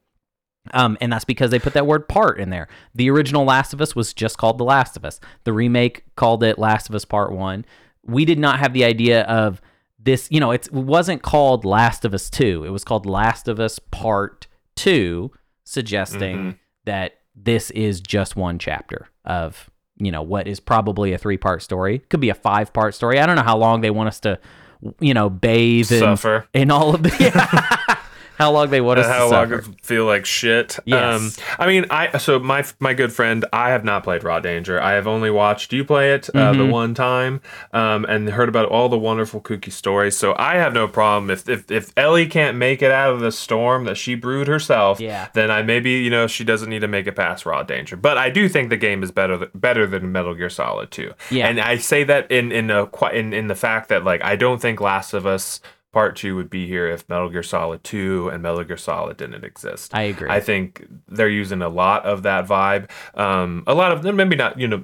Um, 0.75 0.97
and 1.01 1.13
that's 1.13 1.25
because 1.25 1.51
they 1.51 1.59
put 1.59 1.73
that 1.73 1.87
word 1.87 2.09
part 2.09 2.39
in 2.39 2.51
there. 2.51 2.69
The 2.95 3.11
original 3.11 3.45
Last 3.45 3.73
of 3.73 3.81
Us 3.81 3.97
was 3.97 4.13
just 4.15 4.39
called 4.39 4.59
The 4.59 4.65
Last 4.65 4.97
of 4.97 5.05
Us. 5.05 5.19
The 5.45 5.53
remake 5.53 6.05
called 6.17 6.45
it 6.45 6.59
Last 6.59 6.89
of 6.89 6.95
Us 6.95 7.05
Part 7.05 7.33
1. 7.33 7.65
We 8.05 8.25
did 8.25 8.39
not 8.39 8.59
have 8.61 8.73
the 8.73 8.85
idea 8.85 9.23
of 9.23 9.61
this, 9.99 10.29
you 10.31 10.39
know, 10.41 10.51
it's, 10.53 10.69
it 10.69 10.73
wasn't 10.75 11.23
called 11.23 11.65
Last 11.65 12.05
of 12.05 12.15
Us 12.15 12.31
2. 12.31 12.65
It 12.65 12.71
was 12.71 12.85
called 12.85 13.07
Last 13.07 13.49
of 13.49 13.59
Us 13.61 13.79
Part 13.79 14.47
2, 14.77 15.31
suggesting 15.65 16.59
that 16.85 17.15
this 17.35 17.71
is 17.73 18.01
just 18.01 18.37
one 18.37 18.59
chapter 18.59 19.09
of, 19.25 19.69
you 19.97 20.13
know, 20.13 20.23
what 20.23 20.47
is 20.47 20.61
probably 20.61 21.13
a 21.13 21.19
three 21.19 21.37
part 21.39 21.63
story. 21.63 21.99
Could 22.09 22.21
be 22.21 22.31
a 22.31 22.35
five 22.35 22.73
part 22.73 22.95
story. 22.95 23.19
I 23.19 23.27
don't 23.27 23.37
know 23.37 23.43
how 23.43 23.57
long 23.57 23.81
they 23.81 23.91
want 23.91 24.09
us 24.09 24.21
to, 24.21 24.39
you 25.01 25.15
know, 25.15 25.31
bathe 25.31 25.91
and, 25.93 26.01
Suffer. 26.01 26.47
in 26.53 26.71
all 26.71 26.95
of 26.95 27.03
the. 27.03 27.79
how 28.39 28.51
long 28.53 28.71
they 28.71 28.81
want 28.81 28.99
us 28.99 29.07
how 29.07 29.29
to 29.29 29.35
long 29.37 29.51
suffer. 29.63 29.73
feel 29.83 30.05
like 30.07 30.25
shit. 30.27 30.79
Yes. 30.85 31.39
Um, 31.39 31.45
I 31.59 31.67
mean, 31.67 31.87
I 31.91 32.19
so 32.19 32.39
my 32.39 32.65
my 32.81 32.95
good 32.95 33.13
friend, 33.13 33.45
I 33.53 33.71
have 33.71 33.85
not 33.85 34.05
played 34.05 34.25
Raw 34.25 34.41
Danger. 34.41 34.81
I 34.81 34.93
have 34.93 35.07
only 35.07 35.31
watched 35.31 35.73
you 35.73 35.85
play 35.85 36.13
it 36.15 36.29
uh, 36.31 36.33
Mm-hmm. 36.53 36.59
the 36.59 36.67
one 36.67 36.95
time, 36.95 37.41
um, 37.73 38.05
and 38.07 38.29
heard 38.31 38.49
about 38.49 38.67
all 38.69 38.89
the 38.89 38.99
wonderful 38.99 39.41
kooky 39.41 39.71
stories. 39.73 40.17
So 40.17 40.35
I 40.39 40.55
have 40.57 40.73
no 40.73 40.89
problem 40.89 41.31
if 41.31 41.49
if 41.49 41.71
if 41.71 41.93
Ellie 41.97 42.27
can't 42.27 42.57
make 42.57 42.83
it 42.83 42.91
out 42.91 43.13
of 43.13 43.21
the 43.21 43.33
storm 43.33 43.85
that 43.85 43.97
she 43.97 44.15
brewed 44.15 44.49
herself. 44.49 45.01
Yeah. 45.01 45.29
Then 45.35 45.51
I 45.51 45.63
maybe 45.63 45.91
you 45.91 46.11
know 46.11 46.27
she 46.27 46.45
doesn't 46.45 46.69
need 46.71 46.81
to 46.81 46.89
make 46.89 47.07
it 47.07 47.13
past 47.17 47.47
Raw 47.47 47.63
Danger. 47.63 47.97
But 47.97 48.19
I 48.19 48.31
do 48.31 48.49
think 48.49 48.71
the 48.71 48.77
game 48.77 49.03
is 49.03 49.11
better 49.11 49.39
th- 49.39 49.51
better 49.55 49.87
than 49.87 50.11
Metal 50.13 50.35
Gear 50.35 50.51
Solid 50.51 50.91
2. 50.91 51.13
Yeah. 51.31 51.49
And 51.49 51.61
I 51.61 51.77
say 51.77 52.05
that 52.05 52.31
in 52.31 52.51
in 52.53 52.71
a 52.71 52.89
in 53.13 53.33
in 53.33 53.47
the 53.49 53.55
fact 53.55 53.89
that 53.91 54.05
like 54.05 54.23
I 54.25 54.37
don't 54.37 54.61
think 54.61 54.81
Last 54.81 55.13
of 55.15 55.27
Us 55.27 55.61
Part 55.93 56.17
Two 56.17 56.37
would 56.37 56.49
be 56.49 56.67
here 56.67 56.89
if 56.89 57.09
Metal 57.09 57.29
Gear 57.29 57.43
Solid 57.43 57.85
Two 57.85 58.29
and 58.31 58.43
Metal 58.43 58.65
Gear 58.65 58.77
Solid 58.77 59.19
didn't 59.19 59.45
exist. 59.45 59.95
I 59.95 60.03
agree. 60.03 60.31
I 60.31 60.41
think 60.41 60.87
they're 61.07 61.29
using 61.29 61.61
a 61.61 61.69
lot 61.69 62.05
of 62.05 62.23
that 62.23 62.47
vibe. 62.47 62.91
Um, 63.15 63.63
a 63.67 63.75
lot 63.75 63.93
of 63.93 64.03
them, 64.03 64.17
maybe 64.17 64.37
not. 64.37 64.59
You 64.59 64.69
know, 64.69 64.83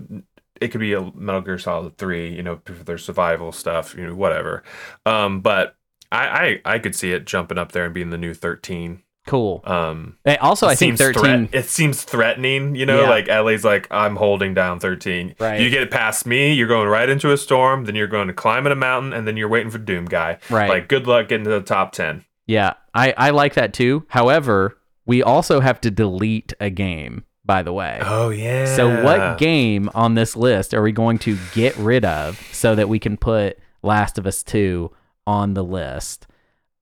it 0.60 0.68
could 0.68 0.80
be 0.80 0.92
a 0.92 1.10
Metal 1.14 1.40
Gear 1.40 1.58
Solid 1.58 1.96
Three. 1.96 2.34
You 2.34 2.42
know, 2.42 2.60
for 2.64 2.72
their 2.72 2.98
survival 2.98 3.52
stuff. 3.52 3.94
You 3.94 4.06
know, 4.06 4.14
whatever. 4.14 4.62
Um, 5.06 5.40
but 5.40 5.76
I, 6.12 6.60
I 6.64 6.74
I 6.74 6.78
could 6.78 6.94
see 6.94 7.12
it 7.12 7.26
jumping 7.26 7.58
up 7.58 7.72
there 7.72 7.86
and 7.86 7.94
being 7.94 8.10
the 8.10 8.18
new 8.18 8.34
Thirteen. 8.34 9.02
Cool. 9.28 9.62
Um, 9.64 10.16
Hey, 10.24 10.36
also, 10.38 10.66
I 10.66 10.74
think 10.74 10.96
13. 10.98 11.48
threat- 11.48 11.48
it 11.64 11.68
seems 11.68 12.02
threatening, 12.02 12.74
you 12.74 12.86
know, 12.86 13.02
Yeah. 13.02 13.10
like 13.10 13.28
Ellie's 13.28 13.62
like, 13.64 13.86
I'm 13.90 14.16
holding 14.16 14.54
down 14.54 14.80
13. 14.80 15.34
Right. 15.38 15.60
You 15.60 15.68
get 15.70 15.90
past 15.90 16.26
me, 16.26 16.52
you're 16.54 16.66
going 16.66 16.88
right 16.88 17.08
into 17.08 17.30
a 17.30 17.36
storm, 17.36 17.84
then 17.84 17.94
you're 17.94 18.06
going 18.06 18.28
to 18.28 18.32
climb 18.34 18.64
in 18.64 18.72
a 18.72 18.76
mountain, 18.76 19.12
and 19.12 19.28
then 19.28 19.36
you're 19.36 19.48
waiting 19.48 19.70
for 19.70 19.78
Doom 19.78 20.06
Guy. 20.06 20.38
Right. 20.48 20.68
Like, 20.70 20.88
good 20.88 21.06
luck 21.06 21.28
getting 21.28 21.44
to 21.44 21.50
the 21.50 21.60
top 21.60 21.92
10. 21.92 22.24
Yeah, 22.46 22.72
I, 22.94 23.12
I 23.18 23.30
like 23.30 23.52
that 23.54 23.74
too. 23.74 24.06
However, 24.08 24.78
we 25.04 25.22
also 25.22 25.60
have 25.60 25.78
to 25.82 25.90
delete 25.90 26.54
a 26.58 26.70
game, 26.70 27.24
by 27.44 27.62
the 27.62 27.72
way. 27.74 27.98
Oh, 28.02 28.30
yeah. 28.30 28.64
So, 28.64 29.04
what 29.04 29.36
game 29.36 29.90
on 29.94 30.14
this 30.14 30.34
list 30.36 30.72
are 30.72 30.80
we 30.82 30.92
going 30.92 31.18
to 31.18 31.36
get 31.54 31.76
rid 31.76 32.06
of 32.06 32.40
so 32.52 32.74
that 32.74 32.88
we 32.88 32.98
can 32.98 33.18
put 33.18 33.58
Last 33.82 34.16
of 34.16 34.26
Us 34.26 34.42
2 34.42 34.90
on 35.26 35.52
the 35.52 35.62
list? 35.64 36.26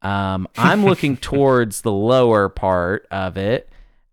Um, 0.06 0.46
I'm 0.56 0.84
looking 0.84 1.16
towards 1.30 1.80
the 1.82 1.92
lower 1.92 2.48
part 2.48 3.06
of 3.10 3.36
it. 3.36 3.68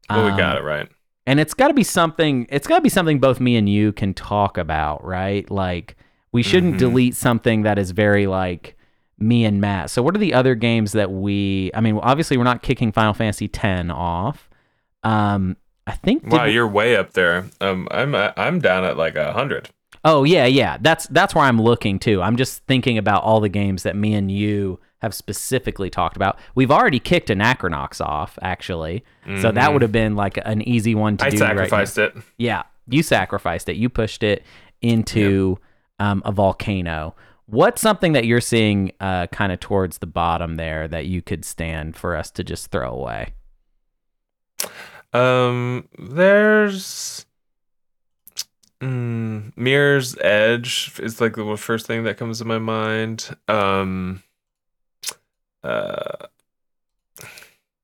Well, 0.09 0.25
we 0.25 0.31
Um, 0.31 0.37
got 0.37 0.57
it 0.57 0.63
right. 0.63 0.89
and 1.27 1.39
it's 1.39 1.53
got 1.53 1.67
to 1.69 1.73
be 1.73 1.83
something 1.83 2.45
it's 2.49 2.67
got 2.67 2.75
to 2.77 2.81
be 2.81 2.89
something 2.89 3.19
both 3.19 3.39
me 3.39 3.55
and 3.55 3.67
you 3.69 3.91
can 3.93 4.13
talk 4.13 4.57
about 4.57 5.03
right 5.05 5.49
like 5.49 5.95
we 6.31 6.41
shouldn't 6.43 6.75
Mhm. 6.75 6.79
delete 6.79 7.15
something 7.15 7.61
that 7.63 7.77
is 7.79 7.91
very 7.91 8.27
like 8.27 8.75
me 9.19 9.45
and 9.45 9.61
Matt. 9.61 9.89
So 9.91 10.01
what 10.01 10.15
are 10.15 10.19
the 10.19 10.33
other 10.33 10.55
games 10.55 10.91
that 10.93 11.11
we? 11.11 11.71
I 11.75 11.79
mean, 11.81 11.97
obviously 12.01 12.35
we're 12.37 12.43
not 12.43 12.61
kicking 12.63 12.91
Final 12.91 13.13
Fantasy 13.13 13.49
X 13.53 13.89
off. 13.91 14.49
Um, 15.03 15.57
I 15.85 15.91
think. 15.93 16.23
Wow, 16.31 16.45
did- 16.45 16.53
you're 16.53 16.67
way 16.67 16.95
up 16.95 17.13
there. 17.13 17.45
Um, 17.61 17.87
I'm 17.91 18.15
I'm 18.15 18.59
down 18.59 18.83
at 18.83 18.97
like 18.97 19.15
a 19.15 19.33
hundred. 19.33 19.69
Oh 20.03 20.23
yeah, 20.23 20.45
yeah. 20.45 20.77
That's 20.81 21.07
that's 21.07 21.33
where 21.35 21.45
I'm 21.45 21.61
looking 21.61 21.99
too. 21.99 22.21
I'm 22.21 22.35
just 22.35 22.63
thinking 22.65 22.97
about 22.97 23.23
all 23.23 23.39
the 23.39 23.49
games 23.49 23.83
that 23.83 23.95
me 23.95 24.13
and 24.13 24.31
you 24.31 24.79
have 25.03 25.13
specifically 25.13 25.89
talked 25.91 26.15
about. 26.15 26.39
We've 26.55 26.71
already 26.71 26.99
kicked 26.99 27.29
Anachronox 27.29 28.03
off, 28.03 28.39
actually, 28.41 29.03
so 29.39 29.51
that 29.51 29.71
would 29.71 29.81
have 29.83 29.91
been 29.91 30.15
like 30.15 30.39
an 30.43 30.61
easy 30.67 30.95
one 30.95 31.17
to 31.17 31.25
Mm-hmm. 31.25 31.35
I 31.35 31.37
do. 31.37 31.43
right 31.43 31.55
now. 31.55 31.63
sacrificed 31.85 31.97
it. 31.99 32.15
Yeah, 32.37 32.63
you 32.87 33.03
sacrificed 33.03 33.69
it. 33.69 33.75
You 33.75 33.89
pushed 33.89 34.23
it 34.23 34.43
into 34.81 35.59
um, 35.99 36.21
a 36.25 36.31
volcano. 36.31 37.15
What's 37.45 37.81
something 37.81 38.13
that 38.13 38.25
you're 38.25 38.41
seeing 38.41 38.93
uh, 38.99 39.27
kind 39.27 39.51
of 39.51 39.59
towards 39.59 39.97
the 39.99 40.07
bottom 40.07 40.55
there 40.55 40.87
that 40.87 41.05
you 41.05 41.21
could 41.21 41.43
stand 41.45 41.95
for 41.95 42.15
us 42.15 42.31
to 42.31 42.43
just 42.43 42.71
throw 42.71 42.89
away? 42.91 43.33
Um, 45.11 45.87
there's 45.99 47.25
mm, 48.81 49.51
Mirror's 49.55 50.17
Edge 50.21 50.91
is 50.99 51.19
like 51.21 51.35
the 51.35 51.57
first 51.57 51.85
thing 51.85 52.03
that 52.05 52.17
comes 52.17 52.39
to 52.39 52.45
my 52.45 52.57
mind. 52.59 53.35
Um, 53.47 54.23
uh, 55.63 56.27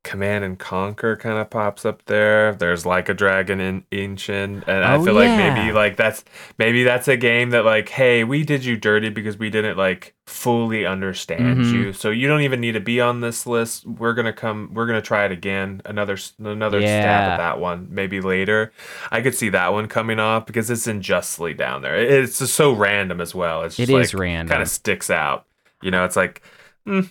Command 0.01 0.45
and 0.45 0.57
Conquer 0.57 1.17
kind 1.17 1.37
of 1.37 1.49
pops 1.49 1.85
up 1.85 2.05
there. 2.05 2.55
There's 2.55 2.85
like 2.85 3.09
a 3.09 3.13
Dragon 3.13 3.85
Ishin, 3.91 4.63
and 4.65 4.83
I 4.85 4.95
Oh, 4.95 5.03
feel 5.03 5.13
like 5.13 5.35
maybe 5.35 5.73
like 5.73 5.97
that's 5.97 6.23
maybe 6.57 6.83
that's 6.83 7.09
a 7.09 7.17
game 7.17 7.49
that 7.49 7.65
like, 7.65 7.89
hey, 7.89 8.23
we 8.23 8.43
did 8.45 8.63
you 8.63 8.77
dirty 8.77 9.09
because 9.09 9.37
we 9.37 9.49
didn't 9.49 9.75
like 9.77 10.15
fully 10.25 10.85
understand 10.85 11.59
Mhm. 11.59 11.73
you, 11.73 11.93
so 11.93 12.11
you 12.11 12.29
don't 12.29 12.41
even 12.41 12.61
need 12.61 12.71
to 12.71 12.79
be 12.79 13.01
on 13.01 13.19
this 13.19 13.45
list. 13.45 13.85
We're 13.85 14.13
gonna 14.13 14.31
come. 14.33 14.71
We're 14.73 14.87
gonna 14.87 15.01
try 15.01 15.25
it 15.25 15.33
again. 15.33 15.81
Another 15.83 16.17
another 16.39 16.79
stab 16.81 17.27
at 17.27 17.37
that 17.37 17.59
one. 17.59 17.87
Maybe 17.91 18.21
later. 18.21 18.71
I 19.11 19.21
could 19.21 19.35
see 19.35 19.49
that 19.49 19.73
one 19.73 19.87
coming 19.89 20.19
off 20.19 20.45
because 20.45 20.69
it's 20.69 20.87
unjustly 20.87 21.53
down 21.53 21.81
there. 21.81 21.97
It's 21.97 22.39
just 22.39 22.55
so 22.55 22.71
random 22.71 23.19
as 23.19 23.35
well. 23.35 23.63
It's 23.63 23.77
It 23.77 23.89
just 23.89 23.91
is 23.91 24.13
like, 24.13 24.19
random. 24.21 24.47
Kind 24.47 24.61
of 24.61 24.69
sticks 24.69 25.09
out. 25.09 25.45
You 25.81 25.91
know, 25.91 26.05
it's 26.05 26.15
like. 26.15 26.41
mm, 26.87 27.09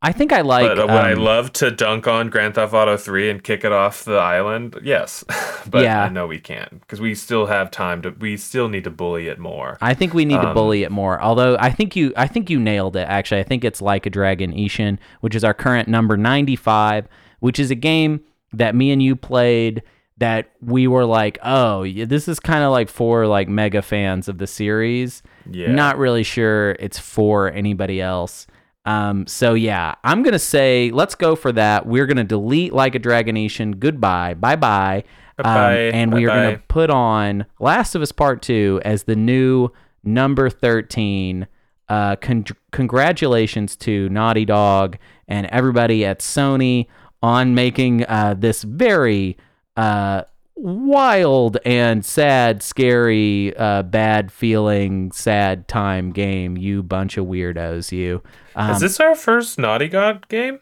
I 0.00 0.12
think 0.12 0.32
I 0.32 0.42
like. 0.42 0.68
but 0.68 0.78
uh, 0.78 0.82
would 0.82 0.90
I 0.90 1.12
um, 1.12 1.18
love 1.18 1.52
to 1.54 1.72
dunk 1.72 2.06
on 2.06 2.30
Grand 2.30 2.54
Theft 2.54 2.72
Auto 2.72 2.96
3 2.96 3.30
and 3.30 3.42
kick 3.42 3.64
it 3.64 3.72
off 3.72 4.04
the 4.04 4.14
island? 4.16 4.78
Yes. 4.82 5.24
but 5.68 5.82
Yeah. 5.82 6.04
I 6.04 6.08
know 6.08 6.28
we 6.28 6.38
can't 6.38 6.80
because 6.80 7.00
we 7.00 7.16
still 7.16 7.46
have 7.46 7.70
time 7.72 8.02
to, 8.02 8.10
we 8.10 8.36
still 8.36 8.68
need 8.68 8.84
to 8.84 8.90
bully 8.90 9.26
it 9.26 9.40
more. 9.40 9.76
I 9.80 9.94
think 9.94 10.14
we 10.14 10.24
need 10.24 10.40
to 10.40 10.48
Um, 10.48 10.54
bully 10.54 10.84
it 10.84 10.92
more. 10.92 11.20
Although 11.20 11.56
I 11.58 11.70
think 11.70 11.96
you, 11.96 12.12
I 12.16 12.28
think 12.28 12.48
you 12.48 12.60
nailed 12.60 12.94
it. 12.94 13.08
Actually, 13.08 13.40
I 13.40 13.44
think 13.44 13.64
it's 13.64 13.82
like 13.82 14.06
a 14.06 14.10
Dragon 14.10 14.52
Ishin, 14.52 14.98
which 15.20 15.34
is 15.34 15.42
our 15.42 15.54
current 15.54 15.88
number 15.88 16.16
ninety-five, 16.16 17.08
which 17.40 17.58
is 17.58 17.70
a 17.72 17.74
game 17.74 18.20
that 18.52 18.74
me 18.76 18.92
and 18.92 19.02
you 19.02 19.16
played. 19.16 19.82
That 20.18 20.50
we 20.60 20.88
were 20.88 21.04
like, 21.04 21.38
oh, 21.44 21.86
this 21.88 22.26
is 22.26 22.40
kind 22.40 22.64
of 22.64 22.72
like 22.72 22.88
for 22.88 23.28
like 23.28 23.46
mega 23.48 23.82
fans 23.82 24.26
of 24.26 24.38
the 24.38 24.48
series. 24.48 25.22
Yeah. 25.48 25.70
Not 25.70 25.96
really 25.96 26.24
sure 26.24 26.72
it's 26.80 26.98
for 26.98 27.52
anybody 27.52 28.00
else. 28.00 28.48
Um, 28.88 29.26
so 29.26 29.52
yeah, 29.52 29.96
I'm 30.02 30.22
gonna 30.22 30.38
say 30.38 30.90
let's 30.92 31.14
go 31.14 31.36
for 31.36 31.52
that. 31.52 31.84
We're 31.84 32.06
gonna 32.06 32.24
delete 32.24 32.72
like 32.72 32.94
a 32.94 32.98
Dragon 32.98 33.36
Ishin. 33.36 33.78
Goodbye, 33.78 34.32
bye 34.32 34.56
bye. 34.56 35.04
Um, 35.36 35.44
Bye-bye, 35.44 35.76
and 35.92 36.12
we 36.12 36.24
are 36.24 36.28
gonna 36.28 36.62
put 36.68 36.88
on 36.88 37.44
Last 37.60 37.94
of 37.94 38.00
Us 38.00 38.12
Part 38.12 38.40
Two 38.40 38.80
as 38.86 39.02
the 39.02 39.14
new 39.14 39.68
number 40.02 40.48
thirteen. 40.48 41.46
Uh, 41.90 42.16
con- 42.16 42.46
congratulations 42.72 43.76
to 43.76 44.08
Naughty 44.08 44.46
Dog 44.46 44.96
and 45.26 45.46
everybody 45.48 46.04
at 46.06 46.20
Sony 46.20 46.86
on 47.22 47.54
making 47.54 48.06
uh, 48.06 48.34
this 48.38 48.62
very 48.62 49.36
uh, 49.76 50.22
wild 50.58 51.56
and 51.64 52.04
sad, 52.04 52.62
scary, 52.62 53.56
uh, 53.56 53.82
bad 53.82 54.30
feeling, 54.32 55.12
sad 55.12 55.68
time 55.68 56.10
game. 56.12 56.56
You 56.56 56.82
bunch 56.82 57.16
of 57.16 57.26
weirdos, 57.26 57.92
you. 57.92 58.22
Um, 58.56 58.70
is 58.72 58.80
this 58.80 59.00
our 59.00 59.14
first 59.14 59.58
Naughty 59.58 59.88
Dog 59.88 60.28
game? 60.28 60.60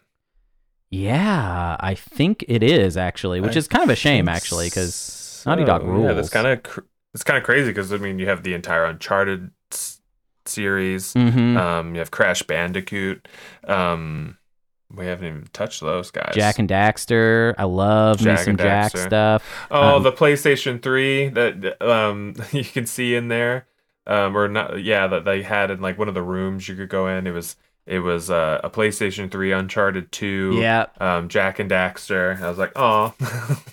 yeah, 0.91 1.77
I 1.81 1.95
think 1.95 2.45
it 2.49 2.63
is 2.63 2.97
actually, 2.97 3.41
which 3.41 3.57
I 3.57 3.59
is 3.59 3.69
kind 3.69 3.83
of 3.85 3.91
a 3.91 3.97
shame 3.97 4.29
actually, 4.29 4.67
because 4.67 4.95
so. 4.95 5.51
Naughty 5.51 5.65
Dog 5.65 5.83
Yeah, 5.83 6.13
that's 6.13 6.29
kind 6.31 6.47
of 6.47 6.63
cr- 6.63 6.81
it's 7.13 7.25
kind 7.25 7.39
of 7.39 7.45
crazy 7.45 7.71
because 7.71 7.93
I 7.93 7.97
mean 7.97 8.19
you 8.19 8.27
have 8.29 8.43
the 8.43 8.55
entire 8.55 8.85
Uncharted 8.85 9.51
s- 9.73 10.01
series. 10.45 11.13
hmm 11.15 11.57
Um, 11.57 11.95
you 11.95 11.99
have 12.01 12.11
Crash 12.11 12.43
Bandicoot. 12.43 13.27
Um, 13.67 14.39
we 14.95 15.07
haven't 15.07 15.27
even 15.27 15.45
touched 15.53 15.81
those 15.81 16.11
guys. 16.11 16.33
Jak 16.35 16.59
and 16.59 16.69
Daxter. 16.69 17.55
I 17.59 17.65
love 17.65 18.21
me 18.21 18.25
Jack 18.27 18.39
some 18.41 18.51
and 18.51 18.59
Jack 18.59 18.93
Daxter. 18.93 19.07
stuff. 19.07 19.67
Oh, 19.71 19.97
Um, 19.97 20.03
the 20.03 20.13
PlayStation 20.13 20.81
3 20.83 21.29
that 21.31 21.83
um 21.83 22.35
you 22.53 22.65
can 22.65 22.87
see 22.87 23.15
in 23.15 23.29
there. 23.29 23.67
Um 24.07 24.37
or 24.37 24.47
not 24.49 24.83
yeah, 24.83 25.07
that 25.09 25.25
they 25.25 25.43
had 25.43 25.71
in 25.71 25.81
like 25.81 25.99
one 25.99 26.09
of 26.09 26.15
the 26.15 26.23
rooms 26.23 26.69
you 26.69 26.77
could 26.77 26.89
go 26.89 27.09
in. 27.09 27.27
It 27.27 27.33
was 27.33 27.57
it 27.87 28.01
was 28.01 28.31
uh, 28.31 28.61
a 28.65 28.71
PlayStation 28.71 29.31
3 29.31 29.53
Uncharted 29.53 30.11
2. 30.13 30.59
Yeah, 30.61 30.87
Um 30.99 31.29
Jak 31.29 31.59
and 31.59 31.71
Daxter. 31.71 32.41
I 32.41 32.49
was 32.49 32.59
like, 32.59 32.73
"Oh." 32.77 33.15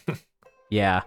yeah. 0.69 1.02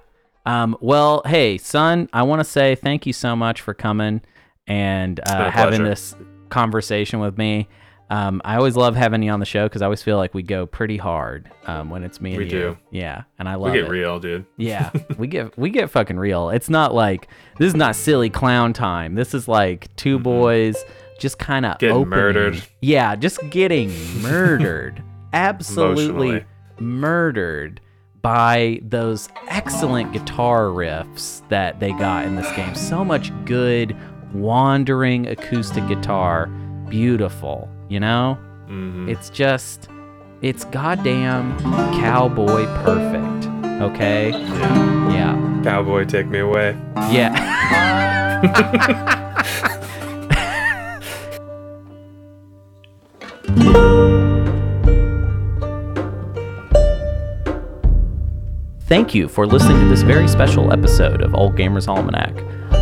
Um, 0.44 0.76
well, 0.80 1.22
hey, 1.26 1.58
Sun, 1.58 2.08
I 2.12 2.22
want 2.22 2.38
to 2.40 2.44
say 2.44 2.76
thank 2.76 3.04
you 3.06 3.12
so 3.12 3.34
much 3.34 3.60
for 3.60 3.74
coming 3.74 4.20
and 4.68 5.18
uh, 5.26 5.50
having 5.50 5.80
pleasure. 5.80 5.88
this 5.88 6.14
conversation 6.50 7.18
with 7.18 7.36
me. 7.36 7.68
Um, 8.08 8.40
I 8.44 8.56
always 8.56 8.76
love 8.76 8.94
having 8.94 9.22
you 9.22 9.32
on 9.32 9.40
the 9.40 9.46
show 9.46 9.64
because 9.64 9.82
I 9.82 9.86
always 9.86 10.02
feel 10.02 10.16
like 10.16 10.32
we 10.32 10.42
go 10.44 10.64
pretty 10.64 10.96
hard 10.96 11.50
um, 11.66 11.90
when 11.90 12.04
it's 12.04 12.20
me 12.20 12.30
and 12.30 12.38
We 12.38 12.44
you. 12.44 12.50
do. 12.50 12.78
Yeah, 12.92 13.24
and 13.38 13.48
I 13.48 13.56
love 13.56 13.72
we 13.72 13.78
get 13.78 13.86
it. 13.86 13.90
real, 13.90 14.20
dude. 14.20 14.46
Yeah, 14.56 14.90
we 15.18 15.26
get 15.26 15.58
we 15.58 15.70
get 15.70 15.90
fucking 15.90 16.16
real. 16.16 16.50
It's 16.50 16.68
not 16.68 16.94
like 16.94 17.28
this 17.58 17.66
is 17.68 17.74
not 17.74 17.96
silly 17.96 18.30
clown 18.30 18.72
time. 18.72 19.16
This 19.16 19.34
is 19.34 19.48
like 19.48 19.94
2 19.96 20.18
boys 20.20 20.84
just 21.18 21.38
kind 21.38 21.66
of 21.66 21.78
Getting 21.78 22.08
murdered. 22.08 22.62
Yeah, 22.80 23.16
just 23.16 23.40
getting 23.50 23.90
murdered. 24.22 25.02
Absolutely 25.32 26.44
murdered 26.78 27.80
by 28.22 28.80
those 28.82 29.28
excellent 29.48 30.12
guitar 30.12 30.64
riffs 30.66 31.46
that 31.48 31.80
they 31.80 31.90
got 31.92 32.24
in 32.24 32.36
this 32.36 32.50
game. 32.54 32.74
So 32.74 33.04
much 33.04 33.32
good 33.44 33.96
wandering 34.34 35.26
acoustic 35.26 35.86
guitar. 35.88 36.46
Beautiful, 36.88 37.68
you 37.88 38.00
know? 38.00 38.38
Mhm. 38.68 39.08
It's 39.08 39.30
just, 39.30 39.88
it's 40.42 40.64
goddamn 40.66 41.56
cowboy 42.00 42.66
perfect. 42.84 43.48
Okay? 43.82 44.30
Yeah. 44.30 45.10
Yeah. 45.12 45.60
Cowboy, 45.62 46.04
take 46.04 46.26
me 46.26 46.38
away. 46.40 46.76
Yeah. 47.10 47.32
Thank 58.82 59.14
you 59.14 59.28
for 59.28 59.46
listening 59.46 59.80
to 59.80 59.88
this 59.88 60.02
very 60.02 60.28
special 60.28 60.72
episode 60.72 61.20
of 61.22 61.34
Old 61.34 61.56
Gamers 61.56 61.88
Almanac. 61.88 62.34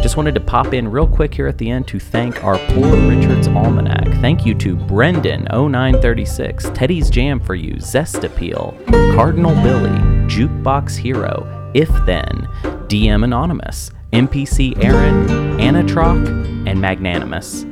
Just 0.04 0.18
wanted 0.18 0.34
to 0.34 0.40
pop 0.42 0.74
in 0.74 0.86
real 0.86 1.06
quick 1.06 1.32
here 1.32 1.46
at 1.46 1.56
the 1.56 1.70
end 1.70 1.88
to 1.88 1.98
thank 1.98 2.44
our 2.44 2.58
poor 2.58 2.94
Richard's 3.08 3.48
Almanac. 3.48 4.06
Thank 4.20 4.44
you 4.44 4.54
to 4.56 4.76
Brendan0936, 4.76 6.74
Teddy's 6.74 7.08
Jam 7.08 7.40
for 7.40 7.54
You, 7.54 7.80
Zest 7.80 8.22
Appeal, 8.22 8.76
Cardinal 9.14 9.54
Billy, 9.62 9.98
Jukebox 10.28 10.94
Hero, 10.94 11.70
If 11.72 11.88
Then, 12.04 12.46
DM 12.86 13.24
Anonymous, 13.24 13.92
NPC 14.12 14.84
Aaron, 14.84 15.26
Anatroc, 15.58 16.68
and 16.68 16.78
Magnanimous. 16.78 17.62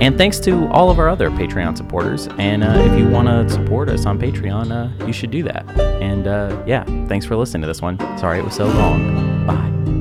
And 0.00 0.16
thanks 0.16 0.38
to 0.40 0.68
all 0.68 0.92
of 0.92 1.00
our 1.00 1.08
other 1.08 1.28
Patreon 1.28 1.76
supporters. 1.76 2.28
And 2.38 2.62
uh, 2.62 2.68
if 2.86 2.96
you 2.96 3.08
want 3.08 3.26
to 3.26 3.52
support 3.52 3.88
us 3.88 4.06
on 4.06 4.16
Patreon, 4.16 4.70
uh, 4.70 5.06
you 5.06 5.12
should 5.12 5.32
do 5.32 5.42
that. 5.42 5.68
And 6.00 6.28
uh, 6.28 6.62
yeah, 6.68 6.84
thanks 7.08 7.26
for 7.26 7.34
listening 7.34 7.62
to 7.62 7.66
this 7.66 7.82
one. 7.82 7.98
Sorry 8.16 8.38
it 8.38 8.44
was 8.44 8.54
so 8.54 8.66
long. 8.66 9.44
Bye. 9.44 9.99